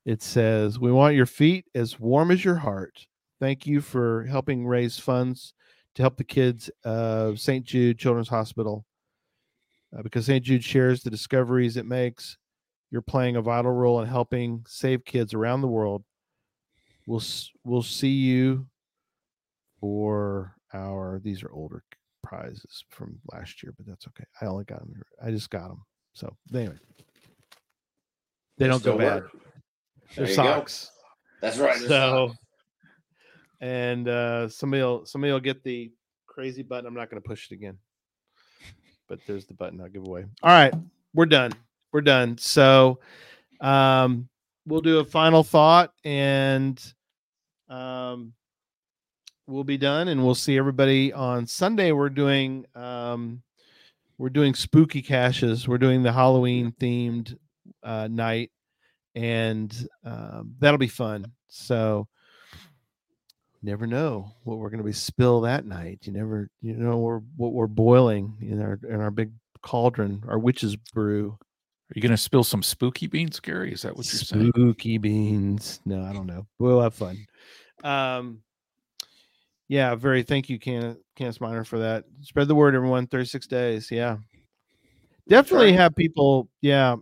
It 0.05 0.20
says, 0.20 0.80
"We 0.80 0.90
want 0.90 1.14
your 1.14 1.26
feet 1.26 1.66
as 1.76 2.01
warm 2.01 2.32
as 2.32 2.44
your 2.44 2.56
heart. 2.56 3.06
Thank 3.40 3.66
you 3.66 3.80
for 3.80 4.24
helping 4.24 4.66
raise 4.66 4.98
funds 4.98 5.55
to 5.94 6.02
help 6.02 6.16
the 6.16 6.24
kids 6.24 6.70
of 6.84 7.39
St. 7.39 7.64
Jude 7.64 7.98
Children's 7.98 8.28
Hospital. 8.28 8.84
Uh, 9.97 10.02
because 10.02 10.26
St. 10.26 10.44
Jude 10.44 10.64
shares 10.64 11.02
the 11.02 11.10
discoveries 11.10 11.76
it 11.76 11.84
makes, 11.84 12.39
you're 12.90 13.02
playing 13.02 13.36
a 13.36 13.43
vital 13.43 13.72
role 13.72 14.01
in 14.01 14.09
helping 14.09 14.64
save 14.66 15.05
kids 15.05 15.34
around 15.34 15.60
the 15.60 15.68
world. 15.68 16.02
We'll 17.06 17.22
we'll 17.64 17.82
see 17.82 18.10
you 18.10 18.66
for 19.83 20.55
our 20.73 21.21
these 21.25 21.43
are 21.43 21.51
older 21.51 21.83
prizes 22.23 22.85
from 22.89 23.19
last 23.33 23.63
year, 23.65 23.75
but 23.77 23.85
that's 23.85 24.07
okay. 24.07 24.25
I 24.41 24.47
only 24.47 24.65
got 24.65 24.79
them. 24.79 24.95
I 25.23 25.33
just 25.33 25.51
got 25.51 25.67
them. 25.69 25.85
So 26.15 26.33
anyway, 26.55 26.77
they 26.97 27.05
They 28.59 28.67
don't 28.69 28.79
go 28.83 28.93
still 28.95 28.99
bad. 28.99 29.23
work. 29.23 29.33
They're 30.15 30.27
There 30.27 30.31
you 30.31 30.37
go. 30.37 30.43
socks. 30.45 30.91
That's 31.41 31.59
right. 31.59 31.77
So, 31.79 31.89
socks. 32.29 32.39
and 33.61 34.07
uh 34.09 34.49
somebody 34.49 34.83
will 34.85 35.05
somebody 35.05 35.33
will 35.33 35.41
get 35.41 35.65
the 35.65 35.91
crazy 36.27 36.63
button. 36.63 36.87
I'm 36.87 36.95
not 36.95 37.11
going 37.11 37.21
to 37.21 37.29
push 37.29 37.51
it 37.51 37.55
again, 37.55 37.77
but 39.09 39.19
there's 39.27 39.47
the 39.47 39.55
button 39.55 39.81
I'll 39.81 39.89
give 39.89 40.07
away. 40.07 40.27
All 40.45 40.51
right, 40.51 40.73
we're 41.13 41.27
done. 41.27 41.51
We're 41.93 42.03
done. 42.03 42.39
So, 42.39 43.01
um, 43.61 44.29
we'll 44.65 44.81
do 44.81 45.01
a 45.01 45.05
final 45.05 45.43
thought 45.43 45.93
and 46.05 46.81
um 47.69 48.33
we'll 49.47 49.64
be 49.64 49.78
done 49.78 50.09
and 50.09 50.24
we'll 50.24 50.35
see 50.35 50.56
everybody 50.56 51.12
on 51.12 51.47
Sunday. 51.47 51.93
We're 51.93 52.09
doing 52.09 52.66
um 52.74 53.43
we're 54.19 54.31
doing 54.31 54.55
spooky 54.55 55.02
caches. 55.02 55.66
We're 55.66 55.78
doing 55.78 56.02
the 56.02 56.12
Halloween 56.12 56.73
themed 56.81 57.36
uh 57.82 58.09
night 58.09 58.51
and 59.14 59.89
um, 60.05 60.55
that'll 60.59 60.78
be 60.78 60.89
fun. 60.89 61.32
So 61.48 62.09
never 63.62 63.86
know 63.86 64.32
what 64.44 64.59
we're 64.59 64.70
going 64.70 64.78
to 64.78 64.85
be 64.85 64.93
spill 64.93 65.43
that 65.43 65.66
night. 65.66 66.01
You 66.02 66.12
never 66.12 66.51
you 66.60 66.74
know 66.74 66.98
we're 66.98 67.20
what 67.36 67.52
we're 67.52 67.66
boiling 67.66 68.36
in 68.40 68.60
our 68.62 68.78
in 68.89 69.01
our 69.01 69.10
big 69.10 69.32
cauldron, 69.62 70.23
our 70.28 70.39
witch's 70.39 70.77
brew. 70.77 71.39
Are 71.40 71.94
you 71.94 72.02
going 72.02 72.10
to 72.10 72.16
spill 72.16 72.44
some 72.44 72.62
spooky 72.62 73.06
beans, 73.06 73.39
Gary? 73.39 73.73
Is 73.73 73.82
that 73.82 73.97
what 73.97 74.10
you're 74.10 74.20
saying? 74.20 74.51
Spooky 74.56 74.97
beans. 74.97 75.81
No, 75.85 76.02
I 76.02 76.14
don't 76.14 76.27
know. 76.27 76.47
We'll 76.59 76.81
have 76.81 76.94
fun. 76.94 77.27
Um, 77.85 78.39
yeah, 79.68 79.94
very. 79.94 80.22
Thank 80.22 80.48
you, 80.48 80.59
Can 80.59 80.97
Candace 81.16 81.40
Miner, 81.40 81.64
for 81.64 81.78
that. 81.78 82.05
Spread 82.22 82.48
the 82.48 82.55
word, 82.55 82.74
everyone. 82.74 83.06
Thirty 83.06 83.24
six 83.24 83.47
days. 83.47 83.90
Yeah, 83.90 84.18
definitely 85.28 85.72
have 85.72 85.94
people. 85.94 86.48
Yeah, 86.60 86.97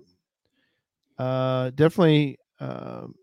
uh, 1.18 1.70
definitely. 1.70 2.38
Um, 2.60 3.14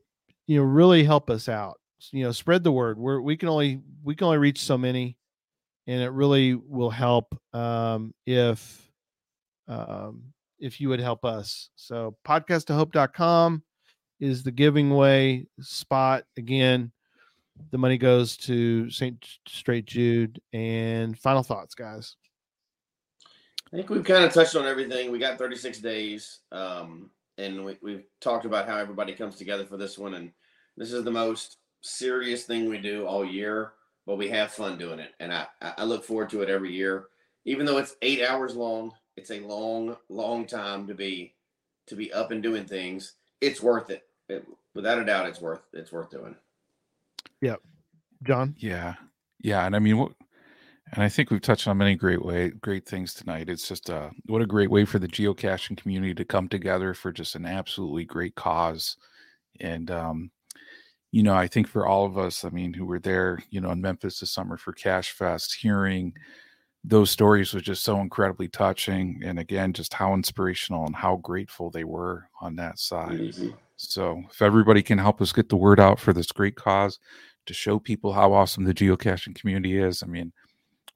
you 0.48 0.58
know, 0.58 0.64
really 0.64 1.04
help 1.04 1.30
us 1.30 1.50
out. 1.50 1.80
You 2.12 2.24
know, 2.24 2.32
spread 2.32 2.64
the 2.64 2.72
word. 2.72 2.98
We're 2.98 3.22
we 3.22 3.38
can 3.38 3.50
only 3.50 3.82
we 4.04 4.16
can 4.16 4.26
only 4.26 4.38
reach 4.38 4.62
so 4.62 4.78
many, 4.78 5.18
and 5.88 6.02
it 6.02 6.10
really 6.10 6.56
will 6.56 6.90
help 6.90 7.38
um, 7.54 8.14
if 8.26 8.90
um, 9.68 10.34
if 10.60 10.80
you 10.80 10.90
would 10.90 11.00
help 11.00 11.26
us. 11.26 11.70
So 11.76 12.16
podcastofhope.com 12.26 13.64
is 14.20 14.44
the 14.44 14.52
giving 14.52 14.90
way 14.92 15.48
spot. 15.60 16.24
Again, 16.38 16.92
the 17.72 17.78
money 17.78 17.98
goes 17.98 18.38
to 18.38 18.90
St. 18.90 19.24
Straight 19.48 19.86
Jude. 19.86 20.42
And 20.54 21.18
final 21.18 21.44
thoughts, 21.44 21.76
guys. 21.76 22.16
I 23.74 23.76
think 23.76 23.90
we've 23.90 24.04
kind 24.04 24.24
of 24.24 24.34
touched 24.34 24.56
on 24.56 24.66
everything. 24.66 25.12
We 25.12 25.20
got 25.20 25.38
36 25.38 25.80
days, 25.80 26.40
um, 26.54 27.10
and 27.38 27.66
we, 27.66 27.78
we've 27.82 28.06
talked 28.22 28.46
about 28.46 28.68
how 28.68 28.78
everybody 28.78 29.14
comes 29.14 29.36
together 29.36 29.66
for 29.66 29.76
this 29.76 29.98
one. 29.98 30.14
And 30.14 30.32
this 30.78 30.94
is 30.94 31.04
the 31.04 31.12
most 31.12 31.58
serious 31.82 32.44
thing 32.44 32.70
we 32.70 32.78
do 32.78 33.06
all 33.06 33.26
year, 33.26 33.74
but 34.06 34.18
we 34.18 34.30
have 34.30 34.52
fun 34.54 34.78
doing 34.78 35.00
it, 35.00 35.12
and 35.20 35.34
I 35.34 35.48
I 35.62 35.84
look 35.84 36.06
forward 36.06 36.30
to 36.30 36.42
it 36.42 36.50
every 36.50 36.74
year. 36.74 37.08
Even 37.44 37.66
though 37.66 37.78
it's 37.78 37.98
eight 38.02 38.24
hours 38.24 38.56
long, 38.56 38.94
it's 39.18 39.32
a 39.32 39.42
long, 39.42 39.98
long 40.08 40.46
time 40.46 40.88
to 40.88 40.94
be 40.94 41.34
to 41.88 41.96
be 41.96 42.14
up 42.14 42.32
and 42.32 42.42
doing 42.42 42.66
things. 42.66 43.16
It's 43.42 43.62
worth 43.62 43.90
it. 43.90 44.04
It- 44.30 44.48
without 44.76 45.00
a 45.00 45.06
doubt, 45.06 45.28
it's 45.28 45.42
worth 45.42 45.62
it's 45.74 45.92
worth 45.92 46.10
doing. 46.10 46.36
Yep. 47.42 47.60
John? 48.24 48.56
Yeah. 48.58 48.96
Yeah. 49.40 49.66
And 49.66 49.76
I 49.76 49.80
mean, 49.80 49.98
what, 49.98 50.14
and 50.94 51.04
I 51.04 51.10
think 51.10 51.30
we've 51.30 51.42
touched 51.42 51.68
on 51.68 51.78
many 51.78 51.96
great 51.96 52.24
way, 52.24 52.50
great 52.50 52.86
things 52.86 53.14
tonight. 53.14 53.50
It's 53.50 53.68
just 53.68 53.90
uh, 53.90 54.10
what 54.26 54.42
a 54.42 54.48
great 54.48 54.72
way 54.72 54.86
for 54.86 55.00
the 55.00 55.08
geocaching 55.08 55.78
community 55.78 56.14
to 56.16 56.26
come 56.26 56.48
together 56.48 56.94
for 56.94 57.12
just 57.12 57.36
an 57.36 57.46
absolutely 57.46 58.06
great 58.06 58.36
cause. 58.36 58.96
And, 59.60 59.92
um, 59.92 60.32
you 61.12 61.24
know, 61.24 61.36
I 61.36 61.48
think 61.48 61.68
for 61.68 61.86
all 61.86 62.06
of 62.06 62.18
us, 62.18 62.46
I 62.46 62.50
mean, 62.50 62.74
who 62.74 62.86
were 62.86 63.00
there, 63.00 63.40
you 63.50 63.62
know, 63.62 63.72
in 63.72 63.82
Memphis 63.82 64.20
this 64.20 64.32
summer 64.32 64.58
for 64.58 64.74
Cache 64.74 65.12
Fest, 65.12 65.58
hearing 65.60 66.14
those 66.84 67.12
stories 67.12 67.54
was 67.54 67.64
just 67.64 67.84
so 67.84 68.00
incredibly 68.00 68.48
touching. 68.48 69.22
And 69.26 69.40
again, 69.40 69.74
just 69.74 69.94
how 69.94 70.14
inspirational 70.14 70.86
and 70.86 70.96
how 70.96 71.18
grateful 71.18 71.70
they 71.70 71.84
were 71.84 72.30
on 72.42 72.56
that 72.58 72.80
side. 72.80 73.20
Mhm. 73.20 73.58
So 73.78 74.24
if 74.32 74.42
everybody 74.42 74.82
can 74.82 74.98
help 74.98 75.22
us 75.22 75.32
get 75.32 75.50
the 75.50 75.56
word 75.56 75.80
out 75.80 76.00
for 76.00 76.12
this 76.14 76.32
great 76.32 76.56
cause, 76.56 77.00
to 77.46 77.54
show 77.54 77.80
people 77.80 78.12
how 78.12 78.34
awesome 78.34 78.66
the 78.66 78.74
geocaching 78.74 79.34
community 79.34 79.78
is. 79.80 80.04
I 80.04 80.06
mean, 80.08 80.34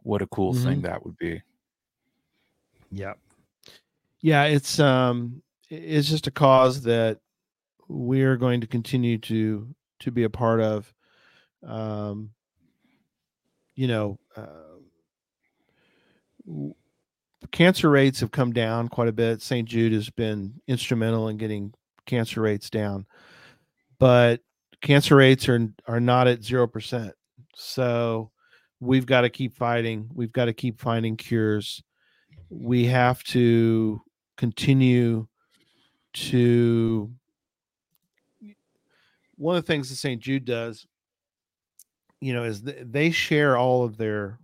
what 0.04 0.22
a 0.22 0.28
cool 0.28 0.54
Mm-hmm. 0.54 0.64
thing 0.66 0.82
that 0.82 1.06
would 1.06 1.18
be. 1.18 1.42
Yeah. 2.92 3.14
Yeah, 4.20 4.44
it's 4.44 4.80
um 4.80 5.42
it's 5.70 6.10
just 6.10 6.28
a 6.28 6.32
cause 6.32 6.82
that 6.84 7.20
we're 7.88 8.36
going 8.36 8.62
to 8.62 8.68
continue 8.68 9.18
to 9.20 9.74
to 10.00 10.12
be 10.12 10.24
a 10.24 10.30
part 10.30 10.60
of. 10.60 10.94
Um 11.66 12.32
you 13.76 13.88
know, 13.88 14.20
uh, 14.36 14.48
w- 16.46 16.76
cancer 17.52 17.90
rates 17.90 18.20
have 18.20 18.32
come 18.32 18.52
down 18.52 18.90
quite 18.90 19.08
a 19.08 19.14
bit. 19.14 19.42
St. 19.42 19.68
Jude 19.68 19.94
has 19.94 20.10
been 20.10 20.62
instrumental 20.68 21.30
in 21.30 21.38
getting 21.38 21.74
cancer 22.06 22.42
rates 22.42 22.70
down. 22.70 23.06
But 24.00 24.42
cancer 24.82 25.16
rates 25.16 25.48
are 25.48 25.68
are 25.88 26.00
not 26.00 26.28
at 26.28 26.42
0%. 26.42 27.12
So 27.56 28.32
we've 28.80 29.06
got 29.06 29.22
to 29.22 29.30
keep 29.30 29.56
fighting. 29.56 30.10
We've 30.14 30.32
got 30.32 30.46
to 30.46 30.54
keep 30.54 30.80
finding 30.80 31.18
cures 31.18 31.84
we 32.52 32.86
have 32.86 33.24
to 33.24 34.02
continue 34.36 35.26
to 36.14 37.10
one 39.38 39.56
of 39.56 39.64
the 39.64 39.68
things 39.68 39.90
that 39.90 39.96
St. 39.96 40.22
Jude 40.22 40.46
does, 40.46 40.86
you 42.20 42.34
know, 42.34 42.44
is 42.44 42.62
th- 42.62 42.78
they 42.82 43.10
share 43.10 43.58
all 43.58 43.86
of 43.86 43.98
their 43.98 44.38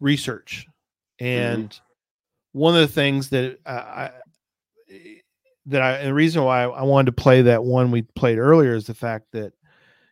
research. 0.00 0.66
Mm-hmm. 1.20 1.54
And 1.54 1.80
one 2.52 2.74
of 2.74 2.80
the 2.80 2.92
things 2.92 3.28
that 3.28 3.58
uh, 3.64 3.68
I, 3.68 4.02
I 4.04 4.10
that 5.68 5.82
I 5.82 5.92
and 5.98 6.08
the 6.08 6.14
reason 6.14 6.42
why 6.42 6.64
I 6.64 6.82
wanted 6.82 7.06
to 7.06 7.22
play 7.22 7.42
that 7.42 7.62
one 7.62 7.90
we 7.90 8.02
played 8.02 8.38
earlier 8.38 8.74
is 8.74 8.86
the 8.86 8.94
fact 8.94 9.26
that 9.32 9.52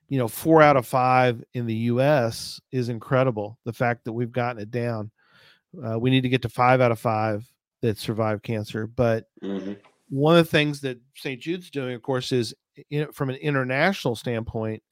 you 0.08 0.18
know 0.18 0.28
four 0.28 0.62
out 0.62 0.76
of 0.76 0.86
five 0.86 1.42
in 1.54 1.66
the 1.66 1.74
U.S. 1.74 2.60
is 2.72 2.88
incredible. 2.88 3.58
The 3.64 3.72
fact 3.72 4.04
that 4.04 4.12
we've 4.12 4.32
gotten 4.32 4.62
it 4.62 4.70
down. 4.70 5.10
Uh, 5.84 5.98
we 5.98 6.10
need 6.10 6.22
to 6.22 6.28
get 6.28 6.42
to 6.42 6.48
five 6.48 6.80
out 6.80 6.92
of 6.92 6.98
five 6.98 7.44
that 7.82 7.98
survive 7.98 8.42
cancer. 8.42 8.86
But 8.86 9.26
one 10.08 10.36
of 10.36 10.44
the 10.44 10.50
things 10.50 10.80
that 10.82 10.98
St. 11.14 11.40
Jude's 11.40 11.70
doing, 11.70 11.94
of 11.94 12.02
course, 12.02 12.32
is 12.32 12.54
in, 12.90 13.10
from 13.12 13.30
an 13.30 13.36
international 13.36 14.16
standpoint, 14.16 14.82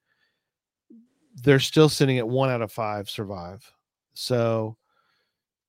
they're 1.43 1.61
still 1.61 1.89
sitting 1.89 2.19
at 2.19 2.29
one 2.29 2.51
out 2.51 2.63
of 2.63 2.73
five 2.73 3.09
survive. 3.09 3.73
So, 4.15 4.77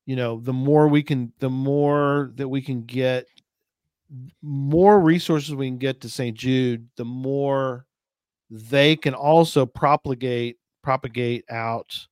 you 0.05 0.15
know, 0.15 0.39
the 0.39 0.53
more 0.53 0.87
we 0.87 1.03
can, 1.03 1.33
the 1.39 1.49
more 1.49 2.31
that 2.35 2.47
we 2.47 2.61
can 2.61 2.83
get, 2.83 3.27
more 4.41 4.99
resources 4.99 5.55
we 5.55 5.67
can 5.67 5.77
get 5.77 6.01
to 6.01 6.09
St. 6.09 6.37
Jude, 6.37 6.87
the 6.97 7.05
more 7.05 7.85
they 8.49 8.95
can 8.95 9.13
also 9.15 9.65
propagate 9.65 10.57
propagate 10.83 11.43
out 11.49 12.07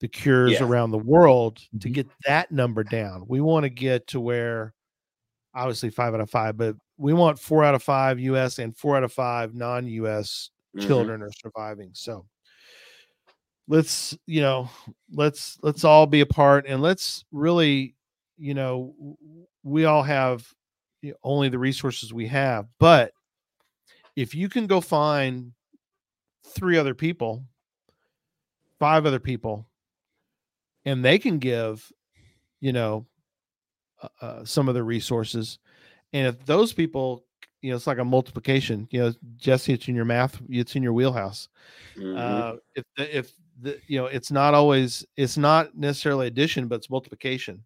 the 0.00 0.08
cures 0.08 0.60
Yeah. 0.60 0.66
around 0.66 0.90
the 0.92 0.98
world 0.98 1.60
to 1.80 1.88
get 1.90 2.08
that 2.26 2.50
number 2.52 2.82
down. 2.84 3.24
We 3.28 3.40
want 3.40 3.64
to 3.64 3.70
get 3.70 4.06
to 4.08 4.20
where 4.20 4.74
obviously 5.54 5.90
five 5.90 6.14
out 6.14 6.20
of 6.20 6.30
five, 6.30 6.56
but 6.56 6.76
we 6.98 7.12
want 7.14 7.38
four 7.38 7.64
out 7.64 7.74
of 7.74 7.82
five 7.82 8.20
US 8.20 8.58
and 8.58 8.76
four 8.76 8.96
out 8.96 9.04
of 9.04 9.12
five 9.12 9.54
non-US 9.54 10.50
Mhm. 10.74 10.86
children 10.86 11.22
are 11.22 11.32
surviving. 11.32 11.90
So 11.94 12.26
let's, 13.68 14.16
you 14.26 14.40
know, 14.40 14.68
let's 15.12 15.58
let's 15.62 15.84
all 15.84 16.06
be 16.06 16.20
a 16.20 16.26
part 16.26 16.66
and 16.66 16.82
let's 16.82 17.24
really, 17.32 17.94
you 18.36 18.54
know, 18.54 19.16
we 19.62 19.84
all 19.84 20.02
have 20.02 20.46
only 21.22 21.48
the 21.48 21.58
resources 21.58 22.12
we 22.12 22.26
have, 22.28 22.66
but 22.78 23.12
if 24.16 24.34
you 24.34 24.48
can 24.48 24.66
go 24.66 24.80
find 24.80 25.52
three 26.44 26.76
other 26.76 26.94
people, 26.94 27.44
five 28.78 29.06
other 29.06 29.20
people, 29.20 29.66
and 30.84 31.04
they 31.04 31.18
can 31.18 31.38
give, 31.38 31.90
you 32.60 32.72
know, 32.72 33.06
uh, 34.02 34.08
uh, 34.20 34.44
some 34.44 34.68
of 34.68 34.74
the 34.74 34.82
resources, 34.82 35.58
and 36.12 36.26
if 36.26 36.44
those 36.44 36.72
people, 36.72 37.24
you 37.62 37.70
know, 37.70 37.76
it's 37.76 37.86
like 37.86 37.98
a 37.98 38.04
multiplication. 38.04 38.88
You 38.90 39.00
know, 39.00 39.12
Jesse, 39.36 39.74
it's 39.74 39.88
in 39.88 39.94
your 39.94 40.06
math, 40.06 40.40
it's 40.48 40.74
in 40.76 40.82
your 40.82 40.92
wheelhouse. 40.94 41.48
Uh, 42.16 42.56
if 42.74 42.84
the, 42.96 43.18
if 43.18 43.32
the 43.60 43.78
you 43.86 43.98
know, 43.98 44.06
it's 44.06 44.30
not 44.30 44.54
always, 44.54 45.04
it's 45.16 45.36
not 45.36 45.76
necessarily 45.76 46.26
addition, 46.26 46.68
but 46.68 46.76
it's 46.76 46.90
multiplication. 46.90 47.62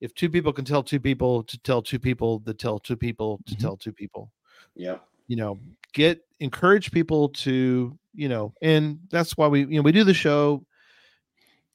If 0.00 0.14
two 0.14 0.28
people 0.28 0.52
can 0.52 0.64
tell 0.64 0.82
two 0.82 1.00
people 1.00 1.42
to 1.44 1.58
tell 1.58 1.82
two 1.82 1.98
people 1.98 2.40
to 2.40 2.54
tell 2.54 2.78
two 2.78 2.96
people 2.96 3.40
to 3.46 3.54
mm-hmm. 3.54 3.62
tell 3.62 3.76
two 3.76 3.92
people, 3.92 4.30
Yep. 4.74 5.02
you 5.26 5.36
know 5.36 5.58
get 5.92 6.22
encourage 6.40 6.92
people 6.92 7.30
to 7.30 7.98
you 8.14 8.28
know 8.28 8.52
and 8.60 8.98
that's 9.10 9.36
why 9.36 9.48
we 9.48 9.60
you 9.60 9.76
know 9.76 9.82
we 9.82 9.92
do 9.92 10.04
the 10.04 10.12
show 10.12 10.64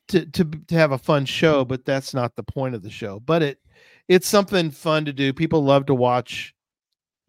to 0.10 0.26
to 0.28 0.46
to 0.68 0.76
have 0.76 0.92
a 0.92 0.98
fun 0.98 1.26
show 1.26 1.66
but 1.66 1.84
that's 1.84 2.14
not 2.14 2.36
the 2.36 2.44
point 2.44 2.76
of 2.76 2.84
the 2.84 2.90
show. 2.90 3.20
But 3.20 3.42
it 3.42 3.60
it's 4.08 4.28
something 4.28 4.72
fun 4.72 5.06
to 5.06 5.14
do. 5.14 5.34
People 5.34 5.64
love 5.64 5.86
to 5.88 5.96
watch 5.96 6.54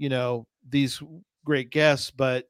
you 0.02 0.08
know 0.08 0.46
these 0.68 1.00
great 1.44 1.70
guests 1.70 2.10
but 2.10 2.48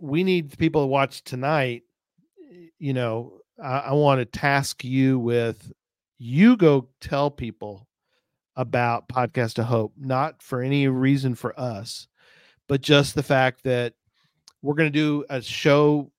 we 0.00 0.24
need 0.24 0.58
people 0.58 0.82
to 0.82 0.86
watch 0.88 1.22
tonight 1.22 1.82
eh, 2.52 2.66
you 2.80 2.92
know 2.92 3.40
i, 3.62 3.78
I 3.78 3.92
want 3.92 4.18
to 4.18 4.24
task 4.24 4.82
you 4.82 5.20
with 5.20 5.72
you 6.22 6.56
go 6.56 6.88
tell 7.00 7.30
people 7.30 7.88
about 8.54 9.08
podcast 9.08 9.58
of 9.58 9.64
hope 9.64 9.92
not 9.98 10.40
for 10.40 10.62
any 10.62 10.86
reason 10.86 11.34
for 11.34 11.58
us 11.58 12.06
but 12.68 12.80
just 12.80 13.16
the 13.16 13.22
fact 13.22 13.64
that 13.64 13.92
we're 14.62 14.74
going 14.74 14.90
to 14.90 14.96
do 14.98 15.24
a 15.30 15.42
show 15.42 16.12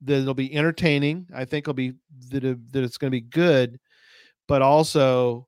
that'll 0.00 0.32
be 0.32 0.54
entertaining 0.56 1.26
i 1.34 1.44
think 1.44 1.64
it'll 1.64 1.74
be 1.74 1.92
that, 2.30 2.42
that 2.72 2.82
it's 2.82 2.96
going 2.96 3.10
to 3.10 3.16
be 3.16 3.20
good 3.20 3.78
but 4.48 4.62
also 4.62 5.46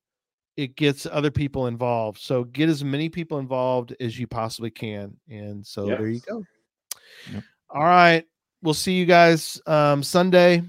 it 0.58 0.74
gets 0.74 1.06
other 1.06 1.30
people 1.30 1.68
involved. 1.68 2.18
So 2.20 2.42
get 2.42 2.68
as 2.68 2.82
many 2.82 3.08
people 3.08 3.38
involved 3.38 3.94
as 4.00 4.18
you 4.18 4.26
possibly 4.26 4.70
can 4.72 5.16
and 5.30 5.64
so 5.64 5.86
there 5.86 6.08
you 6.08 6.14
Yes. 6.14 6.24
go. 6.28 6.44
All 7.70 7.84
right 7.84 8.24
we'll 8.60 8.74
see 8.74 8.92
you 8.98 9.06
guys 9.06 9.62
um 9.66 10.02
sunday. 10.02 10.62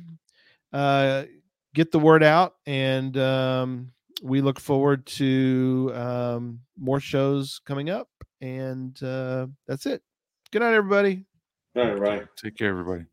Uh 0.72 1.24
get 1.80 1.94
the 1.94 2.00
word 2.00 2.24
out 2.24 2.56
and 2.66 3.16
um 3.16 3.90
we 4.22 4.42
look 4.42 4.60
forward 4.60 5.06
to 5.06 5.90
um 5.96 6.60
more 6.78 7.00
shows 7.00 7.62
coming 7.66 7.90
up 7.90 8.10
and 8.42 9.02
uh 9.02 9.48
that's 9.66 9.86
it 9.86 10.02
good 10.52 10.62
night 10.62 10.74
everybody 10.74 11.24
All 11.78 11.94
right. 11.96 12.28
Take 12.36 12.58
care, 12.58 12.70
everybody. 12.70 13.06